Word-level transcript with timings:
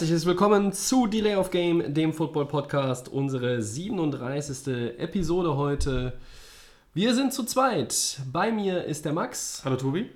Herzliches 0.00 0.24
Willkommen 0.24 0.72
zu 0.72 1.06
Delay 1.06 1.34
of 1.34 1.50
Game, 1.50 1.92
dem 1.92 2.14
Football 2.14 2.46
Podcast, 2.46 3.10
unsere 3.10 3.60
37. 3.60 4.98
Episode 4.98 5.58
heute. 5.58 6.14
Wir 6.94 7.14
sind 7.14 7.34
zu 7.34 7.44
zweit. 7.44 8.18
Bei 8.32 8.50
mir 8.50 8.84
ist 8.84 9.04
der 9.04 9.12
Max. 9.12 9.60
Hallo 9.62 9.76
Tobi. 9.76 10.08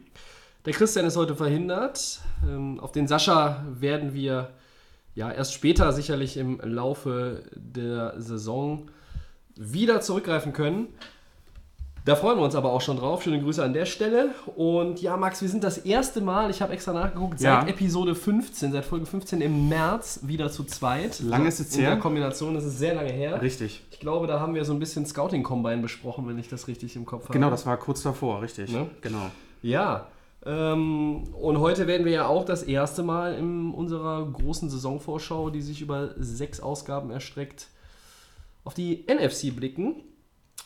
Der 0.64 0.72
Christian 0.72 1.04
ist 1.04 1.18
heute 1.18 1.36
verhindert. 1.36 2.20
Ähm, 2.48 2.80
Auf 2.80 2.92
den 2.92 3.06
Sascha 3.06 3.62
werden 3.78 4.14
wir 4.14 4.54
ja 5.14 5.30
erst 5.30 5.52
später 5.52 5.92
sicherlich 5.92 6.38
im 6.38 6.60
Laufe 6.62 7.42
der 7.54 8.14
Saison 8.16 8.90
wieder 9.54 10.00
zurückgreifen 10.00 10.54
können. 10.54 10.94
Da 12.04 12.16
freuen 12.16 12.36
wir 12.38 12.44
uns 12.44 12.54
aber 12.54 12.70
auch 12.72 12.82
schon 12.82 12.98
drauf. 12.98 13.22
Schöne 13.22 13.40
Grüße 13.40 13.64
an 13.64 13.72
der 13.72 13.86
Stelle. 13.86 14.34
Und 14.56 15.00
ja, 15.00 15.16
Max, 15.16 15.40
wir 15.40 15.48
sind 15.48 15.64
das 15.64 15.78
erste 15.78 16.20
Mal, 16.20 16.50
ich 16.50 16.60
habe 16.60 16.74
extra 16.74 16.92
nachgeguckt, 16.92 17.38
seit 17.40 17.62
Ja. 17.62 17.66
Episode 17.68 18.14
15, 18.14 18.72
seit 18.72 18.84
Folge 18.84 19.06
15 19.06 19.40
im 19.40 19.70
März 19.70 20.20
wieder 20.22 20.50
zu 20.50 20.64
zweit. 20.64 21.20
Lange 21.20 21.48
ist 21.48 21.60
es 21.60 21.74
In 21.74 21.80
der 21.80 21.92
her. 21.92 21.98
Kombination 21.98 22.56
ist 22.56 22.64
es 22.64 22.76
sehr 22.78 22.94
lange 22.94 23.10
her. 23.10 23.40
Richtig. 23.40 23.82
Ich 23.90 24.00
glaube, 24.00 24.26
da 24.26 24.38
haben 24.38 24.54
wir 24.54 24.66
so 24.66 24.74
ein 24.74 24.78
bisschen 24.80 25.06
Scouting-Combine 25.06 25.80
besprochen, 25.80 26.28
wenn 26.28 26.38
ich 26.38 26.48
das 26.48 26.68
richtig 26.68 26.94
im 26.94 27.06
Kopf 27.06 27.24
habe. 27.24 27.32
Genau, 27.32 27.48
das 27.48 27.64
war 27.64 27.78
kurz 27.78 28.02
davor, 28.02 28.42
richtig. 28.42 28.70
Ne? 28.70 28.86
Genau. 29.00 29.30
Ja, 29.62 30.08
ähm, 30.44 31.24
und 31.40 31.58
heute 31.58 31.86
werden 31.86 32.04
wir 32.04 32.12
ja 32.12 32.26
auch 32.26 32.44
das 32.44 32.62
erste 32.64 33.02
Mal 33.02 33.32
in 33.34 33.72
unserer 33.72 34.26
großen 34.30 34.68
Saisonvorschau, 34.68 35.48
die 35.48 35.62
sich 35.62 35.80
über 35.80 36.10
sechs 36.18 36.60
Ausgaben 36.60 37.10
erstreckt, 37.10 37.68
auf 38.64 38.74
die 38.74 39.06
NFC 39.08 39.56
blicken. 39.56 40.02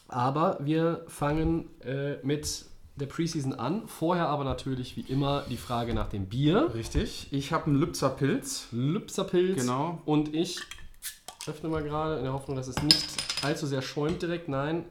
Aber 0.09 0.59
wir 0.61 1.05
fangen 1.07 1.69
äh, 1.83 2.17
mit 2.23 2.65
der 2.97 3.07
Preseason 3.07 3.55
an. 3.55 3.87
Vorher 3.87 4.29
aber 4.29 4.45
natürlich 4.45 4.97
wie 4.97 5.03
immer 5.03 5.45
die 5.49 5.57
Frage 5.57 5.95
nach 5.95 6.09
dem 6.09 6.27
Bier. 6.27 6.73
Richtig. 6.75 7.29
Ich 7.31 7.53
habe 7.53 7.67
einen 7.67 7.77
Lübzer 7.77 8.11
Pilz. 8.11 8.69
Lübserpilz. 8.73 9.61
Genau. 9.61 10.01
Und 10.05 10.35
ich 10.35 10.61
öffne 11.47 11.69
mal 11.69 11.83
gerade 11.83 12.17
in 12.17 12.25
der 12.25 12.33
Hoffnung, 12.33 12.57
dass 12.57 12.69
es 12.69 12.83
nicht 12.83 13.07
allzu 13.43 13.67
sehr 13.67 13.83
schäumt 13.83 14.23
direkt. 14.23 14.49
Nein. 14.49 14.87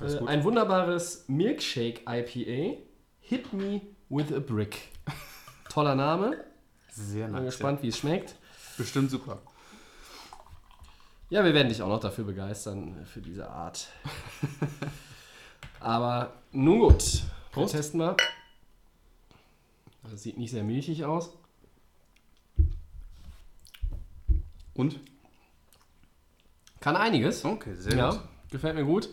Äh, 0.00 0.18
ein 0.26 0.44
wunderbares 0.44 1.24
Milkshake 1.28 2.02
IPA. 2.06 2.78
Hit 3.20 3.52
Me 3.52 3.80
with 4.08 4.32
a 4.32 4.40
Brick. 4.40 4.76
Toller 5.70 5.94
Name. 5.94 6.44
Sehr 6.90 7.26
Bin 7.26 7.36
nice. 7.36 7.46
gespannt, 7.46 7.82
wie 7.82 7.88
es 7.88 7.98
schmeckt. 7.98 8.36
Bestimmt 8.76 9.10
super. 9.10 9.40
Ja, 11.28 11.44
wir 11.44 11.54
werden 11.54 11.68
dich 11.68 11.82
auch 11.82 11.88
noch 11.88 12.00
dafür 12.00 12.24
begeistern, 12.24 13.04
für 13.04 13.20
diese 13.20 13.48
Art. 13.50 13.88
Aber 15.80 16.32
nun 16.52 16.78
gut. 16.80 17.22
Prost. 17.52 17.74
Wir 17.74 17.78
testen 17.80 17.98
mal. 17.98 18.16
Das 20.10 20.22
sieht 20.22 20.38
nicht 20.38 20.52
sehr 20.52 20.62
milchig 20.62 21.04
aus. 21.04 21.30
Und? 24.74 25.00
Kann 26.80 26.94
einiges. 26.96 27.44
Okay, 27.44 27.74
sehr 27.74 27.96
Ja, 27.96 28.10
gut. 28.10 28.20
gefällt 28.50 28.76
mir 28.76 28.84
gut. 28.84 29.08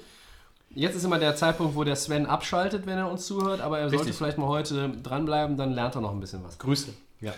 Jetzt 0.70 0.96
ist 0.96 1.04
immer 1.04 1.20
der 1.20 1.36
Zeitpunkt, 1.36 1.76
wo 1.76 1.84
der 1.84 1.96
Sven 1.96 2.26
abschaltet, 2.26 2.86
wenn 2.86 2.98
er 2.98 3.10
uns 3.10 3.26
zuhört, 3.26 3.62
aber 3.62 3.80
er 3.80 3.90
sollte 3.90 4.06
Richtig. 4.06 4.18
vielleicht 4.18 4.38
mal 4.38 4.48
heute 4.48 4.90
dranbleiben, 4.90 5.56
dann 5.58 5.72
lernt 5.72 5.96
er 5.96 6.02
noch 6.02 6.12
ein 6.12 6.20
bisschen 6.20 6.44
was. 6.44 6.58
Grüße. 6.60 6.94
Ja. 7.22 7.34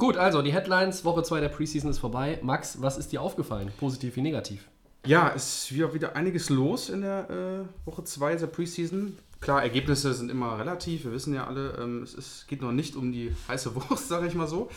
Gut, 0.00 0.16
also 0.16 0.40
die 0.40 0.54
Headlines, 0.54 1.04
Woche 1.04 1.22
2 1.22 1.40
der 1.40 1.50
Preseason 1.50 1.90
ist 1.90 1.98
vorbei. 1.98 2.38
Max, 2.42 2.80
was 2.80 2.96
ist 2.96 3.12
dir 3.12 3.20
aufgefallen? 3.20 3.70
Positiv 3.78 4.16
wie 4.16 4.22
negativ? 4.22 4.66
Ja, 5.04 5.30
es 5.36 5.70
ist 5.70 5.92
wieder, 5.92 6.16
einiges 6.16 6.48
los 6.48 6.88
in 6.88 7.02
der 7.02 7.28
äh, 7.28 7.86
Woche 7.86 8.02
2 8.02 8.36
der 8.36 8.46
Preseason. 8.46 9.18
Klar, 9.40 9.62
Ergebnisse 9.62 10.14
sind 10.14 10.30
immer 10.30 10.58
relativ. 10.58 11.04
Wir 11.04 11.12
wissen 11.12 11.34
ja 11.34 11.46
alle, 11.46 11.76
ähm, 11.78 12.02
es 12.02 12.14
ist, 12.14 12.48
geht 12.48 12.62
noch 12.62 12.72
nicht 12.72 12.96
um 12.96 13.12
die 13.12 13.30
heiße 13.46 13.74
Wurst, 13.90 14.08
sage 14.08 14.26
ich 14.26 14.34
mal 14.34 14.46
so. 14.46 14.70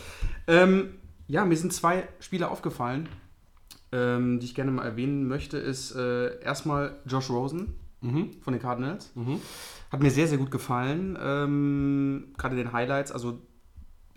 Ähm, 0.46 0.96
ja, 1.26 1.46
mir 1.46 1.56
sind 1.56 1.72
zwei 1.72 2.06
Spieler 2.20 2.50
aufgefallen, 2.50 3.08
ähm, 3.92 4.40
die 4.40 4.44
ich 4.44 4.54
gerne 4.54 4.72
mal 4.72 4.84
erwähnen 4.84 5.26
möchte. 5.26 5.56
Ist 5.56 5.96
äh, 5.96 6.38
erstmal 6.42 7.00
Josh 7.06 7.30
Rosen 7.30 7.76
von 8.42 8.52
den 8.52 8.60
Cardinals. 8.60 9.10
Hat 9.90 10.02
mir 10.02 10.10
sehr, 10.10 10.28
sehr 10.28 10.36
gut 10.36 10.50
gefallen. 10.50 11.16
Ähm, 11.18 12.34
Gerade 12.36 12.56
den 12.56 12.74
Highlights. 12.74 13.10
Also, 13.10 13.40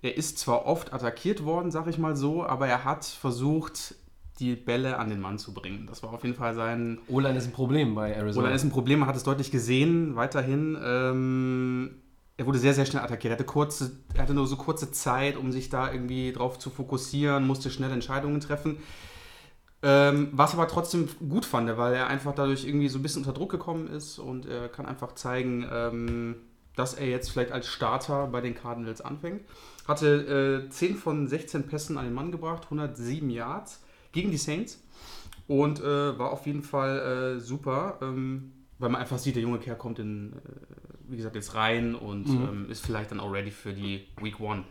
er 0.08 0.16
ist 0.16 0.40
zwar 0.40 0.66
oft 0.66 0.94
attackiert 0.94 1.44
worden, 1.44 1.70
sag 1.70 1.88
ich 1.88 1.98
mal 1.98 2.16
so, 2.16 2.46
aber 2.46 2.68
er 2.68 2.86
hat 2.86 3.04
versucht, 3.04 3.96
die 4.40 4.56
Bälle 4.56 4.98
an 5.00 5.10
den 5.10 5.20
Mann 5.20 5.38
zu 5.38 5.54
bringen. 5.54 5.86
Das 5.88 6.02
war 6.02 6.14
auf 6.14 6.24
jeden 6.24 6.36
Fall 6.36 6.54
sein. 6.54 7.00
O-Line 7.10 7.38
ist 7.38 7.48
ein 7.48 7.52
Problem 7.52 7.94
bei 7.94 8.14
Arizona. 8.14 8.48
Oder 8.48 8.56
ist 8.56 8.64
ein 8.64 8.70
Problem, 8.70 9.00
man 9.00 9.10
hat 9.10 9.18
es 9.18 9.24
deutlich 9.24 9.52
gesehen, 9.52 10.16
weiterhin. 10.16 10.78
Ähm, 10.82 11.96
er 12.38 12.46
wurde 12.46 12.60
sehr, 12.60 12.74
sehr 12.74 12.86
schnell 12.86 13.04
attackiert. 13.04 13.32
Er 13.32 13.36
hatte, 13.36 13.44
kurze, 13.44 13.98
er 14.14 14.22
hatte 14.22 14.34
nur 14.34 14.48
so 14.48 14.56
kurze 14.56 14.92
Zeit, 14.92 15.36
um 15.36 15.52
sich 15.52 15.70
da 15.70 15.92
irgendwie 15.92 16.32
drauf 16.32 16.58
zu 16.58 16.70
fokussieren, 16.70 17.46
musste 17.46 17.70
schnell 17.70 17.92
Entscheidungen 17.92 18.40
treffen. 18.40 18.78
Ähm, 19.82 20.30
was 20.32 20.54
aber 20.54 20.68
trotzdem 20.70 21.10
gut 21.28 21.46
fand, 21.46 21.76
weil 21.78 21.96
er 21.96 22.08
einfach 22.08 22.34
dadurch 22.34 22.66
irgendwie 22.66 22.88
so 22.88 23.00
ein 23.00 23.02
bisschen 23.02 23.24
unter 23.24 23.34
Druck 23.34 23.52
gekommen 23.52 23.88
ist 23.88 24.20
und 24.20 24.46
er 24.46 24.70
kann 24.70 24.86
einfach 24.86 25.16
zeigen, 25.16 25.68
ähm, 25.72 26.36
dass 26.78 26.94
er 26.94 27.08
jetzt 27.08 27.32
vielleicht 27.32 27.52
als 27.52 27.68
Starter 27.68 28.28
bei 28.28 28.40
den 28.40 28.56
Cardinals 28.56 29.02
anfängt. 29.02 29.42
Hatte 29.88 30.66
äh, 30.68 30.70
10 30.70 30.96
von 30.98 31.28
16 31.28 31.64
Pässen 31.68 31.98
an 31.98 32.06
den 32.06 32.14
Mann 32.14 32.32
gebracht, 32.32 32.64
107 32.66 33.30
Yards 33.30 33.84
gegen 34.12 34.32
die 34.32 34.38
Saints 34.38 34.84
und 35.48 35.80
äh, 35.80 36.18
war 36.20 36.32
auf 36.32 36.46
jeden 36.46 36.62
Fall 36.64 37.38
äh, 37.38 37.40
super, 37.40 37.98
ähm, 38.02 38.52
weil 38.80 38.90
man 38.90 39.02
einfach 39.02 39.18
sieht, 39.18 39.36
der 39.36 39.44
junge 39.44 39.60
Kerl 39.60 39.78
kommt 39.78 40.00
in, 40.00 40.34
äh, 40.34 40.38
wie 41.08 41.18
gesagt, 41.18 41.36
jetzt 41.36 41.56
rein 41.56 41.96
und 41.96 42.28
ähm, 42.28 42.68
ist 42.70 42.86
vielleicht 42.86 43.12
dann 43.12 43.20
auch 43.22 43.32
ready 43.32 43.52
für 43.52 43.74
die 43.74 44.08
Week 44.22 44.40
One. 44.42 44.66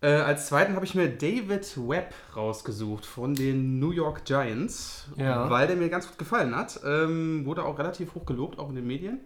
Äh, 0.00 0.08
als 0.16 0.48
zweiten 0.48 0.74
habe 0.74 0.84
ich 0.84 0.94
mir 0.94 1.08
David 1.08 1.76
Webb 1.88 2.14
rausgesucht 2.36 3.06
von 3.06 3.34
den 3.34 3.78
New 3.78 3.90
York 3.90 4.24
Giants, 4.24 5.08
Ja. 5.16 5.48
weil 5.48 5.66
der 5.66 5.76
mir 5.76 5.88
ganz 5.88 6.08
gut 6.08 6.18
gefallen 6.18 6.54
hat. 6.54 6.80
Ähm, 6.84 7.46
wurde 7.46 7.64
auch 7.64 7.78
relativ 7.78 8.14
hoch 8.14 8.26
gelobt, 8.26 8.58
auch 8.58 8.68
in 8.68 8.74
den 8.76 8.86
Medien. 8.86 9.20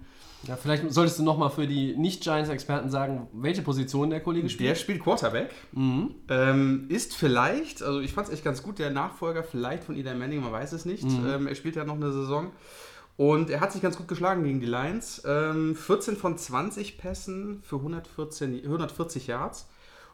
Ja, 0.47 0.56
vielleicht 0.56 0.93
solltest 0.93 1.19
du 1.19 1.25
nochmal 1.25 1.50
für 1.50 1.66
die 1.66 1.97
Nicht-Giants-Experten 1.97 2.91
sagen, 2.91 3.28
welche 3.32 3.62
Position 3.62 4.10
der 4.10 4.21
Kollege 4.21 4.47
Der 4.47 4.50
spielt. 4.53 4.78
spielt 4.78 5.03
Quarterback. 5.03 5.50
Mhm. 5.72 6.15
Ähm, 6.28 6.87
ist 6.88 7.15
vielleicht, 7.16 7.82
also 7.82 8.00
ich 8.00 8.12
fand 8.12 8.28
es 8.28 8.34
echt 8.34 8.44
ganz 8.44 8.62
gut, 8.62 8.78
der 8.78 8.91
Nachfolger 8.91 9.43
vielleicht 9.43 9.84
von 9.84 9.97
Eli 9.97 10.15
Manning, 10.15 10.41
man 10.41 10.53
weiß 10.53 10.72
es 10.72 10.84
nicht. 10.84 11.04
Ähm, 11.04 11.47
er 11.47 11.54
spielt 11.54 11.77
ja 11.77 11.84
noch 11.84 11.97
eine 11.97 12.12
Saison. 12.12 12.53
Und 13.16 13.50
er 13.50 13.60
hat 13.60 13.72
sich 13.72 13.82
ganz 13.82 13.97
gut 13.97 14.06
geschlagen 14.06 14.44
gegen 14.44 14.60
die 14.60 14.66
Lions. 14.66 15.22
Ähm, 15.27 15.75
14 15.75 16.16
von 16.16 16.38
20 16.38 16.98
Pässen 16.98 17.60
für 17.65 17.77
114, 17.77 18.62
140 18.62 19.27
Yards. 19.27 19.69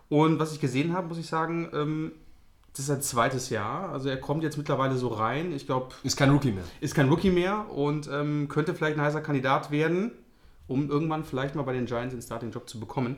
Und 0.08 0.38
was 0.38 0.54
ich 0.54 0.60
gesehen 0.60 0.94
habe, 0.94 1.08
muss 1.08 1.18
ich 1.18 1.26
sagen, 1.26 1.68
ähm, 1.74 2.12
das 2.74 2.80
ist 2.80 2.86
sein 2.88 3.00
zweites 3.02 3.50
Jahr. 3.50 3.90
Also 3.90 4.08
er 4.08 4.16
kommt 4.18 4.42
jetzt 4.42 4.58
mittlerweile 4.58 4.96
so 4.96 5.08
rein. 5.08 5.52
Ich 5.52 5.64
glaube, 5.66 5.94
Ist 6.02 6.16
kein 6.16 6.30
Rookie 6.30 6.52
mehr. 6.52 6.64
ist 6.80 6.94
kein 6.94 7.08
Rookie 7.08 7.30
mehr 7.30 7.70
und 7.70 8.08
ähm, 8.12 8.48
könnte 8.48 8.74
vielleicht 8.74 8.98
ein 8.98 9.02
heißer 9.02 9.20
Kandidat 9.20 9.70
werden, 9.70 10.10
um 10.66 10.90
irgendwann 10.90 11.24
vielleicht 11.24 11.54
mal 11.54 11.62
bei 11.62 11.72
den 11.72 11.86
Giants 11.86 12.14
den 12.14 12.20
Starting-Job 12.22 12.68
zu 12.68 12.78
bekommen. 12.80 13.16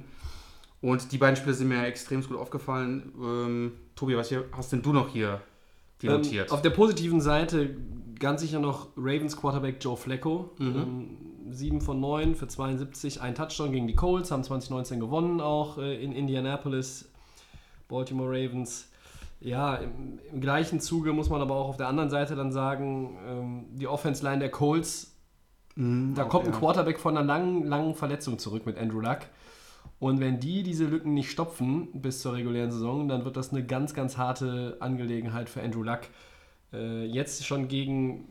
Und 0.82 1.10
die 1.10 1.18
beiden 1.18 1.36
Spiele 1.36 1.54
sind 1.54 1.68
mir 1.68 1.84
extrem 1.86 2.22
gut 2.22 2.36
aufgefallen. 2.36 3.12
Ähm, 3.18 3.72
Tobi, 3.96 4.16
was 4.16 4.28
hier, 4.28 4.44
hast 4.52 4.72
denn 4.72 4.82
du 4.82 4.92
noch 4.92 5.08
hier 5.08 5.40
Ähm, 6.02 6.22
auf 6.50 6.60
der 6.60 6.70
positiven 6.70 7.22
Seite 7.22 7.74
ganz 8.18 8.42
sicher 8.42 8.58
noch 8.58 8.88
Ravens 8.96 9.36
Quarterback 9.38 9.76
Joe 9.80 9.96
Flacco. 9.96 10.50
Ähm, 10.60 11.16
7 11.50 11.80
von 11.80 11.98
9 12.00 12.34
für 12.34 12.46
72, 12.46 13.22
ein 13.22 13.34
Touchdown 13.34 13.72
gegen 13.72 13.86
die 13.86 13.94
Colts, 13.94 14.30
haben 14.30 14.44
2019 14.44 15.00
gewonnen, 15.00 15.40
auch 15.40 15.78
äh, 15.78 16.02
in 16.02 16.12
Indianapolis, 16.12 17.08
Baltimore 17.88 18.28
Ravens. 18.28 18.90
Ja, 19.40 19.76
im, 19.76 20.18
im 20.32 20.40
gleichen 20.40 20.80
Zuge 20.80 21.12
muss 21.12 21.28
man 21.28 21.40
aber 21.40 21.54
auch 21.54 21.68
auf 21.68 21.76
der 21.76 21.88
anderen 21.88 22.10
Seite 22.10 22.34
dann 22.36 22.52
sagen, 22.52 23.18
ähm, 23.26 23.66
die 23.72 23.86
Offense-Line 23.86 24.38
der 24.38 24.50
Colts, 24.50 25.14
da 25.76 26.24
auch, 26.24 26.28
kommt 26.30 26.46
ein 26.46 26.52
ja. 26.52 26.58
Quarterback 26.58 26.98
von 26.98 27.16
einer 27.16 27.26
langen, 27.26 27.66
langen 27.66 27.94
Verletzung 27.94 28.38
zurück 28.38 28.64
mit 28.64 28.78
Andrew 28.78 29.00
Luck. 29.00 29.20
Und 29.98 30.20
wenn 30.20 30.40
die 30.40 30.62
diese 30.62 30.86
Lücken 30.86 31.14
nicht 31.14 31.30
stopfen 31.30 31.88
bis 31.92 32.20
zur 32.20 32.34
regulären 32.34 32.70
Saison, 32.70 33.08
dann 33.08 33.24
wird 33.24 33.36
das 33.36 33.52
eine 33.52 33.64
ganz, 33.64 33.94
ganz 33.94 34.16
harte 34.16 34.76
Angelegenheit 34.80 35.48
für 35.48 35.62
Andrew 35.62 35.82
Luck. 35.82 36.00
Äh, 36.72 37.04
jetzt 37.06 37.44
schon 37.46 37.68
gegen 37.68 38.24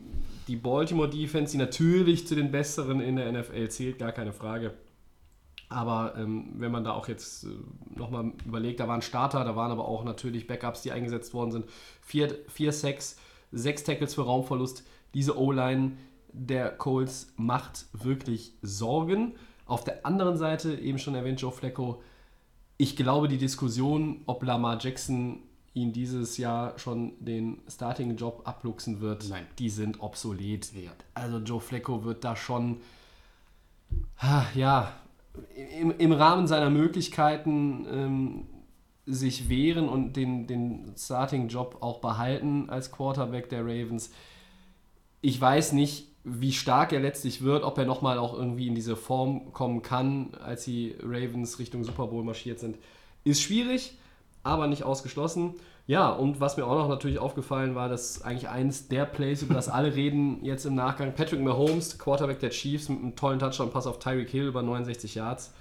die 0.48 0.56
Baltimore 0.56 1.08
Defense, 1.08 1.52
die 1.52 1.58
natürlich 1.58 2.26
zu 2.26 2.34
den 2.34 2.50
besseren 2.50 3.00
in 3.00 3.16
der 3.16 3.32
NFL 3.32 3.68
zählt, 3.68 3.98
gar 3.98 4.12
keine 4.12 4.32
Frage. 4.32 4.74
Aber 5.68 6.14
ähm, 6.16 6.52
wenn 6.58 6.70
man 6.70 6.84
da 6.84 6.92
auch 6.92 7.08
jetzt 7.08 7.44
äh, 7.44 7.48
nochmal 7.96 8.32
überlegt, 8.44 8.80
da 8.80 8.86
waren 8.86 9.02
Starter, 9.02 9.44
da 9.44 9.56
waren 9.56 9.72
aber 9.72 9.86
auch 9.88 10.04
natürlich 10.04 10.46
Backups, 10.46 10.82
die 10.82 10.92
eingesetzt 10.92 11.34
worden 11.34 11.50
sind. 11.50 11.64
Vier, 12.00 12.38
vier 12.48 12.72
Sacks, 12.72 13.18
sechs 13.50 13.82
Tackles 13.82 14.14
für 14.14 14.22
Raumverlust. 14.22 14.84
Diese 15.14 15.38
O-Line 15.38 15.92
der 16.32 16.70
Colts 16.70 17.32
macht 17.36 17.86
wirklich 17.92 18.52
Sorgen. 18.62 19.34
Auf 19.64 19.82
der 19.82 20.06
anderen 20.06 20.36
Seite, 20.36 20.74
eben 20.74 20.98
schon 20.98 21.14
erwähnt, 21.14 21.40
Joe 21.40 21.50
Flacco, 21.50 22.02
ich 22.76 22.94
glaube, 22.94 23.26
die 23.26 23.38
Diskussion, 23.38 24.22
ob 24.26 24.44
Lamar 24.44 24.78
Jackson 24.80 25.40
ihn 25.74 25.92
dieses 25.92 26.36
Jahr 26.38 26.78
schon 26.78 27.12
den 27.24 27.60
Starting-Job 27.68 28.42
abluchsen 28.44 29.00
wird, 29.00 29.28
Nein. 29.28 29.46
die 29.58 29.70
sind 29.70 30.00
obsolet. 30.00 30.72
Ja. 30.74 30.92
Also 31.14 31.38
Joe 31.38 31.60
Flacco 31.60 32.04
wird 32.04 32.22
da 32.24 32.36
schon, 32.36 32.80
ja, 34.54 34.92
im, 35.78 35.92
im 35.98 36.12
Rahmen 36.12 36.46
seiner 36.46 36.70
Möglichkeiten 36.70 37.86
ähm, 37.90 38.46
sich 39.06 39.48
wehren 39.48 39.88
und 39.88 40.16
den, 40.16 40.46
den 40.46 40.92
Starting-Job 40.96 41.78
auch 41.80 42.00
behalten 42.00 42.68
als 42.68 42.90
Quarterback 42.90 43.48
der 43.48 43.62
Ravens. 43.62 44.10
Ich 45.20 45.40
weiß 45.40 45.72
nicht, 45.72 46.08
wie 46.24 46.52
stark 46.52 46.92
er 46.92 47.00
letztlich 47.00 47.42
wird, 47.42 47.62
ob 47.62 47.78
er 47.78 47.84
nochmal 47.84 48.18
auch 48.18 48.34
irgendwie 48.34 48.66
in 48.66 48.74
diese 48.74 48.96
Form 48.96 49.52
kommen 49.52 49.82
kann, 49.82 50.34
als 50.34 50.64
die 50.64 50.96
Ravens 51.00 51.60
Richtung 51.60 51.84
Super 51.84 52.08
Bowl 52.08 52.24
marschiert 52.24 52.58
sind. 52.58 52.78
Ist 53.22 53.42
schwierig, 53.42 53.96
aber 54.42 54.66
nicht 54.66 54.82
ausgeschlossen. 54.82 55.54
Ja, 55.88 56.10
und 56.10 56.40
was 56.40 56.56
mir 56.56 56.66
auch 56.66 56.76
noch 56.76 56.88
natürlich 56.88 57.18
aufgefallen 57.20 57.76
war, 57.76 57.88
dass 57.88 58.22
eigentlich 58.22 58.48
eins 58.48 58.88
der 58.88 59.04
Plays, 59.04 59.42
über 59.42 59.54
das 59.54 59.68
alle 59.68 59.94
reden 59.94 60.44
jetzt 60.44 60.66
im 60.66 60.74
Nachgang, 60.74 61.14
Patrick 61.14 61.40
Mahomes, 61.40 61.96
Quarterback 61.98 62.40
der 62.40 62.50
Chiefs, 62.50 62.88
mit 62.88 62.98
einem 62.98 63.14
tollen 63.16 63.38
Touchdown-Pass 63.38 63.86
auf 63.86 64.00
Tyreek 64.00 64.28
Hill 64.28 64.48
über 64.48 64.62
69 64.62 65.14
Yards. 65.14 65.52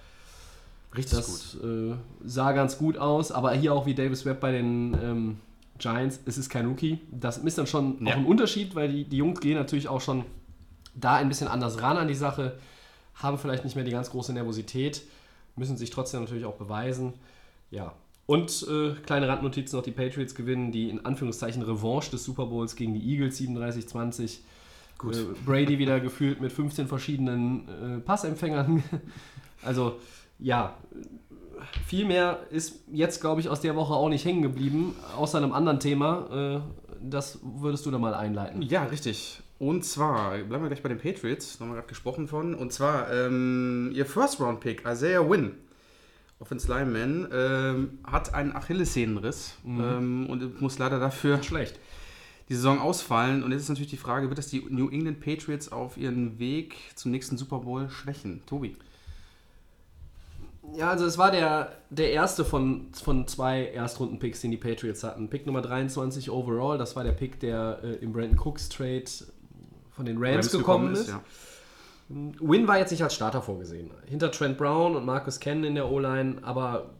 Richtig 0.96 1.18
Das 1.20 1.56
äh, 1.64 1.94
sah 2.24 2.54
ganz 2.54 2.78
gut 2.80 2.98
aus, 2.98 3.32
aber 3.32 3.52
hier 3.52 3.74
auch 3.74 3.86
wie 3.86 3.94
Davis 3.94 4.26
Webb 4.26 4.40
bei 4.40 4.52
den 4.52 4.98
ähm, 5.04 5.38
Giants, 5.78 6.20
es 6.26 6.38
ist 6.40 6.50
kein 6.50 6.66
Rookie. 6.66 7.00
Das 7.12 7.38
ist 7.38 7.58
dann 7.60 7.68
schon 7.68 8.04
Ja. 8.04 8.14
auch 8.14 8.18
ein 8.18 8.26
Unterschied, 8.26 8.74
weil 8.74 8.88
die, 8.92 9.04
die 9.04 9.18
Jungs 9.18 9.42
gehen 9.42 9.58
natürlich 9.58 9.90
auch 9.90 10.02
schon 10.02 10.24
da 10.96 11.16
ein 11.16 11.28
bisschen 11.28 11.50
anders 11.50 11.82
ran 11.82 11.98
an 11.98 12.08
die 12.08 12.16
Sache, 12.16 12.58
haben 13.16 13.38
vielleicht 13.38 13.64
nicht 13.64 13.76
mehr 13.76 13.86
die 13.86 13.92
ganz 13.92 14.10
große 14.10 14.34
Nervosität, 14.34 15.04
müssen 15.56 15.78
sich 15.78 15.90
trotzdem 15.92 16.22
natürlich 16.22 16.46
auch 16.46 16.56
beweisen. 16.56 17.14
Ja. 17.70 17.94
Und 18.28 18.66
äh, 18.68 18.94
kleine 19.06 19.28
Randnotiz 19.28 19.72
noch, 19.72 19.84
die 19.84 19.92
Patriots 19.92 20.34
gewinnen 20.34 20.72
die 20.72 20.90
in 20.90 21.06
Anführungszeichen 21.06 21.62
Revanche 21.62 22.12
des 22.12 22.24
Super 22.24 22.48
Bowls 22.48 22.76
gegen 22.76 22.94
die 22.94 23.12
Eagles 23.12 23.40
37-20. 23.40 24.40
Gut. 24.98 25.16
Äh, 25.16 25.26
Brady 25.46 25.78
wieder 25.78 26.00
gefühlt 26.00 26.42
mit 26.42 26.52
15 26.52 26.88
verschiedenen 26.88 27.68
äh, 27.68 28.00
Passempfängern. 28.00 28.84
also 29.62 30.00
ja, 30.40 30.76
viel 31.86 32.06
mehr 32.06 32.40
ist 32.50 32.84
jetzt, 32.92 33.22
glaube 33.22 33.42
ich, 33.42 33.50
aus 33.50 33.62
der 33.62 33.76
Woche 33.76 33.94
auch 33.94 34.10
nicht 34.10 34.26
hängen 34.26 34.42
geblieben, 34.42 34.96
außer 35.16 35.38
einem 35.38 35.54
anderen 35.54 35.80
Thema. 35.80 36.64
Äh, 36.64 36.86
das 37.02 37.40
würdest 37.44 37.86
du 37.86 37.92
da 37.92 38.00
mal 38.00 38.14
einleiten. 38.14 38.62
Ja, 38.64 38.86
richtig. 38.86 39.42
Und 39.60 39.86
zwar, 39.86 40.32
bleiben 40.32 40.64
wir 40.64 40.68
gleich 40.68 40.84
bei 40.84 40.90
den 40.90 40.98
Patriots, 40.98 41.60
wir 41.60 41.76
gerade 41.76 41.88
gesprochen 41.88 42.28
von. 42.28 42.56
Und 42.56 42.74
zwar, 42.74 43.12
ähm, 43.14 43.92
ihr 43.94 44.06
First-Round-Pick, 44.06 44.84
Isaiah 44.86 45.30
Wynn, 45.30 45.54
Offense 46.40 46.68
Lineman, 46.68 47.28
ähm, 47.32 48.00
hat 48.06 48.34
einen 48.34 48.56
Achillessehnenriss 48.56 49.56
ähm, 49.66 50.28
und 50.30 50.62
muss 50.62 50.78
leider 50.78 51.00
dafür 51.00 51.42
Schlecht. 51.42 51.80
die 52.50 52.56
Saison 52.56 52.80
ausfallen. 52.80 53.44
Und 53.44 53.52
jetzt 53.52 53.62
ist 53.62 53.70
natürlich 53.70 53.92
die 53.92 53.98
Frage, 53.98 54.28
wird 54.28 54.38
das 54.38 54.48
die 54.48 54.66
New 54.70 54.90
England 54.90 55.22
Patriots 55.22 55.72
auf 55.72 55.98
ihren 55.98 56.38
Weg 56.38 56.76
zum 56.96 57.12
nächsten 57.12 57.38
Super 57.38 57.60
Bowl 57.60 57.90
schwächen? 57.90 58.42
Tobi? 58.46 58.76
Ja, 60.74 60.90
also 60.90 61.06
es 61.06 61.18
war 61.18 61.32
der, 61.32 61.78
der 61.90 62.12
erste 62.12 62.44
von, 62.44 62.88
von 62.92 63.28
zwei 63.28 63.68
Erstrunden-Picks, 63.68 64.42
den 64.42 64.52
die 64.52 64.58
Patriots 64.58 65.04
hatten. 65.04 65.30
Pick 65.30 65.46
Nummer 65.46 65.62
23 65.62 66.30
overall, 66.32 66.78
das 66.78 66.96
war 66.96 67.04
der 67.04 67.12
Pick, 67.12 67.40
der 67.40 67.80
äh, 67.84 67.94
im 68.04 68.12
Brandon 68.12 68.38
Cooks 68.40 68.70
Trade 68.70 69.06
von 69.92 70.06
den 70.06 70.18
Rams, 70.20 70.52
gekommen 70.52 70.94
ist. 70.94 71.08
ja. 71.08 71.22
Win 72.08 72.68
war 72.68 72.78
jetzt 72.78 72.92
nicht 72.92 73.04
als 73.04 73.16
Starter 73.16 73.42
vorgesehen. 73.42 73.90
Hinter 74.06 74.32
Trent 74.32 74.58
Brown 74.58 74.96
und 74.96 75.06
Marcus 75.06 75.40
Cannon 75.40 75.64
in 75.64 75.76
der 75.76 75.90
O-Line, 75.90 76.38
aber 76.44 76.92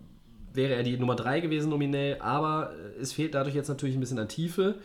wäre 0.54 0.74
er 0.74 0.84
die 0.84 0.98
Nummer 0.98 1.16
3 1.16 1.42
gewesen 1.42 1.70
nominell. 1.70 2.20
Aber 2.22 2.72
äh, 2.72 3.02
es 3.02 3.14
fehlt 3.14 3.36
dadurch 3.36 3.56
jetzt 3.56 3.68
natürlich 3.68 3.96
ein 3.96 4.00
bisschen 4.00 4.20
an 4.20 4.28
Tiefe. 4.28 4.80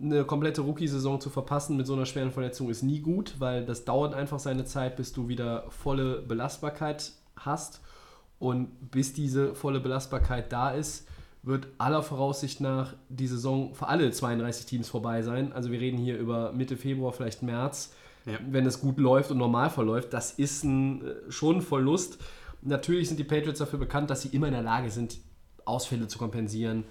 Eine 0.00 0.24
komplette 0.24 0.62
Rookie-Saison 0.62 1.20
zu 1.20 1.28
verpassen 1.28 1.76
mit 1.76 1.86
so 1.86 1.94
einer 1.94 2.06
schweren 2.06 2.30
Verletzung 2.30 2.70
ist 2.70 2.82
nie 2.82 3.00
gut, 3.00 3.34
weil 3.40 3.64
das 3.64 3.84
dauert 3.84 4.14
einfach 4.14 4.38
seine 4.38 4.64
Zeit, 4.64 4.96
bis 4.96 5.12
du 5.12 5.28
wieder 5.28 5.64
volle 5.70 6.22
Belastbarkeit 6.22 7.12
hast. 7.36 7.80
Und 8.38 8.90
bis 8.92 9.12
diese 9.12 9.56
volle 9.56 9.80
Belastbarkeit 9.80 10.52
da 10.52 10.70
ist, 10.70 11.08
wird 11.42 11.66
aller 11.78 12.02
Voraussicht 12.02 12.60
nach 12.60 12.94
die 13.08 13.26
Saison 13.26 13.74
für 13.74 13.88
alle 13.88 14.10
32 14.10 14.66
Teams 14.66 14.88
vorbei 14.88 15.22
sein. 15.22 15.52
Also 15.52 15.72
wir 15.72 15.80
reden 15.80 15.98
hier 15.98 16.16
über 16.16 16.52
Mitte 16.52 16.76
Februar, 16.76 17.12
vielleicht 17.12 17.42
März 17.42 17.92
Ja. 18.28 18.38
wenn 18.50 18.66
es 18.66 18.80
gut 18.80 18.98
läuft 18.98 19.30
und 19.30 19.38
normal 19.38 19.70
verläuft, 19.70 20.12
das 20.12 20.32
ist 20.32 20.64
ein, 20.64 21.02
äh, 21.04 21.30
schon 21.30 21.56
ein 21.56 21.62
Verlust. 21.62 22.18
Natürlich 22.62 23.08
sind 23.08 23.18
die 23.18 23.24
Patriots 23.24 23.58
dafür 23.58 23.78
bekannt, 23.78 24.10
dass 24.10 24.22
sie 24.22 24.28
immer 24.28 24.48
in 24.48 24.54
der 24.54 24.62
Lage 24.62 24.90
sind, 24.90 25.18
Ausfälle 25.64 26.08
zu 26.08 26.18
kompensieren, 26.18 26.84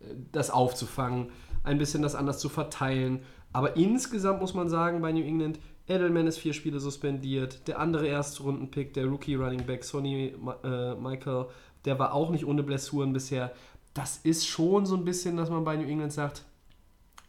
äh, 0.00 0.06
das 0.32 0.50
aufzufangen, 0.50 1.30
ein 1.64 1.78
bisschen 1.78 2.02
das 2.02 2.14
anders 2.14 2.38
zu 2.38 2.48
verteilen. 2.48 3.20
Aber 3.52 3.76
insgesamt 3.76 4.40
muss 4.40 4.54
man 4.54 4.68
sagen, 4.68 5.02
bei 5.02 5.12
New 5.12 5.22
England, 5.22 5.58
Edelman 5.86 6.26
ist 6.26 6.38
vier 6.38 6.52
Spiele 6.52 6.80
suspendiert, 6.80 7.66
der 7.68 7.78
andere 7.78 8.06
Erstrundenpick, 8.06 8.94
der 8.94 9.06
Rookie 9.06 9.34
Running 9.34 9.66
Back 9.66 9.84
Sonny 9.84 10.34
äh, 10.62 10.94
Michael, 10.94 11.46
der 11.84 11.98
war 11.98 12.14
auch 12.14 12.30
nicht 12.30 12.46
ohne 12.46 12.62
Blessuren 12.62 13.12
bisher. 13.12 13.52
Das 13.92 14.18
ist 14.18 14.46
schon 14.46 14.86
so 14.86 14.96
ein 14.96 15.04
bisschen, 15.04 15.36
dass 15.36 15.50
man 15.50 15.64
bei 15.64 15.76
New 15.76 15.86
England 15.86 16.12
sagt, 16.12 16.44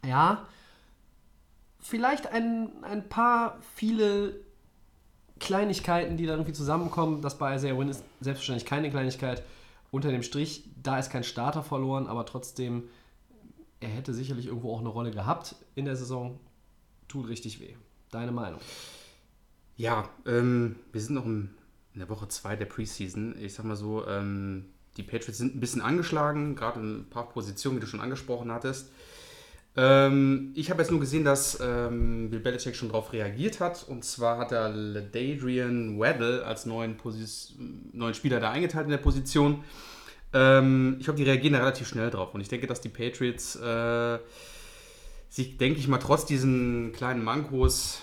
ja, 0.05 0.45
vielleicht 1.83 2.27
ein, 2.27 2.83
ein 2.83 3.07
paar 3.07 3.59
viele 3.75 4.39
Kleinigkeiten, 5.39 6.17
die 6.17 6.25
da 6.25 6.33
irgendwie 6.33 6.53
zusammenkommen. 6.53 7.21
Das 7.21 7.37
bei 7.37 7.55
Isaiah 7.55 7.77
Wynn 7.77 7.89
ist 7.89 8.03
selbstverständlich 8.21 8.65
keine 8.65 8.89
Kleinigkeit. 8.89 9.43
Unter 9.91 10.09
dem 10.09 10.23
Strich, 10.23 10.63
da 10.81 10.97
ist 10.97 11.11
kein 11.11 11.23
Starter 11.23 11.61
verloren, 11.61 12.07
aber 12.07 12.25
trotzdem, 12.25 12.85
er 13.79 13.89
hätte 13.89 14.13
sicherlich 14.13 14.47
irgendwo 14.47 14.73
auch 14.73 14.79
eine 14.79 14.89
Rolle 14.89 15.11
gehabt 15.11 15.55
in 15.75 15.85
der 15.85 15.95
Saison. 15.95 16.39
Tut 17.07 17.27
richtig 17.27 17.59
weh. 17.59 17.75
Deine 18.09 18.31
Meinung? 18.31 18.59
Ja, 19.75 20.09
ähm, 20.25 20.77
wir 20.91 21.01
sind 21.01 21.15
noch 21.15 21.25
in 21.25 21.49
der 21.93 22.09
Woche 22.09 22.27
2 22.27 22.55
der 22.55 22.65
Preseason. 22.65 23.35
Ich 23.39 23.53
sag 23.53 23.65
mal 23.65 23.75
so, 23.75 24.07
ähm, 24.07 24.65
die 24.97 25.03
Patriots 25.03 25.37
sind 25.37 25.55
ein 25.55 25.59
bisschen 25.59 25.81
angeschlagen, 25.81 26.55
gerade 26.55 26.79
in 26.79 26.99
ein 27.01 27.09
paar 27.09 27.29
Positionen, 27.29 27.77
wie 27.77 27.81
du 27.81 27.87
schon 27.87 28.01
angesprochen 28.01 28.51
hattest. 28.51 28.89
Ähm, 29.75 30.51
ich 30.55 30.69
habe 30.69 30.81
jetzt 30.81 30.91
nur 30.91 30.99
gesehen, 30.99 31.23
dass 31.23 31.59
ähm, 31.59 32.29
Bill 32.29 32.39
Belichick 32.39 32.75
schon 32.75 32.89
darauf 32.89 33.11
reagiert 33.11 33.59
hat. 33.59 33.85
Und 33.87 34.03
zwar 34.03 34.37
hat 34.37 34.51
er 34.51 34.69
Ladadrian 34.69 35.99
Weddle 35.99 36.45
als 36.45 36.65
neuen, 36.65 36.95
neuen 37.91 38.13
Spieler 38.13 38.39
da 38.39 38.51
eingeteilt 38.51 38.85
in 38.85 38.91
der 38.91 38.97
Position. 38.97 39.63
Ähm, 40.33 40.97
ich 40.99 41.05
glaube, 41.05 41.17
die 41.17 41.23
reagieren 41.23 41.53
da 41.53 41.59
relativ 41.59 41.87
schnell 41.87 42.09
drauf. 42.09 42.33
Und 42.33 42.41
ich 42.41 42.49
denke, 42.49 42.67
dass 42.67 42.81
die 42.81 42.89
Patriots 42.89 43.55
äh, 43.55 44.19
sich, 45.29 45.57
denke 45.57 45.79
ich 45.79 45.87
mal, 45.87 45.97
trotz 45.97 46.25
diesen 46.25 46.91
kleinen 46.93 47.23
Mankos 47.23 48.01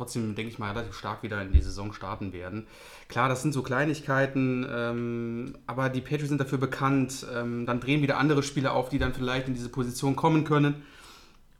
trotzdem, 0.00 0.34
denke 0.34 0.50
ich 0.50 0.58
mal, 0.58 0.72
relativ 0.72 0.94
stark 0.94 1.22
wieder 1.22 1.42
in 1.42 1.52
die 1.52 1.60
Saison 1.60 1.92
starten 1.92 2.32
werden. 2.32 2.66
Klar, 3.08 3.28
das 3.28 3.42
sind 3.42 3.52
so 3.52 3.62
Kleinigkeiten, 3.62 4.66
ähm, 4.70 5.58
aber 5.66 5.90
die 5.90 6.00
Patriots 6.00 6.30
sind 6.30 6.40
dafür 6.40 6.56
bekannt. 6.56 7.26
Ähm, 7.34 7.66
dann 7.66 7.80
drehen 7.80 8.00
wieder 8.00 8.16
andere 8.16 8.42
Spieler 8.42 8.72
auf, 8.72 8.88
die 8.88 8.98
dann 8.98 9.12
vielleicht 9.12 9.48
in 9.48 9.54
diese 9.54 9.68
Position 9.68 10.16
kommen 10.16 10.44
können. 10.44 10.82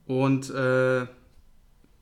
Und 0.05 0.49
äh, 0.49 1.05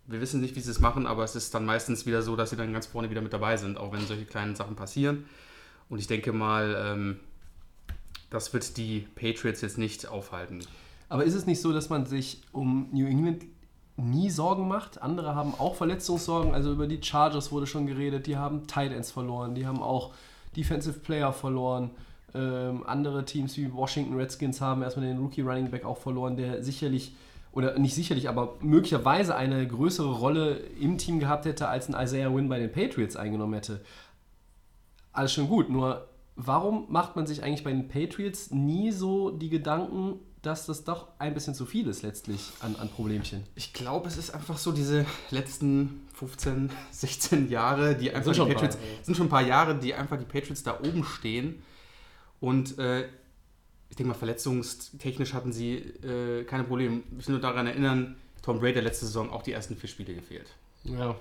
wir 0.10 0.22
wissen 0.22 0.42
nicht, 0.42 0.56
wie 0.56 0.60
sie 0.60 0.72
es 0.72 0.80
machen, 0.80 1.06
aber 1.06 1.24
es 1.24 1.36
ist 1.36 1.54
dann 1.54 1.66
meistens 1.66 2.06
wieder 2.06 2.22
so, 2.22 2.36
dass 2.36 2.50
sie 2.50 2.56
dann 2.56 2.74
ganz 2.74 2.88
vorne 2.88 3.10
wieder 3.10 3.22
mit 3.22 3.34
dabei 3.34 3.58
sind, 3.58 3.78
auch 3.78 3.92
wenn 3.92 4.06
solche 4.06 4.26
kleinen 4.26 4.56
Sachen 4.56 4.76
passieren. 4.76 5.26
Und 5.90 6.00
ich 6.00 6.08
denke 6.08 6.34
mal, 6.34 6.76
ähm, 6.84 7.20
das 8.30 8.54
wird 8.54 8.78
die 8.78 9.08
Patriots 9.16 9.62
jetzt 9.62 9.78
nicht 9.78 10.08
aufhalten. 10.08 10.60
Aber 11.10 11.24
ist 11.24 11.34
es 11.34 11.46
nicht 11.46 11.62
so, 11.62 11.74
dass 11.74 11.90
man 11.90 12.06
sich 12.06 12.42
um 12.52 12.88
New 12.92 13.08
England 13.08 13.46
nie 13.98 14.30
Sorgen 14.30 14.68
macht? 14.68 15.02
Andere 15.02 15.36
haben 15.36 15.54
auch 15.58 15.76
Verletzungssorgen. 15.76 16.54
Also 16.54 16.72
über 16.72 16.88
die 16.88 17.02
Chargers 17.02 17.52
wurde 17.52 17.66
schon 17.66 17.88
geredet. 17.88 18.28
Die 18.28 18.38
haben 18.38 18.68
Tight 18.68 18.92
Ends 18.92 19.12
verloren. 19.12 19.56
Die 19.56 19.66
haben 19.66 19.82
auch 19.82 20.14
Defensive 20.56 21.00
Player 21.00 21.34
verloren. 21.34 21.92
Ähm, 22.36 22.84
andere 22.86 23.26
Teams 23.26 23.58
wie 23.58 23.74
Washington 23.74 24.16
Redskins 24.16 24.62
haben 24.62 24.84
erstmal 24.84 25.08
den 25.08 25.18
Rookie 25.18 25.42
Running 25.42 25.72
Back 25.72 25.84
auch 25.84 25.98
verloren, 25.98 26.38
der 26.38 26.64
sicherlich, 26.64 27.16
oder 27.52 27.78
nicht 27.80 27.96
sicherlich, 27.96 28.30
aber 28.30 28.58
möglicherweise 28.62 29.36
eine 29.36 29.68
größere 29.68 30.12
Rolle 30.12 30.58
im 30.80 30.98
Team 30.98 31.20
gehabt 31.20 31.46
hätte, 31.46 31.68
als 31.68 31.90
ein 31.90 32.02
Isaiah 32.02 32.34
Wynn 32.34 32.50
bei 32.50 32.60
den 32.60 32.72
Patriots 32.72 33.16
eingenommen 33.16 33.54
hätte. 33.54 33.82
Alles 35.12 35.34
schon 35.34 35.48
gut, 35.48 35.70
nur 35.70 36.08
warum 36.36 36.86
macht 36.90 37.16
man 37.16 37.28
sich 37.28 37.44
eigentlich 37.44 37.64
bei 37.64 37.72
den 37.72 37.88
Patriots 37.88 38.52
nie 38.52 38.92
so 38.92 39.32
die 39.32 39.50
Gedanken, 39.50 40.20
dass 40.42 40.66
das 40.66 40.86
doch 40.86 41.10
ein 41.20 41.34
bisschen 41.34 41.54
zu 41.54 41.66
viel 41.66 41.88
ist 41.88 42.02
letztlich 42.02 42.52
an, 42.62 42.76
an 42.78 42.88
Problemchen? 42.90 43.44
Ich 43.56 43.74
glaube, 43.74 44.08
es 44.08 44.18
ist 44.18 44.32
einfach 44.32 44.58
so 44.58 44.72
diese 44.72 45.06
letzten 45.32 46.08
15, 46.14 46.70
16 46.92 47.50
Jahre, 47.50 47.96
die 47.96 48.14
einfach 48.14 48.34
schon 48.34 48.48
die 48.48 48.54
paar, 48.54 48.64
Patriots, 48.64 48.78
ja. 48.82 49.04
sind 49.04 49.18
schon 49.18 49.26
ein 49.26 49.32
paar 49.32 49.42
Jahre, 49.42 49.78
die 49.78 49.94
einfach 49.94 50.18
die 50.18 50.26
Patriots 50.26 50.64
da 50.64 50.80
oben 50.80 51.04
stehen. 51.04 51.62
Und 52.40 52.78
äh, 52.80 53.10
ich 53.90 53.96
denke 53.96 54.10
mal, 54.10 54.18
verletzungstechnisch 54.18 55.34
hatten 55.34 55.52
sie 55.52 55.76
äh, 55.76 56.44
keine 56.44 56.64
Probleme. 56.64 57.02
Ich 57.18 57.28
will 57.28 57.34
nur 57.34 57.42
daran 57.42 57.68
erinnern, 57.68 58.16
Tom 58.42 58.60
Brady 58.60 58.80
letzte 58.80 59.06
Saison 59.06 59.30
auch 59.30 59.44
die 59.44 59.52
ersten 59.52 59.76
vier 59.76 59.90
Spiele 59.90 60.14
gefehlt. 60.14 60.48
Ja. 60.84 61.16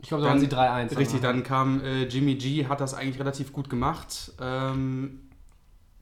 Ich 0.00 0.08
glaube, 0.08 0.24
da 0.24 0.30
waren 0.30 0.40
sie 0.40 0.48
3-1. 0.48 0.98
Richtig, 0.98 1.20
dann 1.20 1.42
kam 1.42 1.80
äh, 1.82 2.04
Jimmy 2.04 2.34
G, 2.34 2.66
hat 2.66 2.80
das 2.80 2.94
eigentlich 2.94 3.18
relativ 3.18 3.52
gut 3.52 3.70
gemacht. 3.70 4.32
Ähm, 4.40 5.20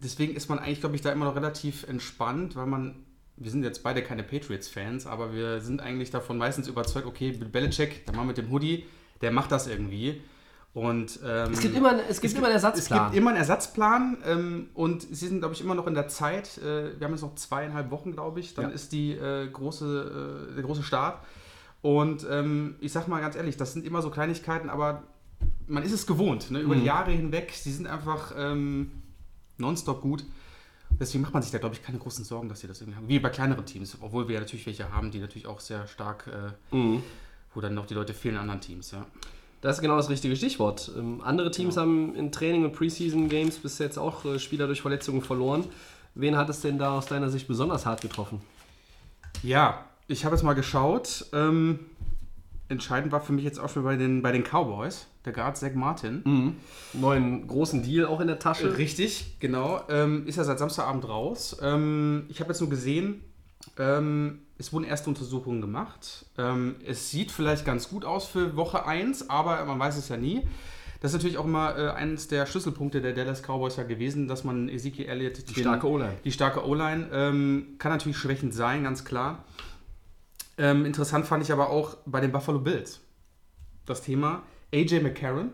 deswegen 0.03 0.35
ist 0.35 0.49
man 0.49 0.59
eigentlich, 0.59 0.81
glaube 0.81 0.97
ich, 0.97 1.03
da 1.03 1.13
immer 1.13 1.27
noch 1.27 1.37
relativ 1.37 1.85
entspannt, 1.85 2.57
weil 2.57 2.67
man, 2.67 3.05
wir 3.37 3.51
sind 3.51 3.63
jetzt 3.63 3.83
beide 3.83 4.03
keine 4.03 4.25
Patriots-Fans, 4.25 5.07
aber 5.07 5.35
wir 5.35 5.61
sind 5.61 5.81
eigentlich 5.81 6.11
davon 6.11 6.39
meistens 6.39 6.69
überzeugt, 6.69 7.07
okay, 7.07 7.33
Belichick, 7.33 8.05
der 8.07 8.17
Mann 8.17 8.27
mit 8.27 8.39
dem 8.39 8.51
Hoodie, 8.51 8.87
der 9.21 9.31
macht 9.31 9.53
das 9.53 9.69
irgendwie. 9.69 10.21
Und, 10.75 11.21
ähm, 11.23 11.53
Es 11.53 11.61
gibt 11.61 11.77
immer, 11.77 11.99
es 12.09 12.21
gibt 12.23 12.35
immer 12.35 12.47
einen 12.47 12.55
Ersatzplan. 12.55 12.99
Es 13.01 13.05
gibt 13.11 13.17
immer 13.19 13.31
einen 13.31 13.39
Ersatzplan 13.39 14.17
ähm, 14.25 14.69
und 14.73 15.03
sie 15.03 15.27
sind, 15.29 15.41
glaube 15.41 15.55
ich, 15.55 15.61
immer 15.61 15.75
noch 15.75 15.87
in 15.87 15.93
der 15.95 16.09
Zeit. 16.09 16.57
Äh, 16.59 16.99
wir 16.99 17.05
haben 17.07 17.13
jetzt 17.13 17.21
noch 17.23 17.35
zweieinhalb 17.35 17.91
Wochen, 17.91 18.13
glaube 18.13 18.41
ich. 18.41 18.55
Dann 18.55 18.67
Ja. 18.67 18.71
ist 18.71 18.93
die, 18.93 19.13
äh, 19.13 19.49
große, 19.51 20.49
äh, 20.51 20.55
der 20.55 20.65
große 20.65 20.83
Start. 20.83 21.19
Und 21.83 22.27
ähm, 22.31 22.77
ich 22.81 22.91
sag 22.93 23.07
mal 23.07 23.21
ganz 23.21 23.37
ehrlich, 23.37 23.57
das 23.59 23.75
sind 23.75 23.85
immer 23.85 24.01
so 24.01 24.09
Kleinigkeiten, 24.09 24.71
aber 24.71 25.03
man 25.67 25.83
ist 25.83 25.93
es 25.93 26.07
gewohnt, 26.07 26.51
ne? 26.51 26.61
über 26.61 26.75
die 26.75 26.81
Mhm. 26.81 26.87
Jahre 26.87 27.11
hinweg. 27.11 27.53
Sie 27.55 27.73
sind 27.73 27.87
einfach 27.87 28.33
ähm, 28.37 28.93
nonstop 29.59 30.01
gut. 30.01 30.25
Deswegen 31.01 31.23
macht 31.23 31.35
man 31.35 31.43
sich 31.43 31.51
da, 31.53 31.59
glaube 31.59 31.75
ich, 31.75 31.83
keine 31.83 31.99
großen 31.99 32.25
Sorgen, 32.25 32.49
dass 32.49 32.61
sie 32.61 32.67
das 32.69 32.81
irgendwie 32.81 32.97
haben. 32.97 33.09
Wie 33.09 33.19
bei 33.19 33.29
kleineren 33.31 33.67
Teams, 33.67 33.97
obwohl 34.01 34.29
wir 34.29 34.35
ja 34.35 34.41
natürlich 34.41 34.65
welche 34.67 34.91
haben, 34.91 35.11
die 35.11 35.19
natürlich 35.19 35.47
auch 35.47 35.61
sehr 35.61 35.87
stark, 35.87 36.29
äh, 36.29 36.75
Mhm. 36.77 37.03
wo 37.55 37.61
dann 37.61 37.75
noch 37.75 37.85
die 37.87 37.95
Leute 37.95 38.15
fehlen 38.15 38.37
in 38.37 38.41
anderen 38.41 38.61
Teams. 38.61 38.91
Ja. 38.93 39.05
Das 39.63 39.77
ist 39.77 39.83
genau 39.83 39.97
das 39.97 40.11
richtige 40.11 40.37
Stichwort. 40.37 40.91
Ähm, 40.99 41.23
andere 41.25 41.51
Teams 41.53 41.77
haben 41.77 42.15
in 42.17 42.33
Training 42.33 42.65
und 42.65 42.73
Preseason-Games 42.73 43.59
bis 43.59 43.79
jetzt 43.79 43.97
auch 43.97 44.25
äh, 44.25 44.39
Spieler 44.39 44.67
durch 44.67 44.83
Verletzungen 44.83 45.23
verloren. 45.23 45.65
Wen 46.15 46.37
hat 46.37 46.51
es 46.51 46.61
denn 46.61 46.79
da 46.79 46.99
aus 46.99 47.07
deiner 47.07 47.31
Sicht 47.31 47.49
besonders 47.49 47.87
hart 47.87 48.03
getroffen? 48.03 48.41
Ja, 49.43 49.87
ich 50.09 50.25
habe 50.25 50.35
jetzt 50.35 50.43
mal 50.43 50.55
geschaut. 50.55 51.27
Ähm, 51.33 51.79
entscheidend 52.69 53.13
war 53.13 53.21
für 53.21 53.33
mich 53.33 53.45
jetzt 53.45 53.61
auch 53.61 53.69
schon 53.69 53.85
bei 53.85 53.95
den, 53.95 54.21
bei 54.21 54.33
den 54.33 54.43
Cowboys, 54.43 55.07
der 55.25 55.33
Guard 55.33 55.57
Zach 55.57 55.75
Martin. 55.75 56.57
Neuen 56.93 57.47
großen 57.47 57.85
Deal 57.85 58.07
auch 58.07 58.21
in 58.21 58.27
der 58.27 58.41
Tasche. 58.41 58.77
Richtig, 58.77 59.37
genau. 59.39 59.81
Ähm, 59.89 60.27
ist 60.27 60.37
ja 60.37 60.45
seit 60.45 60.59
Samstagabend 60.59 61.09
raus. 61.09 61.57
Ähm, 61.63 62.25
ich 62.29 62.41
habe 62.41 62.51
jetzt 62.51 62.61
nur 62.61 62.69
gesehen, 62.69 63.23
ähm, 63.79 64.41
es 64.59 64.73
wurden 64.73 64.85
erste 64.85 65.09
Untersuchungen 65.09 65.61
gemacht. 65.61 66.27
Ähm, 66.39 66.77
es 66.87 67.11
sieht 67.11 67.31
vielleicht 67.31 67.65
ganz 67.65 67.89
gut 67.89 68.05
aus 68.05 68.27
für 68.27 68.57
Woche 68.57 68.87
1, 68.87 69.31
aber 69.31 69.65
man 69.65 69.79
weiß 69.79 69.97
es 69.97 70.09
ja 70.09 70.17
nie. 70.17 70.43
Das 71.01 71.11
ist 71.11 71.15
natürlich 71.17 71.39
auch 71.39 71.47
immer 71.47 71.77
äh, 71.77 71.91
eines 71.91 72.29
der 72.29 72.47
Schlüsselpunkte 72.47 73.01
der 73.01 73.13
Dallas 73.13 73.43
Cowboys 73.43 73.77
ja 73.77 73.83
gewesen, 73.83 74.29
dass 74.29 74.45
man 74.45 74.69
Ezekiel 74.69 75.07
Elliott 75.07 75.49
Die 75.49 75.61
starke 75.61 75.89
O-Line. 75.89 76.17
die 76.25 76.31
starke 76.31 76.65
O-Line 76.65 77.09
ähm, 77.13 77.75
kann 77.79 77.91
natürlich 77.91 78.19
schwächend 78.19 78.55
sein, 78.55 78.85
ganz 78.85 79.05
klar. 79.05 79.45
Ähm, 80.59 80.85
interessant 80.85 81.27
fand 81.27 81.43
ich 81.43 81.51
aber 81.51 81.71
auch 81.71 81.97
bei 82.07 82.21
den 82.21 82.31
Buffalo 82.31 82.61
Bills 82.61 83.01
das 83.87 84.03
Thema 84.03 84.43
AJ 84.73 85.01
McCarron. 85.01 85.51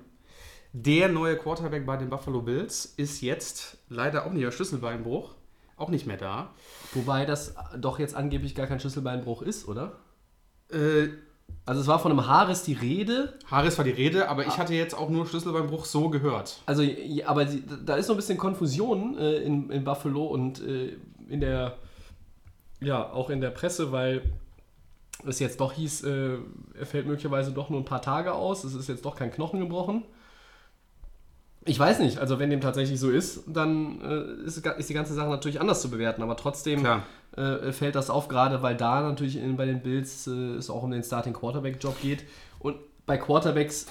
Der 0.73 1.09
neue 1.09 1.37
Quarterback 1.37 1.87
bei 1.87 1.97
den 1.97 2.11
Buffalo 2.11 2.43
Bills 2.43 2.85
ist 2.99 3.23
jetzt 3.23 3.79
leider 3.89 4.27
auch 4.27 4.33
nicht 4.33 4.45
der 4.45 4.53
Schlüsselbeinbruch, 4.53 5.35
auch 5.79 5.89
nicht 5.89 6.07
mehr 6.07 6.17
da. 6.17 6.51
Wobei 6.95 7.25
das 7.25 7.55
doch 7.79 7.99
jetzt 7.99 8.15
angeblich 8.15 8.55
gar 8.55 8.67
kein 8.67 8.81
Schlüsselbeinbruch 8.81 9.43
ist, 9.43 9.67
oder? 9.69 9.93
Äh, 10.71 11.09
Also 11.65 11.81
es 11.81 11.87
war 11.87 11.99
von 11.99 12.13
einem 12.13 12.27
Haares 12.27 12.63
die 12.63 12.75
Rede. 12.75 13.35
Harris 13.51 13.77
war 13.79 13.85
die 13.85 13.91
Rede, 13.91 14.29
aber 14.29 14.47
ich 14.47 14.59
hatte 14.59 14.75
jetzt 14.75 14.95
auch 14.95 15.09
nur 15.09 15.27
Schlüsselbeinbruch 15.27 15.85
so 15.87 16.11
gehört. 16.11 16.61
Also, 16.67 16.83
ja, 16.83 17.27
aber 17.27 17.47
sie, 17.47 17.63
da 17.85 17.97
ist 17.97 18.07
so 18.07 18.13
ein 18.15 18.17
bisschen 18.17 18.39
Konfusion 18.39 19.17
äh, 19.19 19.37
in, 19.39 19.71
in 19.71 19.85
Buffalo 19.85 20.27
und 20.27 20.61
äh, 20.63 20.97
in 21.29 21.41
der, 21.41 21.77
ja, 22.81 23.11
auch 23.13 23.31
in 23.31 23.41
der 23.41 23.51
Presse, 23.51 23.93
weil 23.93 24.23
es 25.27 25.39
jetzt 25.41 25.61
doch 25.61 25.73
hieß, 25.73 26.05
äh, 26.05 26.39
er 26.79 26.87
fällt 26.87 27.07
möglicherweise 27.07 27.53
doch 27.53 27.71
nur 27.71 27.81
ein 27.81 27.85
paar 27.85 28.03
Tage 28.03 28.33
aus. 28.33 28.65
Es 28.65 28.75
ist 28.75 28.89
jetzt 28.89 29.05
doch 29.05 29.17
kein 29.17 29.31
Knochen 29.31 29.61
gebrochen. 29.61 30.05
Ich 31.65 31.79
weiß 31.79 31.99
nicht, 31.99 32.19
also 32.19 32.39
wenn 32.39 32.51
dem 32.51 32.61
tatsächlich 32.61 32.99
so 32.99 33.11
ist, 33.11 33.43
dann 33.47 34.01
äh, 34.01 34.45
ist, 34.47 34.59
ist 34.65 34.89
die 34.89 34.95
ganze 34.95 35.13
Sache 35.15 35.29
natürlich 35.29 35.61
anders 35.61 35.83
zu 35.83 35.91
bewerten, 35.91 36.23
aber 36.23 36.37
trotzdem 36.37 36.83
äh, 37.37 37.73
fällt 37.73 37.95
das 37.95 38.09
auf, 38.11 38.29
gerade 38.29 38.63
weil 38.63 38.77
da 38.77 39.03
natürlich 39.03 39.37
in, 39.37 39.57
bei 39.57 39.67
den 39.67 39.83
Bills 39.83 40.27
äh, 40.27 40.31
es 40.57 40.71
auch 40.71 40.83
um 40.83 40.91
den 40.91 41.03
Starting 41.03 41.33
Quarterback 41.35 41.77
Job 41.83 42.01
geht. 42.01 42.25
Und 42.59 42.77
bei 43.07 43.19
Quarterbacks 43.19 43.87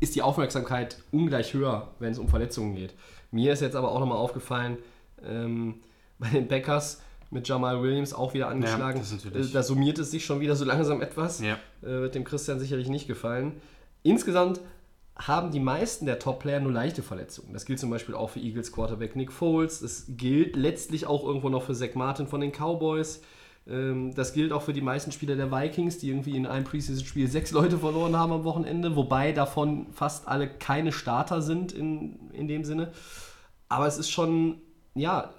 ist 0.00 0.14
die 0.14 0.22
Aufmerksamkeit 0.22 0.98
ungleich 1.12 1.52
höher, 1.52 1.88
wenn 1.98 2.12
es 2.12 2.18
um 2.18 2.28
Verletzungen 2.28 2.74
geht. 2.74 2.94
Mir 3.30 3.52
ist 3.52 3.60
jetzt 3.60 3.76
aber 3.76 3.90
auch 3.92 4.00
nochmal 4.00 4.18
aufgefallen, 4.18 4.78
ähm, 5.26 5.76
bei 6.18 6.28
den 6.28 6.48
Packers 6.48 7.02
mit 7.30 7.46
Jamal 7.48 7.82
Williams 7.82 8.14
auch 8.14 8.32
wieder 8.34 8.48
angeschlagen. 8.48 9.00
natürlich- 9.00 9.50
Äh, 9.50 9.52
da 9.52 9.62
summiert 9.62 9.98
es 9.98 10.10
sich 10.12 10.24
schon 10.24 10.40
wieder 10.40 10.54
so 10.56 10.64
langsam 10.64 11.02
etwas. 11.02 11.40
Ja. 11.40 11.54
Äh, 11.82 11.86
wird 12.00 12.14
dem 12.14 12.24
Christian 12.24 12.60
sicherlich 12.60 12.88
nicht 12.88 13.08
gefallen. 13.08 13.52
Insgesamt 14.04 14.60
haben 15.16 15.52
die 15.52 15.60
meisten 15.60 16.06
der 16.06 16.18
Top-Player 16.18 16.60
nur 16.60 16.72
leichte 16.72 17.02
Verletzungen. 17.02 17.52
Das 17.52 17.66
gilt 17.66 17.78
zum 17.78 17.90
Beispiel 17.90 18.14
auch 18.14 18.30
für 18.30 18.40
Eagles 18.40 18.72
Quarterback 18.72 19.14
Nick 19.14 19.32
Foles. 19.32 19.80
Das 19.80 20.06
gilt 20.08 20.56
letztlich 20.56 21.06
auch 21.06 21.24
irgendwo 21.24 21.48
noch 21.48 21.62
für 21.62 21.74
Zach 21.74 21.94
Martin 21.94 22.26
von 22.26 22.40
den 22.40 22.50
Cowboys. 22.50 23.22
Ähm, 23.68 24.12
Das 24.14 24.32
gilt 24.32 24.52
auch 24.52 24.62
für 24.62 24.72
die 24.72 24.80
meisten 24.80 25.12
Spieler 25.12 25.36
der 25.36 25.52
Vikings, 25.52 25.98
die 25.98 26.08
irgendwie 26.08 26.36
in 26.36 26.46
einem 26.46 26.64
Preseason-Spiel 26.64 27.28
sechs 27.28 27.52
Leute 27.52 27.78
verloren 27.78 28.16
haben 28.16 28.32
am 28.32 28.44
Wochenende, 28.44 28.96
wobei 28.96 29.32
davon 29.32 29.86
fast 29.92 30.26
alle 30.26 30.48
keine 30.48 30.90
Starter 30.90 31.42
sind 31.42 31.72
in, 31.72 32.30
in 32.32 32.48
dem 32.48 32.64
Sinne. 32.64 32.92
Aber 33.68 33.86
es 33.86 33.98
ist 33.98 34.10
schon, 34.10 34.60
ja, 34.94 35.32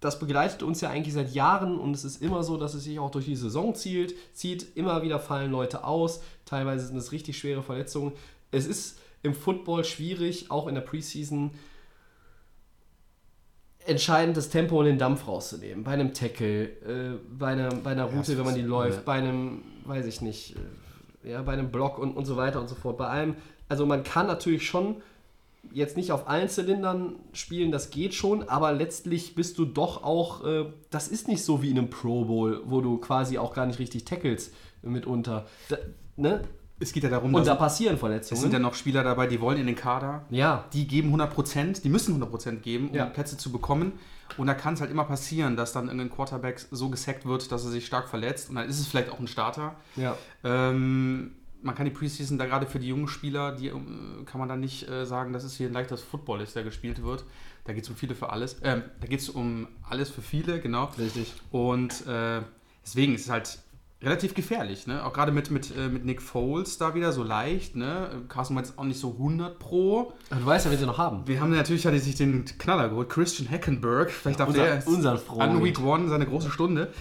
das 0.00 0.18
begleitet 0.18 0.62
uns 0.62 0.80
ja 0.80 0.88
eigentlich 0.88 1.12
seit 1.12 1.34
Jahren 1.34 1.78
und 1.78 1.94
es 1.94 2.04
ist 2.04 2.22
immer 2.22 2.42
so, 2.42 2.56
dass 2.56 2.72
es 2.74 2.84
sich 2.84 2.98
auch 2.98 3.10
durch 3.10 3.26
die 3.26 3.36
Saison 3.36 3.74
zielt, 3.74 4.14
zieht. 4.32 4.76
Immer 4.76 5.02
wieder 5.02 5.18
fallen 5.18 5.50
Leute 5.50 5.84
aus. 5.84 6.22
Teilweise 6.46 6.86
sind 6.86 6.96
es 6.96 7.12
richtig 7.12 7.36
schwere 7.36 7.62
Verletzungen. 7.62 8.12
Es 8.50 8.66
ist 8.66 8.98
im 9.22 9.34
Football 9.34 9.84
schwierig, 9.84 10.50
auch 10.50 10.66
in 10.66 10.74
der 10.74 10.82
Preseason 10.82 11.50
entscheidend 13.86 14.36
das 14.36 14.50
Tempo 14.50 14.78
und 14.78 14.86
den 14.86 14.98
Dampf 14.98 15.26
rauszunehmen. 15.26 15.84
Bei 15.84 15.92
einem 15.92 16.12
Tackle, 16.12 16.64
äh, 16.64 17.18
bei, 17.30 17.48
einer, 17.48 17.74
bei 17.74 17.90
einer 17.90 18.04
Route, 18.04 18.32
das 18.32 18.38
wenn 18.38 18.44
man 18.44 18.54
die 18.54 18.62
läuft, 18.62 18.98
ja. 18.98 19.02
bei 19.04 19.14
einem, 19.14 19.62
weiß 19.84 20.06
ich 20.06 20.20
nicht, 20.20 20.56
äh, 21.24 21.30
ja, 21.30 21.42
bei 21.42 21.52
einem 21.52 21.70
Block 21.70 21.98
und, 21.98 22.16
und 22.16 22.24
so 22.24 22.36
weiter 22.36 22.60
und 22.60 22.68
so 22.68 22.74
fort. 22.74 22.98
Bei 22.98 23.06
allem, 23.06 23.36
also 23.68 23.86
man 23.86 24.02
kann 24.02 24.26
natürlich 24.26 24.66
schon 24.66 24.96
jetzt 25.72 25.96
nicht 25.96 26.12
auf 26.12 26.28
allen 26.28 26.48
Zylindern 26.48 27.16
spielen, 27.32 27.70
das 27.70 27.90
geht 27.90 28.14
schon, 28.14 28.48
aber 28.48 28.72
letztlich 28.72 29.34
bist 29.34 29.58
du 29.58 29.64
doch 29.64 30.02
auch, 30.02 30.44
äh, 30.44 30.66
das 30.90 31.08
ist 31.08 31.28
nicht 31.28 31.44
so 31.44 31.62
wie 31.62 31.70
in 31.70 31.78
einem 31.78 31.90
Pro 31.90 32.24
Bowl, 32.24 32.62
wo 32.64 32.80
du 32.80 32.98
quasi 32.98 33.38
auch 33.38 33.54
gar 33.54 33.66
nicht 33.66 33.78
richtig 33.78 34.04
tackles 34.04 34.52
mitunter. 34.82 35.46
Da, 35.68 35.76
ne? 36.16 36.42
Es 36.82 36.92
geht 36.92 37.02
ja 37.02 37.10
darum, 37.10 37.34
Und 37.34 37.46
da 37.46 37.54
passieren 37.54 37.94
es 37.94 38.00
sind 38.00 38.10
ja 38.10 38.18
Verletzungen. 38.26 38.62
noch 38.62 38.74
Spieler 38.74 39.04
dabei, 39.04 39.26
die 39.26 39.40
wollen 39.40 39.58
in 39.58 39.66
den 39.66 39.76
Kader. 39.76 40.24
Ja, 40.30 40.64
die 40.72 40.86
geben 40.88 41.14
100%, 41.14 41.82
die 41.82 41.88
müssen 41.90 42.20
100% 42.22 42.56
geben, 42.60 42.88
um 42.88 42.94
Ja. 42.96 43.04
Plätze 43.06 43.36
zu 43.36 43.52
bekommen. 43.52 43.92
Und 44.38 44.46
da 44.46 44.54
kann 44.54 44.74
es 44.74 44.80
halt 44.80 44.90
immer 44.90 45.04
passieren, 45.04 45.56
dass 45.56 45.72
dann 45.72 45.84
irgendein 45.86 46.10
Quarterback 46.10 46.58
so 46.70 46.88
gesackt 46.88 47.26
wird, 47.26 47.52
dass 47.52 47.64
er 47.64 47.70
sich 47.70 47.84
stark 47.84 48.08
verletzt. 48.08 48.48
Und 48.48 48.56
dann 48.56 48.68
ist 48.68 48.80
es 48.80 48.86
vielleicht 48.86 49.10
auch 49.10 49.18
ein 49.20 49.26
Starter. 49.28 49.76
ja. 49.96 50.16
Ähm, 50.44 51.32
man 51.62 51.74
kann 51.74 51.84
die 51.84 51.90
Preseason 51.90 52.38
da 52.38 52.46
gerade 52.46 52.64
für 52.64 52.78
die 52.78 52.88
jungen 52.88 53.06
Spieler, 53.06 53.52
die 53.52 53.68
ähm, 53.68 54.22
kann 54.24 54.38
man 54.38 54.48
dann 54.48 54.60
nicht 54.60 54.88
äh, 54.88 55.04
sagen, 55.04 55.34
dass 55.34 55.44
es 55.44 55.56
hier 55.58 55.66
ein 55.66 55.74
leichtes 55.74 56.00
Football 56.00 56.40
ist, 56.40 56.56
der 56.56 56.62
gespielt 56.62 57.02
wird. 57.02 57.24
Da 57.64 57.74
geht 57.74 57.84
es 57.84 57.90
um 57.90 57.96
viele 57.96 58.14
für 58.14 58.30
alles. 58.30 58.56
Ähm, 58.62 58.82
da 58.98 59.06
geht 59.06 59.20
es 59.20 59.28
um 59.28 59.68
alles 59.86 60.08
für 60.08 60.22
viele, 60.22 60.58
genau. 60.60 60.84
Richtig. 60.98 61.34
Und 61.50 62.06
äh, 62.06 62.40
deswegen 62.82 63.14
ist 63.14 63.26
es 63.26 63.30
halt 63.30 63.58
relativ 64.02 64.34
gefährlich, 64.34 64.86
ne? 64.86 65.04
Auch 65.04 65.12
gerade 65.12 65.30
mit, 65.32 65.50
mit, 65.50 65.76
äh, 65.76 65.88
mit 65.88 66.04
Nick 66.04 66.22
Foles 66.22 66.78
da 66.78 66.94
wieder 66.94 67.12
so 67.12 67.22
leicht, 67.22 67.76
ne? 67.76 68.22
Carson 68.28 68.56
Wentz 68.56 68.72
auch 68.76 68.84
nicht 68.84 68.98
so 69.00 69.10
100 69.12 69.58
pro. 69.58 70.12
Aber 70.30 70.40
du 70.40 70.46
weißt 70.46 70.64
ja, 70.66 70.70
wen 70.72 70.78
sie 70.78 70.86
noch 70.86 70.98
haben. 70.98 71.26
Wir 71.26 71.40
haben 71.40 71.50
natürlich 71.50 71.86
hat 71.86 71.92
er 71.92 72.00
sich 72.00 72.14
den 72.14 72.44
Knaller 72.44 72.88
geholt, 72.88 73.08
Christian 73.10 73.50
Hackenberg. 73.50 74.10
Vielleicht 74.10 74.40
darf 74.40 74.48
Unser- 74.48 74.64
der 74.64 74.86
unseren 74.86 75.18
Freund. 75.18 75.42
an 75.42 75.62
Week 75.64 75.78
One 75.80 76.08
seine 76.08 76.26
große 76.26 76.50
Stunde. 76.50 76.92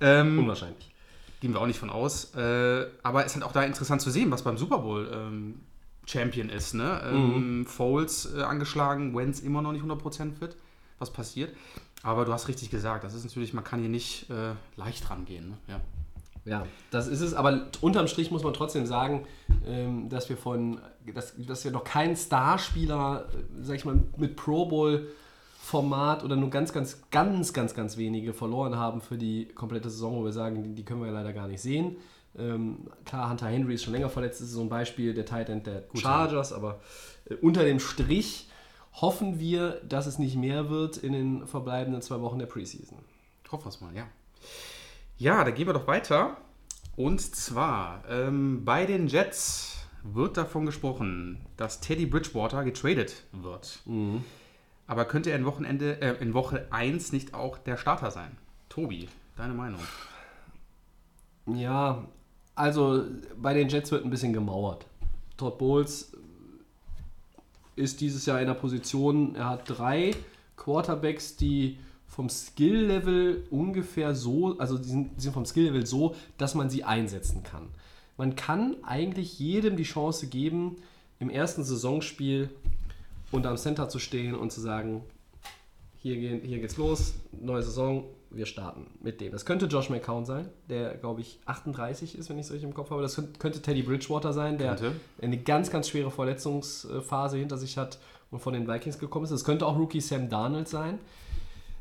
Ähm, 0.00 0.38
Unwahrscheinlich. 0.38 0.92
gehen 1.40 1.52
wir 1.52 1.60
auch 1.60 1.66
nicht 1.66 1.78
von 1.78 1.90
aus. 1.90 2.34
Äh, 2.34 2.86
aber 3.02 3.20
es 3.24 3.32
ist 3.32 3.34
halt 3.36 3.44
auch 3.44 3.52
da 3.52 3.62
interessant 3.64 4.00
zu 4.02 4.10
sehen, 4.10 4.30
was 4.30 4.42
beim 4.42 4.56
Super 4.56 4.78
Bowl 4.78 5.10
ähm, 5.12 5.60
Champion 6.06 6.48
ist. 6.50 6.74
Ne? 6.74 7.00
Ähm, 7.12 7.66
Foles 7.66 8.32
äh, 8.36 8.42
angeschlagen, 8.42 9.16
Wentz 9.16 9.40
immer 9.40 9.62
noch 9.62 9.72
nicht 9.72 9.84
100% 9.84 10.34
fit. 10.38 10.56
Was 10.98 11.12
passiert? 11.12 11.54
Aber 12.02 12.24
du 12.24 12.32
hast 12.32 12.46
richtig 12.48 12.70
gesagt, 12.70 13.02
das 13.04 13.14
ist 13.14 13.24
natürlich, 13.24 13.54
man 13.54 13.64
kann 13.64 13.80
hier 13.80 13.88
nicht 13.88 14.28
äh, 14.30 14.52
leicht 14.76 15.08
rangehen. 15.10 15.48
Ne? 15.50 15.56
Ja. 15.68 15.80
Ja, 16.44 16.66
das 16.90 17.06
ist 17.06 17.20
es, 17.20 17.32
aber 17.32 17.68
unterm 17.80 18.06
Strich 18.06 18.30
muss 18.30 18.42
man 18.42 18.52
trotzdem 18.52 18.84
sagen, 18.84 19.26
ähm, 19.66 20.10
dass 20.10 20.28
wir 20.28 20.36
von, 20.36 20.78
dass, 21.14 21.34
dass 21.38 21.64
wir 21.64 21.70
noch 21.70 21.84
keinen 21.84 22.16
Starspieler, 22.16 23.26
äh, 23.32 23.62
sag 23.62 23.76
ich 23.76 23.84
mal, 23.84 23.98
mit 24.16 24.36
Pro 24.36 24.66
Bowl 24.66 25.08
Format 25.64 26.22
oder 26.22 26.36
nur 26.36 26.50
ganz, 26.50 26.74
ganz, 26.74 27.02
ganz, 27.10 27.54
ganz, 27.54 27.74
ganz 27.74 27.96
wenige 27.96 28.34
verloren 28.34 28.76
haben 28.76 29.00
für 29.00 29.16
die 29.16 29.46
komplette 29.46 29.88
Saison, 29.88 30.16
wo 30.16 30.24
wir 30.24 30.32
sagen, 30.32 30.74
die, 30.74 30.84
können 30.84 31.00
wir 31.00 31.06
ja 31.06 31.14
leider 31.14 31.32
gar 31.32 31.48
nicht 31.48 31.62
sehen. 31.62 31.96
Ähm, 32.36 32.88
klar, 33.06 33.30
Hunter 33.30 33.46
Henry 33.46 33.74
ist 33.74 33.84
schon 33.84 33.94
länger 33.94 34.10
verletzt, 34.10 34.40
das 34.40 34.48
ist 34.48 34.54
so 34.54 34.60
ein 34.60 34.68
Beispiel, 34.68 35.14
der 35.14 35.24
Tight 35.24 35.48
End 35.48 35.66
der 35.66 35.84
Chargers, 35.94 36.52
aber 36.52 36.80
äh, 37.30 37.34
unter 37.36 37.64
dem 37.64 37.80
Strich 37.80 38.50
hoffen 38.92 39.40
wir, 39.40 39.80
dass 39.88 40.06
es 40.06 40.18
nicht 40.18 40.36
mehr 40.36 40.68
wird 40.68 40.98
in 40.98 41.14
den 41.14 41.46
verbleibenden 41.46 42.02
zwei 42.02 42.20
Wochen 42.20 42.38
der 42.38 42.46
Preseason. 42.46 42.98
Hoffen 43.50 43.64
wir 43.64 43.70
es 43.70 43.80
mal, 43.80 43.96
ja. 43.96 44.06
Ja, 45.16 45.44
da 45.44 45.50
gehen 45.50 45.66
wir 45.66 45.74
doch 45.74 45.86
weiter. 45.86 46.36
Und 46.96 47.20
zwar 47.20 48.02
ähm, 48.08 48.64
bei 48.64 48.86
den 48.86 49.08
Jets 49.08 49.78
wird 50.02 50.36
davon 50.36 50.66
gesprochen, 50.66 51.44
dass 51.56 51.80
Teddy 51.80 52.06
Bridgewater 52.06 52.64
getradet 52.64 53.24
wird. 53.32 53.80
Aber 54.86 55.04
könnte 55.06 55.30
er 55.30 55.36
in, 55.36 55.46
Wochenende, 55.46 56.00
äh, 56.02 56.22
in 56.22 56.34
Woche 56.34 56.66
1 56.70 57.12
nicht 57.12 57.34
auch 57.34 57.58
der 57.58 57.76
Starter 57.76 58.10
sein? 58.10 58.36
Tobi, 58.68 59.08
deine 59.36 59.54
Meinung? 59.54 59.80
Ja, 61.46 62.04
also 62.54 63.04
bei 63.36 63.54
den 63.54 63.68
Jets 63.68 63.90
wird 63.90 64.04
ein 64.04 64.10
bisschen 64.10 64.32
gemauert. 64.32 64.86
Todd 65.36 65.58
Bowles 65.58 66.12
ist 67.76 68.00
dieses 68.00 68.26
Jahr 68.26 68.40
in 68.40 68.46
der 68.46 68.54
Position, 68.54 69.34
er 69.34 69.50
hat 69.50 69.62
drei 69.66 70.14
Quarterbacks, 70.56 71.36
die 71.36 71.78
vom 72.14 72.28
Skill-Level 72.28 73.48
ungefähr 73.50 74.14
so, 74.14 74.56
also 74.58 74.78
die 74.78 74.88
sind, 74.88 75.16
die 75.16 75.20
sind 75.20 75.32
vom 75.32 75.44
Skill-Level 75.44 75.84
so, 75.84 76.14
dass 76.38 76.54
man 76.54 76.70
sie 76.70 76.84
einsetzen 76.84 77.42
kann. 77.42 77.70
Man 78.16 78.36
kann 78.36 78.76
eigentlich 78.84 79.40
jedem 79.40 79.76
die 79.76 79.82
Chance 79.82 80.28
geben, 80.28 80.76
im 81.18 81.28
ersten 81.28 81.64
Saisonspiel 81.64 82.50
unterm 83.32 83.56
Center 83.56 83.88
zu 83.88 83.98
stehen 83.98 84.36
und 84.36 84.52
zu 84.52 84.60
sagen, 84.60 85.02
hier, 85.96 86.16
gehen, 86.16 86.40
hier 86.42 86.60
geht's 86.60 86.76
los, 86.76 87.14
neue 87.32 87.64
Saison, 87.64 88.04
wir 88.30 88.46
starten 88.46 88.86
mit 89.00 89.20
dem. 89.20 89.32
Das 89.32 89.44
könnte 89.44 89.66
Josh 89.66 89.90
McCown 89.90 90.24
sein, 90.24 90.48
der, 90.68 90.94
glaube 90.94 91.20
ich, 91.20 91.40
38 91.46 92.16
ist, 92.16 92.30
wenn 92.30 92.38
ich 92.38 92.46
es 92.46 92.52
richtig 92.52 92.68
im 92.68 92.74
Kopf 92.74 92.90
habe. 92.90 93.02
Das 93.02 93.20
könnte 93.40 93.60
Teddy 93.60 93.82
Bridgewater 93.82 94.32
sein, 94.32 94.56
der 94.56 94.76
Könnte. 94.76 94.92
eine 95.20 95.38
ganz, 95.38 95.68
ganz 95.68 95.88
schwere 95.88 96.12
Verletzungsphase 96.12 97.38
hinter 97.38 97.58
sich 97.58 97.76
hat 97.76 97.98
und 98.30 98.38
von 98.38 98.52
den 98.52 98.68
Vikings 98.68 99.00
gekommen 99.00 99.24
ist. 99.24 99.32
Es 99.32 99.44
könnte 99.44 99.66
auch 99.66 99.76
Rookie 99.76 100.00
Sam 100.00 100.28
Darnold 100.28 100.68
sein. 100.68 101.00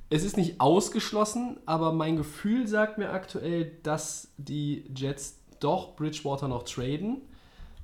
Es 0.10 0.24
ist 0.24 0.38
nicht 0.38 0.62
ausgeschlossen, 0.62 1.58
aber 1.66 1.92
mein 1.92 2.18
Gefühl 2.18 2.68
sagt 2.68 2.98
mir 2.98 3.10
aktuell, 3.12 3.72
dass 3.84 4.32
die 4.38 4.86
Jets 4.96 5.40
doch 5.60 5.96
Bridgewater 5.96 6.48
noch 6.48 6.64
traden, 6.64 7.22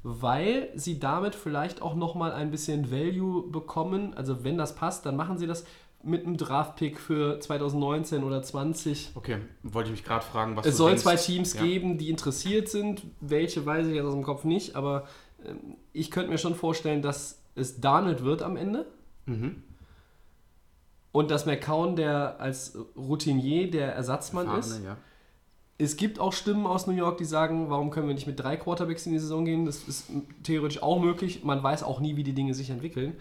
weil 0.03 0.69
sie 0.75 0.99
damit 0.99 1.33
vielleicht 1.35 1.81
auch 1.81 1.95
nochmal 1.95 2.31
ein 2.31 2.51
bisschen 2.51 2.91
Value 2.91 3.49
bekommen. 3.49 4.13
Also 4.15 4.43
wenn 4.43 4.57
das 4.57 4.75
passt, 4.75 5.05
dann 5.05 5.15
machen 5.15 5.37
sie 5.37 5.47
das 5.47 5.65
mit 6.01 6.25
einem 6.25 6.37
Draftpick 6.37 6.99
für 6.99 7.39
2019 7.39 8.23
oder 8.23 8.41
20. 8.41 9.11
Okay, 9.15 9.39
wollte 9.63 9.89
ich 9.89 9.97
mich 9.97 10.03
gerade 10.05 10.23
fragen, 10.23 10.55
was 10.55 10.65
Es 10.65 10.77
soll 10.77 10.91
denkst. 10.91 11.03
zwei 11.03 11.15
Teams 11.17 11.53
Ja. 11.55 11.63
geben, 11.63 11.97
die 11.97 12.09
interessiert 12.09 12.69
sind. 12.69 13.03
Welche 13.19 13.65
weiß 13.65 13.87
ich 13.87 13.95
jetzt 13.95 14.05
aus 14.05 14.13
dem 14.13 14.23
Kopf 14.23 14.43
nicht, 14.45 14.75
aber 14.77 15.07
ähm, 15.45 15.75
ich 15.91 16.11
könnte 16.11 16.29
mir 16.29 16.37
schon 16.37 16.55
vorstellen, 16.55 17.01
dass 17.01 17.41
es 17.55 17.81
Darnold 17.81 18.23
wird 18.23 18.41
am 18.43 18.55
Ende. 18.55 18.85
Mhm. 19.25 19.63
Und 21.11 21.31
dass 21.31 21.45
McCown 21.45 21.95
der 21.95 22.39
als 22.39 22.77
Routinier 22.95 23.69
der 23.71 23.93
Ersatzmann 23.93 24.59
ist. 24.59 24.67
Erfahrene, 24.67 24.85
ja. 24.85 24.97
Es 25.81 25.95
gibt 25.95 26.19
auch 26.19 26.33
Stimmen 26.33 26.67
aus 26.67 26.87
New 26.87 26.93
York, 26.93 27.17
die 27.17 27.25
sagen, 27.25 27.69
warum 27.69 27.89
können 27.89 28.07
wir 28.07 28.13
nicht 28.13 28.27
mit 28.27 28.39
drei 28.39 28.57
Quarterbacks 28.57 29.05
in 29.05 29.13
die 29.13 29.19
Saison 29.19 29.45
gehen? 29.45 29.65
Das 29.65 29.87
ist 29.87 30.11
theoretisch 30.43 30.83
auch 30.83 30.99
möglich. 30.99 31.43
Man 31.43 31.63
weiß 31.63 31.83
auch 31.83 32.01
nie, 32.01 32.17
wie 32.17 32.23
die 32.23 32.33
Dinge 32.33 32.53
sich 32.53 32.69
entwickeln. 32.69 33.15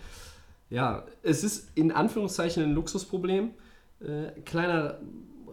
Ja, 0.69 1.07
es 1.23 1.45
ist 1.45 1.71
in 1.77 1.93
Anführungszeichen 1.93 2.63
ein 2.65 2.73
Luxusproblem. 2.73 3.51
Äh, 4.01 4.41
kleiner 4.45 4.99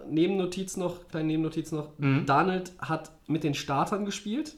Nebennotiz 0.09 0.77
noch, 0.77 1.07
kleine 1.07 1.27
Nebennotiz 1.27 1.71
noch. 1.71 1.89
Darnold 2.25 2.73
hat 2.79 3.11
mit 3.27 3.43
den 3.43 3.53
Startern 3.53 4.05
gespielt 4.05 4.55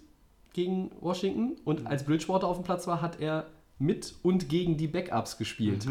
gegen 0.53 0.91
Washington 0.99 1.55
und 1.65 1.85
als 1.87 2.03
Bridgewater 2.03 2.47
auf 2.47 2.57
dem 2.57 2.63
Platz 2.63 2.87
war, 2.87 3.01
hat 3.01 3.19
er 3.21 3.47
mit 3.77 4.15
und 4.23 4.49
gegen 4.49 4.75
die 4.77 4.87
Backups 4.87 5.37
gespielt. 5.37 5.85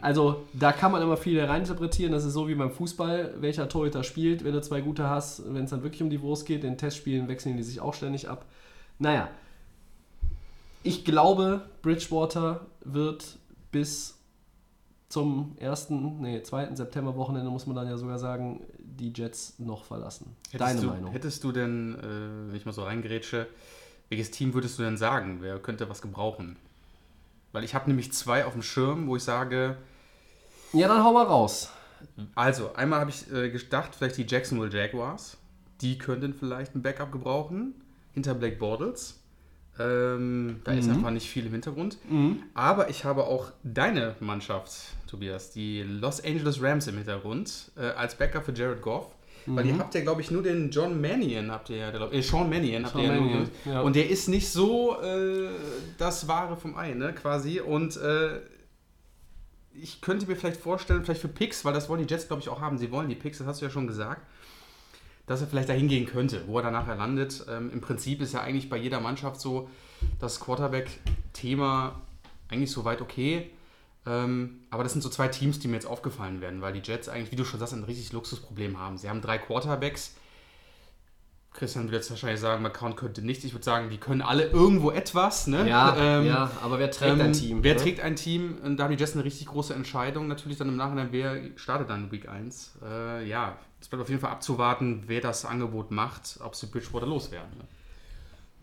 Also 0.00 0.44
da 0.52 0.72
kann 0.72 0.92
man 0.92 1.02
immer 1.02 1.16
viel 1.16 1.40
reininterpretieren. 1.42 2.12
Das 2.12 2.24
ist 2.24 2.32
so 2.32 2.48
wie 2.48 2.54
beim 2.54 2.70
Fußball, 2.70 3.34
welcher 3.40 3.68
Torhüter 3.68 4.04
spielt. 4.04 4.44
Wenn 4.44 4.52
du 4.52 4.60
zwei 4.60 4.80
gute 4.80 5.08
hast, 5.08 5.42
wenn 5.52 5.64
es 5.64 5.70
dann 5.70 5.82
wirklich 5.82 6.02
um 6.02 6.10
die 6.10 6.20
Wurst 6.22 6.46
geht, 6.46 6.64
in 6.64 6.78
Testspielen 6.78 7.28
wechseln 7.28 7.56
die 7.56 7.62
sich 7.62 7.80
auch 7.80 7.94
ständig 7.94 8.28
ab. 8.28 8.44
Naja, 8.98 9.28
ich 10.82 11.04
glaube, 11.04 11.62
Bridgewater 11.82 12.66
wird 12.84 13.38
bis 13.72 14.16
zum 15.08 15.56
1., 15.60 15.90
nee, 15.90 16.42
2. 16.42 16.74
September-Wochenende, 16.74 17.50
muss 17.50 17.66
man 17.66 17.76
dann 17.76 17.88
ja 17.88 17.96
sogar 17.96 18.18
sagen, 18.18 18.60
die 18.78 19.12
Jets 19.14 19.58
noch 19.58 19.84
verlassen. 19.84 20.36
Hättest 20.50 20.60
Deine 20.60 20.80
du, 20.80 20.86
Meinung? 20.86 21.12
Hättest 21.12 21.44
du 21.44 21.52
denn, 21.52 21.94
äh, 21.96 22.48
wenn 22.48 22.54
ich 22.54 22.66
mal 22.66 22.72
so 22.72 22.84
reingerätsche, 22.84 23.46
welches 24.08 24.30
Team 24.30 24.54
würdest 24.54 24.78
du 24.78 24.82
denn 24.82 24.96
sagen? 24.96 25.38
Wer 25.40 25.58
könnte 25.58 25.88
was 25.88 26.00
gebrauchen? 26.00 26.56
Weil 27.56 27.64
ich 27.64 27.74
habe 27.74 27.88
nämlich 27.88 28.12
zwei 28.12 28.44
auf 28.44 28.52
dem 28.52 28.60
Schirm, 28.60 29.06
wo 29.06 29.16
ich 29.16 29.22
sage, 29.22 29.78
Ja, 30.74 30.88
dann 30.88 31.02
hau 31.02 31.14
mal 31.14 31.24
raus. 31.24 31.70
also 32.34 32.74
einmal 32.74 33.00
habe 33.00 33.08
ich 33.08 33.32
äh, 33.32 33.48
gedacht, 33.48 33.94
vielleicht 33.96 34.18
die 34.18 34.26
Jacksonville 34.28 34.70
Jaguars. 34.70 35.38
Die 35.80 35.96
könnten 35.96 36.34
vielleicht 36.34 36.74
ein 36.74 36.82
Backup 36.82 37.10
gebrauchen 37.12 37.72
hinter 38.12 38.34
Blake 38.34 38.56
Bortles. 38.56 39.20
Ähm, 39.78 40.60
da 40.64 40.72
ist 40.72 40.90
einfach 40.90 41.10
nicht 41.10 41.30
viel 41.30 41.46
im 41.46 41.52
Hintergrund. 41.52 41.96
Aber 42.52 42.90
ich 42.90 43.06
habe 43.06 43.24
auch 43.24 43.50
deine 43.64 44.16
Mannschaft, 44.20 44.74
Tobias, 45.06 45.50
die 45.50 45.82
Los 45.82 46.22
Angeles 46.22 46.60
Rams 46.60 46.86
im 46.88 46.98
Hintergrund, 46.98 47.70
äh, 47.78 47.86
als 47.86 48.16
Backup 48.16 48.44
für 48.44 48.52
Jared 48.52 48.82
Goff. 48.82 49.06
Weil 49.46 49.66
ihr 49.66 49.78
habt 49.78 49.94
ja, 49.94 50.00
glaube 50.00 50.20
ich, 50.20 50.30
nur 50.30 50.42
den 50.42 50.70
John 50.70 51.00
Mannion, 51.00 51.50
habt 51.50 51.70
ihr 51.70 51.76
ja, 51.76 51.90
der, 51.90 52.12
äh, 52.12 52.22
Sean 52.22 52.50
Mannion 52.50 52.84
habt 52.84 52.94
Sean 52.94 53.04
ihr 53.04 53.08
ja 53.08 53.14
nur. 53.14 53.30
Mannion, 53.30 53.50
ja. 53.64 53.80
Und 53.80 53.96
der 53.96 54.10
ist 54.10 54.28
nicht 54.28 54.48
so 54.48 55.00
äh, 55.00 55.48
das 55.98 56.26
Wahre 56.28 56.56
vom 56.56 56.76
Ei, 56.76 56.94
ne, 56.94 57.12
quasi. 57.12 57.60
Und 57.60 57.96
äh, 57.96 58.40
ich 59.72 60.00
könnte 60.00 60.26
mir 60.26 60.36
vielleicht 60.36 60.60
vorstellen, 60.60 61.04
vielleicht 61.04 61.20
für 61.20 61.28
Picks, 61.28 61.64
weil 61.64 61.72
das 61.72 61.88
wollen 61.88 62.04
die 62.04 62.12
Jets, 62.12 62.26
glaube 62.26 62.42
ich, 62.42 62.48
auch 62.48 62.60
haben. 62.60 62.78
Sie 62.78 62.90
wollen 62.90 63.08
die 63.08 63.14
Picks, 63.14 63.38
das 63.38 63.46
hast 63.46 63.60
du 63.60 63.66
ja 63.66 63.70
schon 63.70 63.86
gesagt, 63.86 64.22
dass 65.26 65.40
er 65.40 65.46
vielleicht 65.46 65.68
dahin 65.68 65.88
gehen 65.88 66.06
könnte, 66.06 66.42
wo 66.46 66.58
er 66.58 66.62
dann 66.62 66.72
nachher 66.72 66.96
landet. 66.96 67.44
Ähm, 67.48 67.70
Im 67.72 67.80
Prinzip 67.80 68.20
ist 68.20 68.34
ja 68.34 68.40
eigentlich 68.40 68.68
bei 68.68 68.76
jeder 68.76 69.00
Mannschaft 69.00 69.40
so 69.40 69.68
das 70.18 70.40
Quarterback-Thema 70.40 72.00
eigentlich 72.48 72.70
soweit 72.70 73.00
okay. 73.00 73.50
Ähm, 74.06 74.60
aber 74.70 74.82
das 74.82 74.92
sind 74.92 75.02
so 75.02 75.08
zwei 75.08 75.28
Teams, 75.28 75.58
die 75.58 75.68
mir 75.68 75.74
jetzt 75.74 75.86
aufgefallen 75.86 76.40
werden, 76.40 76.62
weil 76.62 76.72
die 76.72 76.80
Jets 76.80 77.08
eigentlich, 77.08 77.32
wie 77.32 77.36
du 77.36 77.44
schon 77.44 77.58
sagst, 77.58 77.74
ein 77.74 77.84
richtiges 77.84 78.12
Luxusproblem 78.12 78.78
haben. 78.78 78.98
Sie 78.98 79.08
haben 79.08 79.20
drei 79.20 79.38
Quarterbacks. 79.38 80.14
Christian 81.52 81.84
wird 81.84 81.94
jetzt 81.94 82.10
wahrscheinlich 82.10 82.40
sagen, 82.40 82.62
McCown 82.62 82.96
könnte 82.96 83.22
nichts. 83.22 83.42
Ich 83.44 83.54
würde 83.54 83.64
sagen, 83.64 83.88
die 83.88 83.96
können 83.96 84.20
alle 84.20 84.44
irgendwo 84.44 84.90
etwas. 84.90 85.46
Ne? 85.46 85.66
Ja, 85.66 85.96
Ähm, 85.98 86.26
ja, 86.26 86.50
aber 86.62 86.78
wer 86.78 86.90
trägt 86.90 87.18
ein 87.18 87.20
ähm, 87.20 87.32
Team? 87.32 87.64
Wer 87.64 87.74
ne? 87.74 87.80
trägt 87.80 88.00
ein 88.00 88.14
Team? 88.14 88.58
Und 88.62 88.76
da 88.76 88.84
haben 88.84 88.94
die 88.94 88.98
Jets 89.02 89.14
eine 89.14 89.24
richtig 89.24 89.46
große 89.46 89.72
Entscheidung. 89.72 90.28
Natürlich 90.28 90.58
dann 90.58 90.68
im 90.68 90.76
Nachhinein, 90.76 91.08
wer 91.12 91.40
startet 91.56 91.88
dann 91.88 92.12
Week 92.12 92.28
1? 92.28 92.78
Äh, 92.84 93.26
ja, 93.26 93.56
es 93.80 93.88
bleibt 93.88 94.02
auf 94.02 94.08
jeden 94.10 94.20
Fall 94.20 94.30
abzuwarten, 94.30 95.04
wer 95.06 95.22
das 95.22 95.46
Angebot 95.46 95.90
macht, 95.90 96.38
ob 96.44 96.54
sie 96.54 96.66
Bridgewater 96.66 97.06
loswerden. 97.06 97.56
Ne? 97.56 97.64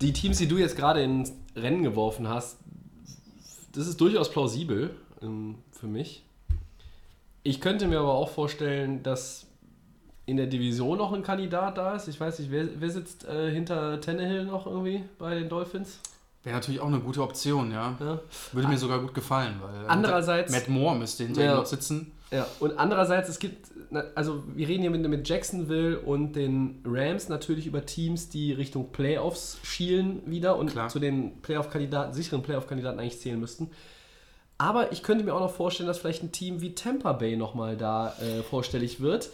die 0.03 0.13
Teams, 0.13 0.37
die 0.37 0.47
du 0.47 0.57
jetzt 0.57 0.75
gerade 0.75 1.01
ins 1.01 1.33
Rennen 1.55 1.83
geworfen 1.83 2.27
hast, 2.27 2.57
das 3.73 3.87
ist 3.87 3.99
durchaus 3.99 4.29
plausibel 4.29 4.95
ähm, 5.23 5.55
für 5.71 5.87
mich. 5.87 6.23
Ich 7.43 7.59
könnte 7.61 7.87
mir 7.87 7.99
aber 7.99 8.13
auch 8.13 8.29
vorstellen, 8.29 9.03
dass 9.03 9.47
in 10.25 10.37
der 10.37 10.47
Division 10.47 10.97
noch 10.97 11.11
ein 11.11 11.23
Kandidat 11.23 11.77
da 11.77 11.95
ist. 11.95 12.07
Ich 12.07 12.19
weiß 12.19 12.39
nicht, 12.39 12.51
wer, 12.51 12.67
wer 12.79 12.89
sitzt 12.89 13.25
äh, 13.27 13.51
hinter 13.51 13.99
Tannehill 13.99 14.45
noch 14.45 14.65
irgendwie 14.67 15.03
bei 15.17 15.35
den 15.35 15.49
Dolphins? 15.49 15.99
Wäre 16.43 16.55
natürlich 16.55 16.79
auch 16.79 16.87
eine 16.87 16.99
gute 16.99 17.21
Option, 17.21 17.71
ja. 17.71 17.97
Ja. 17.99 18.19
Würde 18.53 18.67
mir 18.67 18.77
sogar 18.77 18.99
gut 18.99 19.13
gefallen, 19.13 19.55
weil 19.61 19.83
äh, 19.83 19.87
Andererseits- 19.87 20.51
Matt 20.51 20.69
Moore 20.69 20.95
müsste 20.97 21.25
hinter 21.25 21.43
Ja. 21.43 21.53
ihm 21.53 21.57
noch 21.57 21.65
sitzen. 21.65 22.11
Ja, 22.31 22.47
und 22.59 22.79
andererseits, 22.79 23.29
es 23.29 23.37
gibt, 23.39 23.67
also 24.15 24.43
wir 24.55 24.67
reden 24.67 24.81
hier 24.81 24.89
mit, 24.89 25.07
mit 25.07 25.29
Jacksonville 25.29 25.99
und 25.99 26.35
den 26.35 26.81
Rams 26.85 27.29
natürlich 27.29 27.67
über 27.67 27.85
Teams, 27.85 28.27
die 28.29 28.53
Richtung 28.53 28.91
Playoffs 28.91 29.57
schielen 29.63 30.21
wieder 30.25 30.57
und 30.57 30.71
Klar. 30.71 30.89
zu 30.89 30.99
den 30.99 31.41
Playoff-Kandidaten, 31.43 32.13
sicheren 32.13 32.41
Playoff-Kandidaten 32.41 32.99
eigentlich 32.99 33.19
zählen 33.19 33.39
müssten. 33.39 33.69
Aber 34.57 34.91
ich 34.91 35.03
könnte 35.03 35.23
mir 35.23 35.33
auch 35.33 35.39
noch 35.39 35.53
vorstellen, 35.53 35.87
dass 35.87 35.99
vielleicht 35.99 36.23
ein 36.23 36.31
Team 36.31 36.61
wie 36.61 36.75
Tampa 36.75 37.13
Bay 37.13 37.35
nochmal 37.35 37.75
da 37.75 38.15
äh, 38.19 38.43
vorstellig 38.43 39.01
wird. 39.01 39.29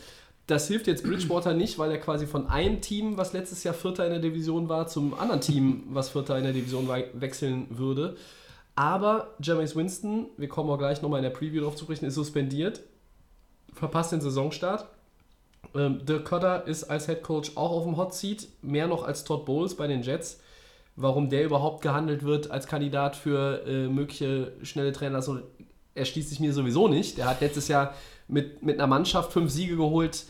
Das 0.47 0.67
hilft 0.67 0.87
jetzt 0.87 1.03
Bridgewater 1.03 1.53
nicht, 1.53 1.77
weil 1.77 1.91
er 1.91 1.99
quasi 1.99 2.25
von 2.25 2.49
einem 2.49 2.81
Team, 2.81 3.17
was 3.17 3.33
letztes 3.33 3.63
Jahr 3.63 3.75
Vierter 3.75 4.05
in 4.05 4.11
der 4.11 4.21
Division 4.21 4.67
war, 4.67 4.87
zum 4.87 5.13
anderen 5.13 5.41
Team, 5.41 5.83
was 5.89 6.09
Vierter 6.09 6.37
in 6.37 6.43
der 6.43 6.53
Division 6.53 6.87
war, 6.87 6.99
wechseln 7.13 7.67
würde. 7.69 8.17
Aber 8.75 9.35
Jameis 9.43 9.75
Winston, 9.75 10.27
wir 10.37 10.47
kommen 10.47 10.69
auch 10.69 10.77
gleich 10.77 11.01
nochmal 11.01 11.19
in 11.19 11.23
der 11.23 11.37
Preview 11.37 11.61
drauf 11.61 11.75
zu 11.75 11.83
sprechen, 11.83 12.05
ist 12.05 12.15
suspendiert, 12.15 12.81
verpasst 13.73 14.11
den 14.11 14.21
Saisonstart. 14.21 14.87
Ähm, 15.75 16.03
Dirk 16.05 16.25
Cotter 16.25 16.65
ist 16.65 16.85
als 16.85 17.05
Head 17.05 17.21
Coach 17.21 17.51
auch 17.55 17.71
auf 17.71 17.83
dem 17.83 17.97
Hot 17.97 18.15
Seat, 18.15 18.47
mehr 18.61 18.87
noch 18.87 19.03
als 19.03 19.25
Todd 19.25 19.45
Bowles 19.45 19.75
bei 19.75 19.85
den 19.85 20.01
Jets. 20.01 20.39
Warum 21.01 21.29
der 21.29 21.45
überhaupt 21.45 21.81
gehandelt 21.81 22.23
wird 22.23 22.51
als 22.51 22.67
Kandidat 22.67 23.15
für 23.15 23.65
äh, 23.65 23.87
mögliche 23.87 24.51
schnelle 24.63 24.91
Trainer, 24.91 25.21
so 25.21 25.39
erschließt 25.95 26.29
sich 26.29 26.39
mir 26.41 26.51
sowieso 26.53 26.87
nicht. 26.89 27.17
Der 27.17 27.25
hat 27.29 27.39
letztes 27.41 27.67
Jahr 27.69 27.93
mit, 28.27 28.61
mit 28.63 28.77
einer 28.77 28.87
Mannschaft 28.87 29.31
fünf 29.31 29.49
Siege 29.49 29.75
geholt, 29.77 30.25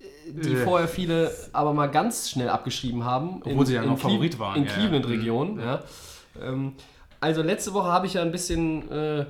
äh, 0.00 0.04
die 0.32 0.54
Äh. 0.54 0.64
vorher 0.64 0.88
viele 0.88 1.30
aber 1.52 1.74
mal 1.74 1.88
ganz 1.90 2.30
schnell 2.30 2.48
abgeschrieben 2.48 3.04
haben. 3.04 3.42
Obwohl 3.44 3.66
sie 3.66 3.74
ja 3.74 3.84
noch 3.84 3.98
Favorit 3.98 4.38
waren, 4.38 4.56
In 4.56 4.64
ja, 4.64 4.70
ja. 4.70 4.74
Cleveland-Region, 4.76 5.54
Mhm. 5.54 5.60
ja. 5.60 5.82
Ähm, 6.42 6.72
also 7.20 7.42
letzte 7.42 7.74
Woche 7.74 7.88
habe 7.88 8.06
ich 8.06 8.14
ja 8.14 8.22
ein 8.22 8.32
bisschen 8.32 8.90
äh, 8.90 9.26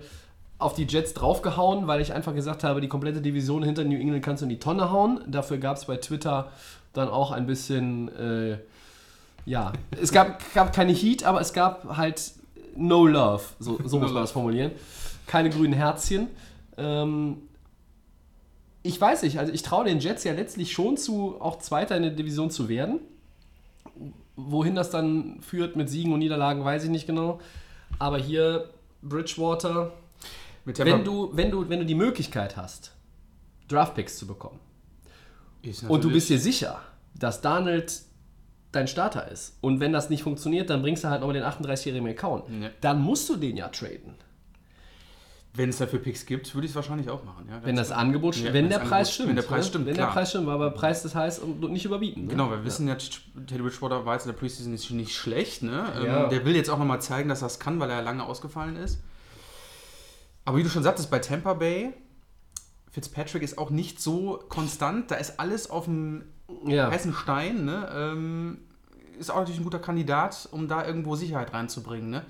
auf 0.58 0.74
die 0.74 0.84
Jets 0.84 1.14
draufgehauen, 1.14 1.86
weil 1.86 2.00
ich 2.00 2.12
einfach 2.12 2.34
gesagt 2.34 2.62
habe, 2.64 2.80
die 2.80 2.88
komplette 2.88 3.20
Division 3.20 3.62
hinter 3.62 3.84
New 3.84 3.98
England 3.98 4.24
kannst 4.24 4.42
du 4.42 4.44
in 4.46 4.50
die 4.50 4.58
Tonne 4.58 4.90
hauen. 4.90 5.20
Dafür 5.26 5.58
gab 5.58 5.76
es 5.76 5.86
bei 5.86 5.96
Twitter 5.96 6.50
dann 6.92 7.08
auch 7.08 7.30
ein 7.32 7.46
bisschen, 7.46 8.08
äh, 8.16 8.58
ja, 9.48 9.72
es 10.00 10.12
gab, 10.12 10.42
gab 10.52 10.74
keine 10.74 10.92
Heat, 10.92 11.24
aber 11.24 11.40
es 11.40 11.54
gab 11.54 11.96
halt 11.96 12.32
No 12.76 13.06
Love, 13.06 13.42
so, 13.58 13.78
so 13.82 13.98
muss 14.00 14.12
man 14.12 14.22
das 14.22 14.30
formulieren. 14.30 14.72
Keine 15.26 15.48
grünen 15.48 15.72
Herzchen. 15.72 16.28
Ähm, 16.76 17.38
ich 18.82 19.00
weiß 19.00 19.22
nicht, 19.22 19.38
also 19.38 19.52
ich 19.52 19.62
traue 19.62 19.86
den 19.86 20.00
Jets 20.00 20.24
ja 20.24 20.32
letztlich 20.32 20.72
schon 20.72 20.98
zu, 20.98 21.40
auch 21.40 21.58
Zweiter 21.58 21.96
in 21.96 22.02
der 22.02 22.12
Division 22.12 22.50
zu 22.50 22.68
werden. 22.68 23.00
Wohin 24.36 24.74
das 24.74 24.90
dann 24.90 25.40
führt 25.40 25.76
mit 25.76 25.88
Siegen 25.88 26.12
und 26.12 26.20
Niederlagen, 26.20 26.62
weiß 26.62 26.84
ich 26.84 26.90
nicht 26.90 27.06
genau. 27.06 27.40
Aber 27.98 28.18
hier 28.18 28.68
Bridgewater, 29.02 29.92
wenn 30.64 31.04
du, 31.04 31.30
wenn, 31.32 31.50
du, 31.50 31.68
wenn 31.68 31.80
du 31.80 31.86
die 31.86 31.94
Möglichkeit 31.94 32.56
hast, 32.56 32.92
Draftpicks 33.68 34.18
zu 34.18 34.26
bekommen 34.26 34.60
und 35.88 36.04
du 36.04 36.10
bist 36.10 36.28
dir 36.28 36.38
sicher, 36.38 36.80
dass 37.14 37.40
Donald 37.40 38.07
dein 38.72 38.86
Starter 38.88 39.28
ist 39.30 39.56
und 39.60 39.80
wenn 39.80 39.92
das 39.92 40.10
nicht 40.10 40.22
funktioniert, 40.22 40.68
dann 40.70 40.82
bringst 40.82 41.02
du 41.04 41.08
halt 41.08 41.20
nochmal 41.20 41.34
den 41.34 41.44
38-jährigen 41.44 42.06
McCown. 42.06 42.42
Ja. 42.62 42.68
Dann 42.80 43.00
musst 43.00 43.28
du 43.28 43.36
den 43.36 43.56
ja 43.56 43.68
traden. 43.68 44.14
Wenn 45.54 45.70
es 45.70 45.78
dafür 45.78 45.98
Picks 45.98 46.26
gibt, 46.26 46.54
würde 46.54 46.66
ich 46.66 46.72
es 46.72 46.76
wahrscheinlich 46.76 47.08
auch 47.10 47.24
machen. 47.24 47.46
Ja, 47.50 47.60
Wenn 47.64 47.74
das. 47.74 47.90
Angebot 47.90 48.34
Ja, 48.36 48.40
stimmt, 48.42 48.54
wenn 48.54 48.64
das 48.68 48.70
der 48.78 48.78
Angebot- 48.82 48.88
Preis 48.90 49.12
stimmt. 49.14 49.28
Wenn 49.30 49.36
der 49.36 49.42
Preis 49.42 49.64
ne? 49.64 49.68
stimmt, 49.68 49.86
Wenn 49.86 49.94
klar. 49.94 50.06
der 50.06 50.12
Preis 50.12 50.30
stimmt, 50.30 50.48
aber 50.48 50.70
Preis 50.70 51.02
das 51.02 51.14
heißt 51.14 51.42
und 51.42 51.72
nicht 51.72 51.84
überbieten. 51.86 52.24
Ne? 52.24 52.28
Genau, 52.30 52.50
wir 52.50 52.64
wissen 52.64 52.86
ja, 52.86 52.94
Teddy 52.94 53.62
Bridgewater 53.62 54.04
war 54.04 54.14
jetzt 54.14 54.26
in 54.26 54.32
der 54.32 54.38
Preseason 54.38 54.70
nicht, 54.70 54.88
nicht 54.90 55.16
schlecht. 55.16 55.62
Ne? 55.62 55.86
Ähm. 55.96 56.30
Der 56.30 56.44
will 56.44 56.54
jetzt 56.54 56.68
auch 56.70 56.78
nochmal 56.78 57.00
zeigen, 57.00 57.28
dass 57.28 57.42
er 57.42 57.46
es 57.46 57.58
kann, 57.58 57.80
weil 57.80 57.90
er 57.90 58.02
lange 58.02 58.24
ausgefallen 58.24 58.76
ist. 58.76 59.00
Aber 60.44 60.58
wie 60.58 60.62
du 60.62 60.68
schon 60.68 60.82
sagtest, 60.84 61.10
bei 61.10 61.18
Tampa 61.18 61.54
Bay, 61.54 61.92
Fitzpatrick 62.90 63.42
ist 63.42 63.58
auch 63.58 63.70
nicht 63.70 64.00
so 64.00 64.44
konstant. 64.48 65.10
Da 65.10 65.16
ist 65.16 65.40
alles 65.40 65.68
auf 65.70 65.86
dem 65.86 66.24
Ja. 66.66 66.90
heißen 66.90 67.12
Stein. 67.12 67.64
Ne? 67.64 67.88
Ähm, 67.94 68.58
ist 69.18 69.30
auch 69.30 69.36
natürlich 69.36 69.60
ein 69.60 69.64
guter 69.64 69.78
Kandidat, 69.80 70.48
um 70.52 70.68
da 70.68 70.86
irgendwo 70.86 71.16
Sicherheit 71.16 71.52
reinzubringen. 71.52 72.10
Ne? 72.10 72.22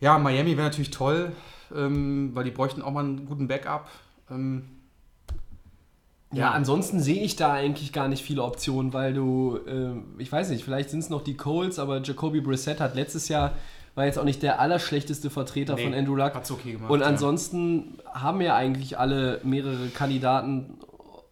Ja, 0.00 0.18
Miami 0.18 0.56
wäre 0.56 0.66
natürlich 0.68 0.90
toll, 0.90 1.32
ähm, 1.74 2.30
weil 2.34 2.44
die 2.44 2.50
bräuchten 2.50 2.82
auch 2.82 2.90
mal 2.92 3.04
einen 3.04 3.26
guten 3.26 3.46
Backup. 3.48 3.88
Ähm, 4.30 4.64
Ja, 6.32 6.50
ansonsten 6.50 6.98
sehe 7.00 7.22
ich 7.22 7.36
da 7.36 7.52
eigentlich 7.52 7.92
gar 7.92 8.08
nicht 8.08 8.24
viele 8.24 8.42
Optionen, 8.42 8.92
weil 8.92 9.14
du, 9.14 9.58
äh, 9.68 9.92
ich 10.20 10.32
weiß 10.32 10.48
nicht, 10.50 10.64
vielleicht 10.64 10.90
sind 10.90 10.98
es 11.00 11.08
noch 11.10 11.22
die 11.22 11.36
Coles, 11.36 11.78
aber 11.78 12.02
Jacoby 12.02 12.40
Brissett 12.40 12.80
hat 12.80 12.96
letztes 12.96 13.28
Jahr, 13.28 13.52
war 13.94 14.06
jetzt 14.06 14.18
auch 14.18 14.24
nicht 14.24 14.42
der 14.42 14.58
allerschlechteste 14.60 15.30
Vertreter 15.30 15.76
Nee, 15.76 15.84
von 15.84 15.94
Andrew 15.94 16.16
Luck. 16.16 16.34
hat's 16.34 16.50
okay 16.50 16.72
gemacht, 16.72 16.90
Und 16.90 17.00
ja. 17.00 17.06
ansonsten 17.06 17.98
haben 18.12 18.40
ja 18.40 18.56
eigentlich 18.56 18.98
alle 18.98 19.40
mehrere 19.44 19.86
Kandidaten, 19.90 20.78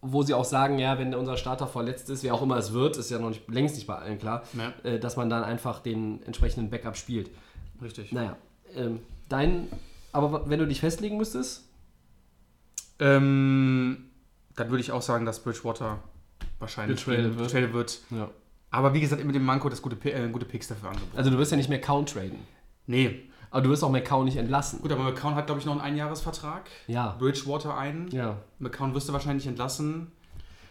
wo 0.05 0.21
sie 0.23 0.33
auch 0.33 0.43
sagen, 0.45 0.77
ja, 0.79 0.99
wenn 0.99 1.15
unser 1.15 1.37
Starter 1.37 1.65
verletzt 1.65 2.09
ist, 2.09 2.23
wer 2.23 2.33
auch 2.33 2.41
immer 2.41 2.57
es 2.57 2.73
wird, 2.73 2.97
ist 2.97 3.09
ja 3.09 3.19
noch 3.19 3.29
nicht, 3.29 3.49
längst 3.49 3.75
nicht 3.75 3.87
bei 3.87 3.95
allen 3.95 4.19
klar, 4.19 4.43
Ja. 4.53 4.73
äh, 4.83 4.99
dass 4.99 5.15
man 5.15 5.29
dann 5.29 5.43
einfach 5.43 5.79
den 5.79 6.21
entsprechenden 6.23 6.69
Backup 6.69 6.97
spielt. 6.97 7.29
richtig. 7.81 8.11
Naja, 8.11 8.35
ähm, 8.75 8.99
dein, 9.29 9.67
aber 10.11 10.49
wenn 10.49 10.59
du 10.59 10.67
dich 10.67 10.79
festlegen 10.81 11.17
müsstest, 11.17 11.63
Ähm, 12.99 14.09
dann 14.55 14.69
würde 14.69 14.81
ich 14.81 14.91
auch 14.91 15.01
sagen, 15.01 15.25
dass 15.25 15.39
Bridgewater 15.43 15.99
wahrscheinlich 16.59 17.03
Getradet 17.03 17.37
wird. 17.37 17.47
getradet 17.51 17.73
wird. 17.73 17.99
ja. 18.11 18.29
Aber 18.71 18.93
wie 18.93 19.01
gesagt, 19.01 19.23
mit 19.23 19.35
dem 19.35 19.45
Manko, 19.45 19.69
das 19.69 19.81
gute, 19.81 19.95
äh, 20.11 20.27
gute 20.29 20.45
Picks 20.45 20.67
dafür 20.67 20.89
angeboten. 20.89 21.15
also 21.17 21.29
du 21.29 21.37
wirst 21.37 21.51
ja 21.51 21.57
nicht 21.57 21.69
mehr 21.69 21.79
Count 21.81 22.09
traden. 22.13 22.39
Nee. 22.87 23.29
Aber 23.53 23.61
du 23.61 23.69
wirst 23.69 23.83
auch 23.83 23.91
McCown 23.91 24.25
nicht 24.25 24.35
entlassen. 24.37 24.81
Gut, 24.81 24.91
aber 24.91 25.03
McCown 25.03 25.35
hat, 25.35 25.45
glaube 25.45 25.59
ich, 25.61 25.65
noch 25.67 25.73
einen 25.73 25.81
Einjahresvertrag. 25.81 26.63
Ja. 26.87 27.15
Bridgewater 27.19 27.77
einen. 27.77 28.09
Ja. 28.09 28.37
McCown 28.57 28.95
wirst 28.95 29.07
du 29.09 29.13
wahrscheinlich 29.13 29.45
entlassen. 29.45 30.11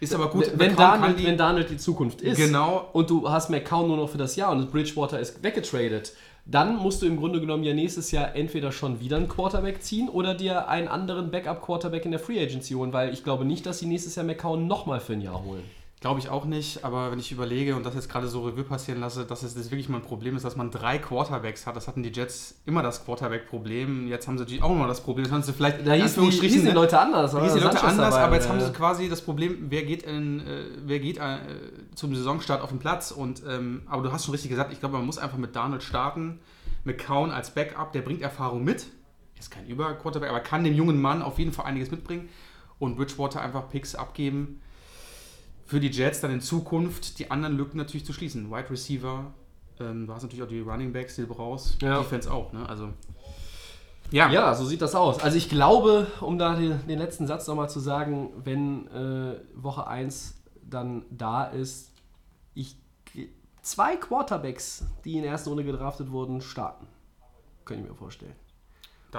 Ist 0.01 0.13
aber 0.13 0.27
gut. 0.29 0.51
wenn, 0.55 0.75
Darnold, 0.75 1.17
die- 1.17 1.23
wenn 1.25 1.37
Darnold 1.37 1.69
die 1.69 1.77
Zukunft 1.77 2.21
ist 2.21 2.35
Genau. 2.37 2.89
und 2.91 3.09
du 3.09 3.29
hast 3.29 3.49
McCown 3.49 3.87
nur 3.87 3.95
noch 3.95 4.09
für 4.09 4.17
das 4.17 4.35
Jahr 4.35 4.51
und 4.51 4.69
Bridgewater 4.69 5.17
ist 5.17 5.41
weggetradet, 5.41 6.11
dann 6.45 6.75
musst 6.75 7.01
du 7.01 7.05
im 7.05 7.15
Grunde 7.15 7.39
genommen 7.39 7.63
ja 7.63 7.73
nächstes 7.73 8.11
Jahr 8.11 8.35
entweder 8.35 8.73
schon 8.73 8.99
wieder 8.99 9.15
einen 9.15 9.29
Quarterback 9.29 9.81
ziehen 9.81 10.09
oder 10.09 10.33
dir 10.33 10.67
einen 10.67 10.89
anderen 10.89 11.31
Backup-Quarterback 11.31 12.03
in 12.03 12.11
der 12.11 12.19
Free 12.19 12.43
Agency 12.43 12.73
holen, 12.73 12.91
weil 12.91 13.13
ich 13.13 13.23
glaube 13.23 13.45
nicht, 13.45 13.65
dass 13.65 13.79
sie 13.79 13.85
nächstes 13.85 14.15
Jahr 14.15 14.25
McCown 14.25 14.67
nochmal 14.67 14.99
für 14.99 15.13
ein 15.13 15.21
Jahr 15.21 15.41
holen. 15.41 15.63
Glaube 16.03 16.19
ich 16.19 16.27
auch 16.27 16.43
nicht, 16.43 16.83
aber 16.83 17.11
wenn 17.11 17.19
ich 17.19 17.31
überlege 17.31 17.77
und 17.77 17.85
das 17.85 17.95
jetzt 17.95 18.09
gerade 18.09 18.27
so 18.27 18.43
Revue 18.43 18.65
passieren 18.65 18.99
lasse, 18.99 19.23
dass 19.23 19.41
es 19.41 19.55
das 19.55 19.71
wirklich 19.71 19.87
mal 19.87 19.99
ein 19.99 20.03
Problem 20.03 20.35
ist, 20.35 20.43
dass 20.43 20.57
man 20.57 20.69
drei 20.69 20.97
Quarterbacks 20.97 21.65
hat. 21.65 21.77
Das 21.77 21.87
hatten 21.87 22.03
die 22.03 22.11
Jets 22.11 22.55
immer 22.65 22.83
das 22.83 23.05
Quarterback-Problem. 23.05 24.09
Jetzt 24.09 24.27
haben 24.27 24.37
sie 24.37 24.43
natürlich 24.43 24.63
auch 24.63 24.71
immer 24.73 24.85
das 24.85 24.99
Problem. 24.99 25.23
Das 25.23 25.31
haben 25.31 25.43
sie 25.43 25.53
vielleicht 25.53 25.87
Da 25.87 25.93
hießen 25.93 26.29
die, 26.29 26.29
hießen 26.29 26.59
die 26.59 26.67
ne? 26.67 26.73
Leute 26.73 26.99
anders. 26.99 27.31
Da 27.31 27.41
hießen 27.41 27.57
die 27.57 27.63
Leute 27.63 27.77
Sanchez 27.77 27.91
anders, 27.91 28.15
dabei, 28.15 28.25
aber 28.25 28.35
jetzt 28.35 28.47
äh, 28.47 28.49
haben 28.49 28.59
sie 28.59 28.73
quasi 28.73 29.07
das 29.07 29.21
Problem, 29.21 29.67
wer 29.69 29.83
geht, 29.83 30.03
in, 30.03 30.41
äh, 30.41 30.65
wer 30.83 30.99
geht 30.99 31.19
äh, 31.19 31.37
zum 31.95 32.13
Saisonstart 32.13 32.61
auf 32.61 32.71
den 32.71 32.79
Platz. 32.79 33.11
Und, 33.11 33.41
ähm, 33.47 33.83
aber 33.85 34.03
du 34.03 34.11
hast 34.11 34.25
schon 34.25 34.33
richtig 34.33 34.49
gesagt, 34.49 34.73
ich 34.73 34.81
glaube, 34.81 34.97
man 34.97 35.05
muss 35.05 35.17
einfach 35.17 35.37
mit 35.37 35.55
Darnold 35.55 35.83
starten. 35.83 36.41
McCown 36.83 37.31
als 37.31 37.51
Backup, 37.51 37.93
der 37.93 38.01
bringt 38.01 38.21
Erfahrung 38.21 38.65
mit. 38.65 38.87
Ist 39.39 39.51
kein 39.51 39.67
Über-Quarterback, 39.67 40.29
aber 40.29 40.41
kann 40.41 40.65
dem 40.65 40.73
jungen 40.73 41.01
Mann 41.01 41.21
auf 41.21 41.39
jeden 41.39 41.53
Fall 41.53 41.63
einiges 41.63 41.91
mitbringen. 41.91 42.27
Und 42.77 42.97
Bridgewater 42.97 43.39
einfach 43.39 43.69
Picks 43.69 43.95
abgeben 43.95 44.59
für 45.73 45.79
die 45.79 45.89
Jets 45.89 46.21
dann 46.21 46.29
in 46.29 46.39
Zukunft 46.39 47.17
die 47.17 47.31
anderen 47.31 47.57
Lücken 47.57 47.79
natürlich 47.79 48.05
zu 48.05 48.13
schließen. 48.13 48.51
Wide 48.51 48.69
Receiver, 48.69 49.33
ähm, 49.79 50.05
du 50.05 50.13
hast 50.13 50.21
natürlich 50.21 50.43
auch 50.43 50.47
die 50.47 50.59
Running 50.59 50.93
Backs, 50.93 51.15
die 51.15 51.21
du 51.21 51.27
brauchst. 51.27 51.81
Ja. 51.81 51.97
Defense 51.97 52.31
auch, 52.31 52.53
ne? 52.53 52.69
Also. 52.69 52.89
Ja, 54.11 54.29
Ja, 54.29 54.53
so 54.53 54.65
sieht 54.65 54.83
das 54.83 54.93
aus. 54.93 55.19
Also 55.23 55.35
ich 55.35 55.49
glaube, 55.49 56.05
um 56.21 56.37
da 56.37 56.55
den, 56.55 56.85
den 56.85 56.99
letzten 56.99 57.25
Satz 57.25 57.47
nochmal 57.47 57.71
zu 57.71 57.79
sagen, 57.79 58.29
wenn 58.43 58.85
äh, 58.89 59.39
Woche 59.55 59.87
1 59.87 60.35
dann 60.61 61.05
da 61.09 61.45
ist, 61.45 61.91
ich 62.53 62.77
zwei 63.63 63.95
Quarterbacks, 63.95 64.85
die 65.05 65.15
in 65.15 65.23
der 65.23 65.31
ersten 65.31 65.49
Runde 65.49 65.63
gedraftet 65.63 66.11
wurden, 66.11 66.41
starten. 66.41 66.85
Könnte 67.65 67.81
ich 67.81 67.89
mir 67.89 67.95
vorstellen. 67.95 68.35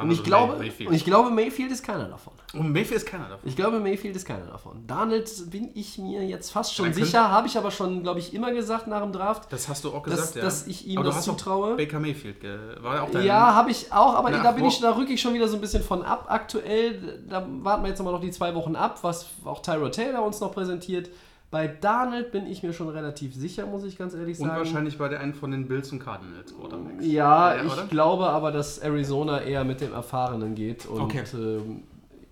Und 0.03 0.11
ich, 0.11 0.25
glaube, 0.25 0.57
Mayfield. 0.57 0.89
und 0.91 0.95
ich 0.97 1.05
glaube, 1.05 1.31
Mayfield 1.31 1.71
ist 1.73 1.83
keiner 1.83 2.05
davon. 2.09 2.33
Und 2.53 2.73
Mayfield 2.73 3.03
ist 3.03 3.07
keiner 3.07 3.29
davon. 3.29 3.49
Ich 3.49 3.57
glaube, 3.57 3.81
Mayfield 3.81 4.15
ist 4.17 4.25
keiner 4.27 4.47
davon. 4.47 4.87
Darnold 4.87 5.31
bin 5.51 5.71
ich 5.75 5.99
mir 5.99 6.25
jetzt 6.25 6.51
fast 6.51 6.75
schon 6.75 6.93
sicher, 6.93 7.31
habe 7.31 7.47
ich 7.47 7.57
aber 7.59 7.71
schon, 7.71 8.03
glaube 8.03 8.21
ich, 8.21 8.35
immer 8.35 8.53
gesagt 8.53 8.87
nach 8.87 9.03
dem 9.03 9.13
Draft. 9.13 9.53
Das 9.53 9.69
hast 9.69 9.85
du 9.85 9.91
auch 9.93 10.03
Dass- 10.05 10.17
gesagt, 10.17 10.37
ja. 10.37 10.43
dass 10.43 10.67
ich 10.67 10.87
ihm 10.87 10.99
Aber 10.99 11.09
das 11.09 11.23
zutraue. 11.23 11.77
Baker 11.77 12.01
Mayfield, 12.01 12.37
war 12.83 13.03
auch 13.03 13.11
dein... 13.11 13.25
Ja, 13.27 13.55
habe 13.55 13.71
ich 13.71 13.93
auch, 13.93 14.15
aber 14.15 14.31
da 14.31 14.53
bin 14.53 14.65
ich, 14.67 14.81
da 14.81 14.97
rücke 14.97 15.13
ich 15.13 15.21
schon 15.21 15.35
wieder 15.35 15.49
so 15.49 15.57
ein 15.57 15.61
bisschen 15.61 15.83
von 15.83 16.03
ab. 16.03 16.27
Aktuell, 16.29 17.23
da 17.29 17.47
warten 17.63 17.83
wir 17.83 17.89
jetzt 17.91 18.01
aber 18.01 18.13
noch 18.13 18.21
die 18.21 18.31
zwei 18.31 18.55
Wochen 18.55 18.77
ab, 18.77 18.99
was 19.03 19.27
auch 19.45 19.63
Tyro 19.63 19.89
Taylor 19.89 20.23
uns 20.23 20.41
noch 20.41 20.53
präsentiert. 20.53 21.11
Bei 21.55 21.69
Darnold 21.69 22.33
bin 22.33 22.47
ich 22.49 22.65
mir 22.65 22.73
schon 22.73 22.89
relativ 22.89 23.33
sicher, 23.33 23.65
muss 23.65 23.85
ich 23.85 23.97
ganz 23.97 24.13
ehrlich 24.13 24.41
Und 24.41 24.49
sagen. 24.49 24.59
wahrscheinlich 24.59 24.99
bei 24.99 25.07
der 25.09 25.21
einen 25.21 25.35
von 25.35 25.53
den 25.53 25.69
Bills 25.69 25.93
und 25.93 26.01
Cardinals 26.01 26.53
Quarterbacks. 26.53 27.07
Ja, 27.07 27.55
Ja, 27.55 27.63
ich 27.65 27.73
oder? 27.73 27.87
glaube 27.87 28.27
aber, 28.29 28.51
dass 28.51 28.79
Arizona 28.79 29.41
eher 29.41 29.63
mit 29.63 29.81
dem 29.81 29.93
Erfahrenen 29.93 30.57
geht. 30.57 30.85
Und 30.87 31.01
Okay. 31.03 31.23
ähm, 31.33 31.85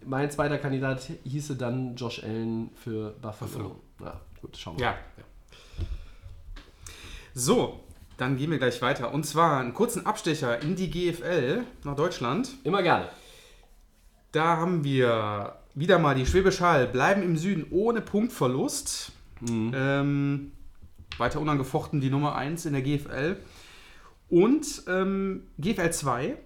mein 0.04 0.28
zweiter 0.28 0.58
Kandidat 0.58 1.08
hieße 1.22 1.54
dann 1.54 1.94
Josh 1.94 2.20
Allen 2.24 2.70
für 2.74 3.10
Buffalo. 3.22 3.48
Buffalo. 3.48 3.76
Ja, 4.00 4.20
gut, 4.40 4.56
schauen 4.56 4.76
wir. 4.76 4.86
Ja. 4.86 4.90
ja. 5.16 5.84
So, 7.32 7.78
dann 8.16 8.36
gehen 8.36 8.50
wir 8.50 8.58
gleich 8.58 8.82
weiter. 8.82 9.14
Und 9.14 9.24
zwar 9.24 9.60
einen 9.60 9.72
kurzen 9.72 10.04
Abstecher 10.04 10.60
in 10.62 10.74
die 10.74 10.90
GFL 10.90 11.62
nach 11.84 11.94
Deutschland. 11.94 12.50
Immer 12.64 12.82
gerne. 12.82 13.08
Da 14.32 14.56
haben 14.56 14.82
wir 14.82 15.54
wieder 15.74 15.98
mal 15.98 16.14
die 16.14 16.26
Schwäbisch 16.26 16.60
Hall, 16.60 16.86
bleiben 16.86 17.22
im 17.22 17.36
Süden 17.36 17.66
ohne 17.70 18.00
Punktverlust. 18.00 19.12
Ähm, 19.48 20.52
weiter 21.18 21.40
unangefochten 21.40 22.00
die 22.00 22.10
Nummer 22.10 22.36
1 22.36 22.66
in 22.66 22.72
der 22.72 22.82
GFL. 22.82 23.36
Und 24.28 24.84
ähm, 24.86 25.42
GFL 25.58 25.90
2, 25.90 26.24
äh, 26.24 26.36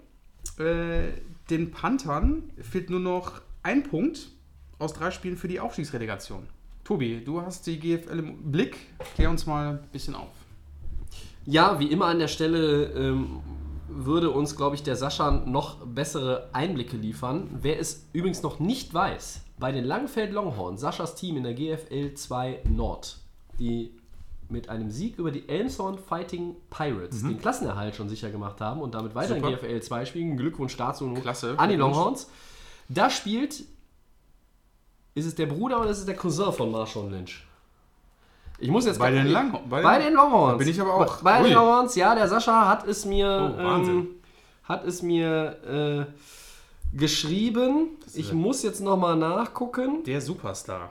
den 1.51 1.71
Panthern 1.71 2.51
fehlt 2.61 2.91
nur 2.91 3.01
noch 3.01 3.41
ein 3.63 3.83
Punkt 3.83 4.31
aus 4.79 4.93
drei 4.93 5.11
Spielen 5.11 5.37
für 5.37 5.49
die 5.49 5.61
Aufstiegsrelegation. 5.61 6.47
Tobi, 6.85 7.23
du 7.25 7.43
hast 7.43 7.67
die 7.67 7.79
GFL 7.79 8.19
im 8.19 8.51
Blick. 8.51 8.77
Klär 9.15 9.31
uns 9.31 9.47
mal 9.47 9.75
ein 9.75 9.89
bisschen 9.93 10.15
auf. 10.15 10.29
Ja, 11.45 11.79
wie 11.79 11.87
immer 11.87 12.07
an 12.07 12.19
der 12.19 12.29
Stelle 12.29 12.87
ähm, 12.93 13.41
würde 13.89 14.31
uns, 14.31 14.57
glaube 14.57 14.77
ich, 14.77 14.83
der 14.83 14.97
Sascha 14.97 15.31
noch 15.31 15.85
bessere 15.87 16.49
Einblicke 16.53 16.97
liefern. 16.97 17.49
Wer 17.61 17.79
es 17.79 18.07
übrigens 18.13 18.43
noch 18.43 18.59
nicht 18.59 18.93
weiß, 18.93 19.43
bei 19.59 19.73
den 19.73 19.85
Langenfeld 19.85 20.33
Longhorns, 20.33 20.81
Saschas 20.81 21.15
Team 21.15 21.37
in 21.37 21.45
der 21.45 21.55
GFL 21.55 22.15
2 22.15 22.63
Nord, 22.69 23.19
die 23.59 23.97
mit 24.49 24.69
einem 24.69 24.91
Sieg 24.91 25.19
über 25.19 25.31
die 25.31 25.49
Elmshorn 25.49 25.99
Fighting 25.99 26.57
Pirates 26.71 27.23
den 27.23 27.39
Klassenerhalt 27.39 27.97
schon 27.97 28.09
sicher 28.09 28.31
gemacht 28.31 28.61
haben 28.61 28.81
und 28.81 28.95
damit 28.95 29.15
weiter 29.15 29.37
in 29.37 29.43
Super. 29.43 29.57
GFL 29.57 29.81
2 29.81 30.05
spielen. 30.05 30.37
Glückwunsch 30.37 30.77
dazu 30.77 31.13
Klasse, 31.15 31.59
an 31.59 31.71
die. 31.71 31.77
Longhorns. 31.77 32.31
Da 32.89 33.11
spielt, 33.11 33.65
ist 35.15 35.27
es 35.27 35.35
der 35.35 35.47
Bruder 35.47 35.81
oder 35.81 35.91
ist 35.91 35.99
es 35.99 36.07
der 36.07 36.15
Cousin 36.17 36.53
von 36.53 36.71
Marshall 36.71 37.11
Lynch? 37.11 37.46
Ich 38.59 38.71
muss 38.71 38.87
jetzt 38.87 38.99
Bei 38.99 39.11
den 39.11 39.27
Lang- 39.27 39.53
bei 39.69 39.83
bei, 39.83 39.99
den- 39.99 40.15
Longhorns. 40.15 40.59
Bin 40.59 40.69
ich 40.69 40.81
aber 40.81 40.95
auch- 40.95 41.23
Bei 41.23 41.41
Ui. 41.43 41.49
den 41.49 41.55
Longhorns, 41.55 41.95
ja, 41.95 42.15
der 42.15 42.27
Sascha 42.29 42.69
hat 42.69 42.87
es 42.87 43.05
mir, 43.05 43.55
Oh, 43.57 43.61
ähm, 43.61 44.09
hat 44.65 44.85
es 44.87 45.03
mir 45.03 46.07
äh, 46.93 46.97
geschrieben. 46.97 47.89
Ich 48.15 48.29
ja- 48.29 48.35
muss 48.35 48.63
jetzt 48.63 48.81
nochmal 48.81 49.17
nachgucken. 49.17 50.03
Der 50.05 50.21
Superstar. 50.21 50.91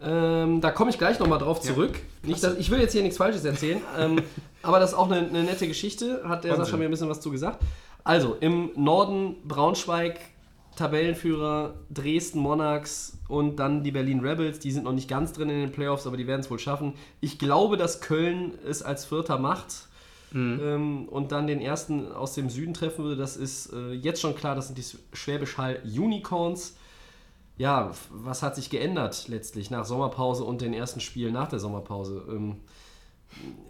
Ähm, 0.00 0.60
da 0.60 0.70
komme 0.70 0.90
ich 0.90 0.98
gleich 0.98 1.18
nochmal 1.18 1.38
drauf 1.38 1.60
zurück. 1.60 1.98
Nicht, 2.22 2.42
dass, 2.42 2.56
ich 2.58 2.70
will 2.70 2.80
jetzt 2.80 2.92
hier 2.92 3.02
nichts 3.02 3.16
Falsches 3.16 3.44
erzählen, 3.44 3.80
ähm, 3.98 4.20
aber 4.62 4.80
das 4.80 4.90
ist 4.90 4.96
auch 4.98 5.10
eine, 5.10 5.26
eine 5.28 5.44
nette 5.44 5.66
Geschichte, 5.68 6.22
hat 6.28 6.44
der 6.44 6.50
Wahnsinn. 6.50 6.64
Sascha 6.64 6.76
mir 6.76 6.84
ein 6.86 6.90
bisschen 6.90 7.08
was 7.08 7.20
zu 7.20 7.30
gesagt. 7.30 7.60
Also, 8.02 8.36
im 8.40 8.70
Norden 8.76 9.36
Braunschweig, 9.46 10.18
Tabellenführer, 10.76 11.74
Dresden 11.90 12.38
Monarchs 12.40 13.18
und 13.28 13.56
dann 13.56 13.82
die 13.84 13.90
Berlin 13.92 14.20
Rebels. 14.20 14.58
Die 14.58 14.70
sind 14.70 14.84
noch 14.84 14.92
nicht 14.92 15.08
ganz 15.08 15.32
drin 15.32 15.48
in 15.50 15.60
den 15.60 15.72
Playoffs, 15.72 16.06
aber 16.06 16.16
die 16.16 16.26
werden 16.26 16.40
es 16.40 16.50
wohl 16.50 16.58
schaffen. 16.58 16.94
Ich 17.20 17.38
glaube, 17.38 17.76
dass 17.76 18.00
Köln 18.00 18.52
es 18.66 18.82
als 18.82 19.04
Vierter 19.04 19.38
macht 19.38 19.88
ähm, 20.34 21.08
und 21.08 21.30
dann 21.30 21.46
den 21.46 21.60
ersten 21.60 22.10
aus 22.10 22.34
dem 22.34 22.50
Süden 22.50 22.74
treffen 22.74 23.04
würde. 23.04 23.16
Das 23.16 23.36
ist 23.36 23.72
äh, 23.72 23.92
jetzt 23.92 24.20
schon 24.20 24.34
klar, 24.34 24.56
das 24.56 24.66
sind 24.66 24.76
die 24.78 24.84
Schwäbisch 25.16 25.56
Hall 25.58 25.80
Unicorns. 25.84 26.76
Ja, 27.56 27.92
was 28.10 28.42
hat 28.42 28.56
sich 28.56 28.68
geändert 28.68 29.28
letztlich 29.28 29.70
nach 29.70 29.84
Sommerpause 29.84 30.42
und 30.42 30.60
den 30.60 30.74
ersten 30.74 30.98
Spielen 30.98 31.32
nach 31.34 31.48
der 31.48 31.60
Sommerpause? 31.60 32.24
Ähm, 32.28 32.56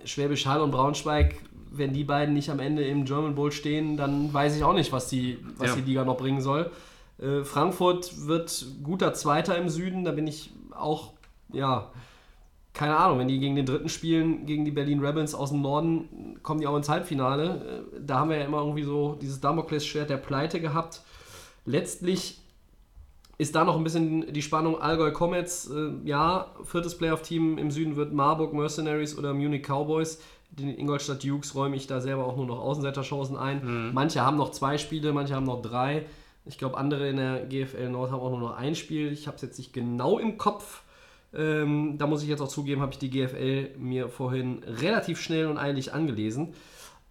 Schwäbisch 0.06 0.46
Hall 0.46 0.60
und 0.62 0.70
Braunschweig, 0.70 1.36
wenn 1.70 1.92
die 1.92 2.04
beiden 2.04 2.34
nicht 2.34 2.50
am 2.50 2.60
Ende 2.60 2.82
im 2.84 3.04
German 3.04 3.34
Bowl 3.34 3.52
stehen, 3.52 3.96
dann 3.96 4.32
weiß 4.32 4.56
ich 4.56 4.64
auch 4.64 4.74
nicht, 4.74 4.92
was 4.92 5.08
die, 5.08 5.38
was 5.58 5.68
Ja. 5.70 5.76
die 5.76 5.82
Liga 5.82 6.04
noch 6.04 6.16
bringen 6.16 6.40
soll. 6.40 6.70
Äh, 7.18 7.44
Frankfurt 7.44 8.26
wird 8.26 8.66
guter 8.82 9.14
Zweiter 9.14 9.56
im 9.56 9.68
Süden, 9.68 10.04
da 10.04 10.12
bin 10.12 10.26
ich 10.26 10.52
auch, 10.70 11.12
ja, 11.52 11.90
keine 12.72 12.96
Ahnung, 12.96 13.20
wenn 13.20 13.28
die 13.28 13.38
gegen 13.38 13.54
den 13.54 13.66
dritten 13.66 13.88
spielen, 13.88 14.46
gegen 14.46 14.64
die 14.64 14.72
Berlin 14.72 14.98
Rebels 14.98 15.34
aus 15.34 15.50
dem 15.50 15.62
Norden, 15.62 16.38
kommen 16.42 16.60
die 16.60 16.66
auch 16.66 16.76
ins 16.76 16.88
Halbfinale. 16.88 17.84
Äh, 17.94 18.00
Da 18.04 18.18
haben 18.18 18.30
wir 18.30 18.38
ja 18.38 18.44
immer 18.44 18.58
irgendwie 18.58 18.82
so 18.82 19.16
dieses 19.20 19.40
Damoklesschwert 19.40 20.10
der 20.10 20.16
Pleite 20.16 20.60
gehabt. 20.60 21.02
Letztlich 21.64 22.40
ist 23.38 23.54
da 23.54 23.64
noch 23.64 23.76
ein 23.76 23.84
bisschen 23.84 24.32
die 24.32 24.42
Spannung 24.42 24.80
Allgäu 24.80 25.12
Comets. 25.12 25.70
Äh, 25.70 25.92
ja, 26.04 26.48
viertes 26.64 26.98
Playoff-Team 26.98 27.58
im 27.58 27.70
Süden 27.70 27.94
wird 27.96 28.12
Marburg 28.12 28.52
Mercenaries 28.52 29.16
oder 29.16 29.34
Munich 29.34 29.62
Cowboys. 29.62 30.20
Den 30.50 30.76
Ingolstadt 30.76 31.24
Dukes 31.24 31.54
räume 31.54 31.76
ich 31.76 31.86
da 31.86 32.00
selber 32.00 32.26
auch 32.26 32.36
nur 32.36 32.46
noch 32.46 32.60
Außenseiterchancen 32.60 33.36
ein. 33.36 33.90
Manche 33.92 34.20
haben 34.24 34.36
noch 34.36 34.52
zwei 34.52 34.78
Spiele, 34.78 35.12
manche 35.12 35.34
haben 35.34 35.46
noch 35.46 35.62
drei. 35.62 36.06
Ich 36.46 36.58
glaube, 36.58 36.76
andere 36.76 37.08
in 37.08 37.16
der 37.16 37.46
GFL 37.46 37.88
Nord 37.88 38.10
haben 38.10 38.20
auch 38.20 38.30
nur 38.30 38.40
noch 38.40 38.56
ein 38.56 38.74
Spiel. 38.74 39.12
Ich 39.12 39.26
habe 39.26 39.36
es 39.36 39.42
jetzt 39.42 39.58
nicht 39.58 39.72
genau 39.72 40.18
im 40.18 40.36
Kopf. 40.36 40.82
Ähm, 41.32 41.96
da 41.98 42.06
muss 42.06 42.22
ich 42.22 42.28
jetzt 42.28 42.40
auch 42.40 42.48
zugeben, 42.48 42.80
habe 42.80 42.92
ich 42.92 42.98
die 42.98 43.10
GFL 43.10 43.76
mir 43.78 44.08
vorhin 44.08 44.62
relativ 44.64 45.20
schnell 45.20 45.46
und 45.46 45.58
eilig 45.58 45.92
angelesen. 45.92 46.54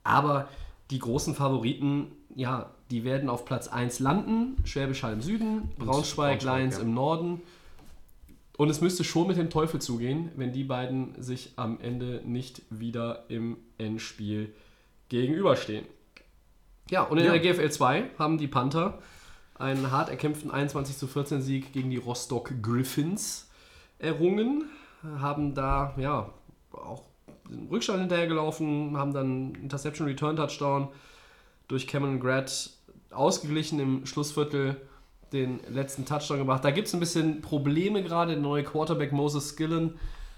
Aber 0.04 0.48
die 0.92 1.00
großen 1.00 1.34
Favoriten, 1.34 2.12
ja, 2.36 2.70
die 2.92 3.04
werden 3.04 3.30
auf 3.30 3.46
Platz 3.46 3.68
1 3.68 4.00
landen. 4.00 4.58
Schwäbisch 4.66 5.04
Hall 5.04 5.14
im 5.14 5.22
Süden, 5.22 5.70
Braunschweig, 5.78 6.40
Braunschweig, 6.40 6.44
Lions 6.44 6.78
ja. 6.78 6.84
im 6.84 6.94
Norden. 6.94 7.42
Und 8.56 8.70
es 8.70 8.82
müsste 8.82 9.04
schon 9.04 9.28
mit 9.28 9.38
dem 9.38 9.50
Teufel 9.50 9.82
zugehen, 9.82 10.30
wenn 10.36 10.54
die 10.54 10.64
beiden 10.64 11.20
sich 11.22 11.54
am 11.56 11.80
Ende 11.82 12.22
nicht 12.24 12.62
wieder 12.70 13.26
im 13.30 13.58
Endspiel 13.80 14.54
gegenüberstehen. 15.10 15.86
Ja, 16.92 17.04
und 17.04 17.18
in 17.18 17.26
Ja. 17.26 17.32
der 17.36 17.40
GFL 17.40 17.72
2 17.72 18.12
haben 18.20 18.38
die 18.38 18.48
Panther 18.48 19.00
einen 19.56 19.92
hart 19.92 20.10
erkämpften 20.10 20.52
21 20.52 20.98
zu 20.98 21.08
14 21.08 21.42
Sieg 21.42 21.74
gegen 21.74 21.90
die 21.90 21.98
Rostock 21.98 22.54
Griffins 22.62 23.50
errungen. 24.00 24.66
Haben 25.20 25.54
da, 25.54 25.94
ja, 25.98 26.30
auch 26.72 27.04
den 27.50 27.68
Rückstand 27.68 28.00
hinterhergelaufen, 28.00 28.98
haben 28.98 29.14
dann 29.14 29.56
Interception 29.56 30.08
Return 30.08 30.36
Touchdown 30.36 30.88
durch 31.68 31.88
Cameron 31.88 32.20
Grad 32.20 32.72
ausgeglichen 33.12 33.80
im 33.80 34.06
Schlussviertel 34.06 34.78
den 35.34 35.60
letzten 35.70 36.06
Touchdown 36.06 36.38
gemacht. 36.38 36.64
Da 36.64 36.72
gibt 36.72 36.88
es 36.88 36.94
ein 36.94 37.00
bisschen 37.00 37.42
Probleme 37.42 38.04
gerade. 38.04 38.34
Der 38.34 38.42
neue 38.42 38.64
Quarterback 38.64 39.12
Moses 39.12 39.50
Skillen, 39.50 39.96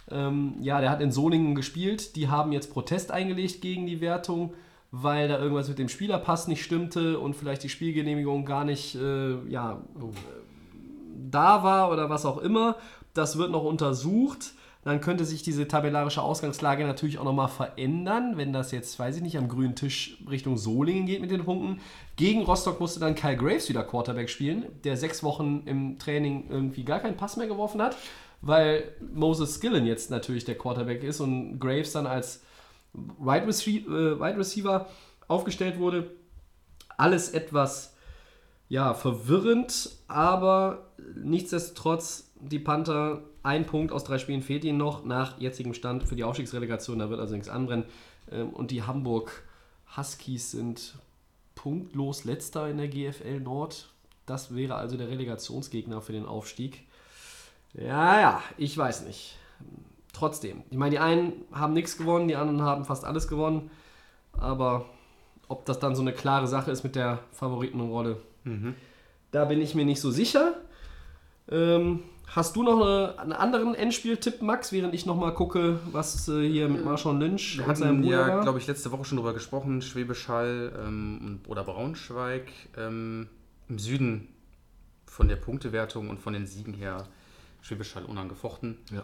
ähm, 0.10 0.56
ja, 0.62 0.80
der 0.82 0.90
hat 0.90 1.02
in 1.02 1.12
Soningen 1.12 1.56
gespielt. 1.56 2.16
Die 2.16 2.30
haben 2.30 2.52
jetzt 2.52 2.72
Protest 2.72 3.12
eingelegt 3.12 3.62
gegen 3.62 3.86
die 3.86 4.02
Wertung, 4.02 4.54
weil 4.98 5.28
da 5.28 5.40
irgendwas 5.40 5.68
mit 5.68 5.78
dem 5.78 5.90
Spielerpass 5.90 6.48
nicht 6.48 6.64
stimmte 6.64 7.20
und 7.20 7.36
vielleicht 7.36 7.64
die 7.64 7.70
Spielgenehmigung 7.70 8.46
gar 8.46 8.64
nicht, 8.64 8.96
äh, 8.96 9.46
ja, 9.50 9.82
da 11.30 11.64
war 11.64 11.92
oder 11.92 12.10
was 12.10 12.26
auch 12.26 12.38
immer. 12.38 12.78
Das 13.14 13.38
wird 13.38 13.52
noch 13.52 13.66
untersucht. 13.66 14.54
Dann 14.86 15.02
könnte 15.02 15.26
sich 15.26 15.42
diese 15.44 15.68
tabellarische 15.68 16.22
Ausgangslage 16.22 16.86
natürlich 16.86 17.18
auch 17.18 17.26
nochmal 17.26 17.50
verändern, 17.50 18.38
wenn 18.38 18.54
das 18.54 18.72
jetzt, 18.72 18.98
weiß 18.98 19.18
ich 19.18 19.22
nicht, 19.22 19.38
am 19.38 19.50
grünen 19.50 19.76
Tisch 19.76 20.24
Richtung 20.30 20.58
Solingen 20.58 21.08
geht 21.08 21.20
mit 21.20 21.32
den 21.32 21.44
Punkten. 21.44 21.82
Gegen 22.16 22.44
Rostock 22.44 22.80
musste 22.80 23.02
dann 23.02 23.16
Kyle 23.16 23.36
Graves 23.36 23.68
wieder 23.68 23.84
Quarterback 23.84 24.30
spielen, 24.30 24.66
der 24.86 24.96
sechs 24.96 25.24
Wochen 25.24 25.64
im 25.66 26.00
Training 26.00 26.46
irgendwie 26.50 26.86
gar 26.86 27.00
keinen 27.00 27.18
Pass 27.18 27.36
mehr 27.36 27.48
geworfen 27.48 27.82
hat, 27.82 27.98
weil 28.42 28.84
Moses 29.14 29.56
Skillen 29.56 29.86
jetzt 29.86 30.10
natürlich 30.10 30.46
der 30.46 30.58
Quarterback 30.58 31.04
ist 31.04 31.20
und 31.20 31.60
Graves 31.60 31.92
dann 31.92 32.08
als 32.08 32.44
Wide 33.20 33.48
Receiver, 33.48 33.90
äh, 33.90 34.20
Wide 34.20 34.38
Receiver 34.38 34.88
aufgestellt 35.28 35.80
wurde. 35.80 36.12
Alles 36.98 37.30
etwas 37.30 37.96
ja, 38.70 38.94
verwirrend, 38.94 39.92
aber 40.08 40.88
nichtsdestotrotz, 41.16 42.32
die 42.40 42.60
Panther, 42.60 43.22
ein 43.44 43.66
Punkt 43.66 43.92
aus 43.92 44.04
drei 44.04 44.18
Spielen 44.18 44.42
fehlt 44.42 44.64
ihnen 44.64 44.80
noch 44.80 45.06
nach 45.06 45.40
jetzigem 45.40 45.74
Stand 45.74 46.04
für 46.04 46.16
die 46.16 46.24
Aufstiegsrelegation, 46.24 46.98
da 47.00 47.10
wird 47.10 47.20
also 47.20 47.36
nichts 47.36 47.50
anbrennen. 47.50 47.86
Ähm, 48.32 48.50
Und 48.50 48.72
die 48.72 48.84
Hamburg 48.84 49.44
Huskies 49.96 50.52
sind 50.52 50.96
punktlos 51.54 52.24
letzter 52.26 52.68
in 52.70 52.78
der 52.78 52.88
GFL 52.88 53.40
Nord. 53.40 53.90
Das 54.26 54.56
wäre 54.56 54.76
also 54.76 54.98
der 54.98 55.10
Relegationsgegner 55.10 56.02
für 56.02 56.12
den 56.12 56.26
Aufstieg. 56.26 56.84
Ja, 57.74 58.20
ja, 58.20 58.44
ich 58.58 58.76
weiß 58.76 59.06
nicht. 59.06 59.38
Trotzdem, 60.16 60.64
ich 60.70 60.78
meine, 60.78 60.92
die 60.92 61.00
einen 61.00 61.34
haben 61.52 61.74
nichts 61.74 61.98
gewonnen, 61.98 62.30
die 62.30 62.38
anderen 62.38 62.62
haben 62.62 62.86
fast 62.86 63.04
alles 63.04 63.28
gewonnen, 63.28 63.70
aber 64.32 64.86
ob 65.50 65.66
das 65.66 65.80
dann 65.80 65.94
so 65.94 66.02
eine 66.02 66.14
klare 66.14 66.48
Sache 66.48 66.72
ist 66.72 66.84
mit 66.84 66.96
der 66.96 67.20
Favoritenrolle, 67.34 68.18
da 69.32 69.44
bin 69.44 69.60
ich 69.60 69.76
mir 69.76 69.84
nicht 69.84 70.00
so 70.00 70.12
sicher. 70.12 70.54
Ähm, 71.52 72.04
hast 72.28 72.56
du 72.56 72.64
noch 72.64 72.82
eine, 72.82 73.20
einen 73.20 73.34
anderen 73.34 73.76
Endspieltipp, 73.76 74.42
Max, 74.42 74.72
während 74.72 74.94
ich 74.94 75.06
nochmal 75.06 75.34
gucke, 75.34 75.80
was 75.92 76.30
äh, 76.30 76.48
hier 76.48 76.70
mit 76.70 76.86
Marshawn 76.86 77.20
Lynch 77.20 77.58
Wir 77.58 77.68
und 77.68 77.76
seinem 77.76 77.98
hatten 77.98 78.02
Bruder 78.04 78.28
ja, 78.28 78.42
glaube 78.42 78.60
ich, 78.60 78.68
letzte 78.68 78.92
Woche 78.94 79.04
schon 79.04 79.18
drüber 79.18 79.34
gesprochen, 79.34 79.82
Schwäbisch 79.82 80.30
Hall 80.30 80.72
ähm, 80.82 81.42
oder 81.48 81.66
Braunschweig. 81.66 82.48
Ähm, 82.78 83.28
Im 83.68 83.80
Süden 83.80 84.30
von 85.06 85.28
der 85.28 85.36
Punktewertung 85.36 86.10
und 86.10 86.20
von 86.20 86.32
den 86.32 86.46
Siegen 86.46 86.74
her 86.74 87.06
Schwäbisch 87.62 87.96
Hall 87.96 88.06
unangefochten. 88.06 88.78
Ja. 88.92 89.04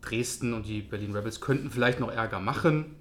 Dresden 0.00 0.54
und 0.54 0.66
die 0.66 0.82
Berlin 0.82 1.14
Rebels 1.14 1.40
könnten 1.40 1.70
vielleicht 1.70 2.00
noch 2.00 2.10
Ärger 2.10 2.40
machen, 2.40 2.94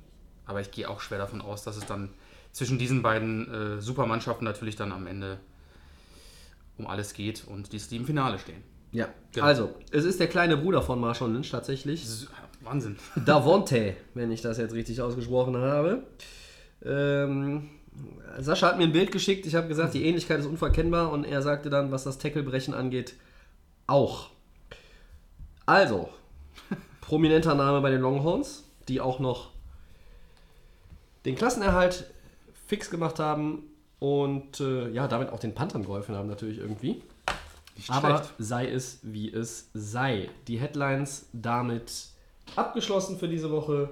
aber 0.45 0.61
ich 0.61 0.71
gehe 0.71 0.89
auch 0.89 1.01
schwer 1.01 1.17
davon 1.17 1.41
aus, 1.41 1.63
dass 1.63 1.77
es 1.77 1.85
dann 1.85 2.09
zwischen 2.51 2.79
diesen 2.79 3.03
beiden 3.03 3.77
äh, 3.77 3.81
Supermannschaften 3.81 4.45
natürlich 4.45 4.75
dann 4.75 4.91
am 4.91 5.05
Ende 5.05 5.39
um 6.77 6.87
alles 6.87 7.13
geht 7.13 7.45
und 7.47 7.71
die, 7.73 7.77
die 7.77 7.97
im 7.97 8.05
Finale 8.05 8.39
stehen. 8.39 8.63
ja. 8.91 9.07
Genau. 9.33 9.45
Also, 9.45 9.75
es 9.91 10.05
ist 10.05 10.19
der 10.19 10.27
kleine 10.27 10.57
Bruder 10.57 10.81
von 10.81 10.99
Marshawn 10.99 11.33
Lynch 11.33 11.51
tatsächlich. 11.51 12.05
Wahnsinn. 12.61 12.97
Davonte, 13.25 13.95
wenn 14.13 14.31
ich 14.31 14.41
das 14.41 14.57
jetzt 14.57 14.73
richtig 14.73 15.01
ausgesprochen 15.01 15.57
habe. 15.57 16.03
Ähm, 16.83 17.69
Sascha 18.39 18.67
hat 18.67 18.77
mir 18.77 18.85
ein 18.85 18.91
Bild 18.91 19.11
geschickt. 19.11 19.45
Ich 19.45 19.55
habe 19.55 19.67
gesagt, 19.67 19.93
die 19.93 20.05
Ähnlichkeit 20.05 20.39
ist 20.39 20.45
unverkennbar 20.45 21.11
und 21.11 21.23
er 21.23 21.41
sagte 21.41 21.69
dann, 21.69 21.91
was 21.91 22.03
das 22.03 22.17
Tacklebrechen 22.17 22.73
angeht, 22.73 23.15
auch. 23.87 24.29
Also, 25.65 26.09
prominenter 27.07 27.55
Name 27.55 27.79
bei 27.79 27.89
den 27.89 28.01
Longhorns, 28.01 28.65
die 28.89 28.99
auch 28.99 29.19
noch 29.19 29.51
den 31.23 31.35
Klassenerhalt 31.35 32.11
fix 32.67 32.89
gemacht 32.89 33.17
haben 33.17 33.63
und 33.99 34.59
äh, 34.59 34.89
ja, 34.89 35.07
damit 35.07 35.29
auch 35.29 35.39
den 35.39 35.55
Panthern 35.55 35.83
geholfen 35.83 36.15
haben 36.15 36.27
natürlich 36.27 36.57
irgendwie. 36.57 37.01
Nicht 37.77 37.89
Aber 37.89 38.17
schlecht. 38.17 38.33
sei 38.39 38.69
es 38.69 38.99
wie 39.03 39.31
es 39.31 39.69
sei. 39.73 40.29
Die 40.49 40.59
Headlines 40.59 41.27
damit 41.31 42.09
abgeschlossen 42.57 43.17
für 43.17 43.29
diese 43.29 43.51
Woche. 43.51 43.89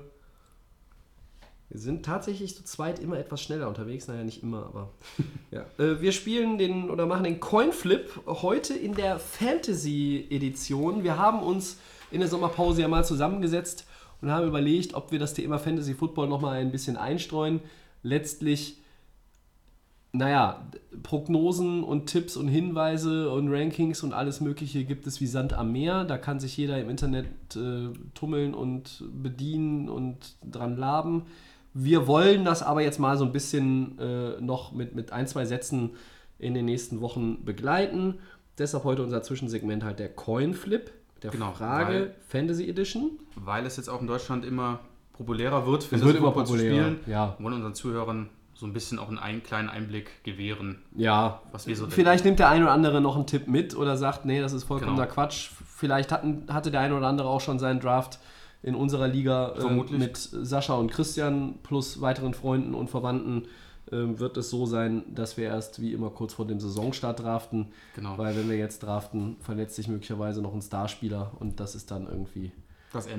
Wir 1.69 1.79
sind 1.79 2.05
tatsächlich 2.05 2.53
zu 2.57 2.65
zweit 2.65 2.99
immer 2.99 3.17
etwas 3.17 3.41
schneller 3.41 3.69
unterwegs. 3.69 4.09
Naja, 4.09 4.25
nicht 4.25 4.43
immer, 4.43 4.65
aber. 4.65 4.89
ja. 5.51 5.65
Äh, 5.77 6.01
wir 6.01 6.11
spielen 6.11 6.57
den 6.57 6.89
oder 6.89 7.05
machen 7.05 7.23
den 7.23 7.39
Coinflip 7.39 8.09
heute 8.25 8.73
in 8.73 8.93
der 8.93 9.19
Fantasy-Edition. 9.19 11.05
Wir 11.05 11.17
haben 11.17 11.41
uns 11.41 11.77
in 12.11 12.19
der 12.19 12.29
Sommerpause 12.29 12.81
ja 12.81 12.87
mal 12.87 13.05
zusammengesetzt 13.05 13.85
und 14.21 14.31
haben 14.31 14.47
überlegt, 14.47 14.93
ob 14.93 15.11
wir 15.11 15.19
das 15.19 15.33
Thema 15.33 15.59
Fantasy 15.59 15.93
Football 15.93 16.27
nochmal 16.27 16.57
ein 16.57 16.71
bisschen 16.71 16.97
einstreuen. 16.97 17.61
Letztlich 18.03 18.77
naja, 20.15 20.65
Prognosen 21.03 21.83
und 21.83 22.07
Tipps 22.07 22.37
und 22.37 22.47
Hinweise 22.47 23.29
und 23.31 23.51
Rankings 23.51 24.01
und 24.01 24.13
alles 24.13 24.39
Mögliche 24.39 24.85
gibt 24.85 25.07
es 25.07 25.19
wie 25.19 25.27
Sand 25.27 25.53
am 25.53 25.71
Meer. 25.73 26.05
Da 26.05 26.17
kann 26.17 26.39
sich 26.39 26.55
jeder 26.55 26.79
im 26.79 26.89
Internet 26.89 27.27
äh, 27.55 27.89
tummeln 28.13 28.53
und 28.53 29.03
bedienen 29.11 29.89
und 29.89 30.37
dran 30.43 30.77
laben. 30.77 31.23
Wir 31.73 32.07
wollen 32.07 32.45
das 32.45 32.63
aber 32.63 32.81
jetzt 32.81 32.99
mal 32.99 33.17
so 33.17 33.25
ein 33.25 33.33
bisschen 33.33 33.99
äh, 33.99 34.39
noch 34.39 34.71
mit, 34.71 34.95
mit 34.95 35.11
ein, 35.11 35.27
zwei 35.27 35.45
Sätzen 35.45 35.91
in 36.39 36.53
den 36.53 36.65
nächsten 36.65 37.01
Wochen 37.01 37.43
begleiten. 37.43 38.15
Deshalb 38.57 38.85
heute 38.85 39.03
unser 39.03 39.21
Zwischensegment 39.21 39.83
halt 39.83 39.99
der 39.99 40.09
Coinflip. 40.09 40.91
Der 41.25 41.39
Genau, 41.39 41.51
Frage 41.53 42.15
Fantasy 42.27 42.69
Edition. 42.69 43.11
Weil 43.35 43.65
es 43.65 43.77
jetzt 43.77 43.89
auch 43.89 44.01
in 44.01 44.07
Deutschland 44.07 44.45
immer 44.45 44.79
populärer 45.13 45.65
wird, 45.65 45.83
Es 45.83 45.87
Fantasy 45.89 46.07
wird 46.07 46.17
immer 46.17 46.31
populärer, 46.31 46.95
ja. 47.07 47.35
wollen 47.39 47.53
unseren 47.55 47.73
Zuhörern 47.75 48.29
so 48.53 48.65
ein 48.65 48.73
bisschen 48.73 48.99
auch 48.99 49.09
einen 49.09 49.19
ein, 49.19 49.43
kleinen 49.43 49.69
Einblick 49.69 50.23
gewähren, 50.23 50.81
Ja, 50.95 51.41
was 51.51 51.67
wir 51.67 51.75
so 51.75 51.87
Vielleicht 51.87 52.23
nimmt 52.23 52.39
der 52.39 52.49
ein 52.49 52.63
oder 52.63 52.71
andere 52.71 53.01
noch 53.01 53.15
einen 53.15 53.27
Tipp 53.27 53.47
mit 53.47 53.75
oder 53.75 53.97
sagt, 53.97 54.25
nee, 54.25 54.39
das 54.39 54.53
ist 54.53 54.63
vollkommener 54.63 55.03
Genau. 55.03 55.13
Quatsch. 55.13 55.49
Vielleicht 55.75 56.11
hatten, 56.11 56.45
hatte 56.49 56.71
der 56.71 56.79
ein 56.79 56.93
oder 56.93 57.07
andere 57.07 57.27
auch 57.27 57.41
schon 57.41 57.59
seinen 57.59 57.81
Draft 57.81 58.19
in 58.63 58.73
unserer 58.73 59.07
Liga 59.07 59.53
äh, 59.59 59.93
mit 59.97 60.17
Sascha 60.17 60.73
und 60.75 60.89
Christian 60.89 61.55
plus 61.63 61.99
weiteren 62.01 62.33
Freunden 62.33 62.73
und 62.73 62.89
Verwandten. 62.89 63.43
Ähm, 63.91 64.19
wird 64.19 64.37
es 64.37 64.49
so 64.49 64.65
sein, 64.65 65.03
dass 65.13 65.37
wir 65.37 65.45
erst 65.45 65.81
wie 65.81 65.93
immer 65.93 66.09
kurz 66.09 66.33
vor 66.33 66.47
dem 66.47 66.59
Saisonstart 66.59 67.21
draften. 67.21 67.67
Genau. 67.95 68.17
Weil 68.17 68.35
wenn 68.35 68.49
wir 68.49 68.57
jetzt 68.57 68.79
draften, 68.83 69.37
verletzt 69.41 69.75
sich 69.75 69.87
möglicherweise 69.87 70.41
noch 70.41 70.53
ein 70.53 70.61
Starspieler 70.61 71.33
und 71.39 71.59
das 71.59 71.75
ist 71.75 71.91
dann 71.91 72.07
irgendwie 72.07 72.51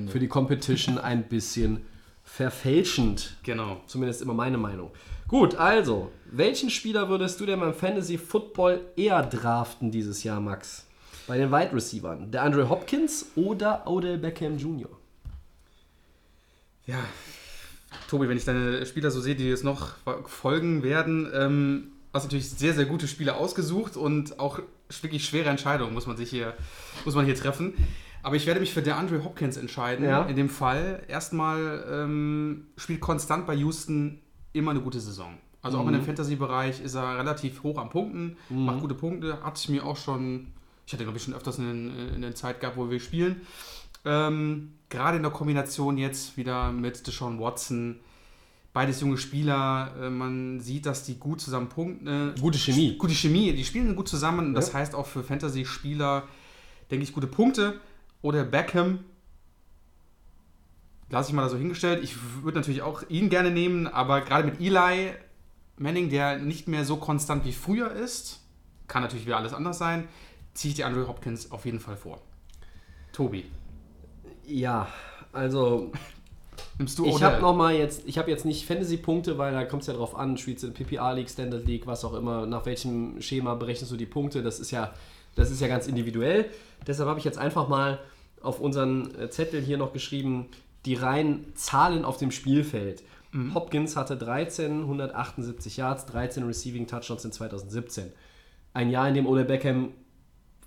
für 0.09 0.19
die 0.19 0.29
Competition 0.29 0.99
ein 0.99 1.25
bisschen 1.29 1.83
verfälschend. 2.25 3.37
genau. 3.43 3.81
Zumindest 3.87 4.23
immer 4.23 4.35
meine 4.35 4.59
Meinung. 4.59 4.91
Gut, 5.29 5.57
also, 5.57 6.11
welchen 6.31 6.71
Spieler 6.71 7.09
würdest 7.09 7.41
du 7.41 7.47
denn 7.47 7.61
beim 7.61 7.75
Fantasy 7.75 8.19
Football 8.19 8.81
eher 8.97 9.23
draften 9.23 9.91
dieses 9.91 10.23
Jahr, 10.25 10.41
Max? 10.41 10.87
Bei 11.27 11.37
den 11.37 11.51
Wide 11.51 11.73
Receivern. 11.73 12.31
Der 12.31 12.43
Andre 12.43 12.69
Hopkins 12.69 13.27
oder 13.35 13.87
Odell 13.87 14.19
Beckham 14.19 14.57
Jr.? 14.57 14.91
Ja, 16.87 17.01
Tobi, 18.09 18.29
wenn 18.29 18.37
ich 18.37 18.45
deine 18.45 18.85
Spieler 18.87 19.11
so 19.11 19.21
sehe, 19.21 19.35
die 19.35 19.49
jetzt 19.49 19.65
noch 19.65 19.95
folgen 20.27 20.83
werden, 20.83 21.31
ähm, 21.35 21.93
hast 22.13 22.25
du 22.25 22.27
natürlich 22.29 22.51
sehr, 22.51 22.75
sehr 22.75 22.87
gute 22.87 23.09
Spieler 23.09 23.37
ausgesucht 23.37 23.97
und 23.97 24.39
auch 24.39 24.61
wirklich 25.03 25.25
schwere 25.25 25.49
Entscheidungen 25.49 25.93
muss 25.93 26.07
man 26.07 26.17
sich 26.17 26.31
hier, 26.31 26.55
muss 27.05 27.15
man 27.15 27.25
hier 27.25 27.35
treffen. 27.35 27.75
Aber 28.23 28.37
ich 28.37 28.47
werde 28.47 28.61
mich 28.61 28.73
für 28.73 28.83
der 28.83 28.97
Andre 28.97 29.23
Hopkins 29.23 29.57
entscheiden. 29.57 30.05
Ja. 30.05 30.25
In 30.25 30.35
dem 30.35 30.49
Fall 30.49 31.05
erstmal 31.07 31.85
ähm, 31.89 32.67
spielt 32.77 33.01
konstant 33.01 33.47
bei 33.47 33.55
Houston 33.55 34.21
immer 34.53 34.73
eine 34.73 34.81
gute 34.81 34.99
Saison. 34.99 35.39
Also 35.63 35.79
auch 35.79 35.87
in 35.87 35.93
dem 35.95 36.03
Fantasy-Bereich 36.03 36.81
ist 36.81 36.95
er 36.95 37.19
relativ 37.19 37.63
hoch 37.65 37.79
am 37.79 37.91
Punkten, 37.91 38.37
macht 38.49 38.81
gute 38.81 38.95
Punkte, 38.95 39.43
hat 39.43 39.59
ich 39.59 39.69
mir 39.69 39.85
auch 39.85 39.97
schon, 39.97 40.53
ich 40.87 40.93
hatte 40.93 41.03
glaube 41.03 41.19
ich 41.19 41.25
schon 41.25 41.35
öfters 41.35 41.59
in, 41.59 42.15
in 42.15 42.23
der 42.23 42.37
Zeit 42.37 42.61
gehabt, 42.61 42.77
wo 42.77 42.89
wir 42.89 43.01
spielen. 43.01 43.41
Ähm, 44.07 44.73
gerade 44.89 45.17
in 45.17 45.23
der 45.25 45.33
Kombination 45.33 45.99
jetzt 45.99 46.37
wieder 46.37 46.71
mit 46.73 47.07
Deshaun 47.07 47.39
Watson, 47.41 47.99
beides 48.73 49.01
junge 49.01 49.19
Spieler, 49.19 49.93
äh, 50.01 50.11
man 50.11 50.61
sieht, 50.61 50.87
dass 50.87 51.05
die 51.05 51.17
gut 51.19 51.41
zusammen 51.41 51.69
punkten. 51.69 52.07
äh, 52.07 52.41
Gute 52.41 52.59
Chemie. 52.59 52.97
Gute 52.97 53.15
Chemie, 53.15 53.53
die 53.53 53.65
spielen 53.65 53.97
gut 53.97 54.09
zusammen. 54.09 54.47
und 54.49 54.55
Das 54.55 54.69
Ja. 54.69 54.75
heißt 54.75 54.95
auch 54.95 55.07
für 55.07 55.23
Fantasy-Spieler, 55.23 56.23
denke 56.91 57.03
ich, 57.05 57.13
gute 57.13 57.27
Punkte. 57.27 57.81
Oder 58.23 58.45
Beckham, 58.45 59.01
lasse 61.11 61.31
ich 61.31 61.35
mal 61.35 61.43
da 61.43 61.49
so 61.49 61.57
hingestellt. 61.57 62.03
Ich 62.03 62.17
würde 62.43 62.59
natürlich 62.59 62.83
auch 62.83 63.03
ihn 63.09 63.29
gerne 63.29 63.51
nehmen, 63.51 63.87
aber 63.87 64.21
gerade 64.23 64.49
mit 64.49 64.61
Eli 64.61 65.13
Manning, 65.79 66.09
der 66.11 66.39
nicht 66.39 66.69
mehr 66.69 66.85
so 66.85 66.97
konstant 66.97 67.45
wie 67.45 67.53
früher 67.53 67.91
ist, 67.93 68.41
kann 68.89 69.03
natürlich 69.03 69.27
wieder 69.27 69.37
alles 69.37 69.53
anders 69.53 69.79
sein, 69.79 70.09
ziehe 70.55 70.71
ich 70.71 70.77
die 70.77 70.85
Andrew 70.85 71.07
Hopkins 71.07 71.51
auf 71.51 71.65
jeden 71.67 71.81
Fall 71.81 71.97
vor. 71.97 72.21
Tobi, 73.13 73.45
Ja, 74.47 74.89
also 75.33 75.93
nimmst 76.79 76.99
du 76.99 77.07
ich 77.07 77.23
habe 77.23 77.41
noch 77.41 77.55
mal 77.55 77.75
jetzt, 77.75 78.03
ich 78.07 78.19
habe 78.19 78.31
jetzt 78.31 78.45
nicht 78.45 78.67
Fantasy-Punkte, 78.67 79.39
weil 79.39 79.53
da 79.53 79.65
kommt 79.65 79.83
es 79.83 79.89
ja 79.89 79.95
drauf 79.95 80.17
an, 80.17 80.37
spielst 80.37 80.63
du 80.63 80.69
in 80.69 80.75
PPA 80.75 81.13
League, 81.13 81.31
Standard 81.31 81.67
League, 81.67 81.87
was 81.87 82.05
auch 82.05 82.15
immer, 82.15 82.47
nach 82.47 82.67
welchem 82.67 83.21
Schema 83.21 83.55
berechnest 83.55 83.93
du 83.93 83.97
die 83.97 84.07
Punkte, 84.07 84.43
das 84.43 84.61
ist 84.61 84.71
ja, 84.71 84.93
das 85.35 85.51
ist 85.51 85.61
ja 85.61 85.69
ganz 85.69 85.87
individuell. 85.87 86.47
Deshalb 86.87 87.09
habe 87.09 87.19
ich 87.19 87.25
jetzt 87.25 87.39
einfach 87.39 87.69
mal 87.69 87.99
auf 88.41 88.61
unseren 88.61 89.15
äh, 89.17 89.31
Zettel 89.31 89.61
hier 89.61 89.79
noch 89.79 89.93
geschrieben, 89.93 90.49
die 90.85 90.95
reinen 90.95 91.53
Zahlen 91.55 92.05
auf 92.05 92.17
dem 92.17 92.31
Spielfeld. 92.31 93.03
Hopkins 93.55 93.97
hatte 93.97 94.17
13, 94.17 94.83
178 94.83 95.77
Yards, 95.77 96.07
13 96.07 96.45
Receiving 96.45 96.87
Touchdowns 96.87 97.25
in 97.25 97.33
2017. 97.33 98.13
Ein 98.73 98.91
Jahr, 98.91 99.09
in 99.09 99.15
dem 99.15 99.27
Odell 99.27 99.45
Beckham 99.45 99.93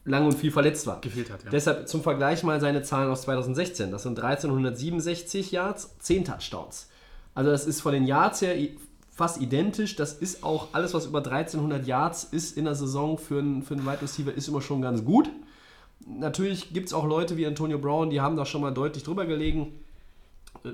lang 0.05 0.25
und 0.25 0.33
viel 0.33 0.51
verletzt 0.51 0.87
war. 0.87 1.01
Gefehlt 1.01 1.29
hat, 1.29 1.43
ja. 1.43 1.49
Deshalb 1.49 1.87
zum 1.87 2.01
Vergleich 2.01 2.43
mal 2.43 2.59
seine 2.59 2.81
Zahlen 2.81 3.09
aus 3.09 3.23
2016. 3.23 3.91
Das 3.91 4.03
sind 4.03 4.19
1367 4.19 5.51
Yards, 5.51 5.97
10 5.99 6.25
Touchdowns. 6.25 6.89
Also 7.35 7.51
das 7.51 7.65
ist 7.65 7.81
von 7.81 7.93
den 7.93 8.05
Yards 8.05 8.41
her 8.41 8.55
fast 9.11 9.41
identisch. 9.41 9.95
Das 9.95 10.13
ist 10.13 10.43
auch 10.43 10.69
alles, 10.73 10.93
was 10.93 11.05
über 11.05 11.19
1300 11.19 11.85
Yards 11.85 12.23
ist 12.23 12.57
in 12.57 12.65
der 12.65 12.75
Saison 12.75 13.17
für 13.17 13.39
einen, 13.39 13.63
für 13.63 13.73
einen 13.73 13.85
Wide 13.85 14.01
Receiver, 14.01 14.33
ist 14.33 14.47
immer 14.47 14.61
schon 14.61 14.81
ganz 14.81 15.03
gut. 15.03 15.29
Natürlich 16.07 16.73
gibt 16.73 16.87
es 16.87 16.93
auch 16.93 17.05
Leute 17.05 17.35
wie 17.35 17.45
Antonio 17.45 17.77
Brown, 17.77 18.09
die 18.09 18.21
haben 18.21 18.37
da 18.37 18.45
schon 18.45 18.61
mal 18.61 18.71
deutlich 18.71 19.03
drüber 19.03 19.25
gelegen. 19.25 19.79
Äh, 20.63 20.71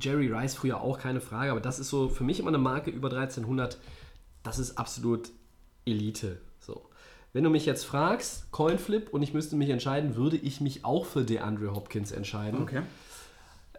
Jerry 0.00 0.28
Rice 0.28 0.54
früher 0.54 0.80
auch, 0.80 0.98
keine 0.98 1.20
Frage, 1.20 1.50
aber 1.50 1.60
das 1.60 1.78
ist 1.78 1.90
so 1.90 2.08
für 2.08 2.24
mich 2.24 2.40
immer 2.40 2.48
eine 2.48 2.58
Marke 2.58 2.90
über 2.90 3.10
1300. 3.10 3.78
Das 4.42 4.58
ist 4.58 4.78
absolut 4.78 5.30
Elite. 5.84 6.40
Wenn 7.32 7.44
du 7.44 7.50
mich 7.50 7.64
jetzt 7.64 7.84
fragst, 7.84 8.50
Coinflip, 8.52 9.08
und 9.12 9.22
ich 9.22 9.32
müsste 9.32 9.56
mich 9.56 9.70
entscheiden, 9.70 10.16
würde 10.16 10.36
ich 10.36 10.60
mich 10.60 10.84
auch 10.84 11.06
für 11.06 11.24
DeAndre 11.24 11.74
Hopkins 11.74 12.12
entscheiden. 12.12 12.62
Okay. 12.62 12.82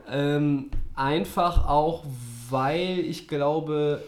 Ähm, 0.07 0.71
einfach 0.95 1.67
auch, 1.67 2.03
weil 2.49 2.99
ich 2.99 3.27
glaube, 3.27 4.03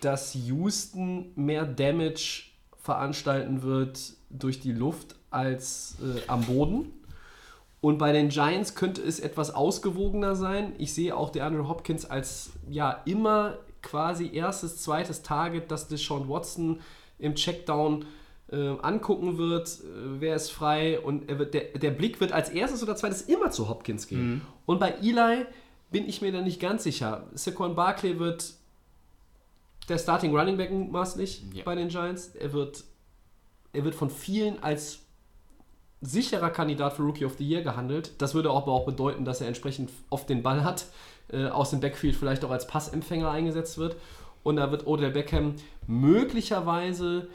dass 0.00 0.34
Houston 0.34 1.32
mehr 1.36 1.66
Damage 1.66 2.44
veranstalten 2.80 3.62
wird 3.62 4.14
durch 4.30 4.60
die 4.60 4.72
Luft 4.72 5.14
als 5.30 5.96
äh, 6.00 6.22
am 6.28 6.42
Boden. 6.42 6.92
Und 7.82 7.98
bei 7.98 8.12
den 8.12 8.30
Giants 8.30 8.74
könnte 8.74 9.02
es 9.02 9.20
etwas 9.20 9.54
ausgewogener 9.54 10.34
sein. 10.34 10.72
Ich 10.78 10.94
sehe 10.94 11.14
auch 11.14 11.30
DeAndre 11.30 11.68
Hopkins 11.68 12.08
als 12.08 12.50
ja 12.70 13.02
immer 13.04 13.58
quasi 13.82 14.34
erstes, 14.34 14.82
zweites 14.82 15.22
Target, 15.22 15.70
das 15.70 15.86
Deshaun 15.86 16.28
Watson 16.28 16.80
im 17.18 17.34
Checkdown 17.34 18.06
äh, 18.50 18.76
angucken 18.82 19.38
wird. 19.38 19.68
Äh, 19.68 20.20
wer 20.20 20.36
ist 20.36 20.50
frei? 20.50 21.00
Und 21.00 21.28
wird, 21.28 21.54
der, 21.54 21.64
der 21.78 21.90
Blick 21.90 22.20
wird 22.20 22.32
als 22.32 22.48
erstes 22.50 22.82
oder 22.82 22.96
zweites 22.96 23.22
immer 23.22 23.50
zu 23.50 23.68
Hopkins 23.68 24.06
gehen. 24.06 24.42
Und 24.66 24.78
bei 24.80 24.94
Eli 25.02 25.46
bin 25.90 26.08
ich 26.08 26.20
mir 26.22 26.32
da 26.32 26.40
nicht 26.42 26.60
ganz 26.60 26.82
sicher. 26.84 27.24
Saquon 27.34 27.74
Barkley 27.74 28.18
wird 28.18 28.52
der 29.88 29.98
Starting 29.98 30.36
Running 30.36 30.56
Back 30.56 30.72
mutmaßlich 30.72 31.44
Ja. 31.54 31.62
bei 31.64 31.74
den 31.76 31.88
Giants. 31.88 32.34
Er 32.34 32.52
wird, 32.52 32.82
er 33.72 33.84
wird 33.84 33.94
von 33.94 34.10
vielen 34.10 34.62
als 34.62 35.00
sicherer 36.00 36.50
Kandidat 36.50 36.92
für 36.94 37.02
Rookie 37.02 37.24
of 37.24 37.36
the 37.38 37.48
Year 37.48 37.62
gehandelt. 37.62 38.12
Das 38.18 38.34
würde 38.34 38.50
aber 38.50 38.72
auch 38.72 38.84
bedeuten, 38.84 39.24
dass 39.24 39.40
er 39.40 39.46
entsprechend 39.48 39.90
oft 40.10 40.28
den 40.28 40.42
Ball 40.42 40.62
hat, 40.64 40.86
äh, 41.32 41.46
aus 41.46 41.70
dem 41.70 41.80
Backfield 41.80 42.14
vielleicht 42.16 42.44
auch 42.44 42.50
als 42.50 42.66
Passempfänger 42.66 43.30
eingesetzt 43.30 43.78
wird. 43.78 43.96
Und 44.42 44.56
da 44.56 44.70
wird 44.70 44.86
Odell 44.86 45.10
Beckham 45.10 45.54
möglicherweise, 45.86 47.28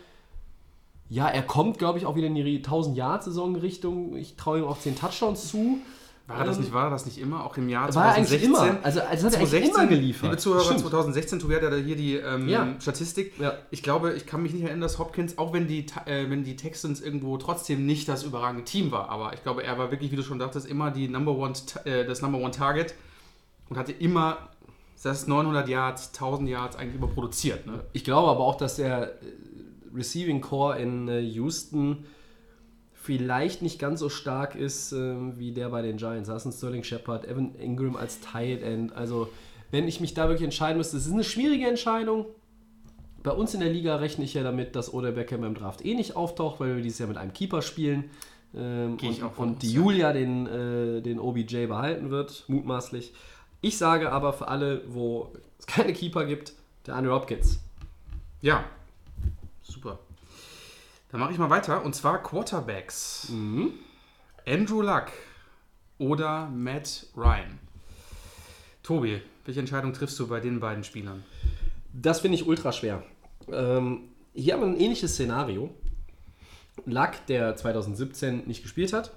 ja, 1.12 1.28
er 1.28 1.42
kommt, 1.42 1.78
glaube 1.78 2.00
ich, 2.00 2.06
auch 2.06 2.16
wieder 2.16 2.28
in 2.28 2.36
die 2.36 2.64
1000-Yard-Saison-Richtung. 2.64 4.16
Ich 4.16 4.38
traue 4.38 4.60
ihm 4.60 4.64
auch 4.64 4.80
10 4.80 4.96
Touchdowns 4.96 5.50
zu. 5.50 5.80
War 6.26 6.40
er 6.40 6.46
das 6.46 6.58
nicht, 6.58 6.72
war 6.72 6.86
er 6.86 6.90
das 6.90 7.06
nicht 7.06 7.18
immer? 7.18 7.46
Auch 7.46 7.58
im 7.58 7.68
Jahr 7.68 7.94
War 7.94 8.16
er 8.16 8.24
2016? 8.24 8.56
eigentlich 8.56 8.72
immer. 8.72 8.86
Also, 8.86 9.02
also 9.02 9.26
hat 9.28 9.34
er 9.34 9.40
eigentlich 9.40 9.50
2016, 9.50 9.76
immer 9.76 9.88
geliefert. 9.88 10.24
Liebe 10.24 10.38
Zuhörer, 10.38 10.64
Stimmt. 10.64 10.80
2016, 10.80 11.40
Tobi 11.40 11.56
hat 11.56 11.74
hier 11.84 11.96
die 11.98 12.16
ähm, 12.16 12.48
Ja. 12.48 12.76
Statistik. 12.80 13.34
Ja. 13.42 13.56
Ich 13.72 13.84
glaube, 13.84 14.14
ich 14.14 14.26
kann 14.26 14.42
mich 14.42 14.54
nicht 14.54 14.62
erinnern, 14.62 14.80
dass 14.80 15.00
Hopkins, 15.00 15.38
auch 15.38 15.52
wenn 15.52 15.68
die, 15.68 15.86
äh, 16.06 16.30
wenn 16.30 16.46
die 16.46 16.56
Texans 16.56 17.02
irgendwo 17.02 17.36
trotzdem 17.36 17.86
nicht 17.86 18.08
das 18.08 18.24
überragende 18.24 18.64
Team 18.64 18.92
war, 18.92 19.10
aber 19.10 19.34
ich 19.34 19.44
glaube, 19.44 19.66
er 19.66 19.78
war 19.78 19.92
wirklich, 19.92 20.14
wie 20.14 20.16
du 20.16 20.24
schon 20.24 20.40
dachtest, 20.40 20.66
immer 20.66 20.92
die 20.92 21.10
Number 21.10 21.36
One, 21.36 21.54
äh, 21.84 22.06
das 22.06 22.22
Number 22.22 22.38
One 22.38 22.52
Target 22.52 22.94
und 23.70 23.78
hatte 23.78 23.92
immer 23.92 24.38
das 25.04 25.28
900 25.28 25.68
Yards, 25.68 26.12
1000 26.14 26.48
Yards 26.48 26.76
eigentlich 26.78 26.96
überproduziert. 26.96 27.66
Ne? 27.66 27.82
Ich 27.92 28.06
glaube 28.06 28.30
aber 28.30 28.42
auch, 28.42 28.56
dass 28.56 28.80
äh, 28.80 29.08
Receiving 29.94 30.42
Core 30.42 30.80
in 30.80 31.08
äh, 31.08 31.20
Houston 31.20 32.06
vielleicht 33.02 33.64
nicht 33.64 33.80
ganz 33.80 34.00
so 34.00 34.10
stark 34.10 34.56
ist 34.56 34.92
ähm, 34.92 35.38
wie 35.38 35.52
der 35.52 35.70
bei 35.70 35.82
den 35.82 35.98
Giants. 35.98 36.30
Da 36.30 36.36
ist 36.36 36.46
ein 36.46 36.52
Sterling 36.52 36.84
Shepard, 36.84 37.28
Evan 37.28 37.56
Ingram 37.56 37.96
als 37.96 38.20
Tight 38.20 38.62
End. 38.62 38.94
Also, 38.94 39.30
wenn 39.72 39.88
ich 39.88 40.00
mich 40.00 40.14
da 40.14 40.28
wirklich 40.28 40.44
entscheiden 40.44 40.78
müsste, 40.78 40.98
es 40.98 41.08
ist 41.08 41.14
eine 41.14 41.24
schwierige 41.24 41.68
Entscheidung. 41.68 42.28
Bei 43.24 43.32
uns 43.32 43.54
in 43.54 43.60
der 43.60 43.70
Liga 43.70 43.96
rechne 43.96 44.24
ich 44.24 44.34
ja 44.34 44.44
damit, 44.44 44.76
dass 44.76 44.94
Odell 44.94 45.14
Beckham 45.14 45.44
im 45.44 45.56
Draft 45.56 45.84
eh 45.84 45.96
nicht 45.96 46.16
auftaucht, 46.16 46.60
weil 46.60 46.76
wir 46.76 46.84
dieses 46.84 47.00
Jahr 47.00 47.08
mit 47.10 47.18
einem 47.18 47.34
Keeper 47.34 47.62
spielen. 47.62 48.06
Ähm, 48.56 48.98
Gehe 48.98 49.12
ich 49.12 49.24
und, 49.24 49.38
und 49.38 49.54
aus, 49.54 49.60
die 49.60 49.74
ja. 49.74 49.80
Julia 49.80 50.14
den, 50.14 50.48
äh, 50.48 51.02
den 51.02 51.20
OBJ 51.20 51.68
behalten 51.68 52.12
wird, 52.12 52.44
mutmaßlich. 52.48 53.14
Ich 53.62 53.78
sage 53.78 54.12
aber 54.12 54.34
für 54.34 54.48
alle, 54.48 54.84
wo 54.88 55.32
es 55.58 55.66
keine 55.66 55.94
Keeper 55.94 56.26
gibt, 56.26 56.54
der 56.86 56.96
Andrew 56.96 57.14
Hopkins. 57.14 57.60
Ja. 58.42 58.64
Dann 61.12 61.20
mache 61.20 61.34
ich 61.34 61.38
mal 61.38 61.50
weiter 61.50 61.84
und 61.84 61.94
zwar 61.94 62.24
Quarterbacks. 62.24 63.30
Mhm. 63.30 63.74
Andrew 64.48 64.82
Luck 64.82 65.08
oder 65.98 66.48
Matt 66.50 67.08
Ryan. 67.16 67.60
Tobi, 68.82 69.22
welche 69.46 69.60
Entscheidung 69.60 69.94
triffst 69.94 70.18
du 70.20 70.28
bei 70.28 70.40
den 70.40 70.60
beiden 70.60 70.84
Spielern? 70.84 71.24
Das 71.94 72.22
finde 72.22 72.36
ich 72.36 72.48
ultra 72.48 72.72
schwer. 72.72 73.04
Ähm, 73.52 74.10
hier 74.34 74.54
haben 74.54 74.62
wir 74.62 74.68
ein 74.68 74.80
ähnliches 74.80 75.14
Szenario. 75.14 75.70
Luck, 76.86 77.12
der 77.28 77.56
2017 77.56 78.48
nicht 78.48 78.64
gespielt 78.64 78.94
hat 78.94 79.12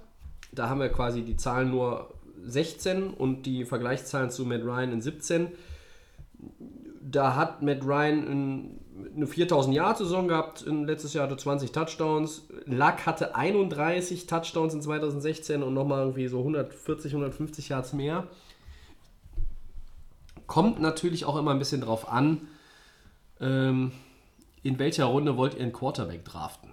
Da 0.52 0.68
haben 0.68 0.80
wir 0.80 0.88
quasi 0.88 1.22
die 1.22 1.36
Zahlen 1.36 1.70
nur 1.70 2.12
16 2.44 3.10
und 3.10 3.44
die 3.46 3.64
Vergleichszahlen 3.64 4.30
zu 4.30 4.44
Matt 4.44 4.62
Ryan 4.62 4.92
in 4.92 5.00
17. 5.00 5.48
Da 7.00 7.36
hat 7.36 7.62
Matt 7.62 7.84
Ryan 7.84 8.26
in, 8.26 8.80
eine 9.16 9.26
4000 9.26 9.74
Yard 9.74 9.98
Saison 9.98 10.28
gehabt, 10.28 10.62
in 10.62 10.84
letztes 10.84 11.14
Jahr 11.14 11.24
hatte 11.24 11.36
20 11.36 11.72
Touchdowns. 11.72 12.42
Luck 12.66 13.06
hatte 13.06 13.34
31 13.34 14.26
Touchdowns 14.26 14.74
in 14.74 14.82
2016 14.82 15.62
und 15.62 15.74
nochmal 15.74 16.00
irgendwie 16.00 16.28
so 16.28 16.38
140, 16.38 17.12
150 17.12 17.70
Yards 17.70 17.92
mehr. 17.92 18.28
Kommt 20.46 20.80
natürlich 20.80 21.24
auch 21.24 21.36
immer 21.36 21.50
ein 21.50 21.58
bisschen 21.58 21.80
drauf 21.80 22.08
an, 22.10 22.48
ähm, 23.40 23.92
in 24.62 24.78
welcher 24.78 25.06
Runde 25.06 25.36
wollt 25.36 25.54
ihr 25.54 25.62
einen 25.62 25.72
Quarterback 25.72 26.24
draften. 26.24 26.70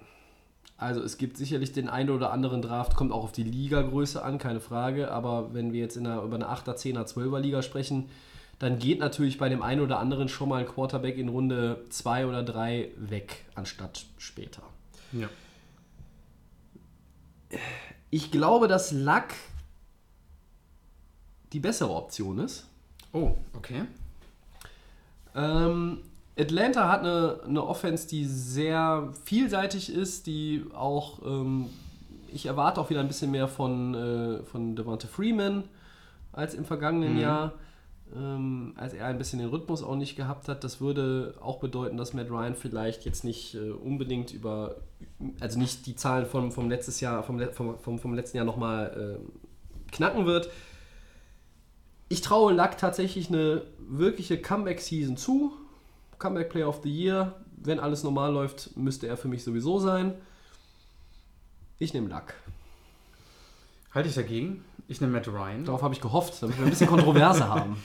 Also 0.78 1.02
es 1.02 1.18
gibt 1.18 1.38
sicherlich 1.38 1.74
den 1.74 1.90
einen 1.90 2.10
oder 2.10 2.32
anderen 2.32 2.62
Draft, 2.62 2.96
kommt 2.96 3.12
auch 3.12 3.24
auf 3.24 3.32
die 3.32 3.44
Ligagröße 3.44 4.24
an, 4.24 4.40
keine 4.40 4.60
Frage. 4.60 5.12
Aber 5.12 5.54
wenn 5.54 5.74
wir 5.74 5.80
jetzt 5.80 5.96
in 5.96 6.08
einer, 6.08 6.24
über 6.24 6.36
eine 6.36 6.50
8er, 6.50 6.76
10er, 6.76 7.06
12er 7.06 7.40
Liga 7.40 7.62
sprechen, 7.62 8.10
dann 8.62 8.78
geht 8.78 9.00
natürlich 9.00 9.40
bei 9.40 9.50
dem 9.50 9.64
einen 9.64 9.82
oder 9.82 9.98
anderen 9.98 10.30
schon 10.30 10.50
mal 10.50 10.60
ein 10.60 10.68
Quarterback 10.68 11.18
in 11.18 11.30
Runde 11.30 11.84
2 11.90 12.28
oder 12.28 12.44
3 12.44 12.92
weg, 12.96 13.46
anstatt 13.56 14.06
später. 14.20 14.62
Ja. 15.12 15.28
Ich 18.12 18.30
glaube, 18.30 18.68
dass 18.68 18.92
Luck 18.92 19.30
die 21.54 21.60
bessere 21.60 21.90
Option 21.90 22.38
ist. 22.38 22.68
Oh, 23.14 23.36
okay. 23.54 23.86
Ähm, 25.34 26.02
Atlanta 26.38 26.88
hat 26.88 27.00
eine, 27.00 27.40
eine 27.44 27.66
Offense, 27.66 28.08
die 28.08 28.26
sehr 28.26 29.12
vielseitig 29.26 29.92
ist, 29.92 30.28
die 30.28 30.66
auch, 30.76 31.26
ähm, 31.26 31.68
ich 32.32 32.46
erwarte 32.46 32.80
auch 32.80 32.92
wieder 32.92 33.00
ein 33.00 33.08
bisschen 33.08 33.32
mehr 33.32 33.48
von, 33.48 33.96
äh, 33.96 34.44
von 34.44 34.76
Devonta 34.76 35.08
Freeman 35.08 35.64
als 36.32 36.54
im 36.54 36.64
vergangenen 36.64 37.18
Jahr, 37.18 37.54
ähm, 38.16 38.74
als 38.76 38.94
er 38.94 39.06
ein 39.06 39.18
bisschen 39.18 39.40
den 39.40 39.50
Rhythmus 39.50 39.84
auch 39.84 39.96
nicht 39.96 40.16
gehabt 40.16 40.48
hat. 40.48 40.64
Das 40.64 40.82
würde 40.82 41.36
auch 41.42 41.60
bedeuten, 41.60 41.98
dass 41.98 42.14
Matt 42.14 42.30
Ryan 42.30 42.56
vielleicht 42.56 43.06
jetzt 43.06 43.24
nicht 43.24 43.56
äh, 43.56 43.72
unbedingt 43.72 44.34
über, 44.34 44.78
also 45.40 45.58
nicht 45.58 45.86
die 45.86 45.96
Zahlen 45.96 46.26
vom, 46.26 46.52
vom 46.52 46.70
letztes 46.70 47.00
Jahr, 47.00 47.24
vom, 47.24 47.40
vom, 47.52 47.78
vom, 47.80 48.00
vom 48.00 48.14
letzten 48.14 48.38
Jahr 48.38 48.46
nochmal 48.46 49.20
äh, 49.20 49.92
knacken 49.92 50.26
wird. 50.26 50.50
Ich 52.10 52.22
traue 52.22 52.54
Luck 52.54 52.78
tatsächlich 52.78 53.30
eine 53.30 53.64
wirkliche 53.80 54.42
Comeback-Season 54.42 55.16
zu. 55.16 55.54
Comeback 56.20 56.50
Player 56.50 56.68
of 56.68 56.82
the 56.84 56.90
Year. 56.90 57.36
Wenn 57.56 57.80
alles 57.80 58.04
normal 58.04 58.34
läuft, 58.34 58.76
müsste 58.76 59.08
er 59.08 59.18
für 59.18 59.28
mich 59.28 59.44
sowieso 59.44 59.80
sein. 59.80 60.16
Ich 61.80 61.94
nehme 61.94 62.10
Luck. 62.10 62.34
Halte 63.94 64.10
ich 64.10 64.16
dagegen. 64.16 64.64
Ich 64.88 65.00
nehme 65.00 65.14
Matt 65.14 65.28
Ryan. 65.28 65.64
Darauf 65.64 65.82
habe 65.84 65.94
ich 65.94 66.02
gehofft, 66.02 66.42
damit 66.42 66.58
wir 66.58 66.66
ein 66.66 66.70
bisschen 66.70 66.88
Kontroverse 66.88 67.48
haben. 67.48 67.78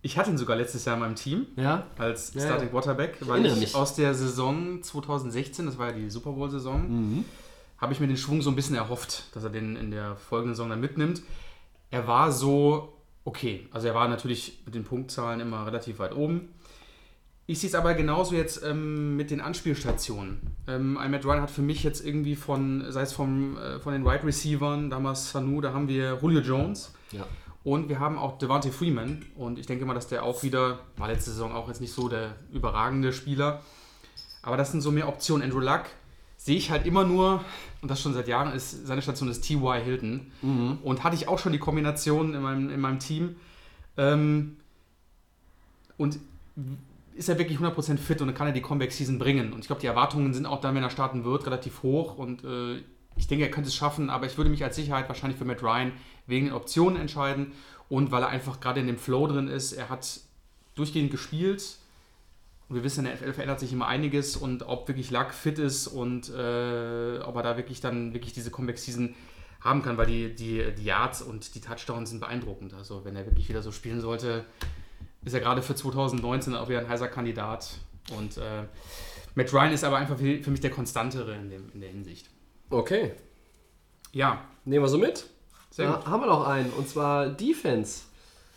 Ich 0.00 0.16
hatte 0.16 0.30
ihn 0.30 0.38
sogar 0.38 0.56
letztes 0.56 0.84
Jahr 0.84 0.94
in 0.94 1.00
meinem 1.00 1.16
Team 1.16 1.46
Ja? 1.56 1.86
als 1.98 2.32
Ja, 2.34 2.42
Starting. 2.42 2.70
Quarterback, 2.70 3.16
weil 3.20 3.44
ich 3.46 3.56
mich. 3.56 3.74
aus 3.74 3.94
der 3.94 4.14
Saison 4.14 4.82
2016, 4.82 5.66
das 5.66 5.76
war 5.78 5.88
ja 5.90 5.92
die 5.96 6.08
Super 6.10 6.30
Bowl-Saison, 6.32 6.82
Mhm. 6.88 7.24
habe 7.78 7.92
ich 7.92 8.00
mir 8.00 8.06
den 8.06 8.16
Schwung 8.16 8.40
so 8.42 8.50
ein 8.50 8.56
bisschen 8.56 8.76
erhofft, 8.76 9.24
dass 9.34 9.42
er 9.44 9.50
den 9.50 9.76
in 9.76 9.90
der 9.90 10.16
folgenden 10.16 10.54
Saison 10.54 10.70
dann 10.70 10.80
mitnimmt. 10.80 11.22
Er 11.90 12.06
war 12.06 12.30
so 12.32 12.94
okay. 13.24 13.66
Also 13.72 13.88
er 13.88 13.94
war 13.94 14.08
natürlich 14.08 14.62
mit 14.66 14.74
den 14.74 14.84
Punktzahlen 14.84 15.40
immer 15.40 15.66
relativ 15.66 15.98
weit 15.98 16.14
oben. 16.14 16.48
Ich 17.46 17.60
sehe 17.60 17.68
es 17.68 17.74
aber 17.74 17.94
genauso 17.94 18.34
jetzt 18.34 18.62
ähm, 18.62 19.16
mit 19.16 19.30
den 19.30 19.40
Anspielstationen. 19.40 20.38
Ähm, 20.68 20.98
ein 20.98 21.10
Matt 21.10 21.24
Ryan 21.24 21.40
hat 21.42 21.50
für 21.50 21.62
mich 21.62 21.82
jetzt 21.82 22.04
irgendwie 22.04 22.36
von, 22.36 22.84
sei 22.92 23.00
es 23.02 23.12
vom, 23.14 23.56
äh, 23.56 23.78
von 23.80 23.94
den 23.94 24.04
Wide 24.04 24.22
Receivern, 24.24 24.90
damals 24.90 25.30
Sanu, 25.30 25.60
da 25.62 25.72
haben 25.72 25.88
wir 25.88 26.18
Julio 26.20 26.40
Jones 26.40 26.92
Ja. 27.10 27.26
Und 27.68 27.90
wir 27.90 28.00
haben 28.00 28.16
auch 28.16 28.38
Devante 28.38 28.72
Freeman. 28.72 29.26
Und 29.36 29.58
ich 29.58 29.66
denke 29.66 29.84
mal, 29.84 29.92
dass 29.92 30.08
der 30.08 30.22
auch 30.22 30.42
wieder, 30.42 30.78
war 30.96 31.06
letzte 31.06 31.32
Saison 31.32 31.52
auch 31.52 31.68
jetzt 31.68 31.82
nicht 31.82 31.92
so 31.92 32.08
der 32.08 32.34
überragende 32.50 33.12
Spieler. 33.12 33.60
Aber 34.40 34.56
das 34.56 34.70
sind 34.72 34.80
so 34.80 34.90
mehr 34.90 35.06
Optionen. 35.06 35.44
Andrew 35.44 35.60
Luck 35.60 35.82
sehe 36.38 36.56
ich 36.56 36.70
halt 36.70 36.86
immer 36.86 37.04
nur, 37.04 37.44
und 37.82 37.90
das 37.90 38.00
schon 38.00 38.14
seit 38.14 38.26
Jahren, 38.26 38.54
ist 38.54 38.86
seine 38.86 39.02
Station 39.02 39.28
ist 39.28 39.42
T.Y. 39.42 39.84
Hilton. 39.84 40.32
Und 40.82 41.04
hatte 41.04 41.14
ich 41.14 41.28
auch 41.28 41.38
schon 41.38 41.52
die 41.52 41.58
Kombination 41.58 42.32
in 42.32 42.40
meinem, 42.40 42.70
in 42.70 42.80
meinem 42.80 43.00
Team. 43.00 43.36
Ähm, 43.98 44.56
und 45.98 46.18
ist 47.16 47.28
er 47.28 47.38
wirklich 47.38 47.58
100% 47.58 47.98
fit 47.98 48.22
und 48.22 48.32
kann 48.32 48.46
er 48.46 48.54
die 48.54 48.62
Comeback-Season 48.62 49.18
bringen. 49.18 49.52
Und 49.52 49.60
ich 49.60 49.66
glaube, 49.66 49.82
die 49.82 49.88
Erwartungen 49.88 50.32
sind 50.32 50.46
auch 50.46 50.62
dann, 50.62 50.74
wenn 50.74 50.84
er 50.84 50.90
starten 50.90 51.22
wird, 51.22 51.44
relativ 51.44 51.82
hoch. 51.82 52.16
Und 52.16 52.44
äh, 52.44 52.82
ich 53.16 53.26
denke, 53.26 53.44
er 53.44 53.50
könnte 53.50 53.68
es 53.68 53.74
schaffen, 53.74 54.08
aber 54.08 54.24
ich 54.24 54.38
würde 54.38 54.48
mich 54.48 54.64
als 54.64 54.76
Sicherheit 54.76 55.06
wahrscheinlich 55.08 55.38
für 55.38 55.44
Matt 55.44 55.62
Ryan 55.62 55.92
wegen 56.28 56.46
den 56.46 56.54
Optionen 56.54 57.00
entscheiden 57.00 57.52
und 57.88 58.12
weil 58.12 58.22
er 58.22 58.28
einfach 58.28 58.60
gerade 58.60 58.78
in 58.78 58.86
dem 58.86 58.98
Flow 58.98 59.26
drin 59.26 59.48
ist. 59.48 59.72
Er 59.72 59.88
hat 59.88 60.20
durchgehend 60.76 61.10
gespielt. 61.10 61.76
Wir 62.68 62.84
wissen, 62.84 63.00
in 63.00 63.06
der 63.06 63.16
FL 63.16 63.32
verändert 63.32 63.58
sich 63.58 63.72
immer 63.72 63.88
einiges 63.88 64.36
und 64.36 64.62
ob 64.68 64.86
wirklich 64.88 65.10
Luck 65.10 65.32
fit 65.32 65.58
ist 65.58 65.88
und 65.88 66.28
äh, 66.28 67.18
ob 67.20 67.36
er 67.36 67.42
da 67.42 67.56
wirklich 67.56 67.80
dann 67.80 68.12
wirklich 68.12 68.34
diese 68.34 68.50
Comeback-Season 68.50 69.14
haben 69.60 69.82
kann, 69.82 69.96
weil 69.96 70.06
die, 70.06 70.34
die, 70.34 70.72
die 70.76 70.84
Yards 70.84 71.22
und 71.22 71.54
die 71.54 71.60
Touchdowns 71.60 72.10
sind 72.10 72.20
beeindruckend. 72.20 72.74
Also 72.74 73.04
wenn 73.04 73.16
er 73.16 73.26
wirklich 73.26 73.48
wieder 73.48 73.62
so 73.62 73.72
spielen 73.72 74.00
sollte, 74.00 74.44
ist 75.24 75.32
er 75.32 75.40
gerade 75.40 75.62
für 75.62 75.74
2019 75.74 76.54
auch 76.54 76.68
wieder 76.68 76.80
ein 76.80 76.88
heißer 76.88 77.08
Kandidat. 77.08 77.70
Und 78.16 78.36
äh, 78.36 78.64
Matt 79.34 79.52
Ryan 79.52 79.72
ist 79.72 79.82
aber 79.82 79.96
einfach 79.96 80.18
für, 80.18 80.42
für 80.42 80.50
mich 80.50 80.60
der 80.60 80.70
Konstantere 80.70 81.34
in, 81.34 81.48
dem, 81.48 81.72
in 81.72 81.80
der 81.80 81.90
Hinsicht. 81.90 82.28
Okay. 82.70 83.12
Ja, 84.12 84.44
Nehmen 84.68 84.84
wir 84.84 84.88
so 84.88 84.98
mit. 84.98 85.24
Da 85.78 86.04
haben 86.06 86.22
wir 86.22 86.26
noch 86.26 86.46
einen, 86.46 86.70
und 86.70 86.88
zwar 86.88 87.28
Defense. 87.28 88.02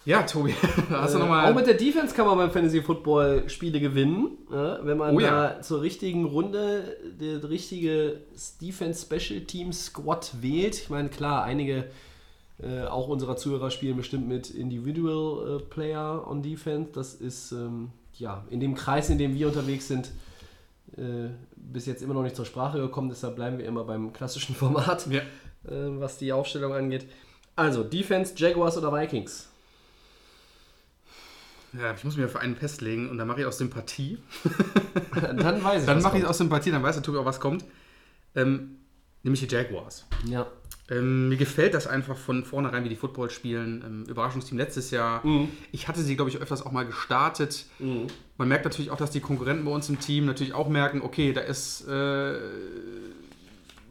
Ja, 0.03 0.23
Tobi, 0.23 0.53
hast 0.89 1.13
du 1.13 1.19
Äh, 1.19 1.21
nochmal... 1.21 1.51
auch 1.51 1.55
mit 1.55 1.67
der 1.67 1.75
Defense 1.75 2.15
kann 2.15 2.25
man 2.25 2.35
beim 2.37 2.49
Fantasy 2.49 2.81
Football 2.81 3.47
Spiele 3.49 3.79
gewinnen, 3.79 4.29
ja, 4.51 4.79
wenn 4.83 4.97
man 4.97 5.15
Oh 5.15 5.19
da 5.19 5.53
ja. 5.55 5.61
zur 5.61 5.81
richtigen 5.83 6.25
Runde 6.25 6.97
der 7.19 7.47
richtige 7.47 8.21
Defense 8.59 9.05
Special 9.05 9.41
Team 9.41 9.71
Squad 9.71 10.31
wählt. 10.41 10.75
Ich 10.75 10.89
meine, 10.89 11.09
klar, 11.09 11.43
einige 11.43 11.85
äh, 12.63 12.83
auch 12.85 13.07
unserer 13.09 13.37
Zuhörer 13.37 13.69
spielen 13.69 13.95
bestimmt 13.95 14.27
mit 14.27 14.49
Individual 14.49 15.57
äh, 15.59 15.63
Player 15.63 16.25
on 16.27 16.41
Defense. 16.41 16.89
Das 16.93 17.13
ist 17.13 17.51
ähm, 17.51 17.89
ja 18.17 18.43
in 18.49 18.59
dem 18.59 18.73
Kreis, 18.73 19.09
in 19.11 19.19
dem 19.19 19.35
wir 19.35 19.47
unterwegs 19.47 19.87
sind, 19.87 20.09
äh, 20.97 21.29
bis 21.55 21.85
jetzt 21.85 22.01
immer 22.01 22.15
noch 22.15 22.23
nicht 22.23 22.35
zur 22.35 22.45
Sprache 22.45 22.79
gekommen. 22.79 23.09
Deshalb 23.09 23.35
bleiben 23.35 23.59
wir 23.59 23.65
immer 23.65 23.83
beim 23.83 24.13
klassischen 24.13 24.55
Format, 24.61 25.05
ja. 25.11 25.21
Äh, 25.65 25.99
was 25.99 26.17
die 26.17 26.31
Aufstellung 26.33 26.73
angeht. 26.73 27.07
Also 27.55 27.83
Defense, 27.83 28.33
Jaguars 28.37 28.77
oder 28.77 28.91
Vikings? 28.93 29.51
ja, 31.73 31.93
ich 31.93 32.03
muss 32.03 32.17
mir 32.17 32.27
für 32.27 32.39
einen 32.39 32.55
festlegen 32.55 33.09
und 33.09 33.17
dann 33.17 33.27
mache 33.27 33.41
ich 33.41 33.45
aus 33.45 33.57
Sympathie. 33.57 34.17
Dann 35.13 35.63
weiß 35.63 35.81
ich. 35.81 35.85
Dann 35.85 36.01
mache 36.01 36.17
ich 36.17 36.25
aus 36.25 36.37
Sympathie, 36.37 36.71
dann 36.71 36.83
weiß 36.83 36.95
der 36.95 37.03
Tobi 37.03 37.17
auch, 37.17 37.25
was 37.25 37.39
kommt. 37.39 37.65
Ähm, 38.35 38.77
nämlich 39.23 39.45
die 39.45 39.53
Jaguars. 39.53 40.05
Ja. 40.25 40.47
Ähm, 40.89 41.29
mir 41.29 41.37
gefällt 41.37 41.73
das 41.73 41.87
einfach 41.87 42.17
von 42.17 42.43
vornherein, 42.43 42.83
wie 42.83 42.89
die 42.89 42.95
Football 42.95 43.29
spielen. 43.29 43.83
Ähm, 43.85 44.05
Überraschungsteam 44.09 44.57
letztes 44.57 44.91
Jahr. 44.91 45.23
Ich 45.71 45.87
hatte 45.87 46.01
sie, 46.01 46.15
glaube 46.15 46.29
ich, 46.29 46.37
öfters 46.37 46.65
auch 46.65 46.71
mal 46.71 46.85
gestartet. 46.85 47.65
Man 48.37 48.47
merkt 48.47 48.65
natürlich 48.65 48.91
auch, 48.91 48.97
dass 48.97 49.11
die 49.11 49.21
Konkurrenten 49.21 49.65
bei 49.65 49.71
uns 49.71 49.87
im 49.89 49.99
Team 49.99 50.25
natürlich 50.25 50.53
auch 50.53 50.67
merken, 50.67 51.01
okay, 51.01 51.31
da 51.33 51.41
ist 51.41 51.87
äh, 51.87 52.37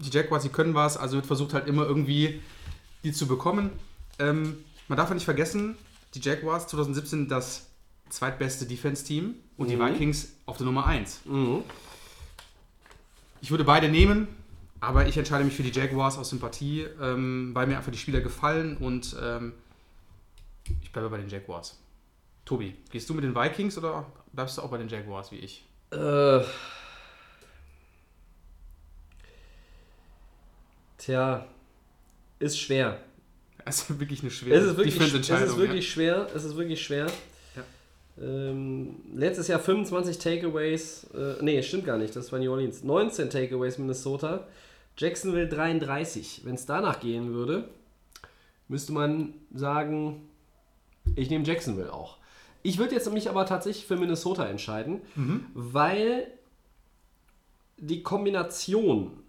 die 0.01 0.11
Jaguars, 0.11 0.43
die 0.43 0.49
können 0.49 0.75
was, 0.75 0.97
also 0.97 1.17
wird 1.17 1.27
versucht 1.27 1.55
halt 1.55 1.67
immer 1.67 1.85
irgendwie 1.85 2.41
die 3.05 3.13
zu 3.13 3.27
bekommen. 3.27 3.71
Ähm, 4.19 4.57
man 4.89 4.97
darf 4.97 5.09
ja 5.09 5.15
nicht 5.15 5.25
vergessen, 5.25 5.77
die 6.15 6.21
Jaguars 6.21 6.67
2017 6.69 7.29
das 7.29 7.67
zweitbeste 8.09 8.67
Defense-Team 8.67 9.35
und 9.57 9.71
die 9.71 9.77
Mhm. 9.77 9.87
Vikings 9.95 10.33
auf 10.47 10.57
der 10.57 10.67
Nummer 10.67 10.87
1. 10.87 11.21
Mhm. 11.25 11.63
Ich 13.41 13.51
würde 13.51 13.65
beide 13.65 13.89
nehmen, 13.89 14.29
aber 14.81 15.07
ich 15.07 15.17
entscheide 15.17 15.45
mich 15.45 15.55
für 15.55 15.63
die 15.63 15.71
Jaguars 15.71 16.19
aus 16.19 16.31
Sympathie, 16.31 16.87
ähm, 17.01 17.51
weil 17.55 17.67
mir 17.67 17.77
einfach 17.77 17.93
die 17.93 17.99
Spieler 17.99 18.21
gefallen 18.21 18.77
und 18.77 19.17
ähm, 19.23 19.53
ich 20.83 20.93
bleibe 20.93 21.09
bei 21.11 21.19
den 21.19 21.29
Jaguars. 21.29 21.79
Tobi, 22.45 22.75
gehst 22.91 23.09
du 23.09 23.15
mit 23.15 23.25
den 23.25 23.35
Vikings 23.35 23.79
oder 23.79 24.07
bleibst 24.33 24.59
du 24.59 24.63
auch 24.63 24.71
bei 24.71 24.79
den 24.79 24.89
Jaguars 24.89 25.31
wie 25.31 25.37
ich? 25.37 25.65
Äh. 25.93 26.41
Tja, 31.01 31.47
ist 32.39 32.61
schwer. 32.61 33.01
Das 33.65 33.79
ist 33.89 33.99
wirklich 33.99 34.21
eine 34.21 34.31
schwere 34.31 34.59
Es 34.59 34.65
ist 34.67 34.77
wirklich, 34.77 35.01
es 35.01 35.15
ist 35.15 35.57
wirklich 35.57 35.91
schwer. 35.91 36.27
Es 36.35 36.45
ist 36.45 36.57
wirklich 36.57 36.83
schwer. 36.83 37.07
Ja. 37.57 38.23
Ähm, 38.23 38.97
letztes 39.15 39.49
Jahr 39.49 39.61
25 39.61 40.19
Takeaways. 40.19 41.05
Äh, 41.15 41.43
nee, 41.43 41.63
stimmt 41.63 41.87
gar 41.87 41.97
nicht. 41.97 42.15
Das 42.15 42.31
war 42.33 42.39
New 42.39 42.51
Orleans. 42.51 42.85
19 42.85 43.31
Takeaways 43.31 43.79
Minnesota. 43.79 44.47
Jacksonville 44.99 45.49
33. 45.49 46.43
Wenn 46.45 46.57
es 46.57 46.67
danach 46.67 47.01
gehen 47.01 47.33
würde, 47.33 47.71
müsste 48.69 48.93
man 48.93 49.33
sagen, 49.55 50.29
ich 51.17 51.31
nehme 51.31 51.47
Jacksonville 51.47 51.95
auch. 51.95 52.19
Ich 52.63 52.77
würde 52.77 52.95
jetzt 52.95 53.11
mich 53.11 53.31
aber 53.31 53.47
tatsächlich 53.47 53.87
für 53.87 53.97
Minnesota 53.97 54.47
entscheiden, 54.47 55.01
weil 55.55 56.27
die 57.79 58.03
Kombination, 58.03 59.20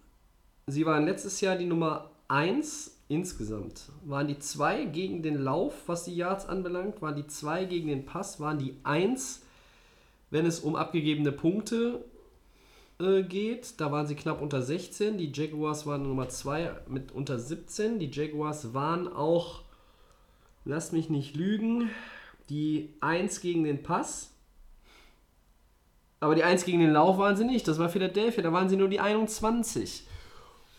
sie 0.67 0.85
waren 0.85 1.05
letztes 1.05 1.41
Jahr 1.41 1.55
die 1.55 1.65
Nummer 1.65 2.11
1 2.27 2.97
insgesamt 3.11 3.91
waren 4.05 4.27
die 4.27 4.39
zwei 4.39 4.85
gegen 4.85 5.21
den 5.21 5.43
Lauf, 5.43 5.73
was 5.87 6.05
die 6.05 6.15
Yards 6.15 6.45
anbelangt, 6.45 7.01
waren 7.01 7.15
die 7.15 7.27
zwei 7.27 7.65
gegen 7.65 7.89
den 7.89 8.05
Pass, 8.05 8.39
waren 8.39 8.57
die 8.57 8.75
eins, 8.83 9.41
wenn 10.29 10.45
es 10.45 10.61
um 10.61 10.77
abgegebene 10.77 11.33
Punkte 11.33 12.05
äh, 13.01 13.23
geht. 13.23 13.81
Da 13.81 13.91
waren 13.91 14.07
sie 14.07 14.15
knapp 14.15 14.41
unter 14.41 14.61
16. 14.61 15.17
Die 15.17 15.31
Jaguars 15.33 15.85
waren 15.85 16.03
Nummer 16.03 16.29
2 16.29 16.71
mit 16.87 17.11
unter 17.11 17.37
17. 17.37 17.99
Die 17.99 18.09
Jaguars 18.09 18.73
waren 18.73 19.11
auch, 19.11 19.63
lass 20.63 20.93
mich 20.93 21.09
nicht 21.09 21.35
lügen, 21.35 21.89
die 22.49 22.93
1 23.01 23.41
gegen 23.41 23.65
den 23.65 23.83
Pass. 23.83 24.31
Aber 26.21 26.35
die 26.35 26.43
1 26.43 26.63
gegen 26.63 26.79
den 26.79 26.91
Lauf 26.91 27.17
waren 27.17 27.35
sie 27.35 27.45
nicht. 27.45 27.67
Das 27.67 27.79
war 27.79 27.89
Philadelphia. 27.89 28.43
Da 28.43 28.53
waren 28.53 28.69
sie 28.69 28.77
nur 28.77 28.87
die 28.87 28.99
21. 28.99 30.07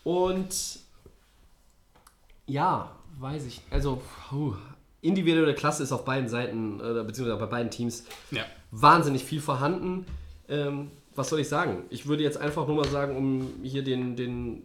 Und 0.03 0.79
ja, 2.45 2.91
weiß 3.19 3.45
ich. 3.45 3.61
Also, 3.71 4.01
puh, 4.29 4.53
individuelle 5.01 5.53
Klasse 5.53 5.83
ist 5.83 5.91
auf 5.91 6.05
beiden 6.05 6.27
Seiten, 6.29 6.79
äh, 6.79 7.03
beziehungsweise 7.03 7.39
bei 7.39 7.45
beiden 7.45 7.71
Teams, 7.71 8.05
Ja. 8.31 8.43
wahnsinnig 8.71 9.23
viel 9.23 9.41
vorhanden. 9.41 10.05
Ähm, 10.49 10.91
was 11.15 11.29
soll 11.29 11.39
ich 11.39 11.47
sagen? 11.49 11.83
Ich 11.89 12.07
würde 12.07 12.23
jetzt 12.23 12.37
einfach 12.37 12.67
nur 12.67 12.77
mal 12.77 12.87
sagen, 12.87 13.15
um 13.15 13.47
hier 13.63 13.83
den, 13.83 14.15
den 14.15 14.63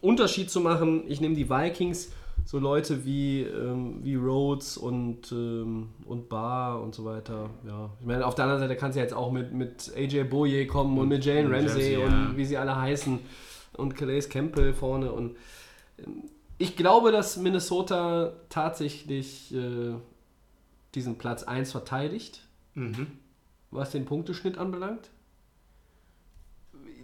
Unterschied 0.00 0.50
zu 0.50 0.60
machen, 0.60 1.04
ich 1.06 1.20
nehme 1.20 1.34
die 1.34 1.48
Vikings, 1.48 2.10
so 2.44 2.58
Leute 2.58 3.06
wie, 3.06 3.42
ähm, 3.42 4.00
wie 4.02 4.16
Rhodes 4.16 4.76
und, 4.76 5.32
ähm, 5.32 5.88
und 6.04 6.28
Barr 6.28 6.82
und 6.82 6.94
so 6.94 7.04
weiter. 7.06 7.48
Ja. 7.66 7.88
Ich 8.00 8.06
meine, 8.06 8.26
auf 8.26 8.34
der 8.34 8.44
anderen 8.44 8.60
Seite 8.60 8.76
kannst 8.78 8.96
du 8.96 9.00
jetzt 9.00 9.14
auch 9.14 9.32
mit, 9.32 9.54
mit 9.54 9.92
AJ 9.96 10.24
Boye 10.24 10.66
kommen 10.66 10.98
und 10.98 11.08
mit 11.08 11.24
Jalen 11.24 11.46
Und 11.46 11.54
Ramsey 11.54 11.94
Ramsey, 11.94 11.96
und 11.96 12.10
ja. 12.10 12.36
wie 12.36 12.44
sie 12.44 12.58
alle 12.58 12.76
heißen 12.76 13.18
und 13.76 13.94
Calais 13.96 14.28
Campbell 14.28 14.72
vorne 14.72 15.12
und 15.12 15.36
ähm, 15.98 16.24
ich 16.58 16.76
glaube, 16.76 17.10
dass 17.10 17.36
Minnesota 17.36 18.32
tatsächlich 18.48 19.52
äh, 19.54 19.94
diesen 20.94 21.18
Platz 21.18 21.42
1 21.42 21.72
verteidigt 21.72 22.40
Mhm. 22.74 23.06
was 23.70 23.90
den 23.92 24.04
Punkteschnitt 24.04 24.58
anbelangt. 24.58 25.10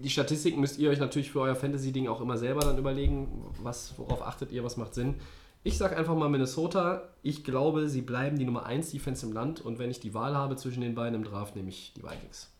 Die 0.02 0.10
Statistiken 0.10 0.60
müsst 0.60 0.78
ihr 0.78 0.90
euch 0.90 0.98
natürlich 0.98 1.30
für 1.30 1.40
euer 1.40 1.54
Fantasy-Ding 1.54 2.08
auch 2.08 2.20
immer 2.20 2.36
selber 2.38 2.60
dann 2.60 2.78
überlegen, 2.78 3.52
was, 3.62 3.94
worauf 3.98 4.22
achtet 4.22 4.50
ihr, 4.50 4.64
was 4.64 4.76
macht 4.76 4.94
Sinn. 4.94 5.16
Ich 5.62 5.76
sage 5.76 5.96
einfach 5.96 6.16
mal 6.16 6.28
Minnesota. 6.28 7.08
Ich 7.22 7.44
glaube, 7.44 7.88
sie 7.88 8.00
bleiben 8.00 8.38
die 8.38 8.44
Nummer 8.46 8.64
1 8.66 8.90
Defense 8.92 9.26
im 9.26 9.32
Land 9.32 9.60
und 9.60 9.78
wenn 9.78 9.90
ich 9.90 10.00
die 10.00 10.14
Wahl 10.14 10.34
habe 10.34 10.56
zwischen 10.56 10.80
den 10.80 10.94
beiden 10.94 11.14
im 11.16 11.24
Draft, 11.24 11.54
nehme 11.54 11.68
ich 11.68 11.92
die 11.94 12.02
Vikings. 12.02 12.50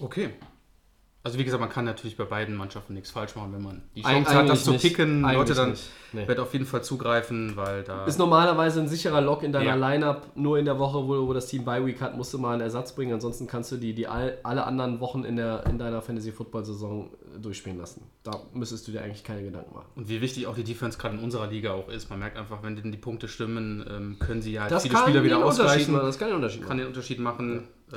Okay. 0.00 0.30
Also 1.22 1.38
wie 1.38 1.44
gesagt, 1.44 1.60
man 1.60 1.68
kann 1.68 1.84
natürlich 1.84 2.16
bei 2.16 2.24
beiden 2.24 2.54
Mannschaften 2.56 2.94
nichts 2.94 3.10
falsch 3.10 3.36
machen, 3.36 3.52
wenn 3.52 3.62
man 3.62 3.82
die 3.94 4.02
Eig- 4.02 4.24
Chance 4.24 4.34
hat, 4.34 4.48
das 4.48 4.64
zu 4.64 4.72
picken. 4.72 5.22
Eigentlich 5.26 5.36
Leute 5.50 5.54
dann. 5.54 5.74
Nee. 6.12 6.26
wird 6.26 6.40
auf 6.40 6.52
jeden 6.54 6.64
Fall 6.64 6.82
zugreifen, 6.82 7.56
weil 7.56 7.84
da 7.84 8.04
Ist 8.06 8.18
normalerweise 8.18 8.80
ein 8.80 8.88
sicherer 8.88 9.20
Lock 9.20 9.42
in 9.42 9.52
deiner 9.52 9.76
Ja. 9.76 9.90
Lineup. 9.90 10.28
Nur 10.34 10.58
in 10.58 10.64
der 10.64 10.78
Woche, 10.78 11.06
wo, 11.06 11.28
wo 11.28 11.32
das 11.34 11.46
Team 11.46 11.64
Bye 11.66 11.84
Week 11.84 12.00
hat, 12.00 12.16
musst 12.16 12.32
du 12.32 12.38
mal 12.38 12.52
einen 12.54 12.62
Ersatz 12.62 12.94
bringen. 12.94 13.12
Ansonsten 13.12 13.46
kannst 13.46 13.70
du 13.70 13.76
die, 13.76 13.94
die 13.94 14.06
all, 14.08 14.38
alle 14.42 14.64
anderen 14.64 14.98
Wochen 15.00 15.24
in, 15.24 15.36
der, 15.36 15.66
in 15.66 15.78
deiner 15.78 16.00
Fantasy-Football-Saison 16.00 17.10
äh, 17.36 17.38
durchspielen 17.38 17.78
lassen. 17.78 18.02
Da 18.22 18.40
müsstest 18.54 18.88
du 18.88 18.92
dir 18.92 19.02
eigentlich 19.02 19.22
keine 19.22 19.42
Gedanken 19.42 19.74
machen. 19.74 19.86
und 19.96 20.08
wie 20.08 20.20
wichtig 20.22 20.46
auch 20.46 20.54
die 20.54 20.64
Defense 20.64 20.98
gerade 20.98 21.16
in 21.18 21.22
unserer 21.22 21.48
Liga 21.48 21.72
auch 21.74 21.88
ist. 21.90 22.08
Man 22.08 22.18
merkt 22.18 22.38
einfach, 22.38 22.62
wenn 22.62 22.76
die 22.76 22.98
Punkte 22.98 23.28
stimmen, 23.28 23.84
ähm, 23.88 24.16
können 24.18 24.40
sie 24.40 24.52
ja 24.52 24.62
halt 24.62 24.72
Das 24.72 24.82
viele 24.84 24.94
kann 24.94 25.02
Spieler 25.04 25.22
wieder 25.22 25.44
ausgleichen. 25.44 25.94
Das 25.94 26.18
kann 26.18 26.28
den 26.28 26.36
Unterschied 26.36 26.60
Kann 26.62 26.68
machen. 26.68 26.78
den 26.78 26.86
Unterschied 26.88 27.18
machen, 27.20 27.68
äh, 27.92 27.96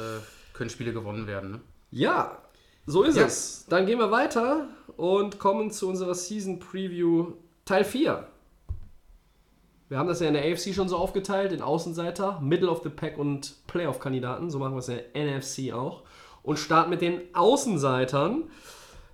können 0.54 0.70
Spiele 0.70 0.92
gewonnen 0.94 1.26
werden. 1.26 1.52
Ne? 1.52 1.60
Ja, 1.90 2.38
so 2.86 3.04
ist 3.04 3.18
Ja. 3.18 3.26
es. 3.26 3.66
Dann 3.70 3.86
gehen 3.86 4.00
wir 4.00 4.12
weiter 4.12 4.68
und 4.98 5.40
kommen 5.40 5.72
zu 5.72 5.88
unserer 5.88 6.16
Season 6.16 6.60
Preview 6.60 7.34
Teil 7.66 7.84
4. 7.84 8.28
Wir 9.90 9.98
haben 10.00 10.08
das 10.08 10.22
ja 10.22 10.28
in 10.28 10.34
der 10.34 10.44
AFC 10.44 10.74
schon 10.74 10.90
so 10.90 10.98
aufgeteilt, 10.98 11.52
in 11.52 11.62
Außenseiter, 11.62 12.40
Middle 12.42 12.70
of 12.70 12.82
the 12.84 12.90
Pack 12.90 13.18
und 13.18 13.56
Playoff-Kandidaten. 13.68 14.50
So 14.50 14.58
machen 14.60 14.74
wir 14.74 14.80
es 14.80 14.90
in 14.90 14.96
der 15.14 15.38
NFC 15.38 15.72
auch. 15.74 16.04
Und 16.42 16.58
starten 16.58 16.90
mit 16.90 17.02
den 17.02 17.22
Außenseitern. 17.34 18.44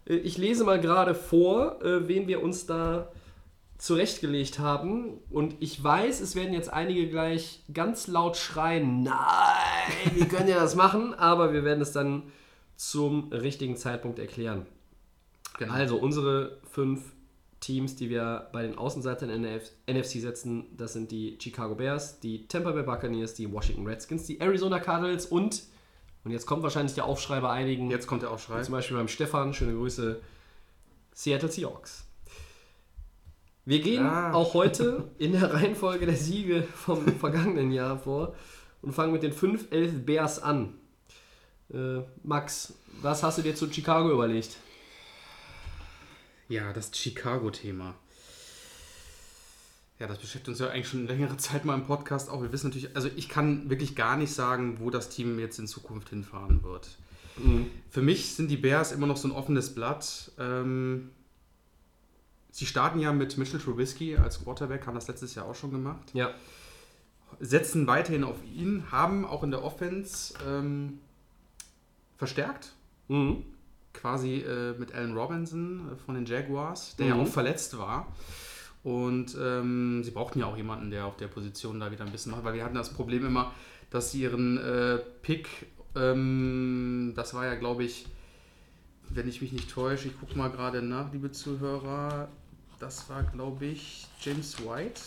Äh, 0.06 0.16
Ich 0.16 0.38
lese 0.38 0.64
mal 0.64 0.80
gerade 0.80 1.14
vor, 1.16 1.82
äh, 1.84 2.08
wen 2.08 2.28
wir 2.28 2.42
uns 2.42 2.66
da 2.66 3.12
zurechtgelegt 3.78 4.60
haben. 4.60 5.20
Und 5.30 5.56
ich 5.60 5.84
weiß, 5.84 6.22
es 6.22 6.36
werden 6.36 6.54
jetzt 6.54 6.72
einige 6.72 7.08
gleich 7.10 7.62
ganz 7.74 8.08
laut 8.08 8.36
schreien, 8.38 9.04
nein, 9.04 10.12
wie 10.16 10.26
könnt 10.26 10.50
ihr 10.50 10.56
das 10.56 10.76
machen? 10.76 11.14
Aber 11.18 11.54
wir 11.54 11.64
werden 11.64 11.82
es 11.82 11.92
dann 11.92 12.24
zum 12.80 13.28
richtigen 13.34 13.76
Zeitpunkt 13.76 14.20
erklären. 14.20 14.66
Genau. 15.58 15.74
Also 15.74 15.98
unsere 15.98 16.60
fünf 16.72 17.02
Teams, 17.60 17.98
die 17.98 18.10
wir 18.10 18.48
bei 18.54 18.62
den 18.62 18.78
Außenseitern 18.78 19.30
in 19.30 19.44
der 19.44 19.60
NFC 19.86 20.22
setzen, 20.22 20.66
das 20.78 20.94
sind 20.94 21.12
die 21.12 21.38
Chicago 21.42 21.76
Bears, 21.76 22.22
die 22.22 22.48
Tampa 22.48 22.72
Bay 22.72 22.84
Buccaneers, 22.84 23.34
die 23.34 23.52
Washington 23.52 23.86
Redskins, 23.86 24.24
die 24.28 24.40
Arizona 24.40 24.80
Cardinals 24.80 25.26
und, 25.26 25.64
und 26.24 26.32
jetzt 26.32 26.46
kommt 26.46 26.64
wahrscheinlich 26.64 26.94
der 26.96 27.04
Aufschrei 27.04 27.42
bei 27.42 27.50
einigen, 27.50 27.92
Jetzt 27.92 28.08
kommt 28.08 28.22
der 28.22 28.32
Aufschrei. 28.32 28.62
zum 28.62 28.72
Beispiel 28.72 28.96
beim 28.96 29.10
Stefan, 29.10 29.54
schöne 29.54 29.74
Grüße, 29.74 30.22
Seattle 31.14 31.52
Seahawks. 31.52 32.06
Wir 33.66 33.82
gehen 33.82 34.06
Ah. 34.06 34.32
auch 34.34 34.54
heute 34.54 35.12
in 35.18 35.34
der 35.34 35.54
Reihenfolge 35.54 36.06
der 36.06 36.16
Siege 36.16 36.64
vom 36.64 37.06
vergangenen 37.20 37.74
Jahr 37.74 37.98
vor 38.00 38.36
und 38.82 38.94
fangen 38.94 39.12
mit 39.12 39.24
den 39.24 39.34
5-11 39.34 40.06
Bears 40.06 40.42
an. 40.42 40.76
Äh, 41.74 42.02
Max, 42.24 42.74
was 43.02 43.24
hast 43.24 43.38
du 43.38 43.42
dir 43.42 43.56
zu 43.56 43.72
Chicago 43.72 44.12
überlegt? 44.12 44.58
Ja, 46.48 46.74
das 46.74 46.92
Chicago-Thema. 46.94 47.96
Ja, 50.00 50.08
das 50.08 50.18
beschäftigt 50.18 50.50
uns 50.50 50.60
ja 50.60 50.70
eigentlich 50.70 50.88
schon 50.88 51.08
längere 51.08 51.38
Zeit 51.38 51.66
mal 51.66 51.76
im 51.76 51.86
Podcast 51.86 52.30
auch. 52.30 52.42
Wir 52.42 52.52
wissen 52.52 52.70
natürlich, 52.70 52.96
also 52.96 53.10
ich 53.16 53.30
kann 53.30 53.70
wirklich 53.70 53.96
gar 53.96 54.16
nicht 54.16 54.34
sagen, 54.34 54.80
wo 54.80 54.90
das 54.90 55.10
Team 55.10 55.40
jetzt 55.40 55.60
in 55.60 55.68
Zukunft 55.68 56.10
hinfahren 56.10 56.64
wird. 56.64 56.98
Für 57.90 58.02
mich 58.02 58.36
sind 58.36 58.50
die 58.50 58.58
Bears 58.58 58.92
immer 58.92 59.08
noch 59.08 59.18
so 59.18 59.28
ein 59.28 59.32
offenes 59.32 59.74
Blatt. 59.74 60.32
Ähm, 60.38 61.12
sie 62.52 62.66
starten 62.66 63.00
ja 63.00 63.14
mit 63.14 63.38
Mitchell 63.38 63.60
Trubisky 63.60 64.18
als 64.18 64.44
Quarterback, 64.44 64.86
haben 64.88 64.96
das 64.96 65.08
letztes 65.08 65.36
Jahr 65.36 65.46
auch 65.46 65.56
schon 65.56 65.72
gemacht. 65.72 66.14
Ja. 66.14 66.34
Setzen 67.40 67.88
weiterhin 67.88 68.24
auf 68.24 68.38
ihn, 68.44 68.92
haben 68.92 69.26
auch 69.26 69.44
in 69.44 69.52
der 69.52 69.64
Offense 69.64 70.34
ähm, 70.46 71.00
verstärkt. 72.20 72.74
Mhm. 73.08 73.44
quasi 73.92 74.36
äh, 74.42 74.78
mit 74.78 74.94
Allen 74.94 75.18
Robinson 75.18 75.90
äh, 75.92 75.96
von 76.06 76.14
den 76.14 76.26
Jaguars, 76.28 76.96
der 76.98 77.08
ja 77.08 77.16
Mhm. 77.16 77.22
auch 77.22 77.28
verletzt 77.28 77.76
war. 77.80 78.14
Und 78.84 79.36
ähm, 79.42 80.04
sie 80.04 80.12
brauchten 80.12 80.40
ja 80.40 80.46
auch 80.46 80.56
jemanden, 80.56 80.92
der 80.92 81.06
auf 81.08 81.18
der 81.18 81.28
Position 81.28 81.80
da 81.80 81.92
wieder 81.92 82.06
ein 82.06 82.12
bisschen 82.12 82.32
macht, 82.32 82.44
weil 82.44 82.54
wir 82.54 82.64
hatten 82.64 82.76
das 82.76 82.94
Problem 82.94 83.26
immer, 83.26 83.52
dass 83.90 84.12
sie 84.12 84.22
ihren 84.22 84.58
äh, 84.60 85.00
Pick, 85.24 85.48
ähm, 85.96 87.14
das 87.16 87.34
war 87.34 87.46
ja, 87.46 87.56
glaube 87.56 87.84
ich, 87.84 88.06
wenn 89.10 89.28
ich 89.28 89.42
mich 89.42 89.52
nicht 89.52 89.72
täusche, 89.72 90.08
ich 90.10 90.20
gucke 90.20 90.38
mal 90.38 90.50
gerade 90.52 90.84
nach, 90.84 91.12
liebe 91.12 91.32
Zuhörer, 91.32 92.30
das 92.80 93.10
war, 93.10 93.24
glaube 93.24 93.66
ich, 93.66 94.08
James 94.22 94.56
White. 94.64 95.02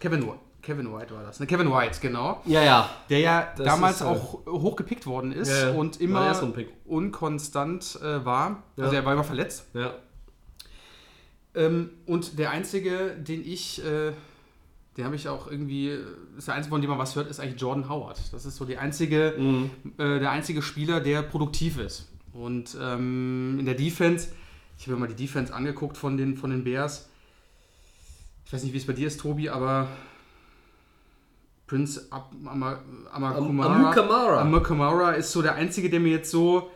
Kevin 0.00 0.22
White. 0.26 0.40
Kevin 0.64 0.92
White 0.92 1.14
war 1.14 1.22
das. 1.22 1.38
Ne? 1.40 1.46
Kevin 1.46 1.70
White, 1.70 1.98
genau. 2.00 2.40
Ja, 2.46 2.62
ja. 2.62 2.90
Der 3.10 3.18
ja 3.20 3.52
Das 3.56 3.66
damals 3.66 3.96
ist, 3.96 4.00
äh, 4.02 4.04
auch 4.04 4.46
hochgepickt 4.46 5.06
worden 5.06 5.32
ist 5.32 5.48
Ja, 5.50 5.68
ja. 5.70 5.74
und 5.74 6.00
immer 6.00 6.32
Pick. 6.52 6.68
unkonstant 6.86 7.98
äh, 8.02 8.24
war. 8.24 8.62
Also 8.76 8.92
Ja. 8.92 9.00
er 9.00 9.04
war 9.04 9.12
immer 9.12 9.24
verletzt. 9.24 9.66
Ja. 9.74 9.94
Ähm, 11.54 11.90
und 12.06 12.38
der 12.38 12.50
einzige, 12.50 13.14
den 13.16 13.46
ich, 13.46 13.84
äh, 13.84 14.12
den 14.96 15.04
habe 15.04 15.14
ich 15.16 15.28
auch 15.28 15.46
irgendwie, 15.50 15.90
äh, 15.90 16.04
ist 16.36 16.48
der 16.48 16.54
einzige, 16.54 16.70
von 16.72 16.80
dem 16.80 16.90
man 16.90 16.98
was 16.98 17.14
hört, 17.14 17.28
ist 17.30 17.40
eigentlich 17.40 17.60
Jordan 17.60 17.88
Howard. 17.88 18.20
Das 18.32 18.44
ist 18.44 18.56
so 18.56 18.64
die 18.64 18.76
einzige, 18.78 19.34
Mhm. 19.38 19.70
äh, 19.98 20.18
der 20.18 20.30
einzige 20.30 20.62
Spieler, 20.62 21.00
der 21.00 21.22
produktiv 21.22 21.78
ist. 21.78 22.10
Und 22.32 22.76
ähm, 22.80 23.56
in 23.60 23.66
der 23.66 23.74
Defense, 23.74 24.28
ich 24.76 24.84
habe 24.86 24.94
mir 24.94 25.00
mal 25.06 25.14
die 25.14 25.22
Defense 25.22 25.54
angeguckt 25.54 25.96
von 25.96 26.16
den, 26.16 26.36
von 26.36 26.50
den 26.50 26.64
Bears. 26.64 27.08
Ich 28.46 28.52
weiß 28.52 28.64
nicht, 28.64 28.72
wie 28.72 28.78
es 28.78 28.86
bei 28.86 28.92
dir 28.92 29.06
ist, 29.06 29.20
Tobi, 29.20 29.48
aber 29.48 29.88
Prince 31.66 32.06
Am- 32.10 32.62
Amukamara. 33.12 34.40
Amakumara 34.42 35.12
ist 35.12 35.32
so 35.32 35.40
der 35.42 35.54
einzige, 35.54 35.88
der 35.88 36.00
mir 36.00 36.12
jetzt 36.12 36.30
so 36.30 36.70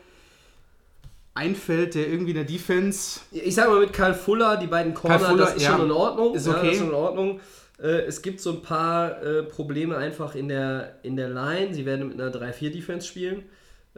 einfällt, 1.35 1.95
der 1.95 2.09
irgendwie 2.09 2.31
in 2.31 2.37
der 2.37 2.45
Defense 2.45 3.21
Ich 3.31 3.55
sage 3.55 3.71
mal 3.71 3.81
mit 3.81 3.93
Karl 3.93 4.15
Fuller, 4.15 4.57
die 4.57 4.67
beiden 4.67 4.95
Corner, 4.95 5.19
Fuller, 5.21 5.45
das 5.45 5.57
ist 5.57 5.63
ja. 5.63 5.77
schon 5.77 5.87
in 5.87 5.93
Ordnung. 5.93 6.35
Ist 6.35 6.47
Ja, 6.47 6.55
okay. 6.57 6.67
das 6.67 6.73
ist 6.75 6.79
schon 6.81 6.89
in 6.89 6.95
Ordnung. 6.95 7.41
Äh, 7.81 8.07
es 8.07 8.23
gibt 8.23 8.41
so 8.41 8.51
ein 8.51 8.63
paar 8.63 9.23
äh, 9.23 9.43
Probleme 9.45 9.97
einfach 9.97 10.35
in 10.35 10.49
der, 10.49 10.97
in 11.05 11.17
der 11.17 11.29
Line. 11.29 11.75
Sie 11.75 11.87
werden 11.87 12.09
mit 12.09 12.21
einer 12.21 12.33
3-4-Defense 12.33 13.07
spielen. 13.07 13.45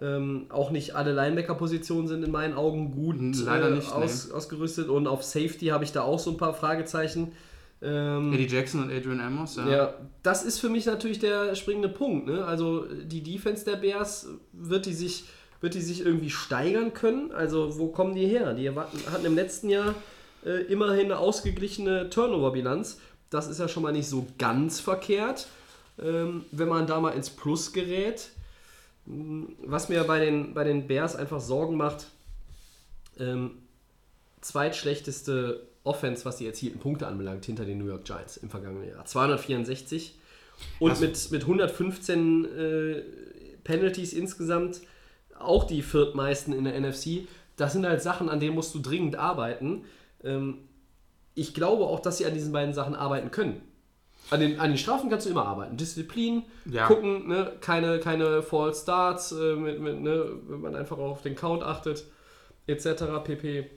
Ähm, 0.02 0.46
auch 0.50 0.70
nicht 0.70 0.94
alle 0.96 1.12
Linebacker-Positionen 1.12 2.08
sind 2.08 2.24
in 2.24 2.30
meinen 2.30 2.54
Augen 2.54 2.90
gut 2.90 3.16
Leider 3.44 3.68
äh, 3.68 3.76
nicht, 3.76 3.92
aus, 3.92 4.30
ausgerüstet. 4.30 4.88
Und 4.88 5.06
auf 5.06 5.22
Safety 5.22 5.66
habe 5.68 5.84
ich 5.84 5.92
da 5.92 6.02
auch 6.02 6.18
so 6.18 6.30
ein 6.30 6.36
paar 6.36 6.52
Fragezeichen. 6.54 7.32
Ähm, 7.82 8.32
Eddie 8.32 8.46
Jackson 8.46 8.82
und 8.82 8.92
Adrian 8.92 9.20
Amos. 9.20 9.56
Ja. 9.56 9.68
Ja, 9.68 9.94
das 10.22 10.44
ist 10.44 10.58
für 10.58 10.68
mich 10.68 10.86
natürlich 10.86 11.18
der 11.18 11.54
springende 11.54 11.88
Punkt. 11.88 12.26
Ne? 12.26 12.44
Also 12.44 12.84
die 12.84 13.22
Defense 13.22 13.64
der 13.64 13.76
Bears, 13.76 14.28
wird 14.52 14.86
die, 14.86 14.92
sich, 14.92 15.24
wird 15.60 15.74
die 15.74 15.80
sich 15.80 16.04
irgendwie 16.04 16.30
steigern 16.30 16.92
können? 16.92 17.32
Also 17.32 17.78
wo 17.78 17.88
kommen 17.88 18.14
die 18.14 18.26
her? 18.26 18.52
Die 18.52 18.68
hatten 18.70 19.24
im 19.24 19.34
letzten 19.34 19.70
Jahr 19.70 19.94
äh, 20.44 20.62
immerhin 20.64 21.06
eine 21.06 21.18
ausgeglichene 21.18 22.10
Turnover-Bilanz. 22.10 23.00
Das 23.30 23.46
ist 23.46 23.58
ja 23.60 23.68
schon 23.68 23.82
mal 23.82 23.92
nicht 23.92 24.08
so 24.08 24.26
ganz 24.38 24.80
verkehrt, 24.80 25.46
ähm, 26.02 26.44
wenn 26.52 26.68
man 26.68 26.86
da 26.86 27.00
mal 27.00 27.10
ins 27.10 27.30
Plus 27.30 27.72
gerät. 27.72 28.30
Hm, 29.06 29.56
Was 29.62 29.88
mir 29.88 30.04
bei 30.04 30.20
den, 30.20 30.52
bei 30.52 30.64
den 30.64 30.86
Bears 30.86 31.16
einfach 31.16 31.40
Sorgen 31.40 31.76
macht, 31.78 32.08
ähm, 33.18 33.52
zweitschlechteste 34.42 35.69
Offense, 35.84 36.24
was 36.24 36.36
die 36.36 36.46
erzielten 36.46 36.78
Punkte 36.78 37.06
anbelangt, 37.06 37.44
hinter 37.46 37.64
den 37.64 37.78
New 37.78 37.86
York 37.86 38.04
Giants 38.04 38.36
im 38.36 38.50
vergangenen 38.50 38.88
Jahr. 38.88 39.04
264 39.04 40.18
und 40.78 40.90
Das- 40.90 41.00
mit, 41.00 41.30
mit 41.30 41.42
115 41.42 42.44
äh, 42.44 43.02
Penalties 43.64 44.12
insgesamt 44.12 44.80
auch 45.38 45.64
die 45.64 45.82
viertmeisten 45.82 46.52
in 46.52 46.64
der 46.64 46.78
NFC. 46.78 47.26
Das 47.56 47.72
sind 47.72 47.86
halt 47.86 48.02
Sachen, 48.02 48.28
an 48.28 48.40
denen 48.40 48.54
musst 48.54 48.74
du 48.74 48.78
dringend 48.80 49.16
arbeiten. 49.16 49.84
Ähm, 50.22 50.58
ich 51.34 51.54
glaube 51.54 51.84
auch, 51.84 52.00
dass 52.00 52.18
sie 52.18 52.26
an 52.26 52.34
diesen 52.34 52.52
beiden 52.52 52.74
Sachen 52.74 52.94
arbeiten 52.94 53.30
können. 53.30 53.62
An 54.30 54.40
den, 54.40 54.60
an 54.60 54.70
den 54.70 54.78
Strafen 54.78 55.08
kannst 55.08 55.26
du 55.26 55.30
immer 55.30 55.46
arbeiten. 55.46 55.76
Disziplin, 55.78 56.42
Ja. 56.70 56.86
gucken, 56.86 57.26
ne? 57.28 57.52
keine, 57.60 57.98
keine 58.00 58.42
False 58.42 58.82
Starts, 58.82 59.32
äh, 59.32 59.56
mit, 59.56 59.80
mit, 59.80 60.00
ne? 60.02 60.26
wenn 60.46 60.60
man 60.60 60.76
einfach 60.76 60.98
auf 60.98 61.22
den 61.22 61.34
Count 61.34 61.62
achtet, 61.62 62.04
etc. 62.66 63.04
pp. 63.24 63.70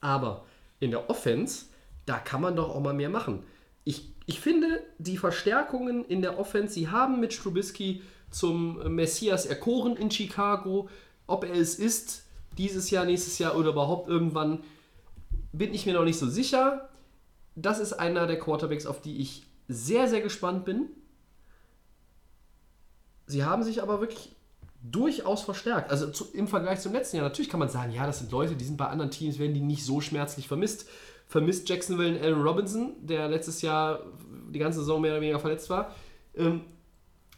Aber 0.00 0.44
in 0.80 0.90
der 0.90 1.10
Offense, 1.10 1.66
da 2.04 2.18
kann 2.18 2.40
man 2.40 2.56
doch 2.56 2.70
auch 2.70 2.80
mal 2.80 2.94
mehr 2.94 3.08
machen. 3.08 3.44
Ich, 3.84 4.12
ich 4.26 4.40
finde, 4.40 4.82
die 4.98 5.16
Verstärkungen 5.16 6.04
in 6.04 6.22
der 6.22 6.38
Offense, 6.38 6.74
sie 6.74 6.88
haben 6.88 7.20
mit 7.20 7.32
Strubisky 7.32 8.02
zum 8.30 8.94
Messias 8.94 9.46
erkoren 9.46 9.96
in 9.96 10.10
Chicago. 10.10 10.88
Ob 11.26 11.44
er 11.44 11.54
es 11.54 11.76
ist, 11.76 12.24
dieses 12.58 12.90
Jahr, 12.90 13.04
nächstes 13.04 13.38
Jahr 13.38 13.56
oder 13.56 13.70
überhaupt 13.70 14.08
irgendwann, 14.08 14.62
bin 15.52 15.74
ich 15.74 15.86
mir 15.86 15.94
noch 15.94 16.04
nicht 16.04 16.18
so 16.18 16.28
sicher. 16.28 16.88
Das 17.54 17.78
ist 17.78 17.94
einer 17.94 18.26
der 18.26 18.38
Quarterbacks, 18.38 18.86
auf 18.86 19.00
die 19.00 19.18
ich 19.18 19.46
sehr, 19.68 20.08
sehr 20.08 20.20
gespannt 20.20 20.64
bin. 20.64 20.88
Sie 23.26 23.44
haben 23.44 23.62
sich 23.62 23.82
aber 23.82 24.00
wirklich 24.00 24.35
durchaus 24.82 25.42
verstärkt. 25.42 25.90
Also 25.90 26.08
zu, 26.10 26.26
im 26.32 26.48
Vergleich 26.48 26.80
zum 26.80 26.92
letzten 26.92 27.16
Jahr. 27.16 27.24
Natürlich 27.24 27.50
kann 27.50 27.60
man 27.60 27.68
sagen, 27.68 27.92
ja, 27.92 28.06
das 28.06 28.18
sind 28.20 28.30
Leute, 28.32 28.54
die 28.54 28.64
sind 28.64 28.76
bei 28.76 28.86
anderen 28.86 29.10
Teams, 29.10 29.38
werden 29.38 29.54
die 29.54 29.60
nicht 29.60 29.84
so 29.84 30.00
schmerzlich 30.00 30.48
vermisst. 30.48 30.88
Vermisst 31.28 31.68
Jacksonville 31.68 32.16
und 32.16 32.22
Allen 32.22 32.40
Robinson, 32.42 32.92
der 33.02 33.28
letztes 33.28 33.62
Jahr 33.62 34.00
die 34.50 34.58
ganze 34.60 34.78
Saison 34.80 35.00
mehr 35.00 35.12
oder 35.12 35.20
weniger 35.20 35.40
verletzt 35.40 35.68
war. 35.70 35.92
Ähm, 36.36 36.60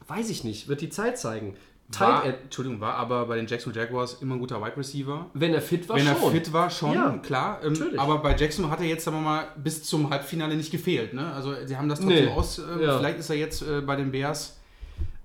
weiß 0.07 0.29
ich 0.31 0.45
nicht, 0.45 0.69
wird 0.69 0.81
die 0.83 0.91
Zeit 0.91 1.19
zeigen. 1.19 1.57
War, 1.99 2.23
Tight 2.23 2.35
Entschuldigung, 2.45 2.81
war 2.83 2.97
aber 2.97 3.25
bei 3.25 3.37
den 3.37 3.47
Jacksonville 3.47 3.83
Jaguars 3.83 4.19
immer 4.21 4.35
ein 4.35 4.41
guter 4.41 4.61
Wide 4.61 4.77
Receiver. 4.77 5.31
wenn 5.33 5.55
er 5.55 5.63
fit 5.63 5.89
war, 5.89 5.97
Wenn 5.97 6.07
er 6.07 6.17
schon. 6.17 6.33
fit 6.33 6.53
war, 6.53 6.69
schon, 6.69 6.93
Ja, 6.93 7.17
klar. 7.17 7.61
Ähm, 7.65 7.95
aber 7.97 8.19
bei 8.19 8.37
Jackson 8.37 8.71
hat 8.71 8.81
er 8.81 8.87
jetzt, 8.87 9.05
sagen 9.05 9.17
wir 9.17 9.23
mal, 9.23 9.47
bis 9.57 9.85
zum 9.85 10.11
Halbfinale 10.11 10.55
nicht 10.55 10.71
gefehlt. 10.71 11.15
Ne? 11.15 11.33
Also 11.33 11.55
sie 11.65 11.75
haben 11.79 11.89
das 11.89 12.01
trotzdem 12.01 12.27
Nee. 12.27 12.31
aus. 12.31 12.59
Ähm, 12.59 12.83
Ja. 12.83 12.99
Vielleicht 12.99 13.19
ist 13.19 13.31
er 13.31 13.37
jetzt 13.37 13.63
äh, 13.63 13.81
bei 13.81 13.97
den 13.97 14.11
Bears 14.13 14.58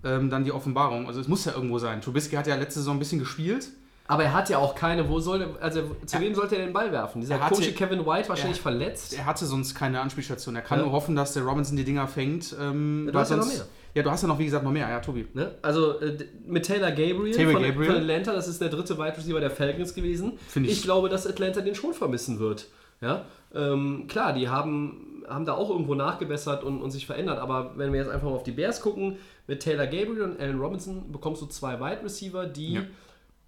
ähm, 0.03 0.29
dann 0.29 0.43
die 0.43 0.51
Offenbarung. 0.51 1.07
Also 1.07 1.19
es 1.21 1.27
muss 1.27 1.45
ja 1.45 1.53
irgendwo 1.53 1.79
sein. 1.79 2.01
Trubisky 2.01 2.35
hat 2.35 2.47
ja 2.47 2.55
letzte 2.55 2.79
Saison 2.79 2.95
ein 2.97 2.99
bisschen 2.99 3.19
gespielt. 3.19 3.69
Aber 4.05 4.25
er 4.25 4.33
hat 4.33 4.49
ja 4.49 4.57
auch 4.57 4.75
keine, 4.75 5.07
wo 5.07 5.19
soll 5.21 5.41
er, 5.41 5.47
also 5.63 5.95
zu 6.05 6.19
wem 6.19 6.35
sollte 6.35 6.57
er 6.57 6.65
den 6.65 6.73
Ball 6.73 6.91
werfen? 6.91 7.21
Dieser 7.21 7.35
Er 7.35 7.45
hatte- 7.45 7.55
Coach 7.55 7.73
Kevin 7.73 8.05
White 8.05 8.27
wahrscheinlich 8.27 8.59
er- 8.59 8.63
verletzt. 8.63 9.13
Er 9.17 9.25
hatte 9.25 9.45
sonst 9.45 9.75
keine 9.75 10.01
Anspielstation. 10.01 10.55
Er 10.57 10.61
kann 10.61 10.79
Ja. 10.79 10.83
nur 10.85 10.93
hoffen, 10.93 11.15
dass 11.15 11.31
der 11.33 11.43
Robinson 11.43 11.77
die 11.77 11.85
Dinger 11.85 12.05
fängt. 12.05 12.53
Ähm, 12.61 13.09
du 13.11 13.17
hast 13.17 13.29
ja 13.31 13.37
noch 13.37 13.43
sonst- 13.43 13.57
mehr. 13.59 13.67
Ja, 13.95 14.03
du 14.03 14.11
hast 14.11 14.23
ja 14.23 14.27
noch, 14.27 14.39
wie 14.39 14.45
gesagt, 14.45 14.65
noch 14.65 14.71
mehr. 14.73 14.89
Ja, 14.89 14.99
Tobi. 14.99 15.25
Ne? 15.33 15.55
Also 15.61 15.99
äh, 16.01 16.17
mit 16.45 16.65
Taylor 16.65 16.89
Gabriel, 16.91 17.31
Taylor 17.33 17.51
von, 17.53 17.61
Gabriel. 17.63 17.85
von 17.91 17.95
Atlanta, 18.01 18.33
das 18.33 18.47
ist 18.49 18.59
der 18.59 18.69
dritte 18.69 18.97
Wide 18.97 19.15
Receiver 19.17 19.39
der 19.39 19.51
Falcons 19.51 19.93
gewesen. 19.93 20.33
Ich- 20.55 20.63
ich 20.69 20.81
glaube, 20.83 21.07
dass 21.07 21.25
Atlanta 21.25 21.61
den 21.61 21.73
schon 21.75 21.93
vermissen 21.93 22.39
wird. 22.39 22.67
Ja? 22.99 23.23
Ähm, 23.55 24.05
klar, 24.09 24.33
die 24.33 24.49
haben, 24.49 25.12
haben 25.28 25.45
da 25.45 25.53
auch 25.53 25.69
irgendwo 25.69 25.95
nachgebessert 25.95 26.63
und, 26.63 26.82
und 26.82 26.91
sich 26.91 27.05
verändert, 27.05 27.39
aber 27.39 27.74
wenn 27.76 27.91
wir 27.93 27.99
jetzt 27.99 28.09
einfach 28.09 28.28
mal 28.28 28.36
auf 28.36 28.43
die 28.43 28.51
Bears 28.51 28.82
gucken, 28.82 29.17
mit 29.47 29.61
Taylor 29.61 29.86
Gabriel 29.86 30.21
und 30.21 30.39
Allen 30.39 30.59
Robinson 30.59 31.11
bekommst 31.11 31.41
du 31.41 31.45
zwei 31.47 31.80
Wide 31.80 32.03
Receiver, 32.03 32.45
die 32.45 32.74
Ja. 32.74 32.82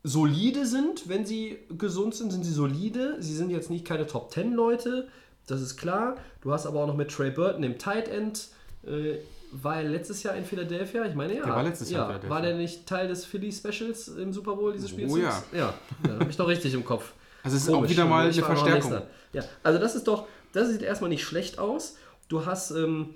solide 0.04 0.66
sind, 0.66 1.08
wenn 1.10 1.26
sie 1.26 1.58
gesund 1.78 2.16
sind, 2.16 2.32
sind 2.32 2.44
sie 2.44 2.52
solide. 2.52 3.18
Sie 3.20 3.34
sind 3.34 3.50
jetzt 3.50 3.70
nicht 3.70 3.86
keine 3.86 4.06
Top 4.08 4.32
10 4.32 4.54
Leute, 4.54 5.08
das 5.48 5.62
ist 5.62 5.78
klar. 5.78 6.16
Du 6.42 6.52
hast 6.52 6.66
aber 6.66 6.82
auch 6.82 6.88
noch 6.88 6.98
mit 6.98 7.10
Trey 7.12 7.32
Burton, 7.32 7.62
dem 7.62 7.78
Tight 7.78 8.08
End, 8.08 8.50
äh, 8.86 9.16
war 9.52 9.78
er 9.78 9.84
letztes 9.84 10.24
Jahr 10.24 10.36
in 10.36 10.44
Philadelphia? 10.44 11.06
Ich 11.06 11.16
meine 11.16 11.36
ja. 11.36 11.46
Der 11.46 11.54
war 11.54 11.64
letztes 11.64 11.90
Jahr 11.90 12.12
ja. 12.12 12.30
War 12.30 12.42
der 12.42 12.56
nicht 12.56 12.86
Teil 12.86 13.08
des 13.08 13.26
Philly 13.26 13.52
Specials 13.52 14.10
im 14.10 14.34
Super 14.34 14.56
Bowl 14.56 14.74
dieses 14.74 14.90
Spiels? 14.90 15.14
Oh 15.14 15.18
ja. 15.18 15.44
Ja, 15.54 15.74
ja 16.06 16.14
habe 16.20 16.30
ich 16.30 16.38
doch 16.38 16.48
richtig 16.48 16.74
im 16.74 16.84
Kopf. 16.84 17.14
Also 17.44 17.58
es 17.58 17.64
ist 17.64 17.74
auch 17.74 17.88
wieder 17.88 18.06
mal 18.06 18.26
eine 18.26 18.34
Verstärkung. 18.34 19.02
Ja, 19.32 19.44
also 19.64 19.80
das 19.80 19.96
ist 19.96 20.08
doch, 20.08 20.28
das 20.56 20.70
sieht 20.70 20.82
erstmal 20.82 21.10
nicht 21.10 21.24
schlecht 21.24 21.60
aus. 21.60 21.98
Du 22.28 22.46
hast 22.46 22.72
ähm, 22.72 23.14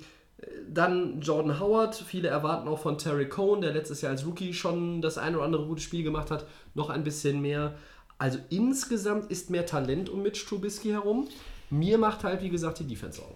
dann 0.70 1.22
Jordan 1.22 1.60
Howard, 1.60 1.96
viele 1.96 2.28
erwarten 2.28 2.68
auch 2.68 2.80
von 2.80 2.98
Terry 2.98 3.28
Cohn, 3.28 3.62
der 3.62 3.74
letztes 3.74 4.02
Jahr 4.02 4.12
als 4.12 4.26
Rookie 4.26 4.54
schon 4.54 5.02
das 5.02 5.18
ein 5.18 5.36
oder 5.36 5.46
andere 5.46 5.66
gute 5.66 5.82
Spiel 5.82 6.04
gemacht 6.04 6.32
hat, 6.32 6.46
noch 6.76 6.90
ein 6.90 7.04
bisschen 7.04 7.42
mehr. 7.42 7.76
Also 8.18 8.40
insgesamt 8.50 9.32
ist 9.32 9.50
mehr 9.50 9.66
Talent 9.66 10.10
um 10.10 10.22
Mitch 10.22 10.46
Trubisky 10.46 10.90
herum. 10.90 11.28
Mir 11.70 11.98
macht 11.98 12.24
halt, 12.24 12.42
wie 12.42 12.50
gesagt, 12.50 12.80
die 12.80 12.88
Defense 12.88 13.20
Sorgen. 13.20 13.36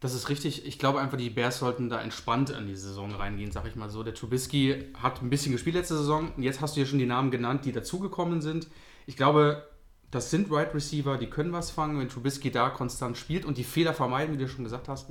Das 0.00 0.14
ist 0.14 0.28
richtig. 0.30 0.66
Ich 0.66 0.78
glaube 0.78 1.00
einfach, 1.00 1.18
die 1.18 1.28
Bears 1.28 1.58
sollten 1.58 1.90
da 1.90 2.00
entspannt 2.00 2.54
an 2.54 2.66
die 2.66 2.74
Saison 2.74 3.14
reingehen, 3.14 3.52
sag 3.52 3.66
ich 3.66 3.76
mal 3.76 3.90
so. 3.90 4.02
Der 4.02 4.14
Trubisky 4.14 4.86
hat 4.94 5.20
ein 5.20 5.28
bisschen 5.28 5.52
gespielt 5.52 5.76
letzte 5.76 5.96
Saison. 5.96 6.32
Jetzt 6.38 6.60
hast 6.60 6.76
du 6.76 6.80
ja 6.80 6.86
schon 6.86 6.98
die 6.98 7.06
Namen 7.06 7.30
genannt, 7.30 7.64
die 7.64 7.72
dazugekommen 7.72 8.40
sind. 8.40 8.68
Ich 9.06 9.16
glaube, 9.16 9.62
das 10.10 10.30
sind 10.30 10.50
Right 10.50 10.74
Receiver, 10.74 11.16
die 11.18 11.26
können 11.28 11.52
was 11.52 11.70
fangen, 11.70 11.98
wenn 11.98 12.08
Trubisky 12.08 12.50
da 12.50 12.70
konstant 12.70 13.16
spielt 13.16 13.44
und 13.44 13.58
die 13.58 13.64
Fehler 13.64 13.94
vermeiden, 13.94 14.34
wie 14.34 14.42
du 14.42 14.48
schon 14.48 14.64
gesagt 14.64 14.88
hast. 14.88 15.08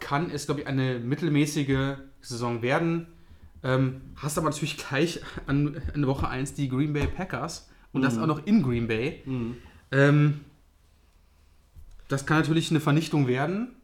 Kann 0.00 0.30
es, 0.30 0.46
glaube 0.46 0.62
ich, 0.62 0.66
eine 0.66 0.98
mittelmäßige 0.98 1.96
Saison 2.20 2.62
werden. 2.62 3.06
Ähm, 3.62 4.00
hast 4.16 4.36
aber 4.38 4.50
natürlich 4.50 4.76
gleich 4.76 5.20
an, 5.46 5.80
an 5.94 6.06
Woche 6.06 6.28
1 6.28 6.54
die 6.54 6.68
Green 6.68 6.92
Bay 6.92 7.06
Packers 7.06 7.68
und 7.92 8.02
das 8.02 8.14
auch 8.22 8.26
noch 8.26 8.46
in 8.46 8.62
Green 8.62 8.86
Bay. 8.88 9.22
Ähm, 9.92 10.40
das 12.08 12.26
kann 12.26 12.38
natürlich 12.38 12.70
eine 12.70 12.80
Vernichtung 12.80 13.26
werden. 13.26 13.74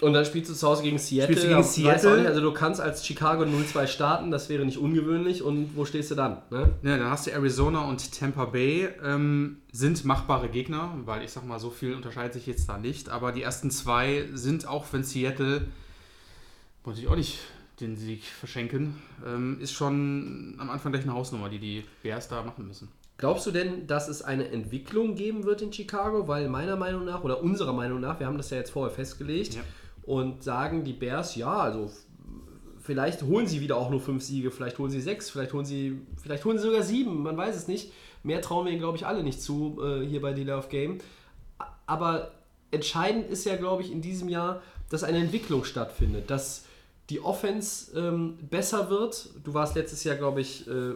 Und 0.00 0.12
dann 0.12 0.24
spielst 0.24 0.48
du 0.50 0.54
zu 0.54 0.68
Hause 0.68 0.84
gegen 0.84 0.98
Seattle. 0.98 1.36
Spielst 1.36 1.44
du 1.44 1.48
gegen 1.48 1.62
Seattle? 1.64 2.18
Nicht, 2.18 2.26
also 2.28 2.40
du 2.40 2.52
kannst 2.52 2.80
als 2.80 3.04
Chicago 3.04 3.42
0-2 3.42 3.86
starten, 3.88 4.30
das 4.30 4.48
wäre 4.48 4.64
nicht 4.64 4.78
ungewöhnlich. 4.78 5.42
Und 5.42 5.76
wo 5.76 5.84
stehst 5.84 6.12
du 6.12 6.14
dann? 6.14 6.38
Ne? 6.50 6.70
Ja, 6.82 6.98
dann 6.98 7.10
hast 7.10 7.26
du 7.26 7.32
Arizona 7.32 7.88
und 7.88 8.12
Tampa 8.16 8.44
Bay, 8.44 8.88
ähm, 9.04 9.58
sind 9.72 10.04
machbare 10.04 10.48
Gegner, 10.48 10.94
weil 11.04 11.24
ich 11.24 11.32
sag 11.32 11.44
mal, 11.44 11.58
so 11.58 11.70
viel 11.70 11.94
unterscheidet 11.94 12.34
sich 12.34 12.46
jetzt 12.46 12.68
da 12.68 12.78
nicht. 12.78 13.08
Aber 13.08 13.32
die 13.32 13.42
ersten 13.42 13.72
zwei 13.72 14.28
sind, 14.34 14.68
auch 14.68 14.86
wenn 14.92 15.02
Seattle, 15.02 15.62
wollte 16.84 17.00
ich 17.00 17.08
auch 17.08 17.16
nicht 17.16 17.40
den 17.80 17.96
Sieg 17.96 18.22
verschenken, 18.24 19.02
ähm, 19.26 19.58
ist 19.60 19.72
schon 19.72 20.54
am 20.58 20.70
Anfang 20.70 20.92
gleich 20.92 21.04
eine 21.04 21.14
Hausnummer, 21.14 21.48
die 21.48 21.58
die 21.58 21.84
Bears 22.04 22.28
da 22.28 22.42
machen 22.42 22.68
müssen. 22.68 22.88
Glaubst 23.18 23.46
du 23.46 23.50
denn, 23.50 23.88
dass 23.88 24.08
es 24.08 24.22
eine 24.22 24.48
Entwicklung 24.48 25.16
geben 25.16 25.42
wird 25.42 25.60
in 25.60 25.72
Chicago? 25.72 26.28
Weil 26.28 26.48
meiner 26.48 26.76
Meinung 26.76 27.04
nach, 27.04 27.24
oder 27.24 27.42
unserer 27.42 27.72
Meinung 27.72 28.00
nach, 28.00 28.20
wir 28.20 28.28
haben 28.28 28.36
das 28.36 28.50
ja 28.50 28.58
jetzt 28.58 28.70
vorher 28.70 28.94
festgelegt, 28.94 29.54
Ja. 29.56 29.62
Und 30.08 30.42
sagen 30.42 30.84
die 30.84 30.94
Bears, 30.94 31.36
ja, 31.36 31.54
also 31.54 31.90
vielleicht 32.80 33.22
holen 33.24 33.46
sie 33.46 33.60
wieder 33.60 33.76
auch 33.76 33.90
nur 33.90 34.00
fünf 34.00 34.22
Siege, 34.22 34.50
vielleicht 34.50 34.78
holen 34.78 34.90
sie 34.90 35.02
sechs, 35.02 35.28
vielleicht 35.28 35.52
holen 35.52 35.66
sie, 35.66 36.00
vielleicht 36.16 36.46
holen 36.46 36.56
sie 36.56 36.64
sogar 36.64 36.82
sieben, 36.82 37.22
man 37.22 37.36
weiß 37.36 37.54
es 37.54 37.68
nicht. 37.68 37.92
Mehr 38.22 38.40
trauen 38.40 38.64
wir 38.64 38.72
ihnen, 38.72 38.80
glaube 38.80 38.96
ich, 38.96 39.06
alle 39.06 39.22
nicht 39.22 39.42
zu, 39.42 39.78
äh, 39.84 40.06
hier 40.06 40.22
bei 40.22 40.32
Dealer 40.32 40.56
of 40.56 40.70
Game. 40.70 40.96
Aber 41.84 42.30
entscheidend 42.70 43.28
ist 43.28 43.44
ja, 43.44 43.56
glaube 43.56 43.82
ich, 43.82 43.92
in 43.92 44.00
diesem 44.00 44.30
Jahr, 44.30 44.62
dass 44.88 45.04
eine 45.04 45.18
Entwicklung 45.18 45.64
stattfindet, 45.64 46.30
dass 46.30 46.64
die 47.10 47.20
Offense 47.20 47.92
ähm, 47.94 48.38
besser 48.48 48.88
wird. 48.88 49.28
Du 49.44 49.52
warst 49.52 49.76
letztes 49.76 50.04
Jahr, 50.04 50.16
glaube 50.16 50.40
ich, 50.40 50.66
äh, 50.66 50.94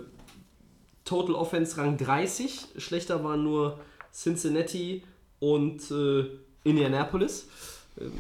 Total 1.05 1.35
Offense 1.35 1.77
Rang 1.77 1.99
30. 1.99 2.69
Schlechter 2.79 3.23
waren 3.23 3.45
nur 3.45 3.79
Cincinnati 4.11 5.03
und 5.39 5.91
äh, 5.91 6.31
Indianapolis. 6.65 7.49
Ähm, 8.01 8.13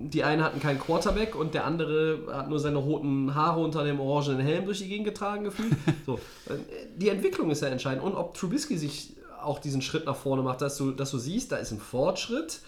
Die 0.00 0.22
einen 0.22 0.44
hatten 0.44 0.60
keinen 0.60 0.78
Quarterback 0.78 1.34
und 1.34 1.54
der 1.54 1.64
andere 1.64 2.20
hat 2.32 2.48
nur 2.48 2.60
seine 2.60 2.78
roten 2.78 3.34
Haare 3.34 3.58
unter 3.60 3.82
dem 3.82 3.98
orangenen 3.98 4.40
Helm 4.40 4.64
durch 4.64 4.78
die 4.78 4.88
Gegend 4.88 5.06
getragen 5.06 5.42
gefühlt. 5.42 5.72
so, 6.06 6.20
äh, 6.46 6.54
die 6.96 7.08
Entwicklung 7.08 7.50
ist 7.50 7.62
ja 7.62 7.68
entscheidend 7.68 8.04
und 8.04 8.14
ob 8.14 8.34
Trubisky 8.34 8.78
sich 8.78 9.16
auch 9.42 9.58
diesen 9.58 9.82
Schritt 9.82 10.06
nach 10.06 10.16
vorne 10.16 10.42
macht, 10.42 10.62
dass 10.62 10.76
du, 10.76 10.92
dass 10.92 11.10
du 11.10 11.18
siehst, 11.18 11.50
da 11.50 11.56
ist 11.56 11.72
ein 11.72 11.80
Fortschritt 11.80 12.60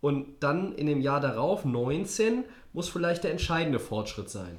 und 0.00 0.26
dann 0.40 0.72
in 0.72 0.86
dem 0.86 1.00
Jahr 1.00 1.20
darauf, 1.20 1.64
19, 1.64 2.44
muss 2.72 2.88
vielleicht 2.88 3.24
der 3.24 3.32
entscheidende 3.32 3.80
Fortschritt 3.80 4.30
sein. 4.30 4.58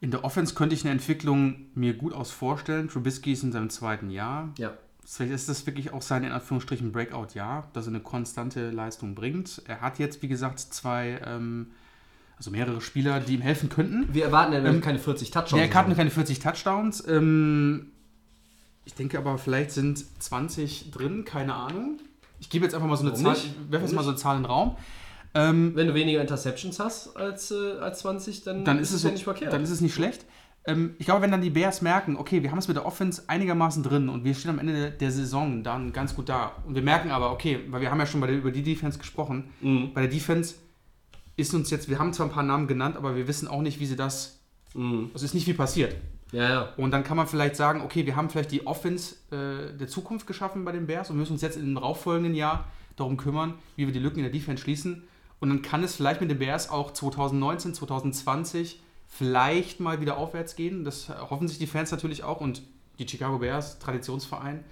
In 0.00 0.10
der 0.10 0.24
Offense 0.24 0.54
könnte 0.54 0.74
ich 0.74 0.82
eine 0.82 0.92
Entwicklung 0.92 1.66
mir 1.74 1.94
gut 1.94 2.14
aus 2.14 2.30
vorstellen. 2.30 2.88
Trubisky 2.88 3.32
ist 3.32 3.42
in 3.42 3.52
seinem 3.52 3.70
zweiten 3.70 4.10
Jahr. 4.10 4.50
Ja. 4.56 4.72
Vielleicht 5.04 5.32
ist 5.32 5.48
das 5.48 5.66
wirklich 5.66 5.92
auch 5.92 6.02
sein, 6.02 6.24
in 6.24 6.32
Anführungsstrichen, 6.32 6.92
Breakout-Jahr, 6.92 7.68
dass 7.72 7.86
er 7.86 7.90
eine 7.90 8.00
konstante 8.00 8.70
Leistung 8.70 9.14
bringt. 9.14 9.62
Er 9.66 9.80
hat 9.80 9.98
jetzt, 9.98 10.22
wie 10.22 10.28
gesagt, 10.28 10.60
zwei, 10.60 11.20
ähm, 11.26 11.72
also 12.36 12.50
mehrere 12.50 12.80
Spieler, 12.80 13.20
die 13.20 13.34
ihm 13.34 13.40
helfen 13.40 13.68
könnten. 13.68 14.12
Wir 14.12 14.24
erwarten 14.26 14.52
ja 14.52 14.64
Ähm, 14.64 14.80
keine 14.80 14.98
40 14.98 15.30
Touchdowns. 15.30 15.62
Der 15.62 15.74
hat 15.74 15.96
keine 15.96 16.10
40 16.10 16.38
Touchdowns. 16.38 17.06
Ähm, 17.08 17.90
ich 18.84 18.94
denke 18.94 19.18
aber, 19.18 19.38
vielleicht 19.38 19.72
sind 19.72 20.04
20 20.22 20.90
drin, 20.90 21.24
keine 21.24 21.54
Ahnung. 21.54 21.98
Ich 22.38 22.48
gebe 22.48 22.64
jetzt 22.64 22.74
einfach 22.74 22.88
mal 22.88 22.96
so 22.96 23.02
eine 23.02 23.12
Warum 23.12 23.24
Zahl, 23.24 23.32
nicht? 23.34 23.46
ich 23.46 23.70
werfe 23.72 23.84
jetzt 23.86 23.94
mal 23.94 24.02
so 24.02 24.10
eine 24.10 24.18
Zahl 24.18 24.36
in 24.36 24.42
den 24.42 24.50
Raum. 24.50 24.76
Ähm, 25.34 25.72
Wenn 25.76 25.86
du 25.86 25.94
weniger 25.94 26.20
Interceptions 26.20 26.80
hast 26.80 27.16
als, 27.16 27.50
äh, 27.50 27.78
als 27.80 28.00
20, 28.00 28.42
dann, 28.42 28.64
dann 28.64 28.78
ist 28.78 28.92
es, 28.92 29.04
ja 29.04 29.10
nicht 29.10 29.24
verkehrt. 29.24 29.52
Dann 29.52 29.62
ist 29.62 29.70
es 29.70 29.80
nicht 29.80 29.94
schlecht. 29.94 30.24
Ähm, 30.66 30.94
ich 30.98 31.06
glaube, 31.06 31.22
wenn 31.22 31.30
dann 31.30 31.40
die 31.40 31.50
Bears 31.50 31.80
merken, 31.82 32.16
okay, 32.16 32.42
wir 32.42 32.50
haben 32.50 32.58
es 32.58 32.68
mit 32.68 32.76
der 32.76 32.84
Offense 32.86 33.22
einigermaßen 33.28 33.82
drin 33.82 34.08
und 34.08 34.24
wir 34.24 34.34
stehen 34.34 34.50
am 34.50 34.58
Ende 34.58 34.90
der, 34.90 35.10
Saison 35.10 35.62
dann 35.62 35.92
ganz 35.92 36.14
gut 36.14 36.28
da. 36.28 36.52
Und 36.66 36.74
wir 36.74 36.82
merken 36.82 37.10
aber, 37.10 37.32
okay, 37.32 37.60
weil 37.68 37.80
wir 37.80 37.90
haben 37.90 37.98
ja 37.98 38.06
schon 38.06 38.20
bei 38.20 38.26
der, 38.26 38.36
über 38.36 38.50
die 38.50 38.62
Defense 38.62 38.98
gesprochen, 38.98 39.50
Mhm. 39.60 39.92
bei 39.94 40.02
der 40.02 40.10
Defense 40.10 40.54
ist 41.36 41.54
uns 41.54 41.70
jetzt, 41.70 41.88
wir 41.88 41.98
haben 41.98 42.12
zwar 42.12 42.26
ein 42.26 42.32
paar 42.32 42.42
Namen 42.42 42.66
genannt, 42.66 42.96
aber 42.96 43.16
wir 43.16 43.26
wissen 43.26 43.48
auch 43.48 43.62
nicht, 43.62 43.80
wie 43.80 43.86
sie 43.86 43.96
das, 43.96 44.40
Mhm. 44.74 45.10
es 45.14 45.22
ist 45.22 45.34
nicht 45.34 45.44
viel 45.46 45.54
passiert. 45.54 45.96
Ja, 46.32 46.48
ja. 46.48 46.68
Und 46.76 46.92
dann 46.92 47.02
kann 47.02 47.16
man 47.16 47.26
vielleicht 47.26 47.56
sagen, 47.56 47.80
okay, 47.80 48.06
wir 48.06 48.14
haben 48.14 48.30
vielleicht 48.30 48.52
die 48.52 48.64
Offense 48.66 49.16
äh, 49.32 49.76
der 49.76 49.88
Zukunft 49.88 50.26
geschaffen 50.28 50.64
bei 50.64 50.70
den 50.72 50.86
Bears 50.86 51.10
und 51.10 51.16
müssen 51.16 51.32
uns 51.32 51.42
jetzt 51.42 51.56
im 51.56 51.74
darauffolgenden 51.74 52.34
Jahr 52.34 52.68
darum 52.96 53.16
kümmern, 53.16 53.54
wie 53.76 53.86
wir 53.86 53.92
die 53.92 53.98
Lücken 53.98 54.18
in 54.18 54.24
der 54.24 54.32
Defense 54.32 54.62
schließen. 54.62 55.02
Und 55.40 55.48
dann 55.48 55.62
kann 55.62 55.82
es 55.82 55.96
vielleicht 55.96 56.20
mit 56.20 56.30
den 56.30 56.38
Bears 56.38 56.70
auch 56.70 56.92
2019, 56.92 57.74
2020 57.74 58.80
vielleicht 59.10 59.80
mal 59.80 60.00
wieder 60.00 60.16
aufwärts 60.16 60.56
gehen. 60.56 60.84
Das 60.84 61.08
hoffen 61.08 61.48
sich 61.48 61.58
die 61.58 61.66
Fans 61.66 61.90
natürlich 61.90 62.22
auch 62.24 62.40
und 62.40 62.62
die 62.98 63.06
Chicago 63.08 63.38
Bears, 63.38 63.78
Traditionsverein. 63.78 64.64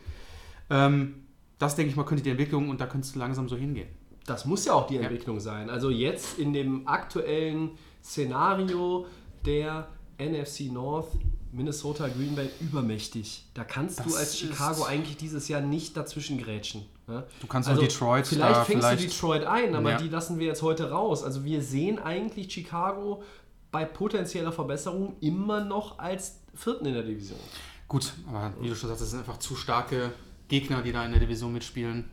Ähm, 0.71 1.25
das, 1.59 1.75
denke 1.77 1.91
ich 1.91 1.97
mal, 1.97 2.05
könnte 2.05 2.23
die 2.23 2.31
Entwicklung 2.31 2.69
und 2.71 2.81
da 2.81 2.87
könnte 2.87 3.07
es 3.07 3.15
langsam 3.17 3.49
so 3.49 3.57
hingehen. 3.57 3.89
Das 4.27 4.45
muss 4.45 4.65
ja 4.65 4.75
auch 4.75 4.87
die 4.87 4.97
Entwicklung 4.99 5.41
sein. 5.41 5.69
Also 5.71 5.91
jetzt 5.91 6.39
in 6.39 6.53
dem 6.53 6.87
aktuellen 6.87 7.71
Szenario 8.05 9.07
der 9.45 9.89
NFC 10.19 10.71
North, 10.73 11.09
Minnesota, 11.51 12.09
Green 12.09 12.37
Bay 12.37 12.51
übermächtig. 12.61 13.45
Da 13.55 13.65
kannst 13.65 14.01
du 14.01 14.05
Das 14.05 14.17
als 14.17 14.39
Chicago 14.39 14.85
eigentlich 14.85 15.17
dieses 15.17 15.49
Jahr 15.49 15.63
nicht 15.63 15.97
dazwischen 15.97 16.37
grätschen. 16.39 16.85
Ne? 17.07 17.25
Du 17.41 17.47
kannst 17.47 17.71
auch 17.71 17.79
Detroit 17.79 18.27
Vielleicht 18.27 18.67
fängst 18.67 18.87
vielleicht- 18.87 19.03
du 19.05 19.07
Detroit 19.09 19.45
ein, 19.45 19.75
aber 19.75 19.93
Ja. 19.93 19.97
die 19.97 20.09
lassen 20.11 20.39
wir 20.39 20.47
jetzt 20.47 20.61
heute 20.61 20.91
raus. 20.91 21.25
Also 21.25 21.45
wir 21.45 21.63
sehen 21.63 21.99
eigentlich 21.99 22.53
Chicago 22.53 23.23
bei 23.71 23.85
potenzieller 23.85 24.53
Verbesserung 24.53 25.17
immer 25.21 25.65
noch 25.65 25.99
als 25.99 26.41
Vierten 26.55 26.87
in 26.87 26.95
der 26.95 27.03
Division. 27.03 27.39
Gut, 27.87 28.13
aber 28.29 28.53
wie 28.61 28.69
du 28.69 28.75
schon 28.75 28.89
sagst, 28.89 29.03
das 29.03 29.11
sind 29.11 29.21
einfach 29.21 29.39
zu 29.39 29.57
starke 29.57 30.13
Gegner, 30.49 30.83
die 30.83 30.93
da 30.93 31.05
in 31.05 31.13
der 31.13 31.21
Division 31.21 31.53
mitspielen. 31.53 32.11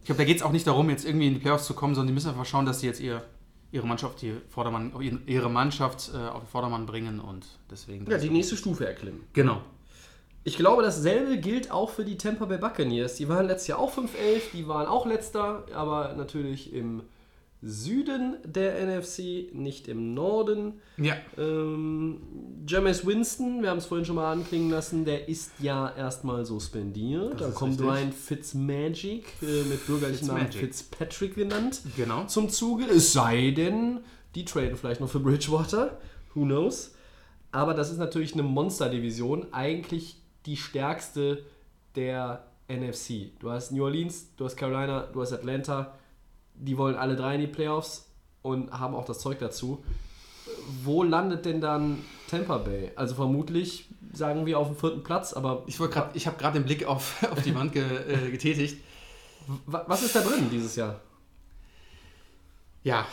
Ich 0.00 0.06
glaube, 0.06 0.18
da 0.18 0.24
geht 0.24 0.38
es 0.38 0.42
auch 0.42 0.52
nicht 0.52 0.66
darum, 0.66 0.90
jetzt 0.90 1.04
irgendwie 1.04 1.28
in 1.28 1.34
die 1.34 1.40
Playoffs 1.40 1.66
zu 1.66 1.74
kommen, 1.74 1.94
sondern 1.94 2.08
die 2.08 2.14
müssen 2.14 2.28
einfach 2.28 2.44
schauen, 2.44 2.66
dass 2.66 2.80
sie 2.80 2.86
jetzt 2.86 3.00
ihr, 3.00 3.22
ihre 3.72 3.86
Mannschaft, 3.86 4.20
die 4.20 4.34
Vordermann, 4.50 4.92
ihre 5.26 5.48
Mannschaft 5.48 6.10
äh, 6.12 6.18
auf 6.18 6.42
den 6.42 6.48
Vordermann 6.48 6.86
bringen 6.86 7.20
und 7.20 7.46
deswegen. 7.70 8.10
Ja, 8.10 8.18
die 8.18 8.30
nächste 8.30 8.56
Stufe 8.56 8.86
erklimmen. 8.86 9.22
genau. 9.32 9.62
Ich 10.46 10.58
glaube, 10.58 10.82
dasselbe 10.82 11.38
gilt 11.38 11.70
auch 11.70 11.88
für 11.88 12.04
die 12.04 12.18
Tampa 12.18 12.44
Bay 12.44 12.58
Buccaneers. 12.58 13.14
Die 13.14 13.30
waren 13.30 13.46
letztes 13.46 13.68
Jahr 13.68 13.78
auch 13.78 13.96
5-11, 13.96 14.08
die 14.52 14.68
waren 14.68 14.86
auch 14.86 15.06
letzter, 15.06 15.64
aber 15.74 16.12
natürlich 16.18 16.74
im 16.74 17.02
Süden 17.66 18.36
der 18.44 18.74
NFC, 18.86 19.50
nicht 19.54 19.88
im 19.88 20.12
Norden. 20.14 20.74
Ja. 20.98 21.16
Ähm, 21.38 22.20
Jameis 22.68 23.06
Winston, 23.06 23.62
wir 23.62 23.70
haben 23.70 23.78
es 23.78 23.86
vorhin 23.86 24.04
schon 24.04 24.16
mal 24.16 24.30
anklingen 24.32 24.70
lassen, 24.70 25.04
der 25.04 25.28
ist 25.28 25.52
ja 25.58 25.90
erstmal 25.96 26.44
suspendiert. 26.44 27.40
Dann 27.40 27.48
ist 27.50 27.54
kommt 27.54 27.72
richtig. 27.80 27.86
Ryan 27.88 28.12
Fitzmagic, 28.12 29.24
äh, 29.42 29.62
mit 29.64 29.86
bürgerlichen 29.86 30.28
Namen. 30.28 30.52
Fitzpatrick 30.52 31.34
genannt, 31.34 31.80
Genau. 31.96 32.26
zum 32.26 32.50
Zuge. 32.50 32.84
Es 32.84 33.12
sei 33.12 33.50
denn, 33.50 34.00
die 34.34 34.44
traden 34.44 34.76
vielleicht 34.76 35.00
noch 35.00 35.08
für 35.08 35.20
Bridgewater. 35.20 35.98
Who 36.34 36.42
knows? 36.42 36.94
Aber 37.50 37.72
das 37.74 37.90
ist 37.90 37.98
natürlich 37.98 38.34
eine 38.34 38.42
Monster-Division. 38.42 39.52
Eigentlich 39.52 40.16
die 40.44 40.56
stärkste 40.56 41.44
der 41.96 42.44
NFC. 42.68 43.32
Du 43.38 43.50
hast 43.50 43.72
New 43.72 43.84
Orleans, 43.84 44.34
du 44.36 44.44
hast 44.44 44.56
Carolina, 44.56 45.08
du 45.12 45.22
hast 45.22 45.32
Atlanta. 45.32 45.94
Die 46.54 46.76
wollen 46.78 46.96
alle 46.96 47.16
drei 47.16 47.34
in 47.34 47.40
die 47.40 47.46
Playoffs 47.46 48.06
und 48.42 48.70
haben 48.72 48.94
auch 48.94 49.04
das 49.04 49.18
Zeug 49.18 49.38
dazu. 49.38 49.84
Wo 50.84 51.02
landet 51.02 51.44
denn 51.46 51.60
dann 51.60 52.04
Tampa 52.30 52.58
Bay? 52.58 52.92
Also 52.96 53.14
vermutlich 53.14 53.88
sagen 54.12 54.46
wir 54.46 54.58
auf 54.58 54.68
dem 54.68 54.76
vierten 54.76 55.02
Platz, 55.02 55.32
aber 55.32 55.62
Ich, 55.66 55.80
wollte 55.80 56.10
ich 56.14 56.26
habe 56.26 56.36
gerade 56.38 56.58
den 56.60 56.64
Blick 56.64 56.84
auf, 56.86 57.22
auf 57.30 57.42
die 57.42 57.54
Wand 57.54 57.72
ge, 57.72 57.82
äh, 57.82 58.30
getätigt. 58.30 58.82
wa- 59.66 59.84
was 59.88 60.02
ist 60.02 60.14
da 60.14 60.20
drin 60.20 60.48
dieses 60.50 60.76
Jahr? 60.76 61.00
Ja, 62.82 63.06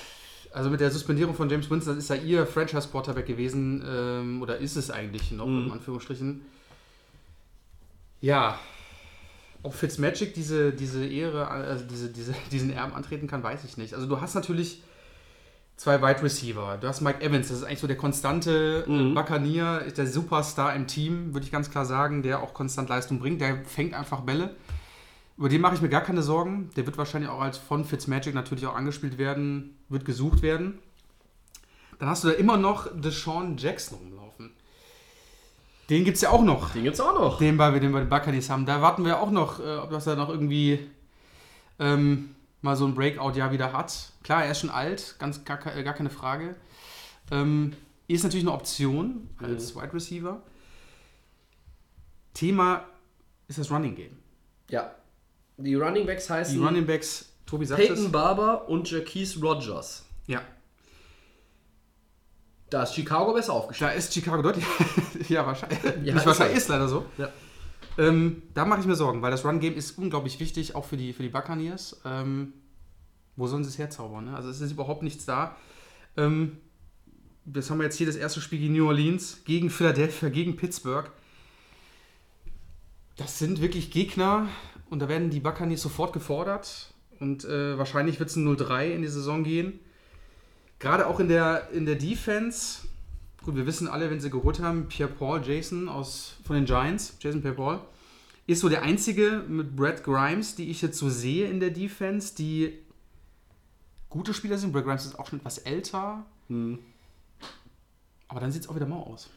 also 0.54 0.70
mit 0.70 0.82
der 0.82 0.92
Suspendierung 0.92 1.34
von 1.34 1.50
James 1.50 1.70
Winston, 1.70 1.98
ist 1.98 2.10
ja 2.10 2.16
ihr 2.18 2.46
Franchise-Quarterback 2.46 3.26
gewesen, 3.26 3.84
ähm, 3.88 4.42
oder 4.42 4.58
ist 4.58 4.76
es 4.76 4.92
eigentlich 4.92 5.32
noch, 5.32 5.46
Mhm. 5.48 5.66
in 5.68 5.72
Anführungsstrichen. 5.72 6.42
Ja, 8.20 8.60
ob 9.64 9.74
Fitzmagic 9.74 10.34
diese, 10.34 10.72
diese 10.72 11.06
Ehre, 11.06 11.48
also 11.48 11.86
diese, 11.86 12.10
diese, 12.10 12.34
diesen 12.52 12.72
Erben 12.72 12.94
antreten 12.94 13.28
kann, 13.28 13.44
weiß 13.44 13.64
ich 13.64 13.78
nicht. 13.78 13.94
Also 13.94 14.08
du 14.08 14.20
hast 14.22 14.36
natürlich 14.36 14.84
zwei 15.78 16.02
Wide 16.02 16.22
Receiver. 16.22 16.78
Du 16.80 16.88
hast 16.88 17.02
Mike 17.02 17.22
Evans, 17.22 17.48
das 17.48 17.58
ist 17.58 17.64
eigentlich 17.64 17.80
so 17.80 17.88
der 17.88 17.98
konstante 17.98 18.86
Mhm. 18.88 19.14
Buccaneer, 19.16 19.82
ist 19.82 19.98
der 19.98 20.08
Superstar 20.08 20.76
im 20.76 20.88
Team, 20.88 21.34
würde 21.34 21.46
ich 21.46 21.52
ganz 21.52 21.72
klar 21.72 21.86
sagen, 21.86 22.22
der 22.24 22.42
auch 22.44 22.54
konstant 22.54 22.90
Leistung 22.90 23.20
bringt. 23.20 23.42
Der 23.42 23.64
fängt 23.66 23.94
einfach 23.94 24.22
Bälle. 24.22 24.56
Über 25.38 25.50
den 25.50 25.62
mache 25.62 25.74
ich 25.74 25.82
mir 25.82 25.90
gar 25.90 26.02
keine 26.02 26.22
Sorgen. 26.22 26.70
Der 26.76 26.86
wird 26.86 26.98
wahrscheinlich 27.00 27.30
auch 27.32 27.42
als 27.42 27.58
von 27.58 27.84
Fitzmagic 27.84 28.36
natürlich 28.36 28.68
auch 28.68 28.76
angespielt 28.76 29.18
werden, 29.18 29.76
wird 29.90 30.06
gesucht 30.06 30.44
werden. 30.44 30.78
Dann 31.98 32.10
hast 32.10 32.24
du 32.24 32.28
da 32.30 32.34
immer 32.36 32.58
noch 32.58 32.88
Deshaun 33.00 33.58
Jackson 33.58 33.98
rumlaufen. 33.98 34.21
Den 35.92 36.04
gibt 36.06 36.16
es 36.16 36.22
ja 36.22 36.30
auch 36.32 36.42
noch, 36.44 36.72
Den 36.72 36.84
gibt's 36.86 37.00
auch 37.00 37.14
noch. 37.14 37.38
den 37.38 37.58
bei, 37.58 37.78
den 37.78 37.92
bei 37.92 38.00
den 38.00 38.10
Buccaneers 38.10 38.50
haben. 38.50 38.66
Da 38.66 38.82
warten 38.82 39.06
wir 39.06 39.20
auch 39.22 39.30
noch, 39.30 39.60
äh, 39.60 39.76
ob 39.78 39.92
das 39.92 40.06
da 40.06 40.16
noch 40.16 40.30
irgendwie 40.30 40.80
ähm, 41.80 42.34
mal 42.62 42.76
so 42.76 42.86
ein 42.88 42.96
Breakout-Jahr 42.96 43.52
wieder 43.52 43.74
hat. 43.74 44.12
Klar, 44.24 44.46
er 44.46 44.52
ist 44.52 44.62
schon 44.62 44.70
alt, 44.72 45.16
ganz, 45.20 45.44
gar, 45.44 45.58
ke- 45.58 45.84
gar 45.84 45.94
keine 45.94 46.10
Frage. 46.10 46.56
Ähm, 47.30 47.74
ist 48.08 48.24
natürlich 48.24 48.46
eine 48.46 48.54
Option 48.54 49.30
als 49.38 49.76
Wide 49.76 49.94
Receiver. 49.94 50.42
Thema 52.34 52.86
ist 53.48 53.60
das 53.60 53.70
Running 53.70 53.96
Game. 53.96 54.18
Ja. 54.70 54.92
Die 55.58 55.76
Running 55.76 56.06
Backs 56.06 56.28
Die 56.28 56.34
heißen 56.34 56.66
Running 56.66 56.86
Backs, 56.86 57.34
Tobi 57.46 57.66
sagt 57.66 57.82
Peyton 57.82 58.06
es. 58.06 58.12
Barber 58.12 58.68
und 58.70 58.90
Jaquise 58.90 59.40
Rogers. 59.42 60.06
Ja, 60.28 60.42
Da 62.72 62.84
ist 62.84 62.96
Chicago 62.96 63.34
besser 63.34 63.54
aufgestellt. 63.54 63.92
da 63.92 63.96
ist 63.96 64.14
Chicago 64.14 64.42
deutlich. 64.42 64.66
ja, 65.30 65.46
wahrscheinlich. 65.46 65.84
Ja, 65.84 65.92
nicht 65.92 66.16
ist 66.16 66.26
wahrscheinlich, 66.26 66.58
ist 66.58 66.70
leider 66.70 66.88
so. 66.88 67.06
Ja. 67.18 67.30
Ähm, 67.98 68.44
da 68.54 68.64
mache 68.64 68.80
ich 68.80 68.86
mir 68.86 68.96
Sorgen, 68.96 69.22
weil 69.22 69.30
das 69.30 69.44
Run-Game 69.44 69.76
ist 69.76 69.98
unglaublich 69.98 70.40
wichtig, 70.40 70.74
auch 70.74 70.86
für 70.86 70.96
die, 70.96 71.12
für 71.12 71.22
die 71.22 71.30
Buccaneers. 71.30 72.02
Ähm, 72.06 72.54
wo 73.36 73.46
sollen 73.48 73.66
sie 73.66 73.70
es 73.70 73.78
herzaubern? 73.78 74.26
Ne? 74.26 74.36
Also 74.36 74.50
es 74.50 74.62
ist 74.62 74.72
überhaupt 74.72 75.04
nichts 75.04 75.26
da. 75.26 75.58
Ähm, 76.16 76.60
das 77.44 77.70
haben 77.70 77.80
wir 77.80 77.84
jetzt 77.84 77.98
hier 77.98 78.08
das 78.08 78.16
erste 78.16 78.40
Spiel 78.40 78.60
gegen 78.60 78.74
New 78.74 78.88
Orleans, 78.88 79.42
gegen 79.44 79.70
Philadelphia, 79.70 80.30
gegen 80.30 80.56
Pittsburgh. 80.56 81.12
Das 83.18 83.38
sind 83.38 83.60
wirklich 83.62 83.92
Gegner 83.92 84.48
und 84.90 85.00
da 85.00 85.10
werden 85.10 85.30
die 85.30 85.42
Buccaneers 85.42 85.82
sofort 85.82 86.14
gefordert. 86.14 86.94
Und 87.20 87.44
äh, 87.44 87.78
wahrscheinlich 87.78 88.18
wird 88.20 88.30
es 88.30 88.38
ein 88.38 88.48
0-3 88.48 88.92
in 88.92 89.02
die 89.02 89.10
Saison 89.10 89.44
gehen. 89.44 89.82
Gerade 90.82 91.06
auch 91.08 91.20
in 91.20 91.28
der, 91.30 91.70
in 91.72 91.86
der 91.86 91.96
Defense. 91.96 92.88
Gut, 93.44 93.56
wir 93.56 93.66
wissen 93.68 93.88
alle, 93.88 94.10
wenn 94.10 94.20
sie 94.20 94.30
geholt 94.30 94.60
haben, 94.60 94.88
Pierre-Paul 94.88 95.42
Jason 95.46 95.88
aus, 95.88 96.36
von 96.44 96.56
den 96.56 96.66
Giants, 96.66 97.18
Jason 97.20 97.42
Pierre-Paul, 97.42 97.80
ist 98.48 98.62
so 98.62 98.70
der 98.70 98.82
einzige 98.82 99.44
mit 99.48 99.76
Brad 99.76 100.04
Grimes, 100.04 100.56
die 100.56 100.70
ich 100.70 100.82
jetzt 100.82 100.98
so 100.98 101.10
sehe 101.10 101.48
in 101.48 101.60
der 101.60 101.70
Defense, 101.70 102.36
die 102.36 102.80
gute 104.10 104.34
Spieler 104.34 104.58
sind. 104.58 104.74
Brad 104.74 104.86
Grimes 104.86 105.06
ist 105.06 105.18
auch 105.18 105.28
schon 105.28 105.40
etwas 105.40 105.60
älter. 105.60 106.26
Aber 108.28 108.40
dann 108.40 108.52
sieht 108.52 108.64
es 108.64 108.68
auch 108.70 108.76
wieder 108.76 108.88
mau 108.88 109.04
aus. 109.04 109.30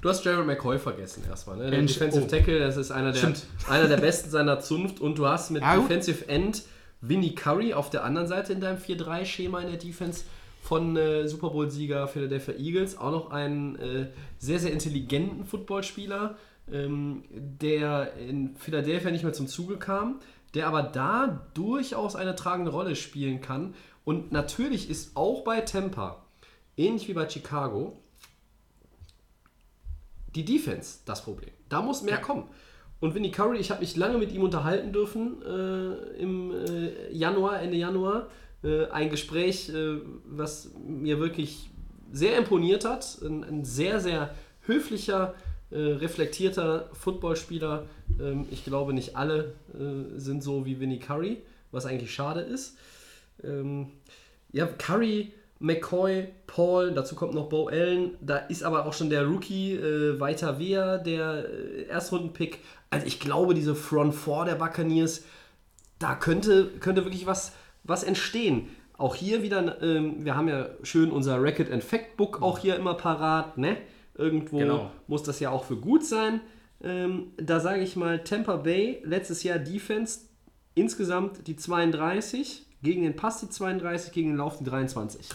Du 0.00 0.08
hast 0.08 0.24
Jared 0.24 0.46
McCoy 0.46 0.78
vergessen 0.78 1.22
erstmal. 1.28 1.58
Ne? 1.58 1.70
Der 1.70 1.78
Ent- 1.78 1.90
Defensive 1.90 2.24
oh. 2.24 2.28
Tackle, 2.28 2.58
das 2.58 2.76
ist 2.76 2.90
einer 2.90 3.12
der, 3.12 3.18
Stimmt. 3.18 3.46
einer 3.68 3.88
der 3.88 3.98
besten 3.98 4.30
seiner 4.30 4.58
Zunft. 4.60 5.00
Und 5.00 5.18
du 5.18 5.26
hast 5.26 5.50
mit 5.50 5.62
Ja. 5.62 5.76
Defensive 5.76 6.28
End 6.28 6.62
Vinnie 7.00 7.34
Curry 7.34 7.74
auf 7.74 7.90
der 7.90 8.04
anderen 8.04 8.26
Seite 8.26 8.52
in 8.52 8.60
deinem 8.60 8.78
4-3-Schema 8.78 9.60
in 9.60 9.68
der 9.68 9.76
Defense 9.78 10.24
von 10.62 10.96
äh, 10.96 11.26
Super 11.26 11.50
Bowl-Sieger 11.50 12.06
Philadelphia 12.06 12.54
Eagles. 12.54 12.96
Auch 12.96 13.10
noch 13.10 13.30
einen 13.30 13.76
äh, 13.76 14.06
sehr, 14.38 14.60
sehr 14.60 14.72
intelligenten 14.72 15.44
Footballspieler, 15.44 16.36
ähm, 16.72 17.24
der 17.32 18.14
in 18.14 18.54
Philadelphia 18.54 19.10
nicht 19.10 19.24
mehr 19.24 19.32
zum 19.32 19.48
Zuge 19.48 19.76
kam, 19.76 20.20
der 20.54 20.68
aber 20.68 20.84
da 20.84 21.48
durchaus 21.54 22.14
eine 22.14 22.36
tragende 22.36 22.70
Rolle 22.70 22.94
spielen 22.94 23.40
kann. 23.40 23.74
Und 24.04 24.30
natürlich 24.30 24.88
ist 24.88 25.16
auch 25.16 25.42
bei 25.42 25.62
Tampa, 25.62 26.24
ähnlich 26.76 27.08
wie 27.08 27.14
bei 27.14 27.28
Chicago, 27.28 27.98
die 30.36 30.44
Defense 30.44 31.00
das 31.04 31.24
Problem. 31.24 31.50
Da 31.68 31.82
muss 31.82 32.02
mehr 32.02 32.18
kommen. 32.18 32.44
Und 33.00 33.16
Vinnie 33.16 33.32
Curry, 33.32 33.58
ich 33.58 33.72
habe 33.72 33.80
mich 33.80 33.96
lange 33.96 34.16
mit 34.16 34.30
ihm 34.30 34.44
unterhalten 34.44 34.92
dürfen 34.92 35.42
äh, 35.42 36.22
im 36.22 36.52
äh, 36.52 37.12
Januar, 37.12 37.60
Ende 37.60 37.76
Januar. 37.76 38.28
Äh, 38.62 38.86
ein 38.86 39.10
Gespräch, 39.10 39.68
äh, 39.68 39.98
was 40.24 40.70
mir 40.86 41.18
wirklich 41.18 41.70
sehr 42.12 42.36
imponiert 42.36 42.84
hat. 42.84 43.18
Ein, 43.22 43.44
ein 43.44 43.64
sehr, 43.64 44.00
sehr 44.00 44.34
höflicher, 44.66 45.34
äh, 45.70 45.76
reflektierter 45.78 46.90
Footballspieler. 46.92 47.86
Ähm, 48.20 48.46
ich 48.50 48.64
glaube, 48.64 48.92
nicht 48.92 49.16
alle 49.16 49.54
äh, 49.74 50.18
sind 50.18 50.42
so 50.42 50.64
wie 50.64 50.78
Vinnie 50.80 51.00
Curry, 51.00 51.42
was 51.70 51.86
eigentlich 51.86 52.14
schade 52.14 52.40
ist. 52.40 52.76
Ähm, 53.42 53.88
ja, 54.52 54.66
Curry, 54.66 55.32
McCoy, 55.58 56.28
Paul, 56.46 56.92
dazu 56.92 57.14
kommt 57.14 57.34
noch 57.34 57.48
Bo 57.48 57.68
Allen, 57.68 58.16
da 58.20 58.36
ist 58.36 58.64
aber 58.64 58.84
auch 58.84 58.92
schon 58.92 59.10
der 59.10 59.26
Rookie 59.26 59.74
äh, 59.74 60.18
Weiter 60.18 60.58
Wehr, 60.58 60.98
der 60.98 61.48
äh, 61.48 61.82
Erstrundenpick. 61.84 62.58
Also 62.90 63.06
ich 63.06 63.20
glaube, 63.20 63.54
diese 63.54 63.74
Front 63.74 64.14
Four 64.14 64.44
der 64.44 64.56
Buccaneers, 64.56 65.24
da 65.98 66.16
könnte, 66.16 66.66
könnte 66.80 67.04
wirklich 67.04 67.26
was, 67.26 67.52
was 67.84 68.02
entstehen. 68.04 68.68
Auch 68.98 69.14
hier 69.14 69.42
wieder, 69.42 69.82
ähm, 69.82 70.24
wir 70.24 70.36
haben 70.36 70.48
ja 70.48 70.66
schön 70.82 71.10
unser 71.10 71.42
Record 71.42 71.70
and 71.70 71.82
Fact 71.82 72.16
Book 72.16 72.40
auch 72.42 72.58
hier 72.58 72.76
immer 72.76 72.94
parat, 72.94 73.58
ne? 73.58 73.76
Irgendwo 74.14 74.58
Genau. 74.58 74.90
muss 75.08 75.22
das 75.22 75.40
ja 75.40 75.50
auch 75.50 75.64
für 75.64 75.76
gut 75.76 76.04
sein. 76.04 76.40
Ähm, 76.84 77.28
da 77.36 77.60
sage 77.60 77.80
ich 77.82 77.96
mal, 77.96 78.22
Tampa 78.22 78.56
Bay, 78.56 79.00
letztes 79.04 79.42
Jahr 79.42 79.58
Defense, 79.58 80.20
insgesamt 80.74 81.46
die 81.46 81.56
32, 81.56 82.66
gegen 82.82 83.02
den 83.02 83.16
Pass 83.16 83.40
die 83.40 83.48
32, 83.48 84.12
gegen 84.12 84.30
den 84.30 84.36
Lauf 84.36 84.58
die 84.58 84.64
23. 84.64 85.28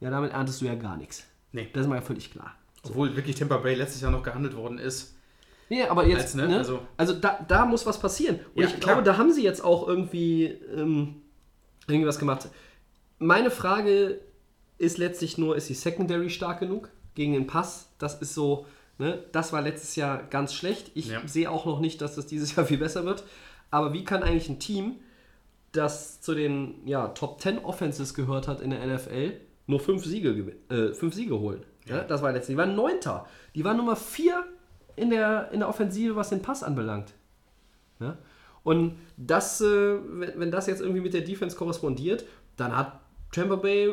Ja, 0.00 0.10
damit 0.10 0.32
erntest 0.32 0.60
du 0.60 0.66
ja 0.66 0.74
gar 0.74 0.96
nichts. 0.96 1.24
Nee. 1.52 1.68
Das 1.72 1.82
ist 1.82 1.88
mal 1.88 1.96
ja 1.96 2.00
völlig 2.02 2.30
klar. 2.30 2.54
Obwohl 2.84 3.14
wirklich 3.16 3.36
Tampa 3.36 3.56
Bay 3.58 3.74
letztes 3.74 4.00
Jahr 4.00 4.10
noch 4.10 4.22
gehandelt 4.22 4.56
worden 4.56 4.78
ist. 4.78 5.14
Nee, 5.68 5.82
aber 5.84 6.06
jetzt, 6.06 6.22
Als, 6.22 6.34
ne, 6.34 6.48
ne? 6.48 6.56
Also, 6.58 6.80
also- 6.96 7.14
da, 7.14 7.44
da 7.46 7.66
muss 7.66 7.84
was 7.84 7.98
passieren. 8.00 8.36
Und 8.54 8.62
Ja, 8.62 8.68
ich 8.68 8.80
klar. 8.80 8.94
glaube, 8.94 9.02
da 9.02 9.18
haben 9.18 9.32
sie 9.32 9.42
jetzt 9.44 9.62
auch 9.62 9.86
irgendwie 9.86 10.44
ähm, 10.74 11.16
irgendwas 11.88 12.18
gemacht. 12.18 12.48
Meine 13.18 13.50
Frage 13.50 14.20
ist 14.78 14.98
letztlich 14.98 15.38
nur, 15.38 15.56
ist 15.56 15.68
die 15.68 15.74
Secondary 15.74 16.30
stark 16.30 16.60
genug 16.60 16.90
gegen 17.14 17.32
den 17.32 17.46
Pass? 17.46 17.88
Das 17.98 18.20
ist 18.20 18.34
so, 18.34 18.66
ne? 18.98 19.24
Das 19.32 19.52
war 19.52 19.60
letztes 19.62 19.96
Jahr 19.96 20.22
ganz 20.24 20.54
schlecht. 20.54 20.92
Ich 20.94 21.08
Ja. 21.08 21.20
sehe 21.26 21.50
auch 21.50 21.66
noch 21.66 21.80
nicht, 21.80 22.00
dass 22.00 22.14
das 22.14 22.26
dieses 22.26 22.54
Jahr 22.56 22.66
viel 22.66 22.78
besser 22.78 23.04
wird. 23.04 23.24
Aber 23.70 23.92
wie 23.92 24.04
kann 24.04 24.22
eigentlich 24.22 24.48
ein 24.48 24.60
Team, 24.60 24.96
das 25.72 26.20
zu 26.20 26.34
den 26.34 26.86
ja, 26.86 27.08
Top 27.08 27.40
10 27.40 27.58
Offenses 27.58 28.14
gehört 28.14 28.48
hat 28.48 28.60
in 28.60 28.70
der 28.70 28.86
NFL, 28.86 29.32
nur 29.66 29.80
fünf 29.80 30.04
Siege, 30.04 30.54
äh, 30.70 30.94
fünf 30.94 31.14
Siege 31.14 31.38
holen? 31.38 31.64
Ja. 31.86 32.04
das 32.04 32.20
war 32.22 32.32
letztes 32.32 32.54
Jahr. 32.54 32.64
Die 32.66 32.68
waren 32.70 32.76
Neunter. 32.76 33.26
Die 33.54 33.64
waren 33.64 33.76
Nummer 33.78 33.96
vier 33.96 34.44
in 34.96 35.10
der, 35.10 35.50
in 35.52 35.60
der 35.60 35.68
Offensive, 35.68 36.16
was 36.16 36.28
den 36.28 36.42
Pass 36.42 36.62
anbelangt. 36.62 37.14
Ja? 37.98 38.16
Und 38.64 38.96
das, 39.16 39.60
äh, 39.60 39.64
wenn, 39.66 40.40
wenn 40.40 40.50
das 40.50 40.66
jetzt 40.66 40.80
irgendwie 40.80 41.00
mit 41.00 41.14
der 41.14 41.22
Defense 41.22 41.56
korrespondiert, 41.56 42.24
dann 42.56 42.76
hat 42.76 43.00
Tampa 43.32 43.56
Bay 43.56 43.92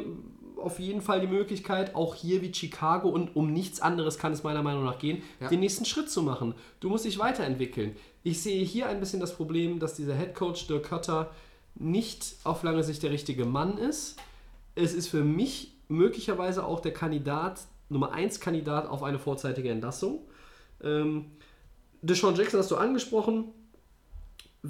auf 0.57 0.80
jeden 0.80 1.01
Fall 1.01 1.22
die 1.22 1.28
Möglichkeit, 1.28 1.93
auch 1.95 2.16
hier 2.16 2.41
wie 2.41 2.53
Chicago 2.53 3.09
und 3.09 3.36
um 3.36 3.51
nichts 3.51 3.82
anderes 3.82 4.18
kann 4.18 4.32
es 4.32 4.43
meiner 4.43 4.63
Meinung 4.63 4.84
nach 4.86 4.97
gehen, 4.99 5.22
Ja. 5.39 5.49
den 5.49 5.59
nächsten 5.59 5.86
Schritt 5.86 6.09
zu 6.09 6.22
machen. 6.24 6.55
Du 6.80 6.89
musst 6.89 7.05
dich 7.05 7.20
weiterentwickeln. 7.20 7.95
Ich 8.24 8.41
sehe 8.41 8.63
hier 8.63 8.88
ein 8.88 8.99
bisschen 8.99 9.20
das 9.20 9.36
Problem, 9.36 9.80
dass 9.80 9.93
dieser 9.95 10.16
Head 10.16 10.34
Coach 10.34 10.68
Dirk 10.68 10.84
Cutter 10.89 11.32
nicht 11.76 12.36
auf 12.45 12.63
lange 12.63 12.84
Sicht 12.84 13.03
der 13.03 13.11
richtige 13.11 13.45
Mann 13.45 13.78
ist. 13.78 14.16
Es 14.76 14.93
ist 14.93 15.09
für 15.09 15.24
mich 15.24 15.74
möglicherweise 15.89 16.66
auch 16.66 16.80
der 16.80 16.93
Kandidat, 16.93 17.61
Nummer 17.89 18.11
1 18.13 18.39
Kandidat 18.39 18.88
auf 18.88 19.03
eine 19.03 19.20
vorzeitige 19.20 19.70
Entlassung. 19.70 20.22
Ähm, 20.82 21.26
Deshaun 22.01 22.36
Jackson 22.36 22.59
hast 22.59 22.72
du 22.72 22.78
angesprochen. 22.78 23.45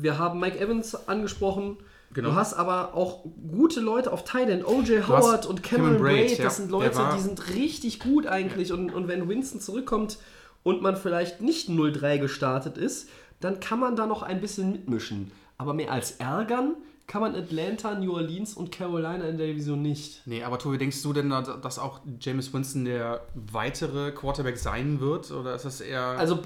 Wir 0.02 0.18
haben 0.18 0.40
Mike 0.40 0.60
Evans 0.60 1.08
angesprochen. 1.08 1.78
Genau. 2.14 2.30
Du 2.30 2.36
hast 2.36 2.54
aber 2.54 2.94
auch 2.94 3.26
gute 3.52 3.82
Leute 3.82 4.12
auf 4.12 4.24
Thailand, 4.24 4.66
OJ 4.66 5.02
Howard 5.08 5.46
und 5.46 5.64
Cameron, 5.64 5.98
Cameron 5.98 6.02
Braid. 6.02 6.28
Braid. 6.28 6.46
Das 6.46 6.58
sind 6.58 6.72
Leute, 6.72 7.10
die 7.16 7.22
sind 7.22 7.50
richtig 7.50 8.00
gut 8.00 8.26
eigentlich. 8.26 8.72
Und, 8.72 8.94
und 8.94 9.08
wenn 9.08 9.28
Winston 9.28 9.60
zurückkommt 9.60 10.18
und 10.64 10.82
man 10.82 10.96
vielleicht 10.96 11.42
nicht 11.42 11.70
0-3 11.70 12.20
gestartet 12.20 12.78
ist, 12.78 13.10
dann 13.42 13.60
kann 13.60 13.80
man 13.80 13.96
da 13.96 14.06
noch 14.06 14.24
ein 14.24 14.40
bisschen 14.40 14.72
mitmischen. 14.72 15.32
Aber 15.58 15.74
mehr 15.74 15.92
als 15.92 16.12
ärgern 16.12 16.76
kann 17.08 17.22
man 17.22 17.36
Atlanta, 17.36 17.94
New 18.00 18.14
Orleans 18.14 18.56
und 18.56 18.72
Carolina 18.72 19.28
in 19.28 19.38
der 19.38 19.48
Division 19.48 19.82
nicht. 19.82 20.22
Nee, 20.26 20.44
aber 20.44 20.58
Tobi, 20.58 20.78
denkst 20.78 21.02
du 21.04 21.14
denn, 21.14 21.30
da- 21.30 21.42
dass 21.42 21.78
auch 21.80 22.00
James 22.20 22.52
Winston 22.54 22.86
der 22.86 23.22
weitere 23.36 24.12
Quarterback 24.12 24.58
sein 24.58 25.00
wird? 25.00 25.32
Oder 25.32 25.56
ist 25.56 25.66
das 25.66 25.82
eher. 25.82 26.02
Also 26.02 26.40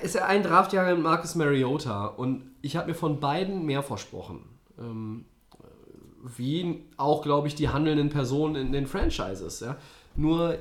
äh, 0.00 0.04
ist 0.04 0.14
er 0.16 0.26
ein 0.26 0.42
Draftjahr 0.42 0.94
mit 0.94 1.02
Marcus 1.02 1.34
Mariota 1.34 2.06
und 2.06 2.50
ich 2.62 2.76
habe 2.76 2.88
mir 2.88 2.94
von 2.94 3.20
beiden 3.20 3.66
mehr 3.66 3.82
versprochen. 3.82 4.44
Ähm, 4.78 5.26
wie 6.36 6.84
auch, 6.96 7.22
glaube 7.22 7.46
ich, 7.48 7.54
die 7.54 7.68
handelnden 7.68 8.08
Personen 8.08 8.56
in 8.56 8.72
den 8.72 8.86
Franchises. 8.86 9.60
Ja? 9.60 9.76
Nur 10.16 10.58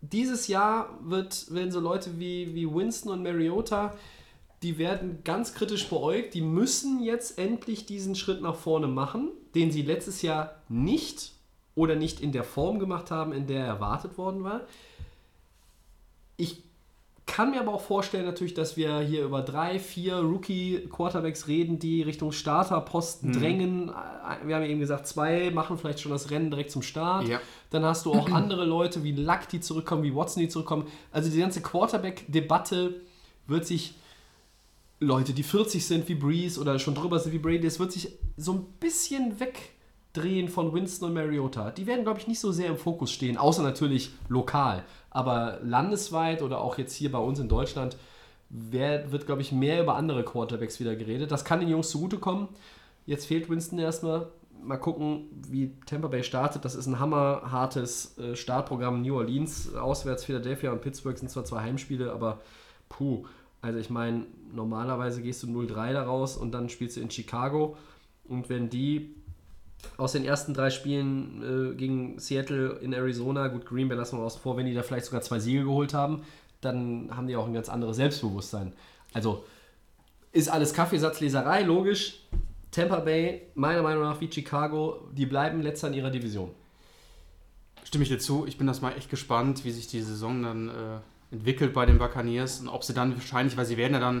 dieses 0.00 0.46
Jahr 0.48 0.98
wird, 1.02 1.52
werden 1.52 1.70
so 1.72 1.80
Leute 1.80 2.18
wie, 2.18 2.54
wie 2.54 2.72
Winston 2.72 3.12
und 3.12 3.22
Mariota, 3.22 3.94
die 4.62 4.78
werden 4.78 5.18
ganz 5.24 5.54
kritisch 5.54 5.88
beäugt. 5.88 6.34
Die 6.34 6.40
müssen 6.40 7.02
jetzt 7.02 7.38
endlich 7.38 7.86
diesen 7.86 8.14
Schritt 8.14 8.42
nach 8.42 8.54
vorne 8.54 8.86
machen, 8.86 9.28
den 9.54 9.70
sie 9.70 9.82
letztes 9.82 10.22
Jahr 10.22 10.54
nicht 10.68 11.32
oder 11.74 11.96
nicht 11.96 12.20
in 12.20 12.32
der 12.32 12.44
Form 12.44 12.78
gemacht 12.78 13.10
haben, 13.10 13.32
in 13.32 13.46
der 13.46 13.60
er 13.60 13.66
erwartet 13.66 14.18
worden 14.18 14.44
war. 14.44 14.62
Ich 16.36 16.62
kann 17.24 17.52
mir 17.52 17.60
aber 17.60 17.72
auch 17.72 17.80
vorstellen, 17.80 18.26
natürlich, 18.26 18.52
dass 18.52 18.76
wir 18.76 18.98
hier 19.00 19.24
über 19.24 19.42
drei, 19.42 19.78
vier 19.78 20.16
Rookie-Quarterbacks 20.16 21.46
reden, 21.46 21.78
die 21.78 22.02
Richtung 22.02 22.32
Starterposten 22.32 23.30
Mhm. 23.30 23.32
drängen. 23.32 23.86
Wir 24.44 24.56
haben 24.56 24.62
ja 24.62 24.68
eben 24.68 24.80
gesagt, 24.80 25.06
zwei 25.06 25.50
machen 25.50 25.78
vielleicht 25.78 26.00
schon 26.00 26.12
das 26.12 26.30
Rennen 26.30 26.50
direkt 26.50 26.70
zum 26.72 26.82
Start. 26.82 27.28
Ja. 27.28 27.40
Dann 27.70 27.84
hast 27.84 28.06
du 28.06 28.12
auch 28.12 28.26
andere 28.32 28.64
Leute 28.64 29.02
wie 29.04 29.12
Luck, 29.12 29.48
die 29.50 29.60
zurückkommen, 29.60 30.02
wie 30.02 30.14
Watson, 30.14 30.42
die 30.42 30.48
zurückkommen. 30.48 30.86
Also 31.12 31.30
die 31.30 31.38
ganze 31.38 31.62
Quarterback-Debatte 31.62 33.00
wird 33.46 33.66
sich 33.66 33.94
Leute, 35.02 35.32
die 35.32 35.42
40 35.42 35.84
sind 35.84 36.08
wie 36.08 36.14
Breeze 36.14 36.60
oder 36.60 36.78
schon 36.78 36.94
drüber 36.94 37.18
sind 37.18 37.32
wie 37.32 37.38
Brady, 37.38 37.66
es 37.66 37.80
wird 37.80 37.92
sich 37.92 38.16
so 38.36 38.52
ein 38.52 38.64
bisschen 38.80 39.40
wegdrehen 39.40 40.48
von 40.48 40.72
Winston 40.72 41.08
und 41.08 41.14
Mariota. 41.14 41.70
Die 41.70 41.86
werden, 41.86 42.04
glaube 42.04 42.20
ich, 42.20 42.28
nicht 42.28 42.40
so 42.40 42.52
sehr 42.52 42.68
im 42.68 42.76
Fokus 42.76 43.10
stehen, 43.10 43.36
außer 43.36 43.62
natürlich 43.62 44.12
lokal. 44.28 44.84
Aber 45.10 45.58
landesweit 45.62 46.42
oder 46.42 46.60
auch 46.60 46.78
jetzt 46.78 46.94
hier 46.94 47.10
bei 47.10 47.18
uns 47.18 47.38
in 47.38 47.48
Deutschland 47.48 47.96
wird, 48.48 49.26
glaube 49.26 49.42
ich, 49.42 49.50
mehr 49.50 49.82
über 49.82 49.96
andere 49.96 50.24
Quarterbacks 50.24 50.78
wieder 50.78 50.94
geredet. 50.94 51.32
Das 51.32 51.44
kann 51.44 51.60
den 51.60 51.68
Jungs 51.68 51.90
zugutekommen. 51.90 52.48
Jetzt 53.06 53.26
fehlt 53.26 53.50
Winston 53.50 53.78
erstmal. 53.78 54.28
Mal 54.62 54.76
gucken, 54.76 55.24
wie 55.48 55.72
Tampa 55.86 56.08
Bay 56.08 56.22
startet. 56.22 56.64
Das 56.64 56.76
ist 56.76 56.86
ein 56.86 57.00
hammerhartes 57.00 58.16
äh, 58.18 58.36
Startprogramm. 58.36 59.02
New 59.02 59.16
Orleans, 59.16 59.74
auswärts 59.74 60.24
Philadelphia 60.24 60.70
und 60.70 60.82
Pittsburgh 60.82 61.18
sind 61.18 61.30
zwar 61.30 61.44
zwei 61.44 61.62
Heimspiele, 61.62 62.12
aber 62.12 62.40
puh. 62.88 63.24
Also 63.62 63.78
ich 63.78 63.90
meine, 63.90 64.26
normalerweise 64.52 65.22
gehst 65.22 65.42
du 65.42 65.46
0-3 65.46 65.92
daraus 65.92 66.36
und 66.36 66.52
dann 66.52 66.68
spielst 66.68 66.96
du 66.96 67.00
in 67.00 67.10
Chicago. 67.10 67.76
Und 68.24 68.48
wenn 68.48 68.68
die 68.68 69.14
aus 69.96 70.12
den 70.12 70.24
ersten 70.24 70.52
drei 70.52 70.70
Spielen 70.70 71.72
äh, 71.72 71.74
gegen 71.74 72.18
Seattle 72.18 72.78
in 72.80 72.92
Arizona, 72.92 73.48
gut, 73.48 73.64
Green 73.66 73.88
Bay 73.88 73.96
lassen 73.96 74.18
wir 74.18 74.24
außen 74.24 74.40
vor, 74.40 74.56
wenn 74.56 74.66
die 74.66 74.74
da 74.74 74.82
vielleicht 74.82 75.06
sogar 75.06 75.22
zwei 75.22 75.38
Siege 75.38 75.64
geholt 75.64 75.94
haben, 75.94 76.22
dann 76.60 77.16
haben 77.16 77.26
die 77.26 77.36
auch 77.36 77.46
ein 77.46 77.54
ganz 77.54 77.68
anderes 77.68 77.96
Selbstbewusstsein. 77.96 78.72
Also 79.12 79.44
ist 80.32 80.48
alles 80.48 80.72
Kaffeesatzleserei, 80.74 81.62
logisch. 81.62 82.20
Tampa 82.70 83.00
Bay, 83.00 83.42
meiner 83.54 83.82
Meinung 83.82 84.02
nach 84.02 84.20
wie 84.20 84.32
Chicago, 84.32 85.08
die 85.12 85.26
bleiben 85.26 85.60
letzter 85.60 85.88
in 85.88 85.94
ihrer 85.94 86.10
Division. 86.10 86.50
Stimme 87.84 88.04
ich 88.04 88.08
dir 88.08 88.18
zu. 88.18 88.46
Ich 88.46 88.56
bin 88.56 88.66
das 88.66 88.80
mal 88.80 88.96
echt 88.96 89.10
gespannt, 89.10 89.64
wie 89.64 89.70
sich 89.70 89.88
die 89.88 90.00
Saison 90.00 90.42
dann 90.42 90.68
äh, 90.68 90.72
entwickelt 91.32 91.72
bei 91.72 91.86
den 91.86 91.98
Buccaneers 91.98 92.60
und 92.60 92.68
ob 92.68 92.84
sie 92.84 92.94
dann 92.94 93.14
wahrscheinlich, 93.14 93.56
weil 93.56 93.64
sie 93.64 93.76
werden 93.76 93.94
ja 93.94 94.00
dann, 94.00 94.20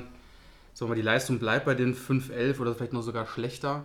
sagen 0.72 0.86
wir 0.86 0.88
mal, 0.88 0.94
die 0.94 1.02
Leistung 1.02 1.38
bleibt 1.38 1.66
bei 1.66 1.74
den 1.74 1.94
5-11 1.94 2.58
oder 2.58 2.74
vielleicht 2.74 2.94
noch 2.94 3.02
sogar 3.02 3.26
schlechter. 3.26 3.84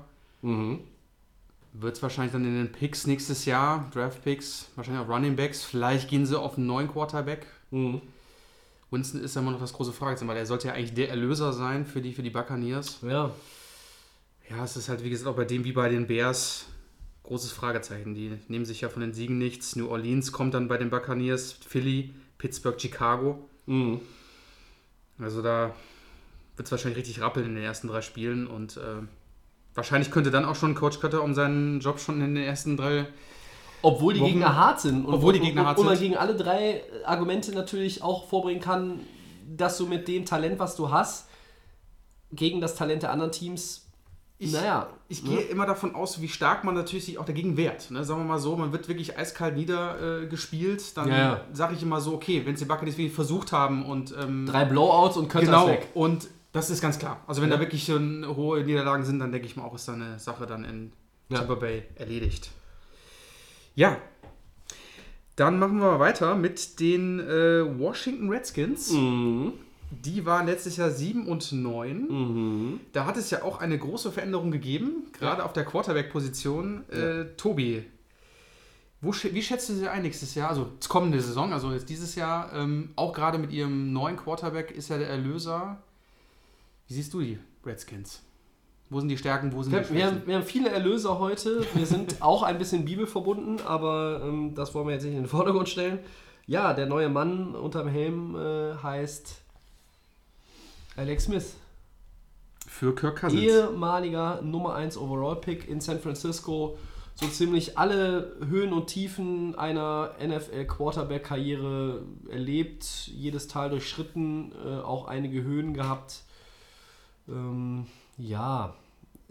Wird 1.74 1.96
es 1.96 2.02
wahrscheinlich 2.02 2.32
dann 2.32 2.46
in 2.46 2.56
den 2.56 2.72
Picks 2.72 3.06
nächstes 3.06 3.46
Jahr, 3.46 3.92
Draft-Picks, 3.94 4.72
wahrscheinlich 4.76 5.04
auch 5.04 5.10
Running 5.10 5.36
Backs, 5.36 5.64
vielleicht 5.64 6.10
gehen 6.10 6.26
sie 6.26 6.40
auf 6.40 6.58
einen 6.58 6.66
neuen 6.66 6.88
Quarterback. 6.88 7.46
Mhm. 7.70 8.02
Winston 8.90 9.22
ist 9.22 9.36
ja 9.36 9.42
immer 9.42 9.52
noch 9.52 9.60
das 9.60 9.74
große 9.74 9.92
Fragezeichen, 9.92 10.30
weil 10.30 10.38
er 10.38 10.46
sollte 10.46 10.70
ja 10.70 10.74
eigentlich 10.74 10.94
der 10.94 11.10
Erlöser 11.10 11.52
sein 11.52 11.86
für 11.86 12.02
die, 12.02 12.14
für 12.14 12.24
die 12.24 12.30
Buccaneers. 12.30 13.00
Ja, 13.02 13.32
Ja, 14.50 14.64
es 14.64 14.78
ist 14.78 14.88
halt, 14.88 15.04
wie 15.04 15.10
gesagt, 15.10 15.28
auch 15.28 15.36
bei 15.36 15.44
dem 15.44 15.66
wie 15.66 15.74
bei 15.74 15.90
den 15.90 16.08
Bears 16.08 16.68
großes 17.24 17.52
Fragezeichen. 17.52 18.16
Die 18.16 18.38
nehmen 18.48 18.64
sich 18.64 18.80
ja 18.80 18.88
von 18.88 19.02
den 19.02 19.12
Siegen 19.12 19.38
nichts. 19.38 19.76
New 19.76 19.90
Orleans 19.90 20.32
kommt 20.32 20.54
dann 20.54 20.70
bei 20.70 20.78
den 20.78 20.90
Buccaneers, 20.90 21.52
Philly, 21.52 22.14
Pittsburgh, 22.38 22.80
Chicago. 22.80 23.40
mhm. 23.66 24.02
Also 25.20 25.42
da 25.42 25.74
wird 26.56 26.68
es 26.68 26.72
wahrscheinlich 26.72 27.00
richtig 27.00 27.22
rappeln 27.22 27.48
in 27.48 27.56
den 27.56 27.64
ersten 27.64 27.88
drei 27.88 28.02
Spielen 28.02 28.46
und 28.46 28.78
äh, 28.78 29.02
wahrscheinlich 29.74 30.12
könnte 30.12 30.30
dann 30.30 30.46
auch 30.46 30.56
schon 30.56 30.76
Coach 30.76 31.00
Cutter 31.00 31.24
um 31.24 31.34
seinen 31.34 31.80
Job 31.80 32.00
schon 32.00 32.22
in 32.22 32.36
den 32.36 32.44
ersten 32.44 32.78
drei. 32.78 33.08
Obwohl 33.82 34.14
die 34.14 34.20
Wochen- 34.20 34.30
Gegner 34.34 34.56
hart 34.56 34.82
sind. 34.82 35.06
Und, 35.06 35.14
Obwohl 35.16 35.34
die 35.34 35.40
Gegner 35.40 35.66
hart 35.66 35.78
und, 35.78 35.82
und 35.86 35.90
man 35.90 35.98
sind. 35.98 36.08
gegen 36.10 36.18
alle 36.20 36.36
drei 36.36 36.84
Argumente 37.06 37.52
natürlich 37.52 38.04
auch 38.04 38.28
vorbringen 38.28 38.62
kann, 38.62 39.00
dass 39.56 39.78
du 39.80 39.88
mit 39.88 40.08
dem 40.08 40.26
Talent, 40.26 40.60
was 40.60 40.76
du 40.76 40.92
hast, 40.92 41.30
gegen 42.32 42.62
das 42.62 42.76
Talent 42.76 43.02
der 43.04 43.12
anderen 43.12 43.32
Teams, 43.32 43.87
Ich- 44.40 44.52
naja, 44.52 44.88
Ich 45.10 45.24
ne? 45.24 45.30
gehe 45.32 45.40
immer 45.46 45.66
davon 45.66 45.96
aus, 45.96 46.22
wie 46.22 46.28
stark 46.30 46.64
man 46.64 46.76
natürlich 46.76 47.06
sich 47.06 47.18
auch 47.18 47.26
dagegen 47.26 47.58
wehrt. 47.58 47.90
Ne? 47.90 48.04
Sagen 48.04 48.22
wir 48.22 48.26
mal 48.26 48.38
so, 48.40 48.56
man 48.56 48.72
wird 48.72 48.88
wirklich 48.88 49.18
eiskalt 49.18 49.56
niedergespielt. 49.56 50.82
Äh, 50.82 50.86
dann 50.96 51.08
Ja, 51.10 51.42
sage 51.54 51.74
ich 51.74 51.82
immer 51.82 52.00
so, 52.02 52.14
okay, 52.14 52.44
wenn 52.46 52.54
es 52.54 52.60
die 52.60 52.66
Buccaneers 52.66 52.98
wirklich 52.98 53.16
versucht 53.16 53.52
haben 53.52 53.84
und 53.86 54.14
ähm, 54.22 54.46
drei 54.46 54.66
Blowouts 54.66 55.18
und 55.18 55.28
Kötter 55.30 55.46
Genau, 55.46 55.68
weg. 55.68 55.88
und 55.96 56.28
das 56.52 56.70
ist 56.70 56.82
ganz 56.82 57.00
klar. 57.00 57.22
Also 57.26 57.42
wenn 57.42 57.50
Ja. 57.50 57.56
da 57.56 57.62
wirklich 57.62 57.84
schon 57.86 58.26
hohe 58.28 58.64
Niederlagen 58.64 59.04
sind, 59.04 59.18
dann 59.20 59.32
denke 59.32 59.48
ich 59.48 59.56
mal 59.56 59.64
auch, 59.64 59.74
ist 59.76 59.88
da 59.88 59.94
eine 59.94 60.20
Sache 60.20 60.46
dann 60.46 60.64
in 60.66 60.92
Ja. 61.30 61.40
Tampa 61.40 61.56
Bay 61.56 61.84
erledigt. 61.96 62.52
Ja. 63.76 63.98
Dann 65.36 65.60
machen 65.60 65.80
wir 65.80 66.00
weiter 66.00 66.36
mit 66.36 66.80
den 66.80 67.20
äh, 67.20 67.80
Washington 67.80 68.30
Redskins. 68.30 68.92
Mhm. 68.92 69.54
Die 69.90 70.26
waren 70.26 70.46
letztes 70.46 70.78
Jahr 70.78 70.92
7 70.92 71.28
und 71.28 71.52
9. 71.52 72.80
Da 72.92 73.06
hat 73.06 73.18
es 73.18 73.30
ja 73.30 73.44
auch 73.44 73.60
eine 73.60 73.78
große 73.78 74.12
Veränderung 74.12 74.52
gegeben, 74.52 75.08
gerade 75.14 75.44
auf 75.46 75.54
der 75.54 75.66
Quarterback-Position. 75.66 76.90
Äh, 76.90 77.36
Tobi, 77.38 77.86
wo, 79.02 79.14
wie 79.14 79.42
schätzt 79.44 79.70
du 79.70 79.74
sie 79.74 79.88
ein 79.88 80.02
nächstes 80.02 80.34
Jahr? 80.34 80.50
Also 80.50 80.72
kommende 80.90 81.22
Saison, 81.22 81.54
also 81.54 81.72
jetzt 81.72 81.90
dieses 81.90 82.16
Jahr, 82.16 82.52
ähm, 82.54 82.90
auch 82.96 83.14
gerade 83.14 83.38
mit 83.38 83.52
ihrem 83.52 83.94
neuen 83.94 84.18
Quarterback 84.18 84.72
ist 84.72 84.90
ja 84.90 84.98
der 84.98 85.10
Erlöser. 85.10 85.78
Wie 86.88 86.96
siehst 86.96 87.14
du 87.14 87.22
die 87.22 87.38
Redskins? 87.66 88.24
Wo 88.90 89.00
sind 89.00 89.10
die 89.10 89.18
Stärken, 89.18 89.54
wo 89.54 89.62
sind 89.62 89.74
die 89.74 89.78
Wir, 89.78 89.90
wir, 89.90 90.06
haben, 90.06 90.14
Schwächen? 90.14 90.28
wir 90.28 90.36
haben 90.36 90.46
viele 90.46 90.70
Erlöser 90.70 91.20
heute. 91.20 91.66
Wir 91.76 91.86
sind 91.86 92.22
auch 92.22 92.42
ein 92.42 92.58
bisschen 92.58 92.86
bibelverbunden, 92.86 93.62
aber 93.66 94.22
ähm, 94.24 94.56
das 94.56 94.74
wollen 94.74 94.88
wir 94.88 94.94
jetzt 94.94 95.04
nicht 95.04 95.14
in 95.14 95.24
den 95.24 95.30
Vordergrund 95.30 95.70
stellen. 95.70 96.00
Ja, 96.48 96.74
der 96.74 96.88
neue 96.88 97.10
Mann 97.10 97.54
unterm 97.54 97.88
Helm 97.90 98.36
äh, 98.36 98.76
heißt 98.82 99.42
Alex 100.98 101.26
Smith. 101.26 101.56
Für 102.66 102.94
Kirk 102.96 103.22
Cousins. 103.22 103.42
Ehemaliger 103.42 104.42
Nummer 104.42 104.74
1 104.74 104.98
Overall-Pick 104.98 105.70
in 105.70 105.80
San 105.80 106.00
Francisco. 106.00 106.78
So 107.14 107.28
ziemlich 107.28 107.78
alle 107.78 108.36
Höhen 108.48 108.74
und 108.74 108.88
Tiefen 108.88 109.54
einer 109.56 110.16
NFL-Quarterback-Karriere 110.20 112.02
erlebt, 112.30 113.08
jedes 113.08 113.48
Tal 113.48 113.70
durchschritten, 113.70 114.52
äh, 114.66 114.80
auch 114.80 115.08
einige 115.08 115.44
Höhen 115.44 115.76
gehabt. 115.76 116.24
Ähm, 117.28 117.86
ja, 118.18 118.76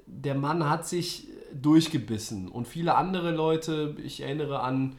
der 0.06 0.36
Mann 0.36 0.68
hat 0.68 0.86
sich 0.86 1.26
durchgebissen 1.52 2.48
und 2.48 2.68
viele 2.68 2.94
andere 2.94 3.32
Leute, 3.32 3.96
ich 4.04 4.20
erinnere 4.20 4.60
an 4.60 4.96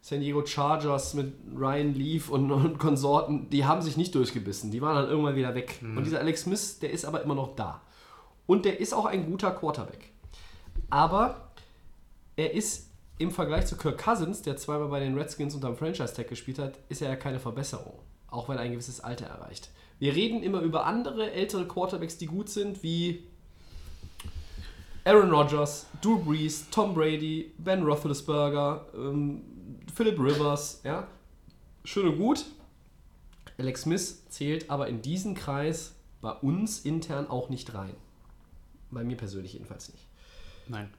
San 0.00 0.20
Diego 0.20 0.44
Chargers 0.46 1.14
mit 1.14 1.34
Ryan 1.54 1.94
Leaf 1.94 2.30
und, 2.30 2.50
und 2.50 2.78
Konsorten, 2.78 3.50
die 3.50 3.64
haben 3.64 3.82
sich 3.82 3.96
nicht 3.96 4.14
durchgebissen, 4.14 4.70
die 4.70 4.80
waren 4.80 4.96
dann 4.96 5.08
irgendwann 5.10 5.36
wieder 5.36 5.54
weg. 5.54 5.80
Und 5.82 6.04
dieser 6.04 6.20
Alex 6.20 6.42
Smith, 6.42 6.78
der 6.78 6.90
ist 6.90 7.04
aber 7.04 7.22
immer 7.22 7.34
noch 7.34 7.56
da. 7.56 7.82
Und 8.46 8.64
der 8.64 8.80
ist 8.80 8.94
auch 8.94 9.04
ein 9.04 9.26
guter 9.26 9.50
Quarterback. 9.50 10.10
Aber 10.88 11.50
er 12.36 12.54
ist 12.54 12.88
im 13.18 13.30
Vergleich 13.30 13.66
zu 13.66 13.76
Kirk 13.76 13.98
Cousins, 13.98 14.42
der 14.42 14.56
zweimal 14.56 14.88
bei 14.88 15.00
den 15.00 15.18
Redskins 15.18 15.54
unterm 15.54 15.76
Franchise-Tag 15.76 16.28
gespielt 16.28 16.58
hat, 16.58 16.78
ist 16.88 17.02
er 17.02 17.08
ja 17.10 17.16
keine 17.16 17.40
Verbesserung. 17.40 17.98
Auch 18.28 18.48
wenn 18.48 18.56
er 18.56 18.62
ein 18.62 18.72
gewisses 18.72 19.00
Alter 19.00 19.26
erreicht. 19.26 19.70
Wir 19.98 20.14
reden 20.14 20.42
immer 20.42 20.60
über 20.60 20.86
andere 20.86 21.32
ältere 21.32 21.66
Quarterbacks, 21.66 22.18
die 22.18 22.26
gut 22.26 22.48
sind, 22.48 22.82
wie 22.82 23.24
Aaron 25.04 25.30
Rodgers, 25.30 25.86
Drew 26.00 26.18
Brees, 26.18 26.68
Tom 26.70 26.94
Brady, 26.94 27.52
Ben 27.58 27.82
Roethlisberger, 27.82 28.86
ähm, 28.94 29.42
Philip 29.98 30.16
Rivers, 30.20 30.80
ja. 30.84 31.08
Schön 31.84 32.06
und 32.06 32.18
gut. 32.18 32.44
Alex 33.58 33.82
Smith 33.82 34.28
zählt 34.28 34.70
aber 34.70 34.86
in 34.86 35.02
diesen 35.02 35.34
Kreis 35.34 35.96
bei 36.20 36.30
uns 36.30 36.84
intern 36.84 37.26
auch 37.28 37.48
nicht 37.48 37.74
rein. 37.74 37.96
Bei 38.92 39.02
mir 39.02 39.16
persönlich 39.16 39.54
jedenfalls 39.54 39.90
nicht. 39.92 40.04
Nein. 40.68 40.94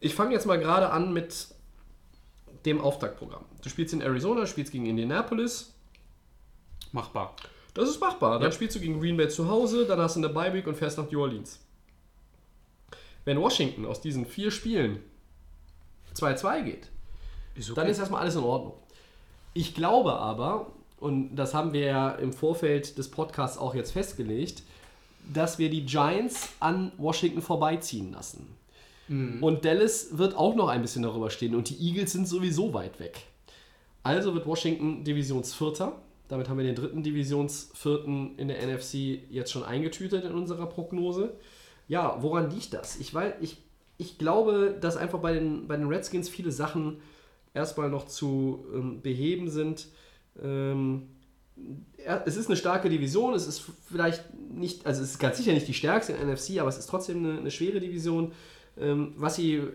Ich 0.00 0.16
fange 0.16 0.32
jetzt 0.32 0.44
mal 0.44 0.58
gerade 0.58 0.90
an 0.90 1.12
mit 1.12 1.54
dem 2.64 2.80
Auftaktprogramm. 2.80 3.44
Du 3.62 3.68
spielst 3.68 3.94
in 3.94 4.00
Arizona, 4.00 4.44
spielst 4.46 4.72
gegen 4.72 4.86
Indianapolis. 4.86 5.72
Machbar. 6.90 7.36
Das 7.74 7.88
ist 7.88 8.00
machbar. 8.00 8.40
Dann 8.40 8.50
Ja. 8.50 8.52
spielst 8.52 8.74
du 8.74 8.80
gegen 8.80 8.98
Green 8.98 9.16
Bay 9.16 9.28
zu 9.28 9.46
Hause, 9.48 9.86
dann 9.86 10.00
hast 10.00 10.16
du 10.16 10.18
eine 10.20 10.30
Bye 10.30 10.52
Week 10.52 10.66
und 10.66 10.76
fährst 10.76 10.98
nach 10.98 11.08
New 11.12 11.20
Orleans. 11.20 11.60
Wenn 13.24 13.40
Washington 13.40 13.86
aus 13.86 14.00
diesen 14.00 14.26
vier 14.26 14.50
Spielen 14.50 14.98
2-2 16.14 16.62
geht, 16.64 16.88
Ist 17.54 17.76
dann 17.76 17.86
ist 17.86 17.98
erstmal 17.98 18.22
alles 18.22 18.36
in 18.36 18.42
Ordnung. 18.42 18.74
Ich 19.54 19.74
glaube 19.74 20.14
aber, 20.14 20.72
und 20.98 21.36
das 21.36 21.52
haben 21.52 21.72
wir 21.72 21.84
ja 21.84 22.10
im 22.10 22.32
Vorfeld 22.32 22.96
des 22.96 23.10
Podcasts 23.10 23.58
auch 23.58 23.74
jetzt 23.74 23.92
festgelegt, 23.92 24.62
dass 25.32 25.58
wir 25.58 25.70
die 25.70 25.84
Giants 25.84 26.50
an 26.60 26.92
Washington 26.96 27.42
vorbeiziehen 27.42 28.12
lassen. 28.12 28.46
Und 29.42 29.64
Dallas 29.64 30.16
wird 30.16 30.36
auch 30.36 30.54
noch 30.54 30.68
ein 30.68 30.80
bisschen 30.80 31.02
darüber 31.02 31.28
stehen 31.30 31.54
und 31.54 31.68
die 31.68 31.76
Eagles 31.86 32.12
sind 32.12 32.26
sowieso 32.26 32.72
weit 32.72 32.98
weg. 32.98 33.26
Also 34.02 34.34
wird 34.34 34.46
Washington 34.46 35.04
Divisionsvierter. 35.04 36.00
Damit 36.28 36.48
haben 36.48 36.56
wir 36.56 36.64
den 36.64 36.74
dritten 36.74 37.02
Divisionsvierten 37.02 38.38
in 38.38 38.48
der 38.48 38.66
NFC 38.66 39.20
jetzt 39.30 39.52
schon 39.52 39.64
eingetütet 39.64 40.24
in 40.24 40.32
unserer 40.32 40.66
Prognose. 40.66 41.34
Ja, 41.88 42.16
woran 42.20 42.50
liegt 42.50 42.72
das? 42.72 42.98
Ich, 42.98 43.12
weiß, 43.12 43.34
ich, 43.40 43.58
ich 43.98 44.18
glaube, 44.18 44.76
dass 44.80 44.96
einfach 44.96 45.18
bei 45.18 45.34
den, 45.34 45.68
bei 45.68 45.76
den 45.76 45.88
Redskins 45.88 46.28
viele 46.28 46.50
Sachen 46.50 47.02
erstmal 47.54 47.90
noch 47.90 48.06
zu 48.06 48.64
ähm, 48.74 49.00
beheben 49.02 49.48
sind. 49.50 49.88
Ähm, 50.42 51.08
es 52.24 52.36
ist 52.36 52.46
eine 52.48 52.56
starke 52.56 52.88
Division, 52.88 53.34
es 53.34 53.46
ist 53.46 53.62
vielleicht 53.86 54.24
nicht, 54.50 54.86
also 54.86 55.02
es 55.02 55.10
ist 55.12 55.18
ganz 55.18 55.36
sicher 55.36 55.52
nicht 55.52 55.68
die 55.68 55.74
stärkste 55.74 56.12
in 56.14 56.28
NFC, 56.28 56.58
aber 56.58 56.68
es 56.68 56.78
ist 56.78 56.88
trotzdem 56.88 57.18
eine, 57.18 57.38
eine 57.38 57.50
schwere 57.50 57.78
Division. 57.80 58.32
Ähm, 58.78 59.12
was 59.16 59.36
sie 59.36 59.56
äh, 59.56 59.70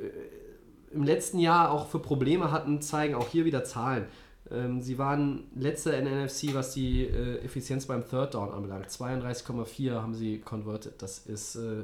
im 0.92 1.04
letzten 1.04 1.40
Jahr 1.40 1.72
auch 1.72 1.88
für 1.88 2.00
Probleme 2.00 2.52
hatten, 2.52 2.82
zeigen 2.82 3.14
auch 3.16 3.30
hier 3.30 3.46
wieder 3.46 3.64
Zahlen. 3.64 4.06
Ähm, 4.50 4.82
sie 4.82 4.98
waren 4.98 5.44
letzter 5.56 5.98
in 5.98 6.06
NFC, 6.06 6.54
was 6.54 6.74
die 6.74 7.04
äh, 7.04 7.38
Effizienz 7.44 7.86
beim 7.86 8.08
Third 8.10 8.34
Down 8.34 8.52
anbelangt. 8.52 8.88
32,4 8.88 9.92
haben 9.92 10.16
sie 10.16 10.40
converted. 10.40 10.94
Das 11.02 11.20
ist 11.20 11.58
äh, 11.58 11.84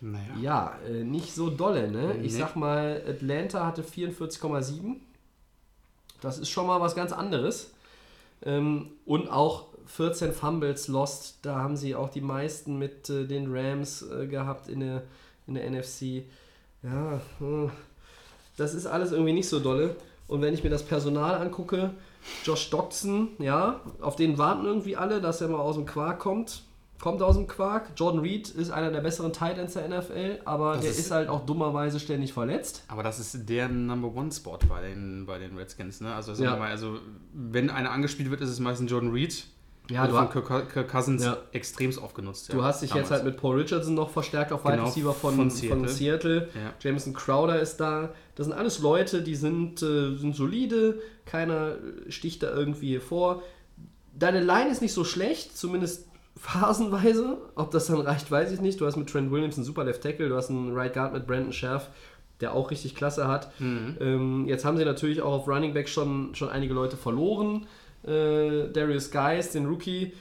Naja. 0.00 0.24
ja 0.40 0.78
äh, 0.88 1.04
nicht 1.04 1.34
so 1.34 1.50
dolle. 1.50 1.90
Ne? 1.90 2.14
Ich 2.22 2.32
Nee. 2.32 2.38
sag 2.38 2.56
mal, 2.56 3.02
Atlanta 3.06 3.66
hatte 3.66 3.82
44,7. 3.82 4.96
Das 6.20 6.38
ist 6.38 6.50
schon 6.50 6.66
mal 6.66 6.80
was 6.80 6.94
ganz 6.94 7.12
anderes. 7.12 7.72
Ähm, 8.42 8.90
und 9.04 9.28
auch 9.30 9.66
14 9.86 10.32
Fumbles 10.32 10.88
lost. 10.88 11.38
Da 11.42 11.56
haben 11.56 11.76
sie 11.76 11.94
auch 11.94 12.10
die 12.10 12.20
meisten 12.20 12.78
mit 12.78 13.08
äh, 13.10 13.26
den 13.26 13.54
Rams 13.54 14.02
äh, 14.02 14.26
gehabt 14.26 14.68
in 14.68 14.80
der, 14.80 15.02
in 15.46 15.54
der 15.54 15.70
NFC. 15.70 16.24
Ja, 16.82 17.14
äh, 17.40 17.68
das 18.56 18.74
ist 18.74 18.86
alles 18.86 19.12
irgendwie 19.12 19.32
nicht 19.32 19.48
so 19.48 19.60
dolle. 19.60 19.96
Und 20.26 20.42
wenn 20.42 20.52
ich 20.52 20.62
mir 20.62 20.70
das 20.70 20.82
Personal 20.82 21.36
angucke, 21.36 21.90
Josh 22.44 22.68
Doxson, 22.70 23.30
ja, 23.38 23.80
auf 24.00 24.16
den 24.16 24.36
warten 24.36 24.66
irgendwie 24.66 24.96
alle, 24.96 25.20
dass 25.20 25.40
er 25.40 25.48
mal 25.48 25.58
aus 25.58 25.76
dem 25.76 25.86
Quark 25.86 26.18
kommt. 26.18 26.62
Kommt 27.00 27.22
aus 27.22 27.36
dem 27.36 27.46
Quark. 27.46 27.92
Jordan 27.96 28.20
Reed 28.20 28.48
ist 28.48 28.70
einer 28.70 28.90
der 28.90 29.00
besseren 29.00 29.32
Tight 29.32 29.56
Ends 29.56 29.74
der 29.74 29.88
NFL, 29.88 30.40
aber 30.44 30.72
Das 30.72 30.80
der 30.82 30.90
ist- 30.90 30.98
ist, 30.98 31.10
halt 31.12 31.28
auch 31.28 31.46
dummerweise 31.46 32.00
ständig 32.00 32.32
verletzt. 32.32 32.82
Aber 32.88 33.02
das 33.04 33.20
ist 33.20 33.48
der 33.48 33.68
Number 33.68 34.12
One 34.14 34.32
Spot 34.32 34.58
bei 34.68 34.82
den, 34.88 35.24
bei 35.24 35.38
den 35.38 35.56
Redskins. 35.56 36.00
Ne? 36.00 36.12
Also, 36.12 36.32
Ja. 36.42 36.56
mal, 36.56 36.70
also, 36.70 36.98
wenn 37.32 37.70
einer 37.70 37.90
angespielt 37.92 38.30
wird, 38.30 38.40
ist 38.40 38.50
es 38.50 38.58
meistens 38.58 38.90
Jordan 38.90 39.12
Reed. 39.12 39.44
Ja, 39.90 40.06
du, 40.06 40.12
von 40.14 40.28
Kirk, 40.28 40.70
Kirk 40.70 40.88
Cousins 40.90 41.24
Ja. 41.24 41.38
extremst 41.52 41.98
oft 42.02 42.14
genutzt. 42.14 42.52
du 42.52 42.58
ja, 42.58 42.64
hast 42.64 42.82
dich 42.82 42.90
jetzt 42.90 42.96
damals. 43.10 43.10
halt 43.10 43.24
mit 43.24 43.36
Paul 43.40 43.56
Richardson 43.58 43.94
noch 43.94 44.10
verstärkt 44.10 44.52
auf 44.52 44.62
Wide 44.64 44.74
Genau, 44.74 44.86
Receiver 44.88 45.14
von, 45.14 45.34
von 45.36 45.50
von 45.50 45.56
Seattle. 45.56 45.88
Seattle. 45.88 46.48
Ja. 46.54 46.74
Jameson 46.80 47.14
Crowder 47.14 47.58
ist 47.60 47.78
da. 47.78 48.10
Das 48.34 48.46
sind 48.46 48.52
alles 48.54 48.80
Leute, 48.80 49.22
die 49.22 49.34
sind, 49.34 49.80
äh, 49.82 50.14
sind 50.16 50.36
solide. 50.36 51.00
Keiner 51.24 51.76
sticht 52.10 52.42
da 52.42 52.50
irgendwie 52.52 52.92
hervor. 52.94 53.42
Deine 54.18 54.40
Line 54.42 54.68
ist 54.70 54.82
nicht 54.82 54.92
so 54.92 55.04
schlecht, 55.04 55.56
zumindest 55.56 56.07
phasenweise. 56.38 57.38
Ob 57.54 57.70
das 57.70 57.86
dann 57.86 58.00
reicht, 58.00 58.30
weiß 58.30 58.52
ich 58.52 58.60
nicht. 58.60 58.80
Du 58.80 58.86
hast 58.86 58.96
mit 58.96 59.08
Trent 59.08 59.30
Williams 59.30 59.56
einen 59.56 59.64
super 59.64 59.84
Left 59.84 60.02
Tackle, 60.02 60.28
du 60.28 60.36
hast 60.36 60.50
einen 60.50 60.74
Right 60.74 60.94
Guard 60.94 61.12
mit 61.12 61.26
Brandon 61.26 61.52
Scherf, 61.52 61.88
der 62.40 62.54
auch 62.54 62.70
richtig 62.70 62.94
klasse 62.94 63.26
hat. 63.26 63.50
Ähm, 64.00 64.46
jetzt 64.46 64.64
haben 64.64 64.76
sie 64.76 64.84
natürlich 64.84 65.20
auch 65.22 65.32
auf 65.32 65.48
Running 65.48 65.74
Back 65.74 65.88
schon, 65.88 66.34
schon 66.34 66.48
einige 66.48 66.74
Leute 66.74 66.96
verloren. 66.96 67.66
Äh, 68.04 68.70
Darius 68.72 69.10
Geist, 69.10 69.54
den 69.54 69.66
Rookie. 69.66 70.12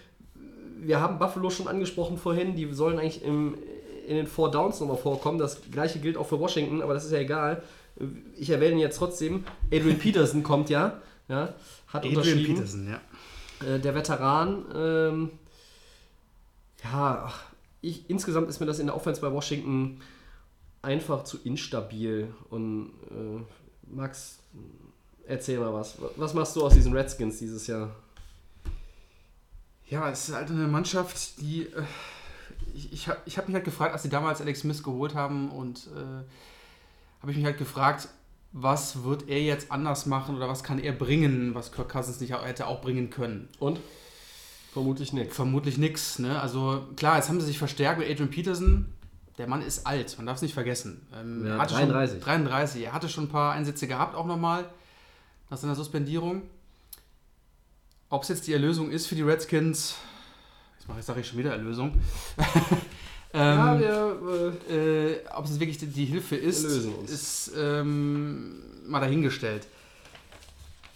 Wir 0.80 1.00
haben 1.00 1.20
Buffalo 1.20 1.50
schon 1.50 1.68
angesprochen 1.68 2.18
vorhin, 2.18 2.56
die 2.56 2.72
sollen 2.74 3.00
eigentlich 3.00 3.24
im, 3.24 3.56
in 4.08 4.16
den 4.16 4.28
Four 4.28 4.52
Downs 4.52 4.80
nochmal 4.80 4.98
vorkommen. 4.98 5.38
Das 5.38 5.62
gleiche 5.72 6.00
gilt 6.00 6.18
auch 6.18 6.28
für 6.28 6.40
Washington, 6.40 6.82
aber 6.82 6.94
das 6.94 7.06
ist 7.06 7.12
ja 7.12 7.20
egal. 7.20 7.64
Ich 8.36 8.50
erwähne 8.50 8.74
ihn 8.74 8.80
jetzt 8.80 8.98
trotzdem. 8.98 9.44
Adrian 9.72 9.98
Peterson 9.98 10.44
kommt 10.44 10.70
ja, 10.70 11.02
ja 11.28 11.54
hat 11.88 12.06
Adrian 12.06 12.18
unterschrieben. 12.18 12.56
Peterson, 12.56 12.88
ja. 12.88 13.02
Äh, 13.68 13.80
der 13.80 13.96
Veteran, 13.96 14.66
ähm, 14.76 15.30
ja, 16.92 17.34
ich, 17.82 18.10
insgesamt 18.10 18.50
ist 18.50 18.60
mir 18.60 18.66
das 18.66 18.80
in 18.80 18.88
der 18.88 18.96
Offense 18.96 19.22
bei 19.22 19.32
Washington 19.32 20.02
einfach 20.82 21.24
zu 21.24 21.38
instabil. 21.44 22.34
Und 22.50 22.92
äh, 23.12 23.94
Max, 23.94 24.40
erzähl 25.26 25.60
mal 25.60 25.74
was. 25.74 25.98
Was 26.16 26.34
machst 26.34 26.56
du 26.56 26.66
aus 26.66 26.74
diesen 26.74 26.94
Redskins 26.94 27.40
dieses 27.40 27.68
Jahr? 27.68 27.96
Ja, 29.90 30.10
es 30.10 30.30
ist 30.30 30.36
halt 30.36 30.50
eine 30.50 30.68
Mannschaft, 30.68 31.40
die. 31.42 31.64
Äh, 31.64 31.84
ich 32.74 32.92
ich 32.92 33.08
habe 33.08 33.20
ich 33.26 33.38
hab 33.38 33.48
mich 33.48 33.56
halt 33.56 33.66
gefragt, 33.66 33.94
als 33.94 34.04
sie 34.04 34.10
damals 34.10 34.42
Alex 34.42 34.62
Smith 34.62 34.84
geholt 34.84 35.16
haben, 35.16 35.52
und 35.52 35.88
äh, 35.96 36.24
habe 37.22 37.32
ich 37.32 37.38
mich 37.38 37.46
halt 37.46 37.58
gefragt, 37.58 38.10
was 38.52 39.04
wird 39.04 39.30
er 39.30 39.42
jetzt 39.42 39.72
anders 39.72 40.06
machen 40.06 40.36
oder 40.36 40.48
was 40.48 40.64
kann 40.64 40.80
er 40.80 40.94
bringen, 40.94 41.56
was 41.56 41.72
Kirk 41.72 41.90
Cousins 41.90 42.20
nicht 42.20 42.34
hätte 42.34 42.68
auch 42.68 42.82
bringen 42.82 43.10
können. 43.10 43.50
Und? 43.60 43.80
Vermutlich 44.78 45.12
nichts. 45.12 45.36
Vermutlich 45.36 45.80
nichts. 45.80 46.20
Ne? 46.20 46.40
Also 46.40 46.86
klar, 46.96 47.16
jetzt 47.16 47.30
haben 47.30 47.40
sie 47.42 47.48
sich 47.48 47.58
verstärkt 47.58 47.98
mit 47.98 48.08
Adrian 48.08 48.30
Peterson. 48.30 48.86
der 49.40 49.48
Mann 49.48 49.64
ist 49.64 49.88
alt, 49.88 50.16
man 50.18 50.28
darf 50.28 50.36
es 50.36 50.44
nicht 50.44 50.54
vergessen. 50.54 51.02
Ähm, 51.20 51.48
Ja, 51.48 51.56
er 51.56 51.62
hatte 51.62 51.74
33. 51.74 52.14
Schon 52.14 52.22
33. 52.22 52.84
Er 52.84 52.94
hatte 52.94 53.10
schon 53.10 53.24
ein 53.24 53.30
paar 53.30 53.54
Einsätze 53.54 53.88
gehabt, 53.88 54.14
auch 54.16 54.28
nochmal, 54.28 54.66
nach 55.50 55.58
seiner 55.58 55.74
Suspendierung. 55.74 56.44
Ob 58.10 58.22
es 58.22 58.30
jetzt 58.30 58.46
die 58.46 58.54
Erlösung 58.54 58.92
ist 58.92 59.08
für 59.08 59.16
die 59.16 59.24
Redskins, 59.24 59.96
jetzt 60.78 60.88
mache 60.88 61.00
ich, 61.00 61.06
sage 61.06 61.22
ich 61.22 61.28
schon 61.28 61.40
wieder 61.40 61.54
Erlösung. 61.54 62.00
ähm, 63.34 63.58
Ja, 63.58 63.80
wir, 63.80 64.54
äh, 64.70 65.14
äh, 65.14 65.20
ob 65.36 65.46
es 65.46 65.60
wirklich 65.60 65.80
die, 65.80 65.88
die 65.88 66.06
Hilfe 66.06 66.36
ist, 66.36 66.64
ist 67.08 67.52
ähm, 67.58 68.62
mal 68.88 69.00
dahingestellt. 69.00 69.66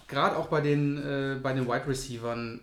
Gerade 0.08 0.38
auch 0.38 0.50
bei 0.50 0.62
den, 0.62 0.98
äh, 0.98 1.40
bei 1.42 1.54
den 1.54 1.66
Wide 1.68 1.88
Receivern. 1.88 2.60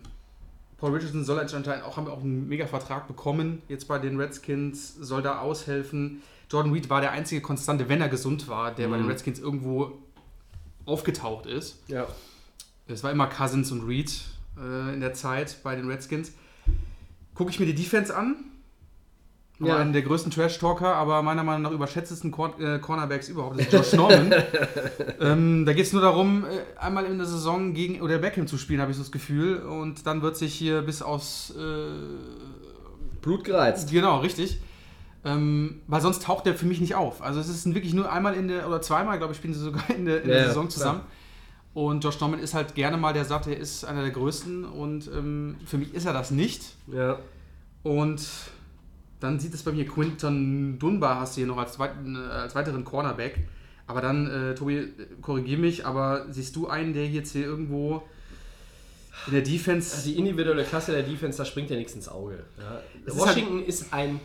Paul 0.79 0.93
Richardson 0.93 1.23
soll 1.25 1.39
anscheinend 1.39 1.67
auch, 1.83 1.97
haben 1.97 2.05
wir 2.07 2.13
auch 2.13 2.21
einen 2.21 2.47
Mega-Vertrag 2.47 3.07
bekommen, 3.07 3.61
jetzt 3.67 3.87
bei 3.87 3.99
den 3.99 4.17
Redskins, 4.19 4.95
soll 4.95 5.21
da 5.21 5.39
aushelfen. 5.39 6.21
Jordan 6.49 6.71
Reed 6.71 6.89
war 6.89 7.01
der 7.01 7.11
einzige 7.11 7.41
Konstante, 7.41 7.89
wenn 7.89 8.01
er 8.01 8.09
gesund 8.09 8.47
war, 8.47 8.71
der 8.73 8.87
bei 8.87 8.95
den 8.97 9.03
Mhm. 9.05 9.11
Redskins 9.11 9.39
irgendwo 9.39 9.99
aufgetaucht 10.85 11.45
ist. 11.45 11.79
ja. 11.87 12.07
Es 12.91 13.03
war 13.03 13.11
immer 13.11 13.27
Cousins 13.27 13.71
und 13.71 13.87
Reed 13.87 14.11
äh, 14.57 14.93
in 14.95 14.99
der 14.99 15.13
Zeit 15.13 15.57
bei 15.61 15.75
den 15.75 15.87
Redskins. 15.87 16.31
Gucke 17.35 17.51
ich 17.51 17.59
mir 17.59 17.67
die 17.67 17.75
Defense 17.75 18.15
an. 18.17 18.37
Ja. 19.61 19.77
Einen 19.77 19.91
der 19.91 20.03
größten 20.03 20.31
Trash-Talker, 20.31 20.95
aber 20.95 21.21
meiner 21.21 21.43
Meinung 21.43 21.63
nach 21.63 21.71
überschätztesten 21.71 22.31
Cor 22.31 22.57
äh, 22.61 22.79
Cornerbacks 22.79 23.27
überhaupt. 23.27 23.59
Das 23.59 23.65
ist 23.67 23.73
Josh 23.73 23.93
Norman. 23.93 24.33
ähm, 25.19 25.65
da 25.65 25.73
geht 25.73 25.85
es 25.85 25.91
nur 25.91 26.01
darum, 26.01 26.45
äh, 26.45 26.79
einmal 26.79 27.03
in 27.03 27.17
der 27.17 27.27
Saison 27.27 27.73
gegen 27.73 28.01
oder 28.01 28.19
Beckham 28.19 28.47
zu 28.47 28.57
spielen, 28.57 28.79
habe 28.79 28.91
ich 28.91 28.97
so 28.97 29.03
das 29.03 29.11
Gefühl. 29.11 29.57
Und 29.57 30.07
dann 30.07 30.21
wird 30.21 30.37
sich 30.37 30.53
hier 30.53 30.81
bis 30.81 31.01
aufs. 31.01 31.53
Äh, 31.57 31.89
Blut 33.21 33.43
gereizt. 33.43 33.91
genau, 33.91 34.19
richtig. 34.19 34.59
Ähm, 35.25 35.81
weil 35.87 35.99
sonst 35.99 36.23
taucht 36.23 36.45
der 36.45 36.55
für 36.55 36.65
mich 36.65 36.79
nicht 36.79 36.95
auf. 36.95 37.21
Also 37.21 37.41
es 37.41 37.49
ist 37.49 37.73
wirklich 37.73 37.93
nur 37.93 38.09
einmal 38.09 38.35
in 38.35 38.47
der, 38.47 38.65
oder 38.65 38.81
zweimal, 38.81 39.17
glaube 39.17 39.33
ich, 39.33 39.37
spielen 39.39 39.53
sie 39.53 39.59
sogar 39.59 39.89
in 39.89 40.05
der, 40.05 40.23
in 40.23 40.29
Ja, 40.29 40.35
der 40.35 40.47
Saison 40.47 40.63
klar. 40.63 40.69
zusammen. 40.69 41.01
Und 41.73 42.03
Josh 42.03 42.19
Norman 42.21 42.39
ist 42.39 42.53
halt 42.53 42.75
gerne 42.75 42.95
mal, 42.95 43.13
der 43.13 43.25
sagt, 43.25 43.47
er 43.47 43.57
ist 43.57 43.83
einer 43.83 44.01
der 44.01 44.11
Größten 44.11 44.63
und 44.63 45.07
ähm, 45.07 45.57
für 45.65 45.77
mich 45.77 45.93
ist 45.93 46.05
er 46.05 46.13
das 46.13 46.31
nicht. 46.31 46.61
Ja. 46.87 47.19
Und 47.83 48.21
dann 49.19 49.39
sieht 49.39 49.53
es 49.53 49.63
bei 49.63 49.71
mir 49.71 49.85
Quinton 49.85 50.79
Dunbar 50.79 51.19
hast 51.19 51.35
du 51.35 51.41
hier 51.41 51.47
noch 51.47 51.57
als, 51.57 51.73
zweiten, 51.73 52.15
als 52.15 52.55
weiteren 52.55 52.83
Cornerback. 52.83 53.39
Aber 53.87 54.01
dann, 54.01 54.29
äh, 54.29 54.55
Tobi, 54.55 54.77
äh, 54.77 54.91
korrigier 55.21 55.57
mich, 55.57 55.85
aber 55.85 56.27
siehst 56.29 56.55
du 56.55 56.67
einen, 56.67 56.93
der 56.93 57.07
jetzt 57.07 57.31
hier 57.31 57.45
irgendwo 57.45 58.03
in 59.27 59.33
der 59.33 59.41
Defense. 59.41 60.03
Die 60.03 60.17
individuelle 60.17 60.63
Klasse 60.63 60.91
der 60.91 61.03
Defense, 61.03 61.37
da 61.37 61.45
springt 61.45 61.69
ja 61.69 61.75
nichts 61.75 61.93
ins 61.93 62.07
Auge. 62.07 62.43
Ja. 62.57 62.81
Es 63.05 63.13
ist 63.13 63.19
Washington 63.19 63.63
ist, 63.63 63.91
ein, 63.93 64.19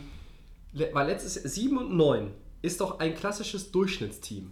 war 0.93 1.05
letztes 1.05 1.35
Jahr 1.35 1.47
7 1.47 1.77
und 1.77 1.95
9, 1.97 2.31
ist 2.61 2.79
doch 2.79 2.99
ein 2.99 3.15
klassisches 3.15 3.71
Durchschnittsteam. 3.71 4.51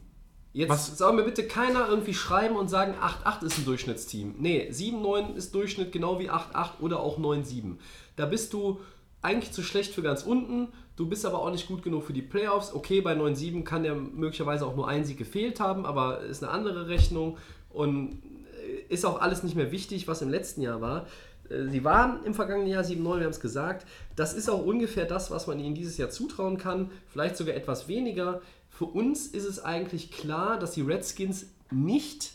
Jetzt 0.51 0.69
Was- 0.69 0.97
soll 0.97 1.13
mir 1.13 1.23
bitte 1.23 1.47
keiner 1.47 1.87
irgendwie 1.87 2.13
schreiben 2.13 2.55
und 2.55 2.67
sagen, 2.69 2.93
8-8 2.99 3.43
ist 3.43 3.57
ein 3.59 3.65
Durchschnittsteam. 3.65 4.35
Nee, 4.39 4.69
7-9 4.71 5.35
ist 5.35 5.55
Durchschnitt 5.55 5.91
genau 5.91 6.19
wie 6.19 6.29
8-8 6.29 6.79
oder 6.79 6.99
auch 6.99 7.17
9-7. 7.17 7.77
Da 8.15 8.25
bist 8.25 8.53
du 8.53 8.79
eigentlich 9.23 9.51
zu 9.51 9.63
schlecht 9.63 9.93
für 9.93 10.01
ganz 10.01 10.23
unten, 10.23 10.67
du 10.95 11.07
bist 11.07 11.25
aber 11.25 11.39
auch 11.39 11.51
nicht 11.51 11.67
gut 11.67 11.81
genug 11.81 12.03
für 12.03 12.13
die 12.13 12.21
Playoffs. 12.21 12.73
Okay, 12.73 13.01
bei 13.01 13.13
9-7 13.13 13.63
kann 13.63 13.83
der 13.83 13.95
möglicherweise 13.95 14.65
auch 14.65 14.75
nur 14.75 14.87
ein 14.87 15.05
Sieg 15.05 15.17
gefehlt 15.17 15.59
haben, 15.59 15.85
aber 15.85 16.21
ist 16.21 16.43
eine 16.43 16.51
andere 16.51 16.87
Rechnung 16.87 17.37
und 17.69 18.21
äh, 18.61 18.93
ist 18.93 19.05
auch 19.05 19.21
alles 19.21 19.43
nicht 19.43 19.55
mehr 19.55 19.71
wichtig, 19.71 20.07
was 20.07 20.21
im 20.21 20.29
letzten 20.29 20.61
Jahr 20.61 20.81
war. 20.81 21.07
Äh, 21.49 21.69
Sie 21.69 21.83
waren 21.83 22.23
im 22.25 22.33
vergangenen 22.33 22.69
Jahr 22.69 22.83
7-9, 22.83 23.03
wir 23.03 23.23
haben 23.23 23.31
es 23.31 23.39
gesagt. 23.39 23.87
Das 24.15 24.33
ist 24.33 24.49
auch 24.49 24.63
ungefähr 24.63 25.05
das, 25.05 25.31
was 25.31 25.47
man 25.47 25.59
ihnen 25.59 25.75
dieses 25.75 25.97
Jahr 25.97 26.09
zutrauen 26.09 26.57
kann. 26.57 26.91
Vielleicht 27.07 27.37
sogar 27.37 27.55
etwas 27.55 27.87
weniger. 27.87 28.41
Für 28.69 28.85
uns 28.85 29.27
ist 29.27 29.45
es 29.45 29.63
eigentlich 29.63 30.11
klar, 30.11 30.59
dass 30.59 30.71
die 30.71 30.81
Redskins 30.81 31.47
nicht 31.71 32.33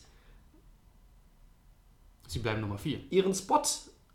Sie 2.28 2.40
bleiben 2.40 2.60
Nummer 2.60 2.76
4. 2.76 3.00
ihren 3.08 3.34
Spot 3.34 3.62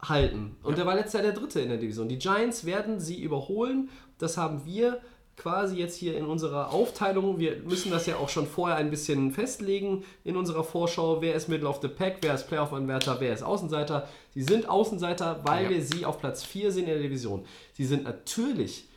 halten. 0.03 0.55
Und 0.63 0.71
Ja. 0.71 0.75
der 0.77 0.85
war 0.85 0.95
letztes 0.95 1.13
Jahr 1.13 1.23
der 1.23 1.31
dritte 1.33 1.61
in 1.61 1.69
der 1.69 1.77
Division. 1.77 2.07
Die 2.09 2.17
Giants 2.19 2.65
werden 2.65 2.99
sie 2.99 3.21
überholen. 3.21 3.89
Das 4.17 4.37
haben 4.37 4.65
wir 4.65 4.99
quasi 5.35 5.77
jetzt 5.77 5.95
hier 5.97 6.15
in 6.15 6.25
unserer 6.25 6.71
Aufteilung. 6.71 7.39
Wir 7.39 7.57
müssen 7.63 7.89
das 7.91 8.05
ja 8.05 8.17
auch 8.17 8.29
schon 8.29 8.45
vorher 8.45 8.77
ein 8.77 8.91
bisschen 8.91 9.31
festlegen 9.31 10.03
in 10.23 10.35
unserer 10.35 10.63
Vorschau. 10.63 11.21
Wer 11.21 11.33
ist 11.33 11.49
Middle 11.49 11.67
of 11.67 11.79
the 11.81 11.87
Pack, 11.87 12.17
wer 12.21 12.35
ist 12.35 12.47
Playoff-Anwärter, 12.47 13.17
wer 13.19 13.33
ist 13.33 13.41
Außenseiter. 13.41 14.07
Sie 14.35 14.43
sind 14.43 14.69
Außenseiter, 14.69 15.41
weil 15.43 15.63
Ja. 15.65 15.69
wir 15.71 15.81
sie 15.81 16.05
auf 16.05 16.19
Platz 16.19 16.43
4 16.43 16.71
sehen 16.71 16.83
in 16.83 16.89
der 16.93 16.99
Division. 17.01 17.45
Sie 17.73 17.85
sind 17.85 18.03
natürlich 18.03 18.87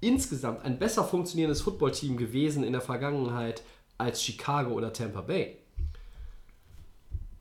insgesamt 0.00 0.64
ein 0.64 0.78
besser 0.78 1.04
funktionierendes 1.04 1.62
Footballteam 1.62 2.18
gewesen 2.18 2.62
in 2.62 2.72
der 2.72 2.82
Vergangenheit 2.82 3.62
als 3.96 4.22
Chicago 4.22 4.72
oder 4.74 4.92
Tampa 4.92 5.22
Bay. 5.22 5.56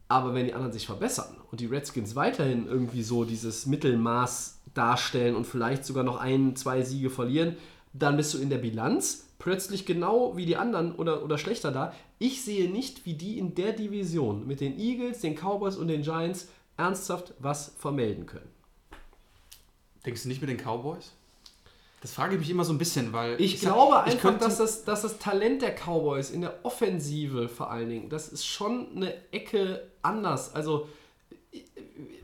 Aber 0.07 0.33
wenn 0.33 0.45
die 0.45 0.53
anderen 0.53 0.71
sich 0.71 0.85
verbessern 0.85 1.35
und 1.51 1.59
die 1.59 1.65
Redskins 1.65 2.15
weiterhin 2.15 2.67
irgendwie 2.67 3.01
so 3.01 3.25
dieses 3.25 3.65
Mittelmaß 3.65 4.59
darstellen 4.73 5.35
und 5.35 5.47
vielleicht 5.47 5.85
sogar 5.85 6.03
noch 6.03 6.17
ein, 6.17 6.55
zwei 6.55 6.83
Siege 6.83 7.09
verlieren, 7.09 7.57
dann 7.93 8.17
bist 8.17 8.33
du 8.33 8.37
in 8.37 8.49
der 8.49 8.57
Bilanz 8.57 9.25
plötzlich 9.39 9.85
genau 9.85 10.37
wie 10.37 10.45
die 10.45 10.57
anderen 10.57 10.95
oder, 10.95 11.23
oder 11.23 11.37
schlechter 11.37 11.71
da. 11.71 11.93
Ich 12.19 12.43
sehe 12.43 12.69
nicht, 12.69 13.05
wie 13.05 13.13
die 13.13 13.39
in 13.39 13.55
der 13.55 13.73
Division 13.73 14.45
mit 14.45 14.59
den 14.59 14.77
Eagles, 14.79 15.21
den 15.21 15.35
Cowboys 15.35 15.75
und 15.75 15.87
den 15.87 16.03
Giants 16.03 16.49
ernsthaft 16.77 17.33
was 17.39 17.73
vermelden 17.77 18.25
können. 18.25 18.49
Denkst 20.05 20.23
du 20.23 20.27
nicht 20.27 20.41
mit 20.41 20.49
den 20.49 20.57
Cowboys? 20.57 21.13
Das 22.01 22.11
frage 22.13 22.35
ich 22.35 22.39
mich 22.39 22.49
immer 22.51 22.63
so 22.65 22.73
ein 22.73 22.77
bisschen, 22.77 23.13
weil. 23.13 23.39
Ich, 23.41 23.59
sag, 23.61 23.73
glaube 23.73 24.03
ich 24.05 24.13
einfach, 24.13 24.21
könnte- 24.29 24.45
dass, 24.45 24.57
das, 24.57 24.83
dass 24.85 25.01
das 25.01 25.17
Talent 25.17 25.61
der 25.63 25.73
Cowboys 25.73 26.29
in 26.29 26.41
der 26.41 26.59
Offensive 26.63 27.49
vor 27.49 27.71
allen 27.71 27.89
Dingen, 27.89 28.09
das 28.09 28.27
ist 28.29 28.45
schon 28.45 28.89
eine 28.95 29.13
Ecke 29.31 29.89
anders. 30.01 30.53
Also, 30.53 30.87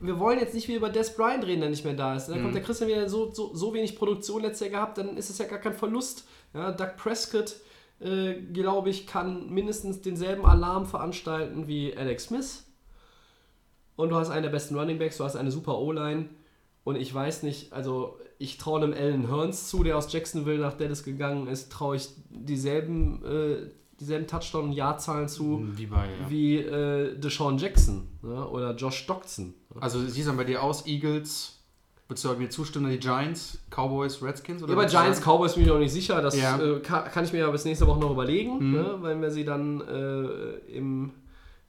wir 0.00 0.18
wollen 0.18 0.38
jetzt 0.38 0.54
nicht 0.54 0.68
wieder 0.68 0.78
über 0.78 0.90
Des 0.90 1.14
Bryant 1.16 1.44
reden, 1.46 1.60
der 1.62 1.70
nicht 1.70 1.84
mehr 1.84 1.94
da 1.94 2.14
ist. 2.14 2.26
Dann 2.26 2.38
Mhm. 2.38 2.42
kommt 2.42 2.54
der 2.54 2.62
Christian 2.62 2.90
wieder 2.90 3.08
so, 3.08 3.32
so, 3.32 3.54
so 3.54 3.72
wenig 3.74 3.96
Produktion 3.96 4.42
letztes 4.42 4.60
Jahr 4.68 4.70
gehabt, 4.70 4.98
dann 4.98 5.16
ist 5.16 5.30
es 5.30 5.38
ja 5.38 5.46
gar 5.46 5.58
kein 5.58 5.72
Verlust. 5.74 6.26
Ja, 6.54 6.70
Doug 6.70 6.96
Prescott, 6.96 7.56
äh, 8.00 8.34
glaube 8.34 8.90
ich, 8.90 9.06
kann 9.06 9.48
mindestens 9.50 10.02
denselben 10.02 10.44
Alarm 10.44 10.86
veranstalten 10.86 11.66
wie 11.66 11.96
Alex 11.96 12.24
Smith. 12.24 12.64
Und 13.96 14.10
du 14.10 14.16
hast 14.16 14.30
einen 14.30 14.42
der 14.42 14.50
besten 14.50 14.76
Running 14.78 14.98
Backs, 14.98 15.16
du 15.16 15.24
hast 15.24 15.36
eine 15.36 15.50
super 15.50 15.78
O-Line. 15.78 16.28
Und 16.84 16.96
ich 16.96 17.12
weiß 17.14 17.42
nicht, 17.44 17.72
also 17.72 18.18
ich 18.42 18.58
traue 18.58 18.82
einem 18.82 18.92
Alan 18.92 19.28
Hearns 19.28 19.68
zu, 19.68 19.82
der 19.84 19.96
aus 19.96 20.12
Jacksonville 20.12 20.58
nach 20.58 20.74
Dallas 20.74 21.02
gegangen 21.04 21.46
ist, 21.46 21.70
traue 21.72 21.96
ich 21.96 22.08
dieselben, 22.30 23.24
äh, 23.24 23.70
dieselben 24.00 24.26
Touchdown- 24.26 24.64
und 24.66 24.72
Jahrzahlen 24.72 25.28
zu 25.28 25.62
Wie 25.76 25.86
bei. 25.86 26.06
Ja. 26.06 26.30
wie 26.30 26.56
äh, 26.58 27.16
Deshaun 27.18 27.58
Jackson 27.58 28.08
ne? 28.22 28.46
oder 28.48 28.74
Josh 28.74 28.96
Stockton. 28.98 29.54
Also, 29.80 30.04
sie 30.06 30.22
sagen 30.22 30.36
bei 30.36 30.44
dir 30.44 30.62
aus, 30.62 30.86
Eagles. 30.86 31.58
Würdest 32.08 32.24
du 32.26 32.34
mir 32.34 32.50
zustimmen, 32.50 32.90
die 32.90 32.98
Giants, 32.98 33.58
Cowboys, 33.70 34.20
Redskins? 34.22 34.62
Oder 34.62 34.72
Ja, 34.72 34.76
bei 34.80 34.86
Giants, 34.86 35.18
sagen- 35.20 35.30
Cowboys 35.38 35.54
bin 35.54 35.62
ich 35.62 35.68
noch 35.70 35.78
nicht 35.78 35.92
sicher. 35.92 36.20
Das 36.20 36.36
Ja. 36.38 36.60
äh, 36.60 36.80
kann, 36.80 37.04
kann 37.04 37.24
ich 37.24 37.32
mir 37.32 37.38
ja 37.38 37.50
bis 37.50 37.64
nächste 37.64 37.86
Woche 37.86 38.00
noch 38.00 38.10
überlegen, 38.10 38.58
Mhm. 38.58 38.72
ne? 38.72 38.96
weil 39.00 39.18
wir 39.20 39.30
sie 39.30 39.44
dann 39.44 39.80
äh, 39.80 40.76
im, 40.76 41.12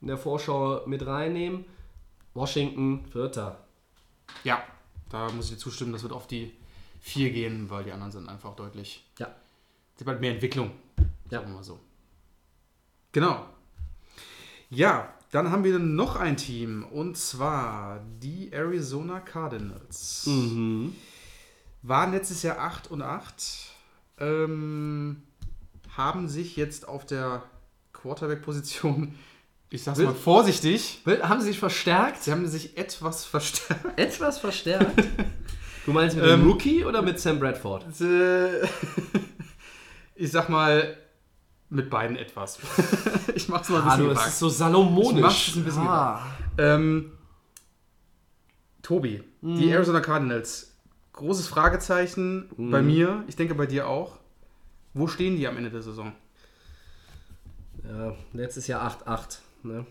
in 0.02 0.08
der 0.08 0.18
Vorschau 0.18 0.82
mit 0.86 1.06
reinnehmen. 1.06 1.64
Washington, 2.34 3.06
Vierter. 3.12 3.60
Ja, 4.44 4.62
da 5.10 5.30
muss 5.32 5.46
ich 5.46 5.52
dir 5.52 5.58
zustimmen, 5.60 5.94
das 5.94 6.02
wird 6.04 6.12
auf 6.14 6.28
die 6.28 6.52
4 7.04 7.32
gehen, 7.32 7.70
weil 7.70 7.84
die 7.84 7.92
anderen 7.92 8.12
sind 8.12 8.28
einfach 8.30 8.56
deutlich. 8.56 9.06
Ja. 9.20 9.28
Sie 9.98 10.06
hat 10.06 10.20
mehr 10.22 10.32
Entwicklung. 10.32 10.72
Ja. 11.30 11.40
Sagen 11.40 11.52
wir 11.52 11.56
mal 11.58 11.64
so. 11.64 11.80
Genau. 13.12 13.46
Ja, 14.70 15.14
dann 15.32 15.52
haben 15.52 15.64
wir 15.64 15.78
noch 15.80 16.16
ein 16.16 16.38
Team 16.38 16.84
und 16.86 17.18
zwar 17.18 18.00
die 18.22 18.52
Arizona 18.52 19.20
Cardinals. 19.20 20.26
Mhm. 20.28 20.96
Waren 21.82 22.12
letztes 22.12 22.42
Jahr 22.44 22.58
8 22.60 22.90
und 22.90 23.02
8. 23.02 23.44
Ähm, 24.20 25.22
haben 25.98 26.28
sich 26.30 26.56
jetzt 26.56 26.88
auf 26.88 27.06
der 27.06 27.44
Quarterback-Position, 27.92 29.14
ich 29.70 29.84
sag's 29.84 29.98
Will- 30.00 30.06
mal 30.08 30.16
vorsichtig, 30.16 31.02
Haben 31.22 31.42
sie 31.42 31.48
sich 31.48 31.60
verstärkt? 31.60 32.24
sie 32.24 32.32
haben 32.32 32.48
sich 32.48 32.78
etwas 32.78 33.26
verstärkt. 33.26 34.00
Etwas 34.00 34.40
verstärkt. 34.40 35.04
Du 35.86 35.92
meinst 35.92 36.16
mit 36.16 36.26
dem 36.26 36.42
Ähm, 36.42 36.48
Rookie 36.48 36.86
oder 36.86 37.02
mit 37.02 37.20
Sam 37.20 37.40
Bradford? 37.40 37.86
Ich 40.16 40.30
sag 40.32 40.48
mal, 40.48 40.96
mit 41.70 41.90
beiden 41.90 42.16
etwas. 42.16 42.60
ich 43.36 43.50
mach's 43.50 43.68
mal 43.70 43.82
ein 43.82 43.88
Ah, 43.88 43.96
bisschen 43.96 44.06
du, 44.06 44.12
es 44.12 44.18
gewagt. 44.18 44.28
ist 44.30 44.40
so 44.40 44.48
salomonisch. 44.50 45.16
Ich 45.18 45.22
mach's 45.22 45.56
ein 45.56 45.64
bisschen 45.64 45.88
ah. 45.88 46.26
ähm, 46.60 47.12
Tobi, 48.84 49.24
Mhm. 49.42 49.56
die 49.58 49.72
Arizona 49.72 50.00
Cardinals. 50.02 50.72
Großes 51.14 51.48
Fragezeichen 51.48 52.48
bei 52.58 52.82
Mhm. 52.82 52.88
mir, 52.88 53.24
ich 53.28 53.36
denke 53.36 53.56
bei 53.56 53.66
dir 53.66 53.88
auch. 53.88 54.20
Wo 54.94 55.08
stehen 55.08 55.36
die 55.36 55.48
am 55.48 55.58
Ende 55.58 55.72
der 55.72 55.82
Saison? 55.82 56.14
Ja, 57.84 58.14
letztes 58.34 58.68
Jahr 58.68 58.82
8-8. 58.84 59.42
Ne? 59.64 59.86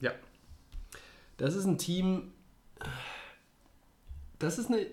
Ja. 0.00 0.12
Das 1.38 1.56
ist 1.56 1.64
ein 1.64 1.76
Team. 1.76 2.32
Das 4.38 4.58
ist 4.58 4.68
eine 4.70 4.86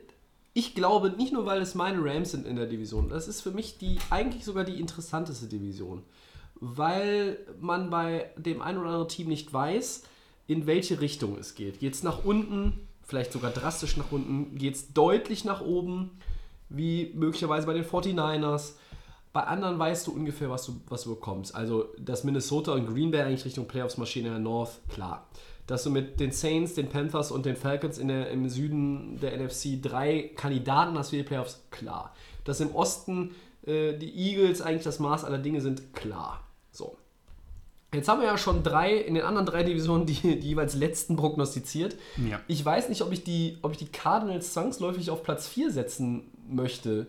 ich 0.57 0.73
glaube, 0.73 1.11
nicht 1.11 1.33
nur, 1.33 1.45
weil 1.45 1.61
es 1.61 1.75
meine 1.75 2.03
Rams 2.03 2.31
sind 2.31 2.47
in 2.47 2.55
der 2.55 2.65
Division, 2.65 3.09
das 3.09 3.27
ist 3.27 3.41
für 3.41 3.51
mich 3.51 3.77
die 3.77 3.99
eigentlich 4.09 4.43
sogar 4.43 4.63
die 4.63 4.79
interessanteste 4.79 5.45
Division. 5.45 6.01
Weil 6.55 7.37
man 7.59 7.91
bei 7.91 8.31
dem 8.37 8.63
einen 8.63 8.79
oder 8.79 8.87
anderen 8.87 9.07
Team 9.07 9.27
nicht 9.27 9.53
weiß, 9.53 10.05
in 10.47 10.65
welche 10.65 10.99
Richtung 10.99 11.37
es 11.37 11.53
geht. 11.53 11.79
Geht 11.79 11.93
es 11.93 12.01
nach 12.01 12.25
unten, 12.25 12.87
vielleicht 13.03 13.33
sogar 13.33 13.51
drastisch 13.51 13.97
nach 13.97 14.11
unten, 14.11 14.55
geht 14.55 14.73
es 14.73 14.93
deutlich 14.93 15.45
nach 15.45 15.61
oben, 15.61 16.09
wie 16.69 17.11
möglicherweise 17.13 17.67
bei 17.67 17.75
den 17.75 17.85
49ers. 17.85 18.71
Bei 19.33 19.43
anderen 19.43 19.77
weißt 19.77 20.07
du 20.07 20.11
ungefähr, 20.11 20.49
was 20.49 20.65
du, 20.65 20.81
was 20.89 21.03
du 21.03 21.11
bekommst. 21.13 21.53
Also, 21.53 21.89
dass 21.99 22.23
Minnesota 22.23 22.73
und 22.73 22.87
Green 22.87 23.11
Bay 23.11 23.21
eigentlich 23.21 23.45
Richtung 23.45 23.67
Playoffs-Maschine 23.67 24.39
North, 24.39 24.79
klar. 24.89 25.27
Dass 25.67 25.83
du 25.83 25.89
mit 25.89 26.19
den 26.19 26.31
Saints, 26.31 26.73
den 26.73 26.89
Panthers 26.89 27.31
und 27.31 27.45
den 27.45 27.55
Falcons 27.55 27.97
in 27.97 28.07
der, 28.07 28.29
im 28.31 28.49
Süden 28.49 29.19
der 29.21 29.37
NFC 29.37 29.81
drei 29.81 30.31
Kandidaten 30.35 30.97
hast 30.97 31.11
für 31.11 31.17
die 31.17 31.23
Playoffs, 31.23 31.61
klar. 31.71 32.15
Dass 32.45 32.61
im 32.61 32.73
Osten 32.73 33.35
äh, 33.65 33.93
die 33.93 34.13
Eagles 34.15 34.61
eigentlich 34.61 34.83
das 34.83 34.99
Maß 34.99 35.25
aller 35.25 35.39
Dinge 35.39 35.61
sind, 35.61 35.93
klar. 35.93 36.43
So. 36.71 36.97
Jetzt 37.93 38.09
haben 38.09 38.21
wir 38.21 38.27
ja 38.27 38.37
schon 38.37 38.63
drei, 38.63 38.95
in 38.95 39.13
den 39.13 39.23
anderen 39.23 39.45
drei 39.45 39.63
Divisionen 39.63 40.05
die, 40.05 40.39
die 40.39 40.49
jeweils 40.49 40.75
letzten 40.75 41.15
prognostiziert. 41.15 41.95
Ja. 42.29 42.41
Ich 42.47 42.63
weiß 42.63 42.89
nicht, 42.89 43.01
ob 43.01 43.11
ich, 43.11 43.23
die, 43.23 43.57
ob 43.61 43.71
ich 43.71 43.77
die 43.77 43.87
Cardinals 43.87 44.53
zwangsläufig 44.53 45.09
auf 45.09 45.23
Platz 45.23 45.47
4 45.47 45.71
setzen 45.71 46.31
möchte. 46.49 47.07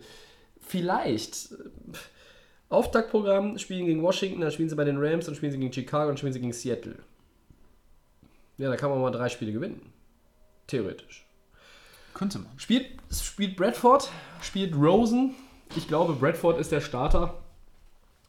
Vielleicht. 0.61 1.49
Auftaktprogramm 2.69 3.57
spielen 3.57 3.87
gegen 3.87 4.03
Washington, 4.03 4.41
dann 4.41 4.51
spielen 4.51 4.69
sie 4.69 4.75
bei 4.75 4.83
den 4.85 4.97
Rams, 4.97 5.25
dann 5.25 5.35
spielen 5.35 5.51
sie 5.51 5.57
gegen 5.57 5.73
Chicago, 5.73 6.07
dann 6.07 6.17
spielen 6.17 6.33
sie 6.33 6.39
gegen 6.39 6.53
Seattle. 6.53 6.97
Ja, 8.59 8.69
da 8.69 8.75
kann 8.75 8.89
man 8.91 9.01
mal 9.01 9.09
drei 9.09 9.29
Spiele 9.29 9.53
gewinnen. 9.53 9.81
Theoretisch. 10.67 11.25
Könnte 12.13 12.39
man. 12.39 12.51
Spielt, 12.57 12.87
spielt 13.09 13.55
Bradford, 13.55 14.09
spielt 14.41 14.75
Rosen. 14.75 15.33
Ich 15.75 15.87
glaube, 15.87 16.13
Bradford 16.13 16.59
ist 16.59 16.71
der 16.71 16.81
Starter. 16.81 17.41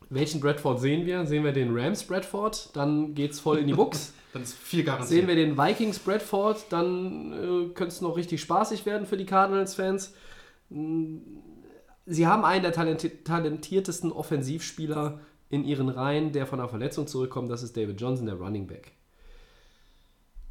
Welchen 0.09 0.40
Bradford 0.40 0.81
sehen 0.81 1.05
wir? 1.05 1.27
Sehen 1.27 1.44
wir 1.44 1.52
den 1.52 1.77
Rams 1.77 2.05
Bradford, 2.05 2.74
dann 2.74 3.15
geht's 3.15 3.40
voll 3.40 3.59
in 3.59 3.66
die 3.66 3.74
Buchs. 3.74 4.15
Dann 4.32 4.43
ist 4.43 4.55
viel 4.55 4.85
garantiert. 4.85 5.09
Sehen 5.09 5.27
wir 5.27 5.35
den 5.35 5.59
Vikings 5.59 5.98
Bradford, 5.98 6.66
dann 6.70 7.32
äh, 7.32 7.74
könnte 7.74 7.93
es 7.93 8.01
noch 8.01 8.16
richtig 8.16 8.40
spaßig 8.40 8.86
werden 8.86 9.05
für 9.05 9.16
die 9.16 9.27
Cardinals-Fans. 9.27 10.15
Sie 10.69 12.27
haben 12.28 12.44
einen 12.44 12.62
der 12.62 12.70
talenti 12.70 13.24
talentiertesten 13.24 14.12
Offensivspieler 14.12 15.19
in 15.48 15.65
ihren 15.65 15.89
Reihen, 15.89 16.31
der 16.31 16.47
von 16.47 16.61
einer 16.61 16.69
Verletzung 16.69 17.09
zurückkommt. 17.09 17.51
Das 17.51 17.65
ist 17.65 17.77
David 17.77 18.01
Johnson, 18.01 18.27
der 18.27 18.36
Running 18.36 18.69
Back. 18.69 18.93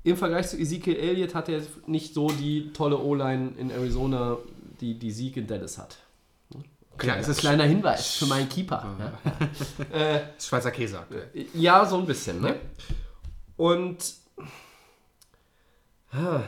Im 0.04 0.16
Vergleich 0.16 0.48
zu 0.48 0.58
Ezekiel 0.58 0.96
Elliott 0.96 1.36
hat 1.36 1.50
er 1.50 1.62
nicht 1.86 2.14
so 2.14 2.30
die 2.30 2.72
tolle 2.74 2.98
O-Line 2.98 3.52
in 3.58 3.70
Arizona, 3.70 4.38
die 4.80 4.98
die 4.98 5.12
Sieg 5.12 5.38
in 5.38 5.48
Dallas 5.48 5.78
hat. 5.78 5.98
Klar, 7.00 7.18
das 7.18 7.30
es 7.30 7.38
ist 7.38 7.38
ein 7.40 7.56
kleiner 7.56 7.64
Hinweis 7.64 8.16
für 8.16 8.26
meinen 8.26 8.50
Keeper. 8.50 8.86
Ja. 9.00 9.98
äh, 9.98 10.22
Schweizer 10.38 10.72
Käse. 10.72 11.00
aktuell. 11.00 11.30
ja, 11.54 11.86
so 11.86 11.98
ein 11.98 12.06
bisschen. 12.06 12.42
Ne? 12.42 12.56
Und 13.56 14.16
ah, 16.12 16.42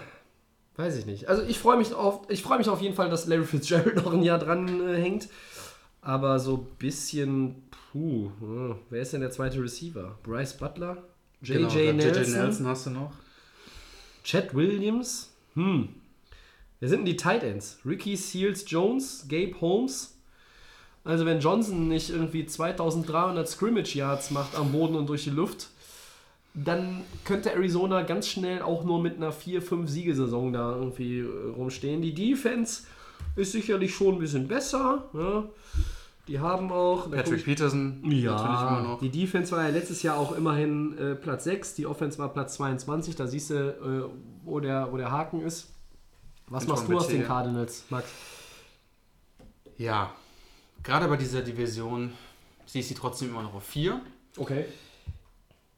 weiß 0.76 0.98
ich 0.98 1.06
nicht. 1.06 1.30
Also 1.30 1.44
ich 1.44 1.58
freue 1.58 1.78
mich 1.78 1.94
auf, 1.94 2.30
ich 2.30 2.44
freue 2.44 2.58
mich 2.58 2.68
auf 2.68 2.82
jeden 2.82 2.96
Fall, 2.96 3.10
dass 3.10 3.28
Larry 3.28 3.46
Fitzgerald 3.46 3.96
noch 4.04 4.12
ein 4.12 4.24
Jahr 4.24 4.40
dran 4.40 4.90
äh, 4.90 5.02
hängt. 5.02 5.30
Aber 6.02 6.40
so 6.40 6.58
ein 6.58 6.78
bisschen, 6.78 7.70
puh, 7.92 8.32
hm, 8.40 8.76
wer 8.90 9.02
ist 9.02 9.14
denn 9.14 9.22
der 9.22 9.32
zweite 9.32 9.62
Receiver? 9.62 10.18
Bryce 10.24 10.58
Butler, 10.58 10.98
JJ 11.42 11.54
Genau, 11.54 11.94
Nelson, 11.94 12.34
Nelson 12.34 12.68
hast 12.68 12.86
du 12.88 12.90
noch. 12.90 13.14
Chad 14.24 14.54
Williams. 14.54 15.32
Hm. 15.56 15.90
Wer 16.80 16.90
sind 16.90 17.00
denn 17.00 17.06
die 17.06 17.16
Tight 17.16 17.44
Ends? 17.44 17.80
Ricky 17.86 18.16
Seals 18.16 18.66
Jones, 18.68 19.26
Gabe 19.30 19.56
Holmes. 19.62 20.18
Also 21.04 21.26
wenn 21.26 21.40
Johnson 21.40 21.88
nicht 21.88 22.10
irgendwie 22.10 22.46
2300 22.46 23.48
Scrimmage 23.48 23.96
Yards 23.96 24.32
macht 24.32 24.56
am 24.56 24.72
Boden 24.72 24.96
und 24.96 25.08
durch 25.08 25.24
die 25.24 25.32
Luft, 25.32 25.70
dann 26.54 27.04
könnte 27.24 27.52
Arizona 27.52 28.02
ganz 28.04 28.28
schnell 28.28 28.62
auch 28.62 28.84
nur 28.84 29.02
mit 29.02 29.18
einer 29.18 29.32
4-5 29.32 29.88
Siegesaison 29.88 30.54
da 30.54 30.76
irgendwie 30.76 31.22
rumstehen. 31.22 32.02
Die 32.02 32.14
Defense 32.14 32.84
ist 33.36 33.54
sicherlich 33.54 33.96
schon 33.96 34.16
ein 34.16 34.20
bisschen 34.20 34.48
besser. 34.48 35.10
Ja. 35.14 35.50
Die 36.28 36.40
haben 36.40 36.72
auch. 36.72 37.10
Patrick 37.10 37.44
Peterson. 37.46 38.02
natürlich 38.02 38.26
immer 38.26 38.44
ja, 38.44 38.82
noch. 38.82 39.00
die 39.00 39.10
Defense 39.10 39.52
war 39.52 39.64
ja 39.64 39.70
letztes 39.70 40.04
Jahr 40.04 40.18
auch 40.18 40.36
immerhin 40.36 40.98
äh, 40.98 41.16
Platz 41.16 41.46
6, 41.46 41.76
die 41.76 41.86
Offense 41.86 42.18
war 42.20 42.32
Platz 42.32 42.56
22, 42.56 43.16
da 43.16 43.28
siehst 43.28 43.50
du, 43.50 43.56
äh, 43.56 44.10
wo, 44.44 44.60
der, 44.60 44.92
wo 44.92 44.98
der 44.98 45.12
Haken 45.12 45.42
ist. 45.42 45.74
Was 46.48 46.68
machst 46.68 46.88
du 46.88 46.98
aus 46.98 47.08
den. 47.08 47.24
Cardinals, 47.24 47.86
Max? 47.90 48.10
Ja, 49.78 50.12
gerade 50.84 51.08
bei 51.08 51.18
dieser 51.18 51.42
Division 51.42 52.12
sehe 52.66 52.82
ich 52.82 52.88
sie 52.88 52.94
trotzdem 52.94 53.30
immer 53.30 53.44
noch 53.44 53.56
auf 53.56 53.64
4. 53.64 54.00
Okay. 54.38 54.66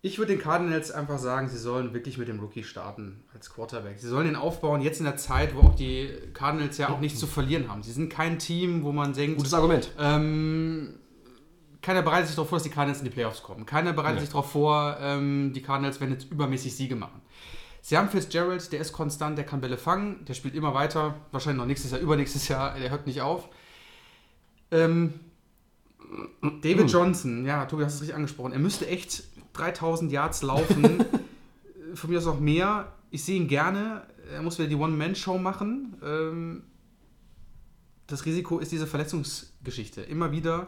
Ich 0.05 0.17
würde 0.17 0.33
den 0.33 0.41
Cardinals 0.41 0.91
einfach 0.91 1.17
sagen, 1.17 1.47
sie 1.47 1.57
sollen 1.57 1.93
wirklich 1.93 2.17
mit 2.17 2.27
dem 2.27 2.41
Rookie 2.41 2.65
starten 2.65 3.23
als 3.33 3.49
Quarterback. 3.49 3.97
Sie 3.99 4.09
sollen 4.09 4.27
ihn 4.27 4.35
aufbauen, 4.35 4.81
jetzt 4.81 4.99
in 4.99 5.05
der 5.05 5.15
Zeit, 5.15 5.55
wo 5.55 5.61
auch 5.61 5.75
die 5.75 6.09
Cardinals 6.33 6.77
ja 6.77 6.89
auch 6.89 6.99
nichts 6.99 7.21
zu 7.21 7.25
verlieren 7.25 7.69
haben. 7.69 7.83
Sie 7.83 7.93
sind 7.93 8.09
kein 8.09 8.37
Team, 8.37 8.83
wo 8.83 8.91
man 8.91 9.13
denkt, 9.13 9.37
Gutes 9.37 9.53
Argument. 9.53 9.89
ähm, 9.97 10.95
keiner 11.81 12.01
bereitet 12.01 12.27
sich 12.27 12.35
darauf 12.35 12.49
vor, 12.49 12.57
dass 12.57 12.63
die 12.63 12.69
Cardinals 12.69 12.99
in 12.99 13.05
die 13.05 13.11
Playoffs 13.11 13.41
kommen. 13.43 13.65
Keiner 13.65 13.93
bereitet 13.93 14.15
Nee. 14.15 14.21
sich 14.25 14.29
darauf 14.31 14.51
vor, 14.51 14.97
ähm, 14.99 15.53
die 15.55 15.61
Cardinals 15.61 16.01
werden 16.01 16.11
jetzt 16.11 16.29
übermäßig 16.29 16.75
Siege 16.75 16.97
machen. 16.97 17.21
Sie 17.81 17.97
haben 17.97 18.09
Fitzgerald, 18.09 18.73
der 18.73 18.81
ist 18.81 18.91
konstant, 18.91 19.37
der 19.37 19.45
kann 19.45 19.61
Bälle 19.61 19.77
fangen, 19.77 20.25
der 20.25 20.33
spielt 20.33 20.53
immer 20.55 20.73
weiter, 20.73 21.15
wahrscheinlich 21.31 21.59
noch 21.59 21.65
nächstes 21.65 21.91
Jahr, 21.91 22.01
übernächstes 22.01 22.49
Jahr, 22.49 22.77
der 22.77 22.89
hört 22.89 23.07
nicht 23.07 23.21
auf. 23.21 23.47
Ähm, 24.69 25.13
David 26.61 26.91
Johnson, 26.91 27.45
ja, 27.45 27.65
Tobi, 27.65 27.85
hast 27.85 27.95
es 27.95 28.01
richtig 28.01 28.15
angesprochen, 28.17 28.51
er 28.51 28.59
müsste 28.59 28.85
echt 28.87 29.23
3000 29.53 30.11
Yards 30.11 30.41
laufen, 30.41 31.05
von 31.93 32.09
mir 32.09 32.19
aus 32.19 32.27
auch 32.27 32.39
mehr. 32.39 32.91
Ich 33.11 33.23
sehe 33.23 33.37
ihn 33.37 33.47
gerne, 33.47 34.03
er 34.31 34.41
muss 34.41 34.57
wieder 34.57 34.69
die 34.69 34.75
One-Man-Show 34.75 35.37
machen. 35.37 35.95
Ähm, 36.03 36.63
das 38.07 38.25
Risiko 38.25 38.59
ist 38.59 38.71
diese 38.71 38.87
Verletzungsgeschichte. 38.87 40.01
Immer 40.01 40.31
wieder. 40.31 40.67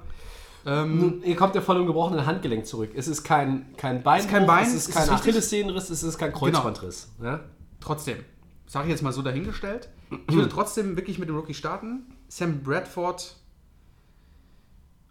Ähm, 0.65 0.99
Nun, 0.99 1.21
Hier 1.23 1.35
kommt 1.35 1.55
er 1.55 1.61
von 1.61 1.77
einem 1.77 1.85
gebrochenen 1.85 2.25
Handgelenk 2.25 2.65
zurück. 2.65 2.91
Es 2.95 3.07
ist 3.07 3.23
kein, 3.23 3.75
kein 3.77 4.01
Bein, 4.01 4.21
ist 4.21 4.29
kein 4.29 4.47
Bein, 4.47 4.65
es 4.65 4.73
es 4.73 4.87
ist 4.87 4.95
kein. 4.95 5.09
Achillessehnenriss, 5.09 5.89
es 5.89 6.01
ist 6.01 6.17
kein 6.17 6.33
Kreuzbandriss. 6.33 7.09
Ja? 7.21 7.41
trotzdem, 7.79 8.17
sage 8.65 8.87
ich 8.87 8.91
jetzt 8.91 9.03
mal 9.03 9.13
so 9.13 9.21
dahingestellt. 9.21 9.89
Ich 10.29 10.35
würde 10.35 10.49
trotzdem 10.49 10.95
wirklich 10.95 11.17
mit 11.17 11.29
dem 11.29 11.35
Rookie 11.35 11.55
starten. 11.55 12.03
Sam 12.27 12.61
Bradford, 12.61 13.35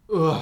uh, 0.09 0.37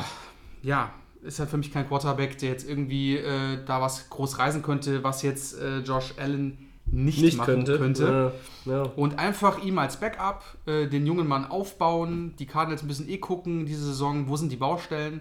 ja, 0.62 0.92
ist 1.22 1.38
halt 1.38 1.50
für 1.50 1.56
mich 1.56 1.72
kein 1.72 1.86
Quarterback, 1.88 2.38
der 2.38 2.50
jetzt 2.50 2.68
irgendwie 2.68 3.16
äh, 3.16 3.58
da 3.64 3.80
was 3.80 4.10
groß 4.10 4.38
reisen 4.38 4.62
könnte, 4.62 5.02
was 5.04 5.22
jetzt 5.22 5.58
äh, 5.60 5.78
Josh 5.80 6.14
Allen 6.18 6.58
nicht, 6.86 7.20
Nicht 7.22 7.36
machen 7.38 7.64
könnte. 7.64 7.78
könnte. 7.78 8.32
Ja, 8.66 8.72
ja. 8.72 8.82
Und 8.96 9.18
einfach 9.18 9.62
ihm 9.62 9.78
als 9.78 9.98
Backup 9.98 10.42
äh, 10.66 10.86
den 10.88 11.06
jungen 11.06 11.26
Mann 11.26 11.44
aufbauen. 11.46 12.34
Die 12.38 12.44
Cardinals 12.46 12.82
müssen 12.82 13.08
eh 13.08 13.18
gucken, 13.18 13.64
diese 13.66 13.84
Saison, 13.84 14.28
wo 14.28 14.36
sind 14.36 14.50
die 14.52 14.56
Baustellen. 14.56 15.20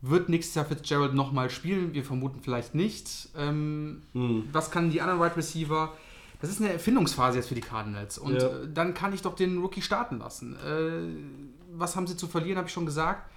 Wird 0.00 0.28
nächstes 0.28 0.54
Jahr 0.54 0.64
Fitzgerald 0.64 1.12
nochmal 1.14 1.50
spielen? 1.50 1.92
Wir 1.92 2.04
vermuten 2.04 2.40
vielleicht 2.40 2.74
nicht. 2.74 3.28
Ähm, 3.36 4.02
Hm. 4.12 4.44
Was 4.52 4.70
kann 4.70 4.90
die 4.90 5.00
anderen 5.00 5.20
Wide 5.20 5.36
Receiver? 5.36 5.92
Das 6.40 6.50
ist 6.50 6.60
eine 6.60 6.72
Erfindungsphase 6.72 7.38
jetzt 7.38 7.48
für 7.48 7.54
die 7.54 7.60
Cardinals. 7.62 8.16
Und 8.18 8.34
Ja. 8.40 8.46
äh, 8.48 8.68
dann 8.72 8.94
kann 8.94 9.12
ich 9.12 9.22
doch 9.22 9.34
den 9.34 9.58
Rookie 9.58 9.82
starten 9.82 10.18
lassen. 10.18 10.54
Äh, 10.56 11.76
was 11.76 11.96
haben 11.96 12.06
sie 12.06 12.16
zu 12.16 12.26
verlieren, 12.28 12.56
habe 12.58 12.68
ich 12.68 12.72
schon 12.74 12.86
gesagt. 12.86 13.28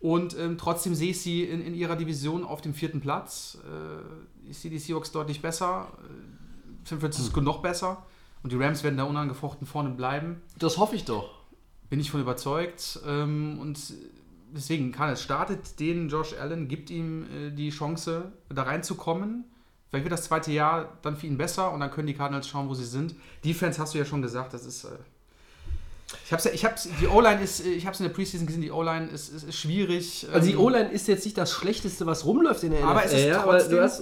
Und 0.00 0.38
ähm, 0.38 0.58
trotzdem 0.58 0.94
sehe 0.94 1.10
ich 1.10 1.20
sie 1.20 1.44
in, 1.44 1.60
in 1.62 1.74
ihrer 1.74 1.96
Division 1.96 2.44
auf 2.44 2.60
dem 2.60 2.74
vierten 2.74 3.00
Platz. 3.00 3.58
Äh, 3.64 4.50
ich 4.50 4.58
sehe 4.58 4.70
die 4.70 4.78
Seahawks 4.78 5.10
deutlich 5.10 5.40
besser. 5.40 5.88
Äh, 6.02 6.86
San 6.88 7.00
Francisco 7.00 7.40
noch 7.40 7.62
besser. 7.62 8.04
Und 8.42 8.52
die 8.52 8.56
Rams 8.56 8.84
werden 8.84 8.96
da 8.96 9.04
unangefochten 9.04 9.66
vorne 9.66 9.90
bleiben. 9.90 10.42
Das 10.58 10.78
hoffe 10.78 10.94
ich 10.94 11.04
doch. 11.04 11.30
Bin 11.88 11.98
ich 11.98 12.10
von 12.10 12.20
überzeugt. 12.20 13.00
Ähm, 13.06 13.58
und 13.60 13.94
deswegen 14.54 14.92
kann 14.92 15.10
es 15.10 15.22
startet 15.22 15.80
den 15.80 16.08
Josh 16.08 16.34
Allen, 16.34 16.68
gibt 16.68 16.90
ihm 16.90 17.24
äh, 17.24 17.50
die 17.50 17.70
Chance, 17.70 18.32
da 18.48 18.64
reinzukommen. 18.64 19.44
Vielleicht 19.88 20.04
wird 20.04 20.12
das 20.12 20.24
zweite 20.24 20.52
Jahr 20.52 20.98
dann 21.02 21.16
für 21.16 21.26
ihn 21.26 21.38
besser 21.38 21.72
und 21.72 21.80
dann 21.80 21.90
können 21.90 22.06
die 22.06 22.14
Cardinals 22.14 22.48
schauen, 22.48 22.68
wo 22.68 22.74
sie 22.74 22.84
sind. 22.84 23.14
Defense 23.44 23.80
hast 23.80 23.94
du 23.94 23.98
ja 23.98 24.04
schon 24.04 24.20
gesagt, 24.20 24.52
das 24.52 24.66
ist. 24.66 24.86
Äh, 26.12 26.16
ich 26.26 26.32
hab's 26.32 26.46
ich 26.46 26.64
hab's, 26.64 26.88
die 27.00 27.06
O-Line 27.08 27.42
ist, 27.42 27.64
äh, 27.64 27.70
ich 27.70 27.86
hab's 27.86 27.98
in 28.00 28.04
der 28.06 28.12
Preseason 28.14 28.46
gesehen, 28.46 28.62
die 28.62 28.70
O-Line 28.70 29.08
ist, 29.08 29.28
ist, 29.34 29.44
ist 29.44 29.56
schwierig. 29.56 30.26
Also 30.32 30.46
die 30.46 30.52
Ähm, 30.54 30.60
O-Line 30.60 30.90
ist 30.90 31.08
jetzt 31.08 31.24
nicht 31.24 31.36
das 31.36 31.52
Schlechteste, 31.52 32.06
was 32.06 32.24
rumläuft 32.24 32.62
in 32.64 32.72
der 32.72 32.84
Aber 32.84 33.00
NFL. 33.00 33.06
es 33.06 33.12
ist 33.20 33.26
ja, 33.26 33.42
aber 33.42 33.58
trotzdem- 33.58 33.76
du 33.76 33.82
hast 33.82 34.00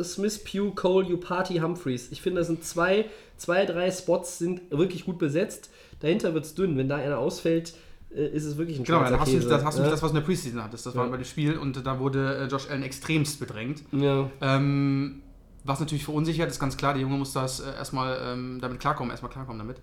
äh, 0.00 0.04
Smith, 0.04 0.44
Pugh, 0.44 0.74
Cole, 0.74 1.14
Upati, 1.14 1.58
Humphreys. 1.58 2.08
Ich 2.10 2.20
finde, 2.22 2.40
das 2.40 2.48
sind 2.48 2.64
zwei, 2.64 3.06
zwei, 3.36 3.64
drei 3.64 3.90
Spots 3.90 4.38
sind 4.38 4.62
wirklich 4.70 5.04
gut 5.04 5.18
besetzt. 5.18 5.70
Dahinter 6.00 6.34
wird 6.34 6.44
es 6.44 6.54
dünn. 6.54 6.76
Wenn 6.76 6.88
da 6.88 6.96
einer 6.96 7.18
ausfällt, 7.18 7.74
äh, 8.14 8.26
ist 8.28 8.44
es 8.44 8.56
wirklich 8.56 8.78
ein 8.78 8.84
Genau, 8.84 9.02
dann 9.04 9.18
hast 9.20 9.32
du, 9.32 9.38
das, 9.38 9.64
hast 9.64 9.74
du 9.76 9.82
ja. 9.82 9.84
nicht 9.86 9.92
das, 9.94 10.02
was 10.02 10.10
du 10.10 10.16
in 10.16 10.20
der 10.22 10.26
Preseason 10.26 10.62
hattest. 10.64 10.84
Das 10.86 10.94
war 10.96 11.04
Ja. 11.04 11.10
bei 11.10 11.16
dem 11.16 11.24
Spiel 11.24 11.56
und 11.58 11.86
da 11.86 11.98
wurde 12.00 12.38
äh, 12.38 12.44
Josh 12.46 12.68
Allen 12.70 12.82
extremst 12.82 13.38
bedrängt. 13.40 13.82
ja. 13.92 14.28
Ähm, 14.40 15.20
was 15.66 15.80
natürlich 15.80 16.04
verunsichert, 16.04 16.50
ist 16.50 16.60
ganz 16.60 16.76
klar, 16.76 16.92
der 16.92 17.00
Junge 17.00 17.16
muss 17.16 17.32
das 17.32 17.60
äh, 17.60 17.72
erstmal 17.74 18.18
ähm, 18.22 18.58
damit 18.60 18.80
klarkommen, 18.80 19.10
erstmal 19.10 19.32
klarkommen 19.32 19.58
damit. 19.60 19.78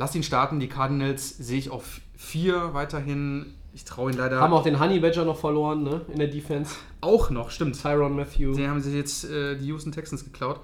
Lass 0.00 0.14
ihn 0.14 0.22
starten. 0.22 0.58
Die 0.58 0.68
Cardinals 0.68 1.36
sehe 1.36 1.58
ich 1.58 1.70
auf 1.70 2.00
vier 2.16 2.72
weiterhin. 2.72 3.54
Ich 3.72 3.84
traue 3.84 4.10
ihn 4.10 4.16
leider 4.16 4.40
Haben 4.40 4.54
auch 4.54 4.64
den 4.64 4.80
Honey 4.80 4.98
Badger 4.98 5.24
noch 5.24 5.38
verloren, 5.38 5.84
ne? 5.84 6.00
In 6.08 6.18
der 6.18 6.26
Defense. 6.26 6.74
auch 7.02 7.30
noch, 7.30 7.50
stimmt. 7.50 7.80
Tyron 7.80 8.16
Matthew. 8.16 8.54
Den 8.54 8.68
haben 8.68 8.80
sie 8.80 8.96
jetzt 8.96 9.24
äh, 9.24 9.56
die 9.56 9.66
Houston 9.66 9.92
Texans 9.92 10.24
geklaut. 10.24 10.60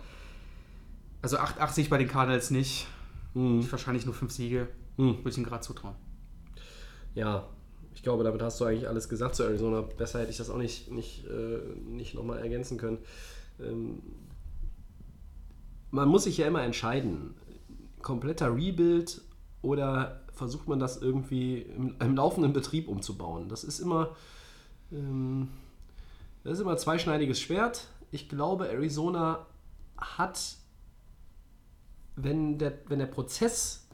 Also 1.22 1.36
8-8 1.36 1.72
sehe 1.72 1.84
ich 1.84 1.90
bei 1.90 1.98
den 1.98 2.08
Cardinals 2.08 2.50
nicht. 2.50 2.88
Hm. 3.34 3.70
Wahrscheinlich 3.70 4.06
nur 4.06 4.14
fünf 4.14 4.32
Siege. 4.32 4.68
Hm. 4.96 5.18
Würde 5.18 5.30
ich 5.30 5.38
ihm 5.38 5.44
gerade 5.44 5.60
zutrauen. 5.62 5.94
Ja, 7.14 7.46
ich 7.94 8.02
glaube, 8.02 8.24
damit 8.24 8.42
hast 8.42 8.58
du 8.60 8.64
eigentlich 8.64 8.88
alles 8.88 9.08
gesagt 9.08 9.36
zu 9.36 9.44
Arizona. 9.44 9.82
Besser 9.82 10.20
hätte 10.20 10.30
ich 10.30 10.38
das 10.38 10.50
auch 10.50 10.58
nicht, 10.58 10.90
nicht, 10.90 11.26
äh, 11.26 11.58
nicht 11.88 12.14
nochmal 12.14 12.38
ergänzen 12.38 12.78
können. 12.78 12.98
Ähm, 13.60 14.02
man 15.90 16.08
muss 16.08 16.24
sich 16.24 16.38
ja 16.38 16.46
immer 16.46 16.62
entscheiden, 16.62 17.34
kompletter 18.02 18.54
Rebuild 18.54 19.20
oder 19.62 20.20
versucht 20.32 20.68
man 20.68 20.78
das 20.78 21.00
irgendwie 21.00 21.62
im, 21.62 21.96
im 21.98 22.16
laufenden 22.16 22.52
Betrieb 22.52 22.88
umzubauen. 22.88 23.48
Das 23.48 23.64
ist 23.64 23.80
immer, 23.80 24.14
ähm, 24.92 25.48
das 26.44 26.54
ist 26.54 26.60
immer 26.60 26.72
ein 26.72 26.78
zweischneidiges 26.78 27.40
Schwert. 27.40 27.88
Ich 28.10 28.28
glaube, 28.28 28.68
Arizona 28.68 29.46
hat, 29.96 30.56
wenn 32.16 32.58
der, 32.58 32.78
wenn 32.88 32.98
der 32.98 33.06
Prozess 33.06 33.88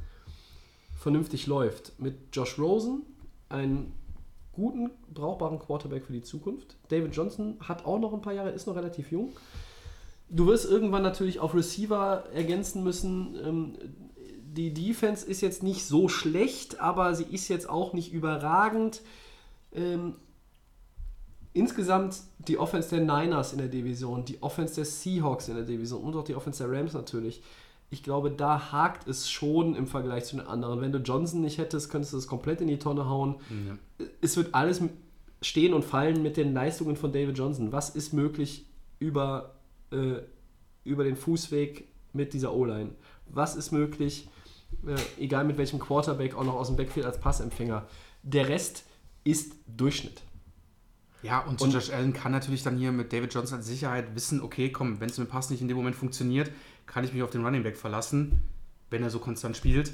vernünftig 0.96 1.46
läuft, 1.46 1.98
mit 1.98 2.34
Josh 2.34 2.58
Rosen 2.58 3.02
einen 3.48 3.94
guten, 4.52 4.90
brauchbaren 5.12 5.58
Quarterback 5.58 6.04
für 6.04 6.12
die 6.12 6.22
Zukunft. 6.22 6.76
David 6.88 7.14
Johnson 7.14 7.56
hat 7.60 7.84
auch 7.86 7.98
noch 7.98 8.12
ein 8.12 8.20
paar 8.20 8.34
Jahre, 8.34 8.50
ist 8.50 8.66
noch 8.66 8.76
relativ 8.76 9.10
jung. 9.10 9.32
Du 10.28 10.46
wirst 10.46 10.70
irgendwann 10.70 11.02
natürlich 11.02 11.40
auf 11.40 11.54
Receiver 11.54 12.24
ergänzen 12.32 12.82
müssen. 12.82 13.36
Ähm, 13.44 13.78
die 14.54 14.74
Defense 14.74 15.26
ist 15.26 15.40
jetzt 15.40 15.62
nicht 15.62 15.86
so 15.86 16.08
schlecht, 16.08 16.80
aber 16.80 17.14
sie 17.14 17.24
ist 17.24 17.48
jetzt 17.48 17.68
auch 17.68 17.94
nicht 17.94 18.12
überragend. 18.12 19.00
Ähm, 19.72 20.16
insgesamt 21.54 22.20
die 22.38 22.58
Offense 22.58 22.90
der 22.90 23.00
Niners 23.00 23.52
in 23.52 23.58
der 23.58 23.68
Division, 23.68 24.24
die 24.24 24.42
Offense 24.42 24.74
der 24.74 24.84
Seahawks 24.84 25.48
in 25.48 25.54
der 25.54 25.64
Division 25.64 26.02
und 26.02 26.14
auch 26.16 26.24
die 26.24 26.34
Offense 26.34 26.64
der 26.64 26.76
Rams 26.76 26.92
natürlich. 26.92 27.42
Ich 27.90 28.02
glaube, 28.02 28.30
da 28.30 28.72
hakt 28.72 29.06
es 29.06 29.30
schon 29.30 29.74
im 29.74 29.86
Vergleich 29.86 30.24
zu 30.24 30.36
den 30.36 30.46
anderen. 30.46 30.80
Wenn 30.80 30.92
du 30.92 30.98
Johnson 30.98 31.40
nicht 31.42 31.58
hättest, 31.58 31.90
könntest 31.90 32.12
du 32.12 32.16
das 32.18 32.26
komplett 32.26 32.60
in 32.60 32.68
die 32.68 32.78
Tonne 32.78 33.08
hauen. 33.08 33.36
Es 34.20 34.36
wird 34.36 34.54
alles 34.54 34.82
stehen 35.42 35.74
und 35.74 35.84
fallen 35.84 36.22
mit 36.22 36.36
den 36.36 36.54
Leistungen 36.54 36.96
von 36.96 37.12
David 37.12 37.36
Johnson. 37.36 37.72
Was 37.72 37.90
ist 37.90 38.12
möglich 38.12 38.66
über, 38.98 39.54
äh, 39.90 40.22
über 40.84 41.04
den 41.04 41.16
Fußweg 41.16 41.86
mit 42.12 42.32
dieser 42.32 42.54
O-Line? 42.54 42.90
Was 43.26 43.56
ist 43.56 43.72
möglich, 43.72 44.28
äh, 44.86 45.22
egal 45.22 45.44
mit 45.44 45.58
welchem 45.58 45.78
Quarterback, 45.78 46.34
auch 46.34 46.44
noch 46.44 46.54
aus 46.54 46.68
dem 46.68 46.76
Backfield 46.76 47.06
als 47.06 47.18
Passempfänger? 47.20 47.86
Der 48.22 48.48
Rest 48.48 48.84
ist 49.24 49.54
Durchschnitt. 49.66 50.22
Ja, 51.22 51.40
und, 51.40 51.60
Und- 51.62 51.72
Josh 51.72 51.90
Allen 51.90 52.12
kann 52.12 52.32
natürlich 52.32 52.62
dann 52.64 52.76
hier 52.78 52.90
mit 52.92 53.12
David 53.12 53.32
Johnson 53.32 53.58
als 53.58 53.66
Sicherheit 53.66 54.14
wissen, 54.14 54.42
okay, 54.42 54.70
komm, 54.72 55.00
wenn 55.00 55.08
es 55.08 55.18
mit 55.18 55.28
Pass 55.28 55.50
nicht 55.50 55.60
in 55.60 55.68
dem 55.68 55.76
Moment 55.76 55.94
funktioniert, 55.94 56.50
kann 56.86 57.04
ich 57.04 57.12
mich 57.12 57.22
auf 57.22 57.30
den 57.30 57.44
Running 57.44 57.62
Back 57.62 57.76
verlassen, 57.76 58.40
wenn 58.90 59.02
er 59.04 59.10
so 59.10 59.20
konstant 59.20 59.56
spielt. 59.56 59.92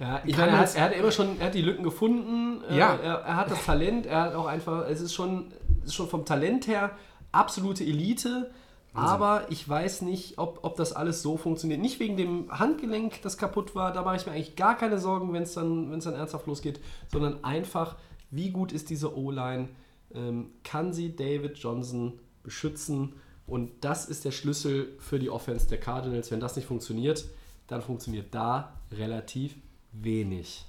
Ja, 0.00 0.22
ich 0.24 0.36
meine, 0.36 0.52
er 0.52 0.58
hat, 0.58 0.74
er 0.74 0.82
hat 0.84 0.92
immer 0.94 1.12
schon, 1.12 1.38
er 1.38 1.46
hat 1.46 1.54
die 1.54 1.62
Lücken 1.62 1.84
gefunden. 1.84 2.62
äh, 2.68 2.78
Ja. 2.78 2.94
Er, 2.96 3.14
er 3.20 3.36
hat 3.36 3.50
das 3.50 3.64
Talent, 3.64 4.06
er 4.06 4.22
hat 4.22 4.34
auch 4.34 4.46
einfach, 4.46 4.86
es 4.88 5.00
ist 5.00 5.12
schon, 5.14 5.52
es 5.82 5.88
ist 5.88 5.94
schon 5.94 6.08
vom 6.08 6.24
Talent 6.24 6.66
her 6.66 6.92
absolute 7.30 7.84
Elite. 7.84 8.50
Aber 8.94 9.50
ich 9.50 9.68
weiß 9.68 10.02
nicht, 10.02 10.38
ob, 10.38 10.60
ob 10.62 10.76
das 10.76 10.92
alles 10.92 11.20
so 11.20 11.36
funktioniert. 11.36 11.80
Nicht 11.80 11.98
wegen 11.98 12.16
dem 12.16 12.50
Handgelenk, 12.50 13.22
das 13.22 13.36
kaputt 13.36 13.74
war, 13.74 13.92
da 13.92 14.02
mache 14.02 14.16
ich 14.16 14.26
mir 14.26 14.32
eigentlich 14.32 14.54
gar 14.54 14.76
keine 14.76 14.98
Sorgen, 14.98 15.32
wenn 15.32 15.42
es 15.42 15.54
dann, 15.54 15.90
wenn's 15.90 16.04
dann 16.04 16.14
ernsthaft 16.14 16.46
losgeht, 16.46 16.80
sondern 17.10 17.42
einfach, 17.42 17.96
wie 18.30 18.50
gut 18.50 18.72
ist 18.72 18.90
diese 18.90 19.16
O-Line? 19.16 19.68
Ähm, 20.14 20.52
kann 20.62 20.92
sie 20.92 21.16
David 21.16 21.58
Johnson 21.58 22.20
beschützen? 22.44 23.14
Und 23.46 23.72
das 23.84 24.06
ist 24.06 24.24
der 24.24 24.30
Schlüssel 24.30 24.96
für 25.00 25.18
die 25.18 25.28
Offense 25.28 25.68
der 25.68 25.78
Cardinals. 25.78 26.30
Wenn 26.30 26.40
das 26.40 26.54
nicht 26.54 26.66
funktioniert, 26.66 27.24
dann 27.66 27.82
funktioniert 27.82 28.32
da 28.32 28.80
relativ 28.92 29.56
wenig. 29.92 30.64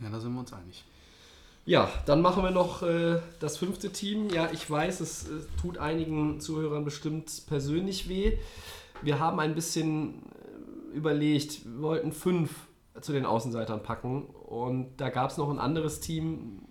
Ja, 0.00 0.10
da 0.10 0.20
sind 0.20 0.32
wir 0.32 0.40
uns 0.40 0.52
einig. 0.52 0.84
Ja, 1.66 1.90
dann 2.06 2.22
machen 2.22 2.44
wir 2.44 2.52
noch 2.52 2.84
äh, 2.84 3.18
das 3.40 3.56
fünfte 3.56 3.90
Team. 3.90 4.30
Ja, 4.30 4.48
ich 4.52 4.70
weiß, 4.70 5.00
es 5.00 5.24
äh, 5.24 5.32
tut 5.60 5.78
einigen 5.78 6.38
Zuhörern 6.38 6.84
bestimmt 6.84 7.42
persönlich 7.48 8.08
weh. 8.08 8.38
Wir 9.02 9.18
haben 9.18 9.40
ein 9.40 9.56
bisschen 9.56 10.22
äh, 10.92 10.96
überlegt, 10.96 11.64
wir 11.64 11.82
wollten 11.82 12.12
fünf 12.12 12.68
zu 13.00 13.12
den 13.12 13.26
Außenseitern 13.26 13.82
packen 13.82 14.26
und 14.26 14.96
da 14.98 15.10
gab 15.10 15.32
es 15.32 15.38
noch 15.38 15.50
ein 15.50 15.58
anderes 15.58 15.98
Team. 15.98 16.62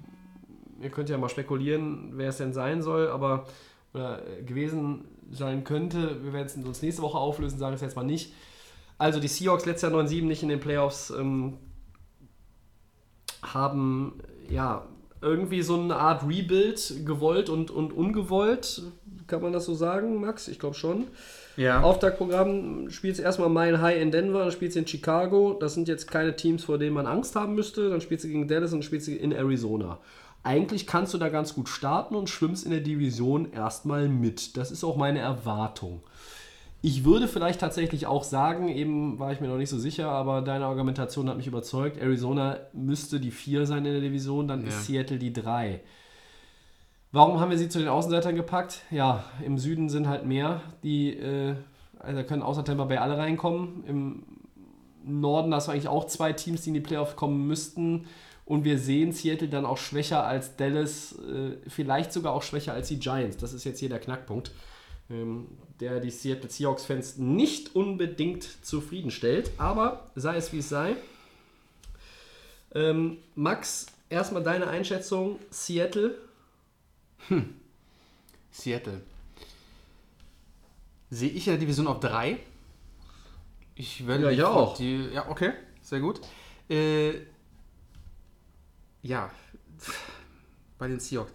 Ihr 0.82 0.90
könnt 0.90 1.10
ja 1.10 1.18
mal 1.18 1.30
spekulieren, 1.30 2.12
wer 2.14 2.30
es 2.30 2.38
denn 2.38 2.54
sein 2.54 2.82
soll, 2.82 3.10
aber 3.10 3.48
oder 3.94 4.26
äh, 4.26 4.44
gewesen 4.44 5.04
sein 5.30 5.66
könnte. 5.66 6.24
Wir 6.24 6.32
werden 6.32 6.46
es 6.46 6.56
uns 6.56 6.82
nächste 6.82 7.02
Woche 7.02 7.18
auflösen, 7.18 7.60
sagen 7.60 7.76
es 7.76 7.82
jetzt 7.82 7.98
mal 7.98 8.04
nicht. 8.04 8.34
Also 8.98 9.20
die 9.20 9.28
Seahawks 9.28 9.66
letztes 9.66 9.92
Jahr 9.92 10.02
9-7 10.02 10.24
nicht 10.24 10.42
in 10.42 10.50
den 10.50 10.62
Playoffs. 10.62 11.10
Ähm, 11.10 11.58
haben 13.42 14.22
ja 14.50 14.86
irgendwie 15.22 15.62
so 15.62 15.80
eine 15.80 15.96
Art 15.96 16.24
Rebuild 16.28 17.06
gewollt 17.06 17.50
und, 17.50 17.72
und 17.72 17.94
ungewollt. 17.94 18.84
Kann 19.28 19.42
man 19.42 19.54
das 19.54 19.66
so 19.66 19.74
sagen, 19.74 20.22
Max? 20.22 20.48
Ich 20.48 20.60
glaube 20.60 20.76
schon. 20.76 21.06
Ja. 21.58 21.82
Auftaktprogramm 21.82 22.90
spielst 22.90 23.20
du 23.20 23.24
erstmal 23.24 23.50
Mile 23.50 23.82
High 23.82 24.02
in 24.02 24.12
Denver, 24.12 24.40
dann 24.40 24.52
spielst 24.52 24.76
du 24.76 24.82
in 24.82 24.88
Chicago. 24.88 25.58
Das 25.60 25.74
sind 25.74 25.88
jetzt 25.88 26.12
keine 26.12 26.36
Teams, 26.36 26.66
vor 26.66 26.78
denen 26.78 26.94
man 26.94 27.08
Angst 27.08 27.36
haben 27.36 27.56
müsste. 27.56 27.90
Dann 27.90 28.02
spielst 28.02 28.26
du 28.26 28.28
gegen 28.28 28.48
Dallas 28.48 28.74
und 28.74 28.80
dann 28.80 28.84
spielst 28.84 29.08
du 29.08 29.14
in 29.14 29.32
Arizona. 29.32 30.00
Eigentlich 30.44 30.86
kannst 30.86 31.14
du 31.14 31.18
da 31.18 31.30
ganz 31.30 31.56
gut 31.56 31.70
starten 31.70 32.14
und 32.14 32.30
schwimmst 32.30 32.66
in 32.66 32.72
der 32.72 32.82
Division 32.82 33.52
erstmal 33.52 34.08
mit. 34.08 34.58
Das 34.58 34.70
ist 34.70 34.84
auch 34.84 34.96
meine 34.96 35.20
Erwartung. 35.20 36.04
Ich 36.88 37.04
würde 37.04 37.28
vielleicht 37.28 37.60
tatsächlich 37.62 38.06
auch 38.06 38.24
sagen, 38.24 38.70
eben 38.70 39.18
war 39.18 39.32
ich 39.32 39.42
mir 39.42 39.48
noch 39.48 39.58
nicht 39.58 39.72
so 39.72 39.80
sicher, 39.80 40.08
aber 40.12 40.44
deine 40.44 40.66
Argumentation 40.66 41.28
hat 41.28 41.36
mich 41.36 41.48
überzeugt. 41.48 41.98
Arizona 41.98 42.60
müsste 42.74 43.20
die 43.20 43.32
4 43.32 43.66
sein 43.66 43.86
in 43.88 43.94
der 43.94 44.02
Division, 44.02 44.48
dann 44.48 44.62
Ja. 44.62 44.68
ist 44.68 44.86
Seattle 44.86 45.18
die 45.18 45.34
3. 45.34 45.82
Warum 47.12 47.40
haben 47.40 47.50
wir 47.50 47.58
sie 47.58 47.70
zu 47.70 47.80
den 47.80 47.88
Außenseitern 47.88 48.36
gepackt? 48.36 48.84
Ja, 48.92 49.24
im 49.44 49.58
Süden 49.58 49.90
sind 49.90 50.08
halt 50.08 50.28
mehr, 50.28 50.62
die 50.84 51.18
äh, 51.18 51.56
also 51.98 52.18
da 52.18 52.24
können 52.24 52.44
außer 52.44 52.64
Tampa 52.64 52.84
Bay 52.86 52.98
alle 52.98 53.18
reinkommen. 53.18 53.84
Im 53.88 54.24
Norden 55.04 55.56
hast 55.56 55.68
du 55.68 55.72
eigentlich 55.72 55.88
auch 55.88 56.06
zwei 56.06 56.34
Teams, 56.34 56.62
die 56.62 56.70
in 56.70 56.76
die 56.76 56.82
Playoffs 56.82 57.16
kommen 57.16 57.48
müssten. 57.48 58.06
Und 58.46 58.64
wir 58.64 58.78
sehen 58.78 59.12
Seattle 59.12 59.48
dann 59.48 59.66
auch 59.66 59.78
schwächer 59.78 60.24
als 60.24 60.56
Dallas, 60.56 61.14
äh, 61.18 61.58
vielleicht 61.68 62.14
sogar 62.14 62.34
auch 62.34 62.44
schwächer 62.44 62.74
als 62.74 62.90
die 62.90 63.00
Giants. 63.00 63.38
Das 63.38 63.54
ist 63.54 63.64
jetzt 63.64 63.80
hier 63.80 63.90
der 63.90 63.98
Knackpunkt, 64.00 64.52
ähm, 65.10 65.48
der 65.80 66.00
die 66.00 66.10
Seattle 66.10 66.50
Seahawks-Fans 66.50 67.18
nicht 67.18 67.76
unbedingt 67.76 68.44
zufriedenstellt. 68.66 69.52
Aber 69.58 70.10
sei 70.16 70.38
es 70.38 70.52
wie 70.54 70.60
es 70.60 70.70
sei. 70.70 70.96
Ähm, 72.74 73.18
Max, 73.36 73.88
erstmal 74.10 74.44
deine 74.44 74.68
Einschätzung. 74.68 75.40
Seattle. 75.50 76.18
Seattle. 78.52 79.02
Sehe 81.10 81.30
ich 81.30 81.48
in 81.48 81.54
der 81.54 81.60
Division 81.60 81.88
auf 81.88 82.00
3. 82.00 82.38
Ich 83.76 84.08
werde 84.08 84.26
Ja, 84.26 84.32
ich 84.32 84.44
auch. 84.44 84.78
Die, 84.78 85.10
ja, 85.14 85.30
okay, 85.30 85.54
sehr 85.82 86.00
gut. 86.00 86.22
Äh, 86.70 87.14
ja, 89.04 89.30
bei 90.78 90.88
den 90.88 91.00
Seahawks. 91.00 91.32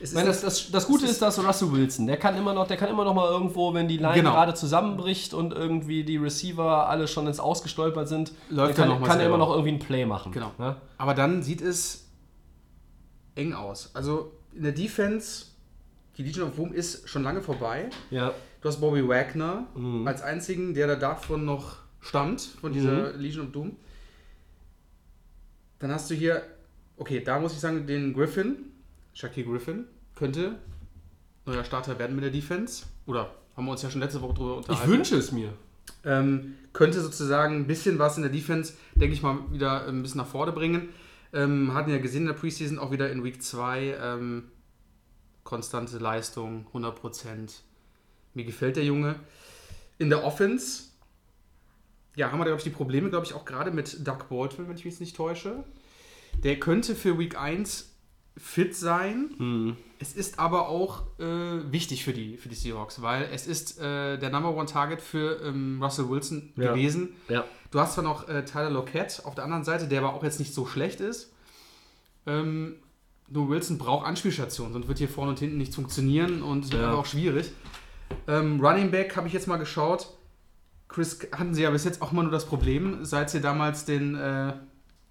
Es 0.00 0.10
Ich 0.10 0.14
meine, 0.16 0.28
das, 0.28 0.40
das, 0.40 0.70
das 0.70 0.86
Gute 0.86 1.06
ist, 1.06 1.22
dass 1.22 1.38
Russell 1.42 1.70
Wilson, 1.72 2.06
der 2.06 2.16
kann 2.16 2.36
immer 2.36 2.52
noch, 2.52 2.66
der 2.66 2.76
kann 2.76 2.88
immer 2.90 3.04
noch 3.04 3.14
mal 3.14 3.30
irgendwo, 3.30 3.72
wenn 3.74 3.86
die 3.88 3.96
Line 3.96 4.14
Genau. 4.14 4.32
gerade 4.32 4.54
zusammenbricht 4.54 5.32
und 5.34 5.52
irgendwie 5.52 6.04
die 6.04 6.16
Receiver 6.16 6.88
alle 6.88 7.06
schon 7.08 7.26
ins 7.26 7.38
Ausgestolpert 7.40 8.08
sind, 8.08 8.32
Läuft 8.50 8.50
dann 8.50 8.68
er 8.70 8.74
kann, 8.74 8.88
noch 8.88 9.00
mal 9.00 9.06
kann 9.06 9.20
er 9.20 9.26
immer 9.26 9.38
noch 9.38 9.50
irgendwie 9.50 9.70
ein 9.72 9.78
Play 9.78 10.04
machen. 10.04 10.32
Genau. 10.32 10.50
Ja? 10.58 10.76
Aber 10.98 11.14
dann 11.14 11.42
sieht 11.42 11.60
es 11.62 12.06
eng 13.36 13.52
aus. 13.52 13.90
Also 13.94 14.32
in 14.54 14.62
der 14.64 14.72
Defense, 14.72 15.46
die 16.18 16.22
Legion 16.24 16.48
of 16.48 16.54
Boom 16.56 16.72
ist 16.72 17.08
schon 17.08 17.22
lange 17.22 17.40
vorbei. 17.42 17.88
ja. 18.10 18.32
Du 18.60 18.68
hast 18.70 18.80
Bobby 18.80 19.06
Wagner 19.06 19.66
Mhm. 19.74 20.08
als 20.08 20.22
einzigen, 20.22 20.72
der 20.72 20.86
da 20.86 20.94
davon 20.96 21.44
noch 21.44 21.76
stammt, 22.00 22.40
von 22.40 22.72
dieser 22.72 23.12
Mhm. 23.12 23.20
Legion 23.20 23.46
of 23.46 23.52
Doom. 23.52 23.76
Dann 25.78 25.90
hast 25.92 26.10
du 26.10 26.14
hier, 26.14 26.42
okay, 26.96 27.20
da 27.22 27.38
muss 27.38 27.52
ich 27.52 27.60
sagen, 27.60 27.86
den 27.86 28.14
Griffin, 28.14 28.56
Shaquille 29.14 29.46
Griffin, 29.46 29.86
könnte 30.14 30.56
neuer 31.46 31.64
Starter 31.64 31.98
werden 31.98 32.14
mit 32.16 32.24
der 32.24 32.30
Defense. 32.30 32.86
Oder 33.06 33.34
haben 33.56 33.64
wir 33.66 33.72
uns 33.72 33.82
ja 33.82 33.90
schon 33.90 34.00
letzte 34.00 34.20
Woche 34.22 34.34
drüber 34.34 34.52
Ich 34.52 34.56
unterhalten. 34.68 34.90
wünsche 34.92 35.16
es 35.16 35.32
mir. 35.32 35.52
Ähm, 36.04 36.54
könnte 36.72 37.00
sozusagen 37.00 37.56
ein 37.56 37.66
bisschen 37.66 37.98
was 37.98 38.16
in 38.16 38.22
der 38.22 38.32
Defense, 38.32 38.74
denke 38.94 39.14
ich 39.14 39.22
mal, 39.22 39.38
wieder 39.52 39.86
ein 39.86 40.02
bisschen 40.02 40.18
nach 40.18 40.26
vorne 40.26 40.52
bringen. 40.52 40.88
Ähm, 41.32 41.74
hatten 41.74 41.90
ja 41.90 41.98
gesehen 41.98 42.22
in 42.22 42.26
der 42.28 42.34
Preseason 42.34 42.78
auch 42.78 42.90
wieder 42.90 43.10
in 43.10 43.24
Week 43.24 43.42
2 43.42 43.96
ähm, 44.00 44.44
konstante 45.42 45.98
Leistung, 45.98 46.66
100%. 46.72 47.50
Mir 48.34 48.44
gefällt 48.44 48.76
der 48.76 48.84
Junge. 48.84 49.16
In 49.98 50.10
der 50.10 50.24
Offense 50.24 50.84
ja, 52.16 52.30
haben 52.30 52.38
wir, 52.38 52.44
glaube 52.44 52.58
ich, 52.58 52.64
die 52.64 52.70
Probleme, 52.70 53.10
glaube 53.10 53.26
ich, 53.26 53.34
auch 53.34 53.44
gerade 53.44 53.70
mit 53.70 54.06
Doug 54.06 54.28
Baldwin, 54.28 54.68
wenn 54.68 54.76
ich 54.76 54.84
mich 54.84 54.94
jetzt 54.94 55.00
nicht 55.00 55.16
täusche. 55.16 55.64
Der 56.42 56.58
könnte 56.58 56.94
für 56.94 57.18
Week 57.18 57.38
1 57.38 57.93
fit 58.36 58.74
sein. 58.74 59.76
Es 60.00 60.12
ist 60.14 60.38
aber 60.38 60.68
auch 60.68 61.02
äh, 61.20 61.70
wichtig 61.70 62.04
für 62.04 62.12
die, 62.12 62.36
für 62.36 62.48
die 62.48 62.54
Seahawks, 62.56 63.00
weil 63.00 63.28
es 63.32 63.46
ist 63.46 63.78
äh, 63.80 64.18
der 64.18 64.30
Number 64.30 64.54
One 64.54 64.66
Target 64.66 65.00
für 65.00 65.40
ähm, 65.44 65.80
Russell 65.82 66.08
Wilson 66.08 66.52
Ja. 66.56 66.72
gewesen. 66.72 67.10
Ja. 67.28 67.44
Du 67.70 67.78
hast 67.80 67.94
zwar 67.94 68.04
noch 68.04 68.28
äh, 68.28 68.44
Tyler 68.44 68.70
Lockett 68.70 69.22
auf 69.24 69.34
der 69.34 69.44
anderen 69.44 69.64
Seite, 69.64 69.86
der 69.88 70.00
aber 70.02 70.14
auch 70.14 70.22
jetzt 70.24 70.38
nicht 70.40 70.52
so 70.52 70.66
schlecht 70.66 71.00
ist. 71.00 71.32
Ähm, 72.26 72.76
nur 73.28 73.48
Wilson 73.48 73.78
braucht 73.78 74.06
Anspielstationen, 74.06 74.72
sonst 74.72 74.88
wird 74.88 74.98
hier 74.98 75.08
vorne 75.08 75.30
und 75.30 75.38
hinten 75.38 75.56
nichts 75.58 75.74
funktionieren 75.74 76.42
und 76.42 76.64
es 76.66 76.72
wird 76.72 76.82
Ja. 76.82 76.92
auch 76.92 77.06
schwierig. 77.06 77.52
Ähm, 78.28 78.60
Running 78.60 78.90
Back 78.90 79.16
habe 79.16 79.26
ich 79.28 79.32
jetzt 79.32 79.46
mal 79.48 79.56
geschaut. 79.56 80.08
Chris, 80.88 81.18
hatten 81.32 81.54
sie 81.54 81.62
ja 81.62 81.70
bis 81.70 81.84
jetzt 81.84 82.02
auch 82.02 82.12
immer 82.12 82.22
nur 82.22 82.30
das 82.32 82.44
Problem, 82.46 83.04
seit 83.04 83.30
sie 83.30 83.40
damals 83.40 83.84
den 83.84 84.14
äh, 84.14 84.52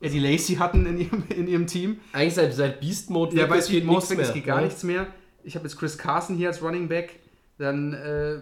Eddie 0.04 0.20
Lacey 0.20 0.56
hatten 0.56 0.86
in 0.86 0.98
ihrem, 0.98 1.24
in 1.30 1.48
ihrem 1.48 1.68
Team. 1.68 2.00
Eigentlich 2.12 2.36
seit, 2.36 2.54
seit 2.54 2.80
Beast 2.80 3.10
Mode 3.10 3.36
Ja, 3.36 3.46
bei 3.48 3.58
es 3.58 3.68
Speed 3.68 3.86
Most 3.86 4.12
es 4.12 4.34
geht 4.34 4.46
gar 4.46 4.58
ne? 4.58 4.66
nichts 4.66 4.84
mehr. 4.84 5.08
Ich 5.44 5.56
habe 5.56 5.66
jetzt 5.66 5.78
Chris 5.78 5.98
Carson 5.98 6.36
hier 6.36 6.50
als 6.50 6.62
Running 6.62 6.88
Back. 6.88 7.20
Dann 7.58 7.94
äh, 7.94 8.40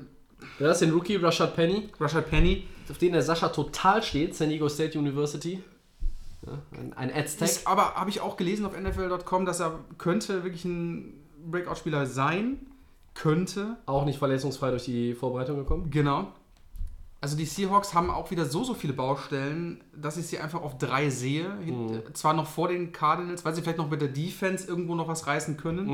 Du 0.57 0.65
hast 0.65 0.81
den 0.81 0.91
Rookie 0.91 1.15
Rashad 1.17 1.55
Penny, 1.55 1.89
Rashad 1.99 2.29
Penny. 2.29 2.67
auf 2.89 2.97
den 2.97 3.13
der 3.13 3.21
Sascha 3.21 3.49
total 3.49 4.01
steht, 4.01 4.35
San 4.35 4.49
Diego 4.49 4.67
State 4.69 4.97
University. 4.97 5.63
Ja, 6.45 6.59
ein, 6.79 6.93
ein 6.93 7.13
Aztec. 7.13 7.47
Ist, 7.47 7.67
aber 7.67 7.93
habe 7.93 8.09
ich 8.09 8.21
auch 8.21 8.37
gelesen 8.37 8.65
auf 8.65 8.77
NFL.com, 8.77 9.45
dass 9.45 9.59
er 9.59 9.79
könnte 9.97 10.43
wirklich 10.43 10.65
ein 10.65 11.13
Breakout-Spieler 11.45 12.05
sein. 12.07 12.65
Könnte. 13.13 13.77
Auch 13.85 14.05
nicht 14.05 14.17
verletzungsfrei 14.17 14.71
durch 14.71 14.85
die 14.85 15.13
Vorbereitung 15.13 15.57
gekommen. 15.57 15.91
Genau. 15.91 16.31
Also 17.23 17.37
die 17.37 17.45
Seahawks 17.45 17.93
haben 17.93 18.09
auch 18.09 18.31
wieder 18.31 18.45
so, 18.45 18.63
so 18.63 18.73
viele 18.73 18.93
Baustellen, 18.93 19.83
dass 19.95 20.17
ich 20.17 20.25
sie 20.25 20.39
einfach 20.39 20.61
auf 20.61 20.79
drei 20.79 21.09
sehe. 21.11 21.45
Äh, 22.07 22.13
Zwar 22.13 22.33
noch 22.33 22.47
vor 22.47 22.67
den 22.67 22.91
Cardinals, 22.91 23.45
weil 23.45 23.53
sie 23.53 23.61
vielleicht 23.61 23.77
noch 23.77 23.91
mit 23.91 24.01
der 24.01 24.07
Defense 24.09 24.67
irgendwo 24.67 24.95
noch 24.95 25.07
was 25.07 25.27
reißen 25.27 25.55
können. 25.55 25.87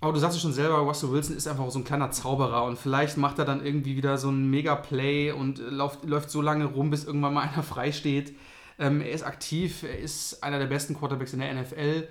Aber 0.00 0.14
du 0.14 0.18
sagst 0.18 0.36
es 0.36 0.42
schon 0.42 0.54
selber, 0.54 0.78
Russell 0.78 1.10
Wilson 1.12 1.36
ist 1.36 1.46
einfach 1.46 1.70
so 1.70 1.78
ein 1.78 1.84
kleiner 1.84 2.10
Zauberer 2.10 2.64
und 2.64 2.78
vielleicht 2.78 3.18
macht 3.18 3.38
er 3.38 3.44
dann 3.44 3.62
irgendwie 3.62 3.96
wieder 3.96 4.16
so 4.16 4.30
ein 4.30 4.48
Mega-Play 4.48 5.32
und 5.32 5.58
äh, 5.58 5.64
läuft, 5.64 6.04
läuft 6.06 6.30
so 6.30 6.40
lange 6.40 6.64
rum, 6.64 6.88
bis 6.88 7.04
irgendwann 7.04 7.34
mal 7.34 7.42
einer 7.52 7.62
frei 7.62 7.92
steht. 7.92 8.34
Ähm, 8.78 9.02
er 9.02 9.10
ist 9.10 9.24
aktiv, 9.24 9.82
er 9.82 9.98
ist 9.98 10.42
einer 10.42 10.58
der 10.58 10.66
besten 10.66 10.94
Quarterbacks 10.96 11.34
in 11.34 11.40
der 11.40 11.52
NFL. 11.52 12.08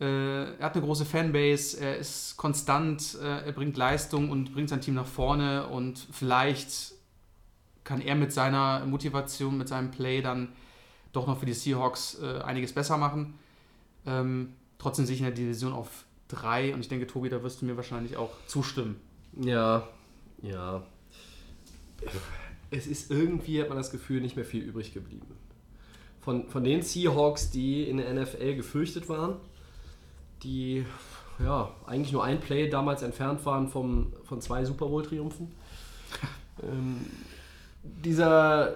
Äh, 0.00 0.58
er 0.58 0.64
hat 0.64 0.74
eine 0.74 0.84
große 0.84 1.04
Fanbase, 1.04 1.80
er 1.80 1.96
ist 1.96 2.36
konstant, 2.36 3.18
äh, 3.20 3.46
er 3.46 3.52
bringt 3.52 3.76
Leistung 3.76 4.30
und 4.30 4.52
bringt 4.52 4.68
sein 4.68 4.80
Team 4.80 4.94
nach 4.94 5.06
vorne 5.06 5.66
und 5.66 6.06
vielleicht 6.12 6.92
kann 7.82 8.00
er 8.00 8.14
mit 8.14 8.32
seiner 8.32 8.84
Motivation, 8.86 9.58
mit 9.58 9.68
seinem 9.68 9.90
Play 9.90 10.20
dann 10.22 10.48
doch 11.12 11.26
noch 11.26 11.40
für 11.40 11.46
die 11.46 11.54
Seahawks 11.54 12.20
äh, 12.22 12.40
einiges 12.42 12.72
besser 12.72 12.96
machen. 12.96 13.34
Ähm, 14.06 14.54
trotzdem 14.78 15.06
sehe 15.06 15.14
ich 15.14 15.20
in 15.20 15.26
der 15.26 15.34
Division 15.34 15.72
auf 15.72 16.04
drei 16.28 16.74
und 16.74 16.80
ich 16.80 16.88
denke, 16.88 17.06
Tobi, 17.06 17.28
da 17.28 17.42
wirst 17.42 17.62
du 17.62 17.66
mir 17.66 17.76
wahrscheinlich 17.76 18.16
auch 18.16 18.30
zustimmen. 18.46 19.00
Ja, 19.40 19.88
ja. 20.42 20.82
Es 22.70 22.86
ist 22.86 23.10
irgendwie, 23.10 23.60
hat 23.60 23.68
man 23.68 23.78
das 23.78 23.90
Gefühl, 23.90 24.20
nicht 24.20 24.36
mehr 24.36 24.44
viel 24.44 24.62
übrig 24.62 24.92
geblieben. 24.92 25.26
Von, 26.20 26.48
von 26.48 26.62
den 26.62 26.82
Seahawks, 26.82 27.50
die 27.50 27.88
in 27.88 27.96
der 27.96 28.12
NFL 28.12 28.54
gefürchtet 28.54 29.08
waren, 29.08 29.36
die 30.42 30.84
ja, 31.38 31.70
eigentlich 31.86 32.12
nur 32.12 32.24
ein 32.24 32.40
Play 32.40 32.68
damals 32.68 33.02
entfernt 33.02 33.44
waren 33.46 33.68
vom, 33.68 34.12
von 34.24 34.40
zwei 34.40 34.64
Super 34.64 34.86
Bowl-Triumphen. 34.86 35.52
ähm, 36.62 37.06
dieser 37.82 38.72
äh, 38.72 38.74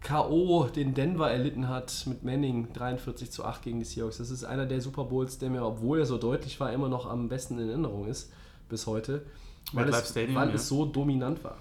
K.O., 0.00 0.64
den 0.64 0.94
Denver 0.94 1.30
erlitten 1.30 1.68
hat 1.68 2.04
mit 2.06 2.24
Manning 2.24 2.72
43 2.72 3.30
zu 3.30 3.44
8 3.44 3.62
gegen 3.62 3.78
die 3.80 3.84
Seahawks, 3.84 4.16
das 4.16 4.30
ist 4.30 4.44
einer 4.44 4.64
der 4.64 4.80
Super 4.80 5.04
Bowls, 5.04 5.38
der 5.38 5.50
mir, 5.50 5.64
obwohl 5.64 5.98
er 5.98 6.06
so 6.06 6.16
deutlich 6.16 6.58
war, 6.58 6.72
immer 6.72 6.88
noch 6.88 7.06
am 7.06 7.28
besten 7.28 7.58
in 7.58 7.68
Erinnerung 7.68 8.06
ist 8.06 8.32
bis 8.68 8.86
heute, 8.86 9.26
weil, 9.72 9.88
es, 9.88 10.08
Stadium, 10.08 10.36
weil 10.36 10.48
ja. 10.48 10.54
es 10.54 10.68
so 10.68 10.86
dominant 10.86 11.44
war. 11.44 11.58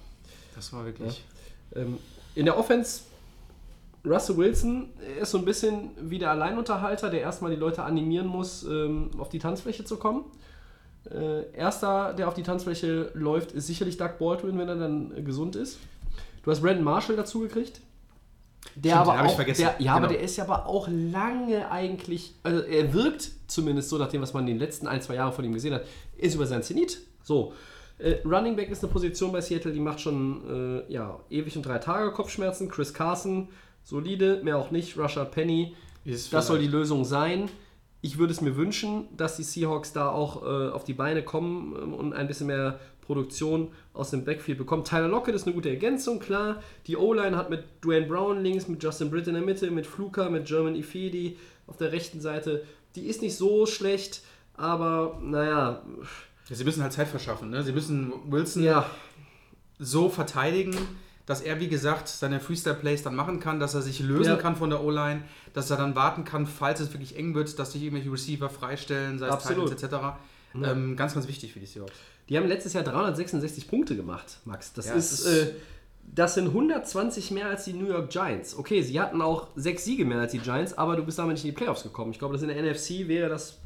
Das 0.56 0.72
war 0.72 0.86
wirklich. 0.86 1.24
Ähm, 1.76 1.98
in 2.36 2.46
der 2.46 2.58
Offense, 2.58 3.02
Russell 4.06 4.38
Wilson 4.38 4.90
ist 5.22 5.32
so 5.32 5.38
ein 5.38 5.46
bisschen 5.46 5.92
wie 6.00 6.20
der 6.20 6.32
Alleinunterhalter, 6.32 7.10
der 7.10 7.22
erstmal 7.22 7.52
die 7.52 7.58
Leute 7.58 7.84
animieren 7.84 8.28
muss, 8.28 8.64
ähm, 8.64 9.12
auf 9.18 9.30
die 9.30 9.40
Tanzfläche 9.40 9.84
zu 9.84 9.98
kommen. 9.98 10.26
Äh, 11.10 11.52
erster, 11.54 12.14
der 12.14 12.28
auf 12.28 12.34
die 12.34 12.44
Tanzfläche 12.44 13.12
läuft, 13.14 13.52
ist 13.52 13.68
sicherlich 13.68 13.98
Doug 13.98 14.18
Baldwin, 14.20 14.58
wenn 14.58 14.68
er 14.70 14.76
dann 14.76 15.16
äh, 15.18 15.22
gesund 15.22 15.56
ist. 15.56 15.80
Du 16.44 16.52
hast 16.52 16.62
Brandon 16.62 16.84
Marshall 16.84 17.16
dazu 17.16 17.40
gekriegt. 17.40 17.82
Der 18.76 18.92
Stimmt, 18.92 19.02
aber 19.02 19.12
den 19.12 19.18
hab 19.20 19.26
ich 19.26 19.32
auch, 19.32 19.36
vergessen. 19.36 19.62
Der, 19.62 19.76
ja, 19.80 19.92
aber 19.94 20.08
Genau. 20.08 20.14
der 20.18 20.22
ist 20.24 20.38
ja 20.38 20.44
aber 20.44 20.66
auch 20.66 20.88
lange 20.90 21.70
eigentlich, 21.72 22.36
also 22.44 22.62
er 22.62 22.94
wirkt 22.94 23.32
zumindest 23.48 23.90
so, 23.90 23.98
nach 23.98 24.10
dem, 24.10 24.22
was 24.22 24.34
man 24.34 24.44
in 24.44 24.56
den 24.56 24.60
letzten 24.60 24.88
ein, 24.88 25.02
zwei 25.02 25.16
Jahren 25.16 25.34
von 25.34 25.44
ihm 25.46 25.54
gesehen 25.54 25.74
hat, 25.74 25.84
ist 26.18 26.36
über 26.36 26.46
sein 26.46 26.64
Zenit. 26.64 27.00
So. 27.24 27.54
Äh, 27.98 28.18
Running 28.26 28.56
Back 28.56 28.70
ist 28.70 28.84
eine 28.84 28.92
Position 28.92 29.32
bei 29.32 29.42
Seattle, 29.42 29.72
die 29.74 29.80
macht 29.80 30.00
schon 30.00 30.86
äh, 30.88 30.94
ja, 30.94 31.20
ewig 31.30 31.56
und 31.58 31.66
drei 31.66 31.80
Tage 31.80 32.12
Kopfschmerzen. 32.12 32.70
Chris 32.70 32.94
Carson, 32.94 33.50
solide, 33.84 34.42
mehr 34.44 34.58
auch 34.58 34.72
nicht. 34.72 34.98
Rashad 34.98 35.32
Penny, 35.32 35.76
Ist 36.06 36.34
das 36.34 36.48
soll 36.48 36.60
die 36.60 36.68
Lösung 36.68 37.06
sein. 37.06 37.50
Ich 38.02 38.18
würde 38.18 38.32
es 38.32 38.42
mir 38.42 38.56
wünschen, 38.56 39.08
dass 39.18 39.36
die 39.36 39.44
Seahawks 39.44 39.92
da 39.92 40.10
auch 40.10 40.44
äh, 40.44 40.70
auf 40.70 40.84
die 40.86 40.94
Beine 40.94 41.24
kommen 41.24 41.76
ähm, 41.82 41.94
und 41.94 42.14
ein 42.14 42.28
bisschen 42.28 42.48
mehr 42.48 42.80
Produktion 43.02 43.70
aus 43.94 44.12
dem 44.12 44.24
Backfield 44.24 44.60
bekommen. 44.60 44.84
Tyler 44.84 45.08
Lockett 45.08 45.34
ist 45.34 45.46
eine 45.48 45.56
gute 45.56 45.70
Ergänzung, 45.70 46.20
klar. 46.20 46.62
Die 46.86 46.96
O-Line 46.96 47.36
hat 47.36 47.50
mit 47.50 47.64
Dwayne 47.84 48.06
Brown 48.06 48.44
links, 48.44 48.68
mit 48.68 48.84
Justin 48.84 49.10
Britt 49.10 49.28
in 49.28 49.34
der 49.34 49.42
Mitte, 49.44 49.72
mit 49.72 49.88
Fluka, 49.88 50.30
mit 50.30 50.46
German 50.46 50.76
Ifedi 50.76 51.38
auf 51.66 51.76
der 51.78 51.92
rechten 51.92 52.22
Seite. 52.22 52.64
Die 52.96 53.08
ist 53.08 53.22
nicht 53.24 53.36
so 53.36 53.66
schlecht, 53.66 54.22
aber 54.54 55.20
naja, 55.24 55.82
Ja, 56.50 56.56
sie 56.56 56.64
müssen 56.64 56.84
halt 56.84 56.94
Zeit 56.94 57.08
verschaffen. 57.08 57.50
Ne? 57.50 57.64
Sie 57.64 57.72
müssen 57.72 58.14
Wilson 58.32 58.64
ja, 58.64 58.90
so 59.80 60.08
verteidigen, 60.10 60.76
dass 61.30 61.42
er, 61.42 61.60
wie 61.60 61.68
gesagt, 61.68 62.08
seine 62.08 62.40
Freestyle-Plays 62.40 63.04
dann 63.04 63.14
machen 63.16 63.40
kann, 63.40 63.60
dass 63.60 63.76
er 63.76 63.84
sich 63.84 64.00
lösen 64.00 64.32
Ja. 64.32 64.36
kann 64.36 64.56
von 64.56 64.72
der 64.72 64.84
O-Line, 64.84 65.22
dass 65.54 65.70
er 65.70 65.78
dann 65.78 65.96
warten 65.96 66.24
kann, 66.26 66.48
falls 66.48 66.80
es 66.80 66.92
wirklich 66.92 67.16
eng 67.18 67.36
wird, 67.36 67.60
dass 67.60 67.72
sich 67.74 67.84
irgendwelche 67.84 68.12
Receiver 68.12 68.50
freistellen, 68.50 69.20
sei 69.20 69.28
es 69.28 69.34
Absolut. 69.34 69.70
Titans 69.70 69.84
etc. 69.84 69.96
Ähm, 70.56 70.96
ganz, 70.98 71.14
ganz 71.14 71.28
wichtig 71.28 71.54
für 71.54 71.60
die 71.60 71.68
Seahawks. 71.68 71.94
Die 72.30 72.36
haben 72.36 72.48
letztes 72.48 72.74
Jahr 72.74 72.84
366 72.84 73.68
Punkte 73.68 73.96
gemacht, 73.96 74.40
Max. 74.46 74.74
Das 74.74 74.88
Ja, 74.88 74.96
ist- 74.96 75.26
äh, 75.28 75.54
das 76.16 76.34
sind 76.34 76.48
120 76.52 77.30
mehr 77.30 77.48
als 77.48 77.66
die 77.66 77.74
New 77.74 77.86
York 77.88 78.10
Giants. 78.10 78.58
Okay, 78.58 78.82
sie 78.82 79.00
hatten 79.00 79.22
auch 79.22 79.50
sechs 79.56 79.86
Siege 79.86 80.06
mehr 80.06 80.18
als 80.20 80.32
die 80.32 80.40
Giants, 80.40 80.76
aber 80.80 80.96
du 80.96 81.04
bist 81.04 81.20
damit 81.20 81.34
nicht 81.36 81.46
in 81.46 81.52
die 81.52 81.56
Playoffs 81.56 81.84
gekommen. 81.84 82.12
Ich 82.12 82.18
glaube, 82.18 82.34
das 82.34 82.42
in 82.42 82.48
der 82.48 82.58
NFC 82.58 83.08
wäre 83.08 83.30
das 83.30 83.60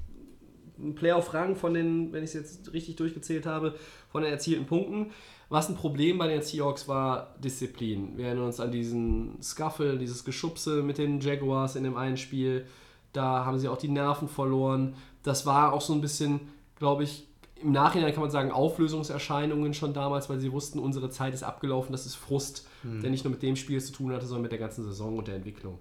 ein 0.78 0.96
Playoff-Rang 0.96 1.56
von 1.56 1.74
den, 1.74 2.12
wenn 2.12 2.24
ich 2.24 2.32
es 2.32 2.34
jetzt 2.34 2.74
richtig 2.74 2.98
durchgezählt 2.98 3.46
habe, 3.46 3.76
von 4.12 4.24
den 4.24 4.32
erzielten 4.34 4.66
Punkten. 4.66 5.12
Was 5.50 5.70
ein 5.70 5.76
Problem 5.76 6.18
bei 6.18 6.28
den 6.28 6.42
Seahawks 6.42 6.88
war, 6.88 7.36
Disziplin. 7.40 8.18
Wir 8.18 8.28
erinnern 8.28 8.46
uns 8.46 8.60
an 8.60 8.72
diesen 8.72 9.42
Scuffle, 9.42 9.98
dieses 9.98 10.24
Geschubse 10.24 10.82
mit 10.82 10.98
den 10.98 11.20
Jaguars 11.20 11.76
in 11.76 11.84
dem 11.84 11.98
einen 11.98 12.18
Spiel. 12.18 12.66
Da 13.12 13.46
haben 13.46 13.60
sie 13.60 13.68
auch 13.68 13.78
die 13.78 13.90
Nerven 13.90 14.28
verloren. 14.28 14.96
Das 15.22 15.46
war 15.46 15.74
auch 15.74 15.82
so 15.82 15.94
ein 15.94 16.02
bisschen, 16.02 16.40
glaube 16.76 17.04
ich, 17.04 17.28
im 17.62 17.72
Nachhinein 17.72 18.12
kann 18.12 18.22
man 18.22 18.32
sagen, 18.32 18.52
Auflösungserscheinungen 18.52 19.74
schon 19.74 19.94
damals, 19.94 20.30
weil 20.30 20.40
sie 20.40 20.52
wussten, 20.52 20.80
unsere 20.80 21.10
Zeit 21.10 21.34
ist 21.34 21.44
abgelaufen, 21.44 21.94
das 21.94 22.06
ist 22.06 22.16
Frust, 22.16 22.68
der 22.84 23.10
nicht 23.10 23.24
nur 23.24 23.32
mit 23.32 23.42
dem 23.42 23.56
Spiel 23.56 23.82
zu 23.82 23.94
tun 23.94 24.12
hatte, 24.12 24.26
sondern 24.26 24.42
mit 24.42 24.52
der 24.52 24.60
ganzen 24.60 24.84
Saison 24.84 25.18
und 25.18 25.30
der 25.30 25.36
Entwicklung. 25.36 25.80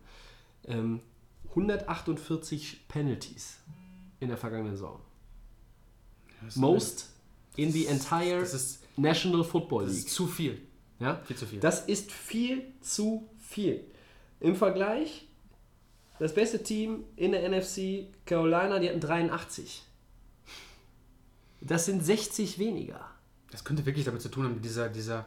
Ähm, 0.64 1.01
148 1.51 2.86
Penalties 2.89 3.59
in 4.20 4.28
der 4.28 4.36
vergangenen 4.36 4.76
Saison. 4.76 5.01
Most 6.55 7.10
in 7.56 7.72
the 7.72 7.86
entire 7.86 8.40
Das 8.40 8.55
ist, 8.55 8.81
National 8.97 9.44
Football 9.44 9.85
das 9.85 9.94
League. 9.94 10.06
ist 10.06 10.14
zu 10.14 10.27
viel. 10.27 10.60
Ja? 10.98 11.20
Viel 11.24 11.36
zu 11.36 11.47
viel. 11.47 11.60
Das 11.60 11.86
ist 11.86 12.12
viel 12.12 12.62
zu 12.81 13.28
viel. 13.40 13.85
Im 14.40 14.56
Vergleich, 14.56 15.27
das 16.19 16.35
beste 16.35 16.62
Team 16.62 17.05
in 17.16 17.32
der 17.32 17.48
NFC, 17.48 18.06
Carolina, 18.27 18.78
die 18.78 18.89
hatten 18.89 19.01
83. 19.01 19.82
Das 21.60 21.86
sind 21.86 22.05
60 22.05 22.59
weniger. 22.59 23.09
Das 23.51 23.64
könnte 23.64 23.86
wirklich 23.86 24.05
damit 24.05 24.23
zu 24.23 24.28
tun 24.28 24.44
haben, 24.44 24.60
dieser, 24.62 24.89
dieser, 24.89 25.27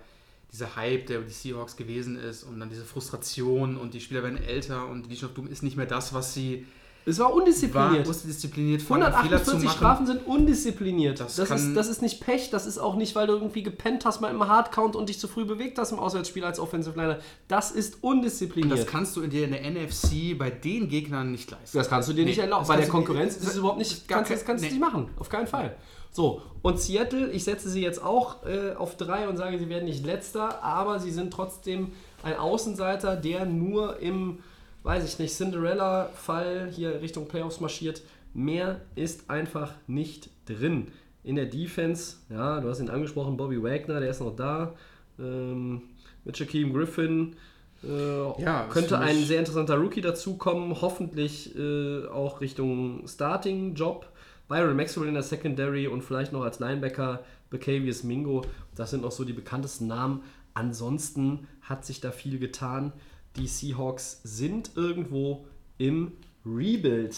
dieser 0.51 0.75
Hype, 0.75 1.07
der 1.07 1.17
über 1.17 1.27
die 1.27 1.33
Seahawks 1.33 1.75
gewesen 1.75 2.17
ist 2.17 2.43
und 2.43 2.59
dann 2.59 2.69
diese 2.69 2.83
Frustration 2.83 3.77
und 3.77 3.93
die 3.93 4.01
Spieler 4.01 4.23
werden 4.23 4.37
älter 4.37 4.87
und 4.87 5.11
die 5.11 5.15
Doom 5.15 5.47
ist 5.47 5.63
nicht 5.63 5.77
mehr 5.77 5.85
das, 5.85 6.13
was 6.13 6.33
sie 6.33 6.65
Es 7.07 7.19
war 7.19 7.27
war 7.27 7.35
undiszipliniert. 7.35 8.07
diszipliniert, 8.07 8.81
vor 8.81 8.95
allem 8.97 9.05
Fehler 9.05 9.43
zu 9.43 9.51
148 9.51 9.63
machen. 9.65 9.77
Strafen 9.77 10.07
sind 10.07 10.25
undiszipliniert. 10.25 11.19
Das, 11.19 11.35
Das 11.35 11.51
ist, 11.51 11.75
das 11.75 11.87
ist 11.87 12.01
nicht 12.01 12.19
Pech, 12.19 12.49
das 12.49 12.65
ist 12.65 12.77
auch 12.79 12.95
nicht, 12.95 13.15
weil 13.15 13.27
du 13.27 13.33
irgendwie 13.33 13.61
gepennt 13.63 14.05
hast 14.05 14.21
mal 14.21 14.31
im 14.31 14.47
Hardcount 14.47 14.95
und 14.95 15.09
dich 15.09 15.19
zu 15.19 15.27
früh 15.27 15.45
bewegt 15.45 15.77
hast 15.77 15.91
im 15.91 15.99
Auswärtsspiel 15.99 16.43
als 16.43 16.59
Offensive 16.59 16.99
Liner. 16.99 17.19
Das 17.47 17.71
ist 17.71 17.99
undiszipliniert. 18.01 18.79
Das 18.79 18.87
kannst 18.87 19.15
du 19.15 19.21
der, 19.27 19.45
in 19.45 19.51
der 19.51 19.61
NFC 19.69 20.37
bei 20.37 20.49
den 20.49 20.89
Gegnern 20.89 21.31
nicht 21.31 21.51
leisten. 21.51 21.77
Das 21.77 21.89
kannst 21.89 22.09
du 22.09 22.13
dir 22.13 22.25
nicht 22.25 22.37
Nee, 22.37 22.43
erlauben. 22.43 22.61
das 22.61 22.67
Bei 22.69 22.77
der 22.77 22.87
Konkurrenz 22.87 23.35
das- 23.35 23.43
ist 23.43 23.49
es 23.51 23.57
überhaupt 23.57 23.77
nicht, 23.77 24.07
kannst, 24.07 24.31
das 24.31 24.39
kein- 24.39 24.47
kannst 24.47 24.63
du 24.63 24.67
nee. 24.69 24.73
nicht 24.73 24.81
machen. 24.81 25.09
Auf 25.19 25.29
keinen 25.29 25.47
Fall. 25.47 25.75
So, 26.11 26.41
und 26.61 26.79
Seattle, 26.79 27.29
ich 27.31 27.43
setze 27.43 27.69
sie 27.69 27.81
jetzt 27.81 28.01
auch 28.01 28.45
äh, 28.45 28.73
auf 28.75 28.95
drei 28.95 29.27
und 29.27 29.35
sage, 29.35 29.59
sie 29.59 29.67
werden 29.67 29.83
nicht 29.85 30.05
letzter, 30.05 30.63
aber 30.63 30.99
sie 31.01 31.11
sind 31.11 31.31
trotzdem 31.33 31.91
ein 32.23 32.37
Außenseiter, 32.37 33.17
der 33.17 33.45
nur 33.45 33.99
im, 33.99 34.39
weiß 34.85 35.03
ich 35.03 35.19
nicht, 35.19 35.35
Cinderella-Fall 35.35 36.69
hier 36.71 37.01
Richtung 37.01 37.27
Playoffs 37.27 37.59
marschiert. 37.59 38.03
Mehr 38.33 38.81
ist 38.93 39.29
einfach 39.29 39.73
nicht 39.87 40.29
drin. 40.45 40.89
In 41.23 41.35
der 41.35 41.47
Defense, 41.47 42.17
ja, 42.29 42.61
du 42.61 42.69
hast 42.69 42.79
ihn 42.79 42.91
angesprochen, 42.91 43.35
Bobby 43.35 43.61
Wagner, 43.61 43.99
der 43.99 44.11
ist 44.11 44.21
noch 44.21 44.35
da. 44.35 44.75
Ähm, 45.19 45.81
mit 46.23 46.37
Shaquem 46.37 46.71
Griffin 46.71 47.35
äh, 47.83 48.41
Ja, 48.41 48.67
könnte 48.69 48.99
ein 48.99 49.23
sehr 49.23 49.39
interessanter 49.39 49.77
Rookie 49.77 50.01
dazukommen, 50.01 50.79
hoffentlich 50.81 51.57
äh, 51.57 52.05
auch 52.07 52.41
Richtung 52.41 53.07
Starting-Job. 53.07 54.07
Byron 54.47 54.75
Maxwell 54.75 55.07
in 55.07 55.15
der 55.15 55.23
Secondary 55.23 55.87
und 55.87 56.03
vielleicht 56.03 56.31
noch 56.31 56.43
als 56.43 56.59
Linebacker 56.59 57.23
Becavius 57.49 58.03
Mingo. 58.03 58.43
Das 58.75 58.91
sind 58.91 59.01
noch 59.01 59.11
so 59.11 59.23
die 59.23 59.33
bekanntesten 59.33 59.87
Namen. 59.87 60.21
Ansonsten 60.53 61.47
hat 61.61 61.85
sich 61.85 62.01
da 62.01 62.11
viel 62.11 62.37
getan. 62.37 62.93
Die 63.35 63.47
Seahawks 63.47 64.21
sind 64.23 64.71
irgendwo 64.75 65.45
im 65.77 66.13
Rebuild. 66.45 67.15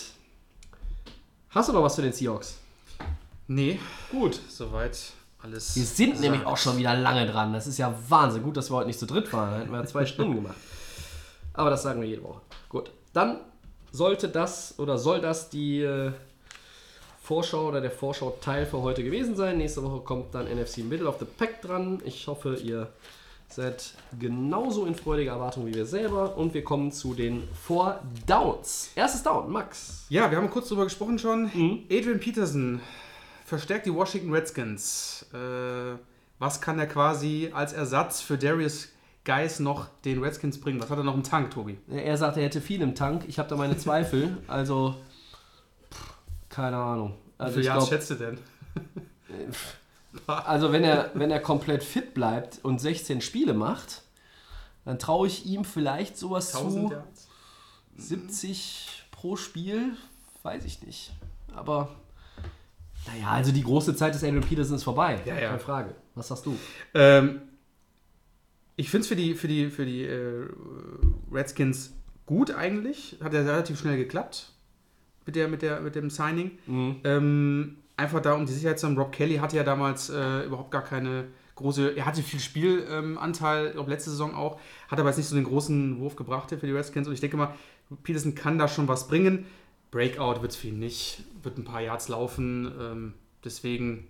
Hast 1.50 1.70
du 1.70 1.74
noch 1.74 1.84
was 1.84 1.96
für 1.96 2.02
den 2.02 2.14
Seahawks? 2.14 2.58
Nee, 3.48 3.80
Gut. 4.12 4.40
soweit 4.50 5.14
alles. 5.44 5.76
Wir 5.76 5.86
sind 5.86 6.12
gesagt. 6.12 6.22
nämlich 6.22 6.46
auch 6.46 6.58
schon 6.58 6.78
wieder 6.78 6.96
lange 6.96 7.28
dran. 7.28 7.54
Das 7.54 7.68
ist 7.68 7.78
ja 7.78 7.98
Wahnsinn. 8.10 8.44
Gut, 8.44 8.58
dass 8.58 8.72
wir 8.72 8.78
heute 8.78 8.88
nicht 8.88 9.00
zu 9.00 9.06
dritt 9.06 9.32
waren. 9.32 9.52
Da 9.52 9.60
hätten 9.60 9.72
wir 9.72 9.80
ja 9.80 9.86
zwei 9.86 10.06
Stunden 10.06 10.36
gemacht. 10.42 10.58
Aber 11.54 11.70
das 11.70 11.84
sagen 11.84 12.02
wir 12.02 12.08
jede 12.08 12.24
Woche. 12.24 12.42
Gut. 12.70 12.92
Dann 13.14 13.40
sollte 13.92 14.28
das 14.28 14.78
oder 14.80 14.98
soll 14.98 15.22
das 15.22 15.50
die 15.50 15.82
äh, 15.82 16.12
Vorschau 17.22 17.68
oder 17.68 17.82
der 17.82 17.92
Vorschau-Teil 17.92 18.66
für 18.66 18.82
heute 18.82 19.04
gewesen 19.04 19.36
sein. 19.36 19.58
Nächste 19.58 19.84
Woche 19.84 20.02
kommt 20.02 20.34
dann 20.34 20.46
NFC 20.46 20.80
Middle 20.80 21.08
of 21.08 21.18
the 21.20 21.26
Pack 21.26 21.62
dran. 21.62 22.02
Ich 22.06 22.28
hoffe, 22.28 22.56
ihr 22.56 22.92
seid 23.48 23.94
genauso 24.20 24.86
in 24.86 24.96
freudiger 24.96 25.32
Erwartung 25.34 25.66
wie 25.66 25.74
wir 25.74 25.86
selber. 25.86 26.38
Und 26.38 26.54
wir 26.54 26.64
kommen 26.64 26.92
zu 26.92 27.14
den 27.14 27.48
Four 27.54 28.00
Downs. 28.26 28.92
Erstes 28.96 29.24
Down, 29.24 29.52
Max. 29.52 30.06
Ja, 30.10 30.30
wir 30.30 30.38
haben 30.38 30.50
kurz 30.50 30.70
drüber 30.70 30.84
gesprochen 30.84 31.18
schon. 31.18 31.44
Mhm. 31.54 31.84
Adrian 31.92 32.20
Peterson 32.20 32.82
verstärkt 33.46 33.86
die 33.86 33.94
Washington 33.94 34.34
Redskins. 34.34 35.26
Äh, 35.34 35.98
was 36.40 36.62
kann 36.62 36.78
er 36.78 36.88
quasi 36.88 37.50
als 37.54 37.74
Ersatz 37.74 38.22
für 38.22 38.38
Darius 38.38 38.90
Geis 39.24 39.60
noch 39.60 39.88
den 40.06 40.24
Redskins 40.24 40.60
bringen? 40.60 40.82
Was 40.82 40.90
hat 40.90 40.98
er 40.98 41.04
noch 41.04 41.16
im 41.16 41.24
Tank, 41.24 41.52
Tobi? 41.52 41.78
Er 41.90 42.18
sagt, 42.18 42.38
er 42.38 42.44
hätte 42.44 42.62
viel 42.62 42.82
im 42.82 42.96
Tank. 42.96 43.26
Ich 43.28 43.40
habe 43.40 43.50
da 43.50 43.56
meine 43.56 43.78
Zweifel. 43.78 44.38
Also, 44.48 44.96
pff, 45.92 46.14
keine 46.50 46.78
Ahnung. 46.78 47.16
Also, 47.38 47.60
ich 47.60 47.66
glaub, 47.66 47.88
schätzt 47.88 48.10
du 48.12 48.16
denn? 48.16 48.38
also 50.28 50.72
wenn, 50.72 50.84
er, 50.84 51.12
wenn 51.14 51.32
er 51.32 51.40
komplett 51.40 51.84
fit 51.84 52.14
bleibt 52.14 52.60
und 52.64 52.80
16 52.80 53.22
Spiele 53.22 53.54
macht, 53.54 54.04
dann 54.86 55.00
traue 55.00 55.28
ich 55.28 55.46
ihm 55.46 55.66
vielleicht 55.66 56.18
sowas 56.18 56.52
zu. 56.52 56.90
Yards? 56.92 57.28
70 57.98 59.06
pro 59.12 59.36
Spiel, 59.36 59.94
weiß 60.44 60.64
ich 60.66 60.82
nicht. 60.84 61.12
Aber, 61.56 61.96
naja, 63.08 63.32
also 63.32 63.52
die 63.52 63.64
große 63.64 63.96
Zeit 63.96 64.14
des 64.14 64.24
Adrian 64.24 64.42
Peterson 64.42 64.76
ist 64.76 64.84
vorbei. 64.84 65.22
Ja, 65.26 65.36
ja. 65.36 65.48
Keine 65.48 65.60
Frage. 65.60 65.96
Was 66.14 66.28
sagst 66.28 66.46
du? 66.46 66.56
Ähm, 66.94 67.42
ich 68.76 68.90
finde 68.90 69.02
es 69.02 69.08
für 69.08 69.16
die, 69.16 69.34
für 69.34 69.48
die, 69.48 69.70
für 69.70 69.86
die 69.86 70.04
äh, 70.04 70.48
Redskins 71.32 71.94
gut 72.26 72.52
eigentlich. 72.52 73.18
Hat 73.24 73.34
ja 73.34 73.42
relativ 73.42 73.80
schnell 73.80 73.98
geklappt 73.98 74.52
mit, 75.26 75.36
der, 75.36 75.48
mit, 75.48 75.62
der, 75.64 75.82
mit 75.82 75.96
dem 75.96 76.10
Signing. 76.10 76.60
Ähm, 77.04 77.78
einfach 77.98 78.22
da 78.22 78.34
um 78.34 78.46
die 78.46 78.54
Sicherheit 78.54 78.80
zu 78.80 78.88
haben. 78.88 78.98
Rob 78.98 79.12
Kelly 79.12 79.38
hatte 79.38 79.58
ja 79.58 79.64
damals 79.64 80.10
äh, 80.10 80.46
überhaupt 80.46 80.72
gar 80.72 80.84
keine 80.84 81.26
große. 81.56 81.98
Er 81.98 82.06
hatte 82.06 82.22
viel 82.22 82.40
Spielanteil, 82.40 83.74
ähm, 83.78 83.88
letzte 83.88 84.12
Saison 84.12 84.34
auch. 84.36 84.60
Hat 84.88 85.00
aber 85.00 85.10
jetzt 85.10 85.18
nicht 85.18 85.28
so 85.28 85.36
den 85.36 85.44
großen 85.44 86.00
Wurf 86.00 86.16
gebracht 86.16 86.50
hier 86.50 86.60
für 86.60 86.68
die 86.68 86.74
Redskins. 86.74 87.08
Und 87.08 87.14
ich 87.14 87.20
denke 87.20 87.36
mal, 87.36 87.54
Peterson 88.04 88.36
kann 88.36 88.58
da 88.58 88.68
schon 88.68 88.88
was 88.88 89.08
bringen. 89.08 89.46
Breakout 89.92 90.42
wird 90.42 90.52
es 90.52 90.58
für 90.58 90.68
ihn 90.68 90.80
nicht. 90.80 91.24
Wird 91.44 91.58
ein 91.58 91.66
paar 91.66 91.82
Yards 91.82 92.08
laufen. 92.08 92.72
Ähm, 92.80 93.14
deswegen 93.44 94.08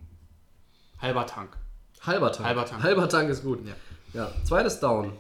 halber 1.01 1.26
Tank. 1.26 1.57
Halber 2.01 2.31
Tank. 2.31 2.47
Halber 2.47 2.65
Tank. 2.65 2.84
Halber 2.84 3.09
Tank 3.09 3.30
ist 3.30 3.43
gut. 3.43 3.65
Ja. 3.65 3.73
Ja, 4.14 4.31
zweites 4.43 4.80
Down. 4.80 5.14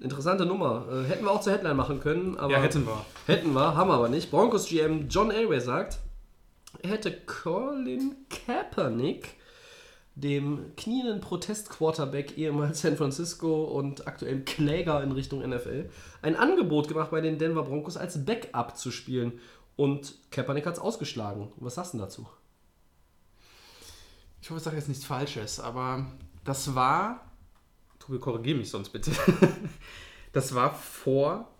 Interessante 0.00 0.44
Nummer. 0.44 0.84
Äh, 0.90 1.08
hätten 1.08 1.24
wir 1.24 1.30
auch 1.30 1.40
zur 1.40 1.52
Headline 1.52 1.76
machen 1.76 2.00
können, 2.00 2.36
aber. 2.36 2.52
Ja, 2.52 2.60
hätten 2.60 2.84
wir. 2.84 3.04
Hätten 3.26 3.52
wir, 3.54 3.76
haben 3.76 3.88
wir 3.88 3.94
aber 3.94 4.08
nicht. 4.08 4.30
Broncos 4.30 4.68
GM 4.68 5.08
John 5.08 5.30
Elway 5.30 5.60
sagt, 5.60 6.00
hätte 6.82 7.12
Colin 7.26 8.16
Kaepernick, 8.28 9.36
dem 10.14 10.74
knienden 10.76 11.20
Protest-Quarterback 11.20 12.36
ehemals 12.36 12.82
San 12.82 12.96
Francisco 12.96 13.64
und 13.64 14.06
aktuell 14.06 14.44
Kläger 14.44 15.02
in 15.02 15.12
Richtung 15.12 15.48
NFL, 15.48 15.88
ein 16.20 16.36
Angebot 16.36 16.88
gemacht 16.88 17.10
bei 17.10 17.20
den 17.20 17.38
Denver 17.38 17.62
Broncos 17.62 17.96
als 17.96 18.24
Backup 18.24 18.76
zu 18.76 18.90
spielen. 18.90 19.40
Und 19.76 20.14
Kaepernick 20.30 20.66
hat 20.66 20.74
es 20.74 20.80
ausgeschlagen. 20.80 21.50
Was 21.56 21.76
sagst 21.76 21.94
du 21.94 21.98
dazu? 21.98 22.28
Ich 24.42 24.50
hoffe, 24.50 24.58
ich 24.58 24.64
sage 24.64 24.76
jetzt 24.76 24.88
nichts 24.88 25.04
Falsches, 25.04 25.60
aber 25.60 26.06
das 26.44 26.74
war. 26.74 27.30
Tobi, 27.98 28.18
korrigiere 28.18 28.58
mich 28.58 28.70
sonst 28.70 28.90
bitte. 28.90 29.12
Das 30.32 30.54
war 30.54 30.74
vor 30.74 31.50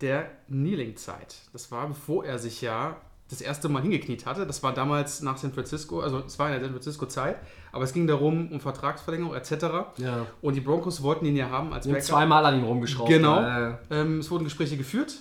der 0.00 0.24
Kneeling-Zeit. 0.48 1.36
Das 1.52 1.70
war, 1.70 1.88
bevor 1.88 2.24
er 2.24 2.38
sich 2.38 2.60
ja 2.60 3.00
das 3.28 3.40
erste 3.40 3.68
Mal 3.68 3.82
hingekniet 3.82 4.24
hatte. 4.26 4.46
Das 4.46 4.62
war 4.62 4.72
damals 4.72 5.20
nach 5.22 5.36
San 5.36 5.52
Francisco, 5.52 6.00
also 6.00 6.18
es 6.20 6.38
war 6.38 6.46
in 6.48 6.52
der 6.54 6.62
San 6.62 6.70
Francisco-Zeit, 6.70 7.36
aber 7.72 7.82
es 7.84 7.92
ging 7.92 8.06
darum, 8.06 8.52
um 8.52 8.60
Vertragsverlängerung 8.60 9.34
etc. 9.34 9.52
Ja. 9.96 10.26
Und 10.42 10.54
die 10.54 10.60
Broncos 10.60 11.02
wollten 11.02 11.26
ihn 11.26 11.36
ja 11.36 11.50
haben 11.50 11.72
als 11.72 11.86
Backup. 11.86 12.02
zweimal 12.02 12.46
an 12.46 12.58
ihm 12.58 12.64
rumgeschraubt. 12.64 13.08
Genau. 13.10 13.40
Äh, 13.40 13.74
Ähm, 13.90 14.20
es 14.20 14.30
wurden 14.30 14.44
Gespräche 14.44 14.76
geführt. 14.76 15.16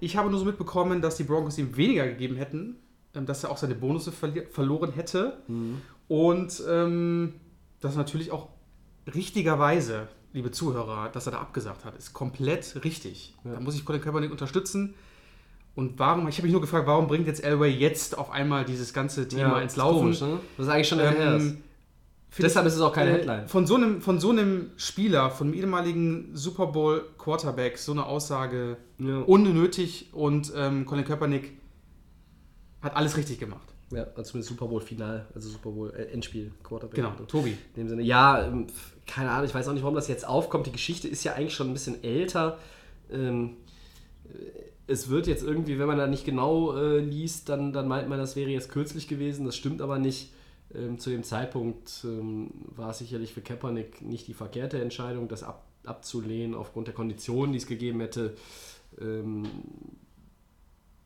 Ich 0.00 0.16
habe 0.16 0.30
nur 0.30 0.38
so 0.38 0.44
mitbekommen, 0.46 1.02
dass 1.02 1.16
die 1.16 1.24
Broncos 1.24 1.58
ihm 1.58 1.76
weniger 1.76 2.06
gegeben 2.06 2.36
hätten, 2.36 2.76
ähm, 3.14 3.26
dass 3.26 3.44
er 3.44 3.50
auch 3.50 3.56
seine 3.58 3.74
Bonusse 3.74 4.10
verli- 4.10 4.48
verloren 4.48 4.92
hätte. 4.92 5.38
Und 6.08 6.62
ähm, 6.68 7.34
das 7.80 7.96
natürlich 7.96 8.30
auch 8.32 8.48
richtigerweise, 9.14 10.08
liebe 10.32 10.50
Zuhörer, 10.50 11.08
dass 11.10 11.26
er 11.26 11.32
da 11.32 11.40
abgesagt 11.40 11.84
hat, 11.84 11.96
ist 11.96 12.12
komplett 12.12 12.82
richtig. 12.84 13.34
Da 13.44 13.60
muss 13.60 13.74
ich 13.74 13.84
Colin 13.84 14.00
Kaepernick 14.00 14.30
unterstützen. 14.30 14.94
Und 15.74 15.98
warum, 15.98 16.28
ich 16.28 16.36
habe 16.36 16.44
mich 16.46 16.52
nur 16.52 16.60
gefragt, 16.60 16.86
warum 16.86 17.08
bringt 17.08 17.26
jetzt 17.26 17.42
Elway 17.42 17.70
jetzt 17.70 18.16
auf 18.16 18.30
einmal 18.30 18.64
dieses 18.64 18.92
ganze 18.92 19.26
Thema 19.26 19.56
ja, 19.56 19.60
ins 19.60 19.76
Laufen? 19.76 20.00
Komisch, 20.00 20.20
ne? 20.20 20.38
Das 20.56 20.66
ist 20.66 20.72
eigentlich 20.72 20.88
schon 20.88 21.00
ähm, 21.00 21.64
Deshalb 22.38 22.66
ist 22.66 22.74
es 22.74 22.80
auch 22.80 22.92
keine 22.92 23.10
äh, 23.10 23.14
Headline. 23.14 23.48
Von 23.48 23.66
so, 23.66 23.76
einem, 23.76 24.00
von 24.00 24.18
so 24.18 24.30
einem 24.30 24.70
Spieler, 24.76 25.30
von 25.30 25.48
einem 25.48 25.56
ehemaligen 25.56 26.30
Super 26.34 26.66
Bowl 26.66 27.04
Quarterback, 27.18 27.78
so 27.78 27.92
eine 27.92 28.06
Aussage 28.06 28.76
Ja. 28.98 29.20
unnötig 29.20 30.10
und 30.12 30.52
ähm, 30.56 30.84
Colin 30.86 31.04
Kaepernick 31.04 31.52
hat 32.82 32.96
alles 32.96 33.16
richtig 33.16 33.38
gemacht. 33.38 33.66
Ja, 33.90 34.04
also 34.16 34.22
zumindest 34.22 34.48
Super 34.48 34.66
Bowl 34.66 34.80
Final, 34.80 35.26
also 35.34 35.48
Super 35.48 35.70
Bowl 35.70 35.92
äh, 35.94 36.12
Endspiel 36.12 36.50
Quarterback. 36.62 36.96
Genau, 36.96 37.10
Tobi. 37.28 37.50
In 37.74 37.82
dem 37.82 37.88
Sinne, 37.88 38.02
ja, 38.02 38.44
ähm, 38.46 38.66
keine 39.06 39.30
Ahnung, 39.30 39.46
ich 39.46 39.54
weiß 39.54 39.68
auch 39.68 39.72
nicht, 39.72 39.82
warum 39.82 39.94
das 39.94 40.08
jetzt 40.08 40.26
aufkommt. 40.26 40.66
Die 40.66 40.72
Geschichte 40.72 41.06
ist 41.06 41.22
ja 41.24 41.34
eigentlich 41.34 41.54
schon 41.54 41.68
ein 41.68 41.72
bisschen 41.72 42.02
älter. 42.02 42.58
Ähm, 43.10 43.56
äh, 44.24 44.63
es 44.86 45.08
wird 45.08 45.26
jetzt 45.26 45.42
irgendwie, 45.42 45.78
wenn 45.78 45.86
man 45.86 45.98
da 45.98 46.06
nicht 46.06 46.24
genau 46.24 46.76
äh, 46.76 46.98
liest, 46.98 47.48
dann, 47.48 47.72
dann 47.72 47.88
meint 47.88 48.08
man, 48.08 48.18
das 48.18 48.36
wäre 48.36 48.50
jetzt 48.50 48.70
kürzlich 48.70 49.08
gewesen. 49.08 49.46
Das 49.46 49.56
stimmt 49.56 49.80
aber 49.80 49.98
nicht. 49.98 50.32
Ähm, 50.74 50.98
zu 50.98 51.10
dem 51.10 51.22
Zeitpunkt 51.22 52.04
ähm, 52.04 52.50
war 52.74 52.90
es 52.90 52.98
sicherlich 52.98 53.32
für 53.32 53.40
Kaepernick 53.40 54.02
nicht 54.02 54.26
die 54.26 54.34
verkehrte 54.34 54.80
Entscheidung, 54.80 55.28
das 55.28 55.42
ab, 55.42 55.66
abzulehnen 55.84 56.54
aufgrund 56.54 56.88
der 56.88 56.94
Konditionen, 56.94 57.52
die 57.52 57.58
es 57.58 57.66
gegeben 57.66 58.00
hätte. 58.00 58.34
Ähm, 59.00 59.44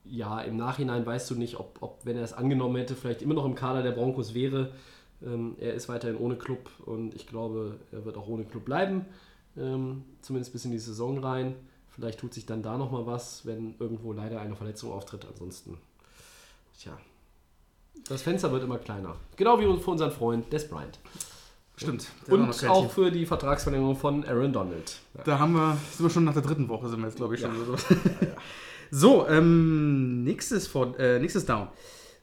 ja, 0.05 0.41
im 0.41 0.57
Nachhinein 0.57 1.05
weißt 1.05 1.31
du 1.31 1.35
nicht, 1.35 1.59
ob, 1.59 1.79
ob, 1.83 2.01
wenn 2.05 2.17
er 2.17 2.25
es 2.25 2.33
angenommen 2.33 2.77
hätte, 2.77 2.95
vielleicht 2.95 3.21
immer 3.21 3.35
noch 3.35 3.45
im 3.45 3.55
Kader 3.55 3.83
der 3.83 3.93
Broncos 3.93 4.35
wäre. 4.35 4.73
Ähm, 5.23 5.57
er 5.59 5.75
ist 5.75 5.89
weiterhin 5.89 6.17
ohne 6.17 6.37
Club 6.37 6.71
und 6.87 7.15
ich 7.15 7.27
glaube, 7.27 7.77
er 7.93 8.05
wird 8.05 8.17
auch 8.17 8.29
ohne 8.29 8.45
Club 8.45 8.65
bleiben. 8.65 9.05
Ähm, 9.57 10.05
zumindest 10.23 10.53
bis 10.53 10.65
in 10.65 10.71
die 10.71 10.79
Saison 10.79 11.19
rein. 11.19 11.55
Vielleicht 11.99 12.21
tut 12.21 12.33
sich 12.33 12.47
dann 12.47 12.63
da 12.63 12.79
nochmal 12.79 13.07
was, 13.07 13.45
wenn 13.45 13.75
irgendwo 13.81 14.13
leider 14.13 14.41
eine 14.41 14.55
Verletzung 14.55 14.93
auftritt. 14.93 15.27
Ansonsten, 15.29 15.79
tja, 16.79 16.97
das 18.09 18.23
Fenster 18.23 18.53
wird 18.53 18.63
immer 18.63 18.79
kleiner. 18.79 19.17
Genau 19.35 19.59
wie 19.59 19.65
für 19.83 19.91
unseren 19.91 20.13
Freund 20.13 20.53
Des 20.53 20.69
Bryant. 20.69 21.01
Stimmt. 21.77 22.07
Und 22.29 22.69
auch 22.69 22.89
für 22.89 23.11
die 23.11 23.27
Vertragsverlängerung 23.27 23.97
von 23.97 24.25
Aaron 24.25 24.53
Donald. 24.53 25.01
Ja. 25.15 25.23
Da 25.25 25.39
haben 25.41 25.55
wir, 25.55 25.77
sind 25.93 26.07
wir 26.07 26.11
schon 26.11 26.25
nach 26.25 26.35
der 26.35 26.43
dritten 26.43 26.69
Woche, 26.69 26.89
sind 26.89 27.01
wir 27.01 27.07
jetzt, 27.07 27.17
glaube 27.17 27.35
ich, 27.35 27.41
schon. 27.41 27.51
Ja. 27.51 27.77
So. 27.77 27.77
So, 28.91 29.29
ähm, 29.29 30.25
nächstes, 30.25 30.67
vor, 30.67 30.99
äh, 30.99 31.19
nächstes 31.19 31.45
Down. 31.45 31.69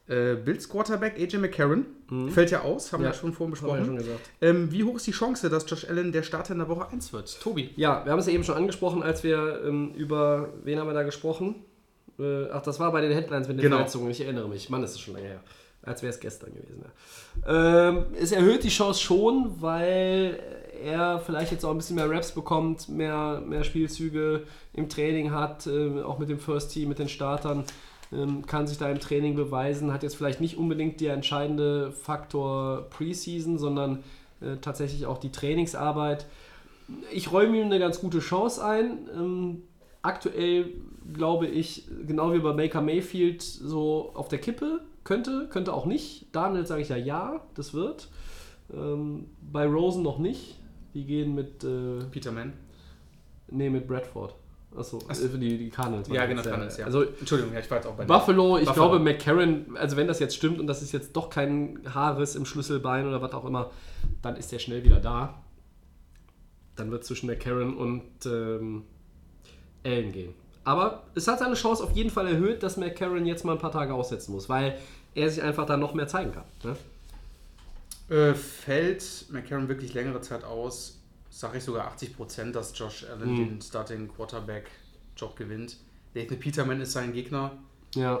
Äh, 0.08 0.34
Bills 0.36 0.68
Quarterback 0.68 1.18
AJ 1.18 1.38
McCarron 1.38 1.84
fällt 2.30 2.52
ja 2.52 2.60
aus, 2.62 2.92
haben 2.92 3.00
Mhm. 3.00 3.06
Ja, 3.06 3.10
wir 3.10 3.14
ja 3.14 3.20
schon 3.20 3.32
vorhin 3.32 3.50
besprochen. 3.50 3.78
ja 3.80 3.84
schon 3.84 3.96
gesagt. 3.96 4.20
Ähm, 4.40 4.70
wie 4.70 4.84
hoch 4.84 4.96
ist 4.96 5.06
die 5.06 5.12
Chance, 5.12 5.50
dass 5.50 5.68
Josh 5.68 5.84
Allen 5.88 6.12
der 6.12 6.22
Starter 6.22 6.52
in 6.52 6.58
der 6.60 6.68
Woche 6.68 6.88
1 6.92 7.12
wird? 7.12 7.40
Tobi. 7.40 7.70
Ja, 7.76 8.04
wir 8.04 8.12
haben 8.12 8.20
es 8.20 8.26
ja 8.26 8.32
eben 8.32 8.44
schon 8.44 8.54
angesprochen, 8.56 9.02
als 9.02 9.24
wir 9.24 9.62
ähm, 9.66 9.92
über, 9.96 10.50
wen 10.62 10.78
haben 10.78 10.86
wir 10.86 10.94
da 10.94 11.02
gesprochen? 11.02 11.56
Äh, 12.20 12.48
ach, 12.52 12.62
das 12.62 12.78
war 12.78 12.92
bei 12.92 13.00
den 13.00 13.12
Headlines 13.12 13.48
mit 13.48 13.58
den 13.58 13.62
Genau. 13.62 13.76
Verletzungen, 13.78 14.10
ich 14.10 14.20
erinnere 14.20 14.48
mich. 14.48 14.70
Mann, 14.70 14.82
ist 14.84 14.94
das 14.94 15.00
schon 15.00 15.14
lange 15.14 15.26
her. 15.26 15.40
Als 15.82 16.02
wäre 16.02 16.10
es 16.12 16.20
gestern 16.20 16.52
gewesen. 16.54 16.84
Ja. 17.44 17.88
Ähm, 17.88 18.04
es 18.20 18.32
erhöht 18.32 18.62
die 18.64 18.68
Chance 18.70 19.00
schon, 19.00 19.60
weil 19.60 20.38
er 20.84 21.18
vielleicht 21.20 21.52
jetzt 21.52 21.64
auch 21.64 21.70
ein 21.70 21.76
bisschen 21.78 21.96
mehr 21.96 22.08
Raps 22.10 22.32
bekommt, 22.32 22.88
mehr, 22.88 23.42
mehr 23.44 23.64
Spielzüge 23.64 24.42
im 24.72 24.88
Training 24.88 25.32
hat, 25.32 25.66
äh, 25.66 26.00
auch 26.02 26.18
mit 26.18 26.28
dem 26.28 26.38
First 26.38 26.72
Team, 26.72 26.88
mit 26.88 26.98
den 26.98 27.08
Startern, 27.08 27.64
kann 28.46 28.66
sich 28.66 28.78
da 28.78 28.90
im 28.90 29.00
Training 29.00 29.34
beweisen, 29.34 29.92
hat 29.92 30.02
jetzt 30.02 30.16
vielleicht 30.16 30.40
nicht 30.40 30.56
unbedingt 30.56 31.00
der 31.00 31.14
entscheidende 31.14 31.92
Faktor 31.92 32.88
Preseason, 32.90 33.58
sondern 33.58 34.04
äh, 34.40 34.56
tatsächlich 34.60 35.06
auch 35.06 35.18
die 35.18 35.32
Trainingsarbeit 35.32 36.26
ich 37.12 37.32
räume 37.32 37.58
ihm 37.58 37.66
eine 37.66 37.78
ganz 37.78 38.00
gute 38.00 38.20
Chance 38.20 38.64
ein. 38.64 39.08
Ähm, 39.14 39.62
aktuell 40.02 40.72
glaube 41.12 41.46
ich, 41.46 41.88
genau 42.06 42.32
wie 42.32 42.38
bei 42.38 42.52
Baker 42.52 42.80
Mayfield, 42.80 43.42
so 43.42 44.12
auf 44.14 44.28
der 44.28 44.38
Kippe. 44.38 44.80
Könnte, 45.04 45.48
könnte 45.48 45.72
auch 45.72 45.86
nicht. 45.86 46.26
Daniel 46.32 46.66
sage 46.66 46.82
ich 46.82 46.88
ja 46.88 46.96
ja, 46.96 47.40
das 47.54 47.74
wird. 47.74 48.08
Ähm, 48.72 49.26
bei 49.40 49.66
Rosen 49.66 50.02
noch 50.02 50.18
nicht. 50.18 50.58
Die 50.94 51.04
gehen 51.04 51.34
mit, 51.34 51.62
äh, 51.62 52.04
Peter 52.10 52.32
Mann. 52.32 52.54
nee, 53.48 53.70
mit 53.70 53.86
Bradford. 53.86 54.34
Achso, 54.76 54.98
Ach 55.08 55.14
so. 55.14 55.26
äh, 55.26 55.38
die, 55.38 55.58
die 55.58 55.70
Cardinals. 55.70 56.08
Ja, 56.08 56.26
genau, 56.26 56.42
Cardinals, 56.42 56.76
ja. 56.76 56.86
Also 56.86 57.02
Entschuldigung, 57.02 57.52
ja, 57.54 57.60
ich 57.60 57.70
war 57.70 57.78
jetzt 57.78 57.86
auch 57.86 57.94
bei 57.94 58.04
Buffalo, 58.04 58.58
ich 58.58 58.66
Buffalo. 58.66 58.90
glaube 58.90 59.04
McCarron, 59.04 59.76
also 59.76 59.96
wenn 59.96 60.06
das 60.06 60.18
jetzt 60.18 60.36
stimmt 60.36 60.60
und 60.60 60.66
das 60.66 60.82
ist 60.82 60.92
jetzt 60.92 61.12
doch 61.16 61.30
kein 61.30 61.80
Haarriss 61.92 62.34
im 62.36 62.44
Schlüsselbein 62.44 63.06
oder 63.06 63.22
was 63.22 63.32
auch 63.32 63.44
immer, 63.44 63.70
dann 64.22 64.36
ist 64.36 64.52
der 64.52 64.58
schnell 64.58 64.84
wieder 64.84 65.00
da. 65.00 65.42
Dann 66.76 66.90
wird 66.90 67.04
zwischen 67.04 67.26
McCarron 67.26 67.76
und 67.76 68.02
ähm, 68.26 68.84
Allen 69.84 70.12
gehen. 70.12 70.34
Aber 70.64 71.04
es 71.14 71.28
hat 71.28 71.38
seine 71.38 71.54
Chance 71.54 71.82
auf 71.82 71.92
jeden 71.92 72.10
Fall 72.10 72.26
erhöht, 72.26 72.62
dass 72.62 72.76
McCarron 72.76 73.24
jetzt 73.24 73.44
mal 73.44 73.52
ein 73.52 73.58
paar 73.58 73.70
Tage 73.72 73.94
aussetzen 73.94 74.32
muss, 74.32 74.48
weil 74.48 74.76
er 75.14 75.30
sich 75.30 75.42
einfach 75.42 75.64
dann 75.64 75.80
noch 75.80 75.94
mehr 75.94 76.08
zeigen 76.08 76.32
kann. 76.32 76.44
Ne? 76.64 76.76
Äh, 78.14 78.34
fällt 78.34 79.26
McCarron 79.30 79.68
wirklich 79.68 79.94
längere 79.94 80.20
Zeit 80.20 80.44
aus, 80.44 80.95
sage 81.38 81.58
ich 81.58 81.64
sogar 81.64 81.86
80%, 81.92 82.52
dass 82.52 82.76
Josh 82.78 83.04
Allen 83.04 83.30
Mhm. 83.32 83.36
den 83.36 83.62
Starting 83.62 84.08
Quarterback 84.08 84.70
Job 85.16 85.36
gewinnt. 85.36 85.76
Nathan 86.14 86.38
Peterman 86.38 86.80
ist 86.80 86.92
sein 86.92 87.12
Gegner. 87.12 87.52
Ja, 87.94 88.20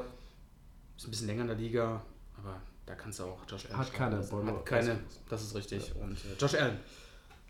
Ist 0.96 1.06
ein 1.06 1.10
bisschen 1.10 1.26
länger 1.26 1.42
in 1.42 1.48
der 1.48 1.56
Liga, 1.56 2.02
aber 2.38 2.60
da 2.86 2.94
kannst 2.94 3.18
du 3.18 3.24
auch 3.24 3.38
Josh 3.48 3.66
Allen 3.66 3.76
Hat 3.78 3.88
starten 3.88 4.14
keine. 4.16 4.26
Bäume. 4.26 4.52
Hat 4.52 4.64
keine, 4.66 4.98
das 5.28 5.42
ist 5.42 5.54
richtig. 5.54 5.92
Und 6.00 6.12
äh, 6.12 6.36
Josh 6.38 6.54
Allen. 6.54 6.78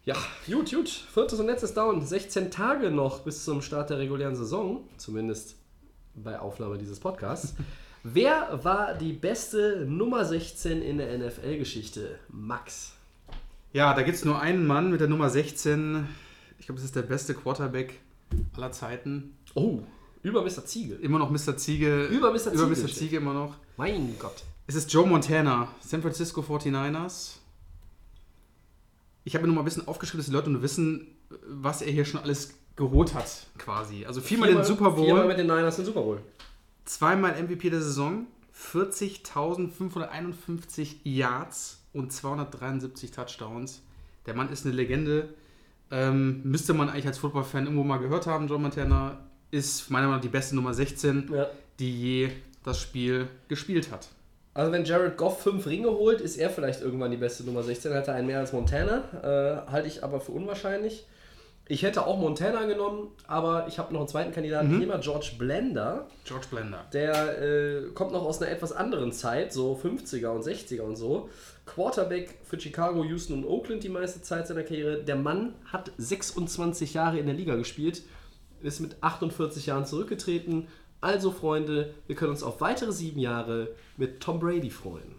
Ja, 0.05 0.17
gut, 0.47 0.71
gut. 0.73 0.89
Viertes 0.89 1.39
und 1.41 1.47
letztes 1.47 1.75
Down. 1.75 2.05
16 2.05 2.51
Tage 2.51 2.91
noch 2.91 3.21
bis 3.21 3.45
zum 3.45 3.61
Start 3.63 3.91
der 3.91 3.99
regulären 3.99 4.35
Saison. 4.37 4.89
Zumindest 4.97 5.57
bei 6.15 6.39
Aufnahme 6.39 6.79
dieses 6.79 6.99
Podcasts. 7.01 7.55
Wer 8.05 8.61
war 8.65 8.95
die 8.95 9.13
beste 9.13 9.85
Nummer 9.85 10.25
16 10.25 10.81
in 10.81 10.99
der 10.99 11.19
NFL-Geschichte? 11.19 12.19
Max. 12.29 12.93
Ja, 13.77 13.93
da 13.93 14.01
gibt 14.01 14.17
es 14.17 14.25
nur 14.25 14.41
einen 14.41 14.67
Mann 14.67 14.91
mit 14.91 15.03
der 15.03 15.09
Nummer 15.09 15.29
16. 15.29 16.09
Ich 16.59 16.65
glaube, 16.65 16.79
das 16.79 16.87
ist 16.87 16.97
der 16.97 17.03
beste 17.03 17.35
Quarterback 17.35 18.01
aller 18.57 18.73
Zeiten. 18.73 19.37
Oh, 19.53 19.81
über 20.23 20.41
Mr. 20.41 20.65
Ziegel. 20.65 20.99
Immer 21.01 21.19
noch 21.19 21.31
Mr. 21.31 21.59
Ziege. 21.59 22.07
Über 22.07 22.33
Mr. 22.33 22.53
Über 22.53 22.53
Ziege 22.53 22.67
Mr. 22.69 22.77
steht. 22.77 22.95
Ziege 22.95 23.19
immer 23.19 23.35
noch. 23.35 23.57
Mein 23.77 24.19
Gott. 24.19 24.45
Es 24.67 24.77
ist 24.77 24.91
Joe 24.91 25.07
Montana, 25.07 25.69
San 25.81 26.01
Francisco 26.01 26.41
49ers. 26.41 27.35
Ich 29.25 29.35
habe 29.35 29.43
mir 29.43 29.49
nur 29.49 29.57
mal 29.57 29.61
ein 29.61 29.67
bisschen 29.67 29.87
aufgeschrieben, 29.87 30.21
dass 30.21 30.27
die 30.29 30.33
Leute 30.33 30.49
nur 30.49 30.63
wissen, 30.63 31.09
was 31.47 31.83
er 31.83 31.93
hier 31.93 32.07
schon 32.07 32.21
alles 32.21 32.55
geholt 32.77 33.13
hat, 33.13 33.47
quasi. 33.59 34.07
Also 34.07 34.23
viermal, 34.23 34.55
den 34.55 34.65
Super 34.65 34.93
Bowl, 34.93 35.05
Viermal 35.05 35.29
mit 35.29 35.37
den 35.37 35.49
Niners 35.49 35.77
den 35.77 35.85
Super 35.85 36.01
Bowl. 36.01 36.23
zweimal 36.87 37.43
MVP 37.43 37.69
der 37.69 37.83
Saison, 37.83 38.27
40.551 38.55 40.95
Yards 41.05 41.83
und 41.97 42.13
273 42.13 43.11
Touchdowns. 43.11 43.83
Der 44.27 44.35
Mann 44.35 44.51
ist 44.51 44.65
eine 44.67 44.75
Legende. 44.75 45.29
Ähm, 45.91 46.41
müsste 46.45 46.75
man 46.75 46.89
eigentlich 46.89 47.07
als 47.07 47.19
Football-Fan 47.19 47.65
irgendwo 47.65 47.85
mal 47.85 47.99
gehört 47.99 48.27
haben. 48.27 48.49
Joe 48.49 48.59
Montana 48.59 49.19
ist 49.51 49.89
meiner 49.91 50.07
Meinung 50.07 50.17
nach 50.19 50.23
die 50.23 50.29
beste 50.29 50.55
Nummer 50.57 50.75
16, 50.75 51.31
Ja. 51.33 51.47
die 51.79 52.01
je 52.03 52.31
das 52.65 52.81
Spiel 52.81 53.29
gespielt 53.49 53.93
hat. 53.93 54.09
Also 54.55 54.73
wenn 54.73 54.85
Jared 54.85 55.17
Goff 55.17 55.43
fünf 55.43 55.67
Ringe 55.67 55.89
holt, 55.91 56.21
ist 56.21 56.37
er 56.39 56.51
vielleicht 56.51 56.81
irgendwann 56.81 57.11
die 57.11 57.17
beste 57.19 57.45
Nummer 57.45 57.63
16. 57.63 57.93
Hat 57.95 58.09
er 58.09 58.15
einen 58.15 58.27
mehr 58.27 58.41
als 58.41 58.53
Montana. 58.53 59.05
Äh, 59.67 59.71
halte 59.71 59.87
ich 59.87 60.03
aber 60.03 60.21
für 60.21 60.33
unwahrscheinlich. 60.33 61.07
Ich 61.69 61.83
hätte 61.83 62.07
auch 62.07 62.19
Montana 62.19 62.65
genommen, 62.65 63.09
aber 63.27 63.67
ich 63.67 63.79
habe 63.79 63.93
noch 63.93 64.01
einen 64.01 64.09
zweiten 64.09 64.33
Kandidaten. 64.33 64.71
Ich 64.73 64.79
nehme 64.79 64.93
mal 64.93 65.01
George 65.01 65.33
Blender. 65.37 66.07
George 66.25 66.47
Blender. 66.49 66.85
Der 66.93 67.43
äh, 67.43 67.83
kommt 67.93 68.13
noch 68.13 68.25
aus 68.25 68.41
einer 68.41 68.53
etwas 68.53 68.71
anderen 68.73 69.11
Zeit, 69.11 69.53
so 69.53 69.75
50er 69.75 70.29
und 70.29 70.45
60er 70.45 70.83
und 70.83 70.95
so. 70.95 71.29
Quarterback 71.65 72.39
für 72.45 72.61
Chicago, 72.61 73.03
Houston 73.03 73.39
und 73.39 73.45
Oakland 73.45 73.83
die 73.83 73.89
meiste 73.89 74.23
Zeit 74.23 74.47
seiner 74.47 74.63
Karriere. 74.63 75.03
Der 75.03 75.17
Mann 75.17 75.55
hat 75.65 75.91
26 75.99 76.95
Jahre 76.95 77.19
in 77.19 77.27
der 77.27 77.35
Liga 77.35 77.57
gespielt, 77.57 78.03
ist 78.63 78.79
mit 78.79 79.03
48 79.03 79.67
Jahren 79.67 79.87
zurückgetreten. 79.87 80.69
Also 81.01 81.33
Freunde, 81.33 81.95
wir 82.07 82.15
können 82.15 82.31
uns 82.31 82.45
auf 82.45 82.61
weitere 82.61 82.93
sieben 82.93 83.19
Jahre 83.19 83.75
mit 83.97 84.21
Tom 84.21 84.39
Brady 84.39 84.71
freuen. 84.71 85.17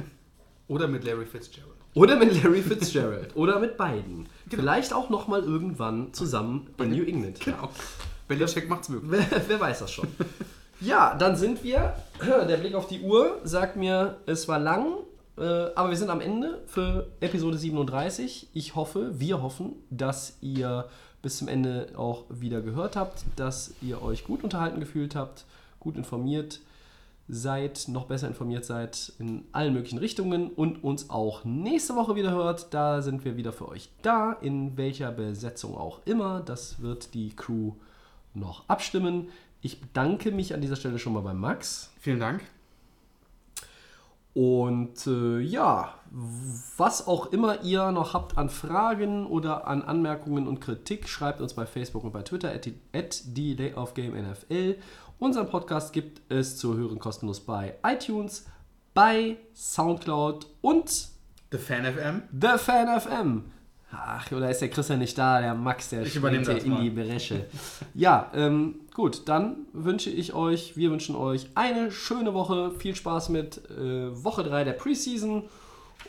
Oder 0.68 0.88
mit 0.88 1.04
Larry 1.04 1.26
Fitzgerald. 1.26 1.76
Oder 1.94 2.16
mit 2.16 2.42
Larry 2.42 2.62
Fitzgerald. 2.62 3.36
Oder 3.36 3.58
mit 3.58 3.76
beiden. 3.76 4.26
Vielleicht 4.56 4.92
auch 4.92 5.10
nochmal 5.10 5.42
irgendwann 5.42 6.12
zusammen 6.12 6.68
in 6.78 6.90
New 6.90 7.04
England. 7.04 7.40
Genau. 7.40 7.68
Belichick 8.28 8.68
macht's 8.68 8.88
möglich. 8.88 9.10
Wer, 9.30 9.42
wer 9.48 9.60
weiß 9.60 9.80
das 9.80 9.90
schon. 9.90 10.08
Ja, 10.84 11.14
dann 11.14 11.36
sind 11.36 11.62
wir. 11.62 11.94
Der 12.20 12.56
Blick 12.56 12.74
auf 12.74 12.88
die 12.88 13.02
Uhr 13.02 13.38
sagt 13.44 13.76
mir, 13.76 14.16
es 14.26 14.48
war 14.48 14.58
lang, 14.58 14.94
äh, 15.38 15.42
aber 15.76 15.90
wir 15.90 15.96
sind 15.96 16.10
am 16.10 16.20
Ende 16.20 16.60
für 16.66 17.06
Episode 17.20 17.56
37. 17.56 18.48
Ich 18.52 18.74
hoffe, 18.74 19.12
wir 19.14 19.42
hoffen, 19.42 19.74
dass 19.90 20.38
ihr 20.40 20.88
bis 21.22 21.38
zum 21.38 21.46
Ende 21.46 21.92
auch 21.96 22.24
wieder 22.30 22.62
gehört 22.62 22.96
habt, 22.96 23.22
dass 23.36 23.74
ihr 23.80 24.02
euch 24.02 24.24
gut 24.24 24.42
unterhalten 24.42 24.80
gefühlt 24.80 25.14
habt, 25.14 25.44
gut 25.78 25.96
informiert 25.96 26.58
seid, 27.34 27.88
noch 27.88 28.04
besser 28.04 28.28
informiert 28.28 28.64
seid 28.66 29.14
in 29.18 29.44
allen 29.52 29.72
möglichen 29.72 29.98
Richtungen 29.98 30.50
und 30.50 30.84
uns 30.84 31.08
auch 31.08 31.44
nächste 31.44 31.96
Woche 31.96 32.14
wieder 32.14 32.30
hört. 32.30 32.74
Da 32.74 33.00
sind 33.00 33.24
wir 33.24 33.38
wieder 33.38 33.52
für 33.54 33.68
euch 33.68 33.90
da, 34.02 34.32
in 34.32 34.76
welcher 34.76 35.10
Besetzung 35.12 35.74
auch 35.76 36.00
immer. 36.04 36.40
Das 36.40 36.82
wird 36.82 37.14
die 37.14 37.34
Crew 37.34 37.72
noch 38.34 38.68
abstimmen. 38.68 39.28
Ich 39.62 39.80
bedanke 39.80 40.30
mich 40.30 40.52
an 40.52 40.60
dieser 40.60 40.76
Stelle 40.76 40.98
schon 40.98 41.14
mal 41.14 41.20
bei 41.22 41.32
Max. 41.32 41.90
Vielen 42.00 42.20
Dank. 42.20 42.42
Und 44.34 45.06
äh, 45.06 45.40
ja, 45.40 45.92
was 46.78 47.06
auch 47.06 47.32
immer 47.32 47.62
ihr 47.62 47.92
noch 47.92 48.14
habt 48.14 48.38
an 48.38 48.48
Fragen 48.48 49.26
oder 49.26 49.66
an 49.66 49.82
Anmerkungen 49.82 50.48
und 50.48 50.58
Kritik, 50.60 51.06
schreibt 51.06 51.42
uns 51.42 51.52
bei 51.52 51.66
Facebook 51.66 52.02
und 52.04 52.12
bei 52.12 52.22
Twitter 52.22 52.50
at, 52.50 52.64
die- 52.64 52.78
at 52.94 53.22
die 53.36 53.54
Day 53.56 53.74
of 53.74 53.92
Game 53.92 54.14
NFL. 54.14 54.76
Unseren 55.22 55.48
Podcast 55.48 55.92
gibt 55.92 56.20
es 56.32 56.56
zu 56.56 56.76
hören 56.76 56.98
kostenlos 56.98 57.38
bei 57.38 57.74
iTunes, 57.86 58.44
bei 58.92 59.36
Soundcloud 59.54 60.48
und 60.62 60.88
The 61.52 61.58
Fan 61.58 61.84
FM. 61.84 62.22
The 62.32 62.58
Fan 62.58 63.00
FM. 63.00 63.44
Ach, 63.92 64.32
oder 64.32 64.50
ist 64.50 64.62
der 64.62 64.70
Christian 64.70 64.98
nicht 64.98 65.16
da? 65.16 65.40
Der 65.40 65.54
Max, 65.54 65.90
der 65.90 66.02
Ich 66.02 66.14
springt 66.14 66.48
hier 66.48 66.64
in 66.64 66.80
die 66.80 66.90
Bresche. 66.90 67.46
ja, 67.94 68.32
ähm, 68.34 68.80
gut, 68.94 69.28
dann 69.28 69.58
wünsche 69.72 70.10
ich 70.10 70.32
euch, 70.34 70.76
wir 70.76 70.90
wünschen 70.90 71.14
euch 71.14 71.46
eine 71.54 71.92
schöne 71.92 72.34
Woche. 72.34 72.72
Viel 72.72 72.96
Spaß 72.96 73.28
mit 73.28 73.60
äh, 73.70 74.24
Woche 74.24 74.42
3 74.42 74.64
der 74.64 74.72
Preseason. 74.72 75.44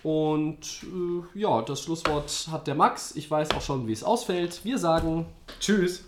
Und 0.01 0.57
äh, 0.85 1.39
ja, 1.39 1.61
das 1.61 1.83
Schlusswort 1.83 2.47
hat 2.49 2.65
der 2.65 2.73
Max. 2.73 3.15
Ich 3.15 3.29
weiß 3.29 3.51
auch 3.51 3.61
schon, 3.61 3.85
wie 3.85 3.93
es 3.93 4.03
ausfällt. 4.03 4.61
Wir 4.63 4.79
sagen 4.79 5.27
Tschüss. 5.59 6.03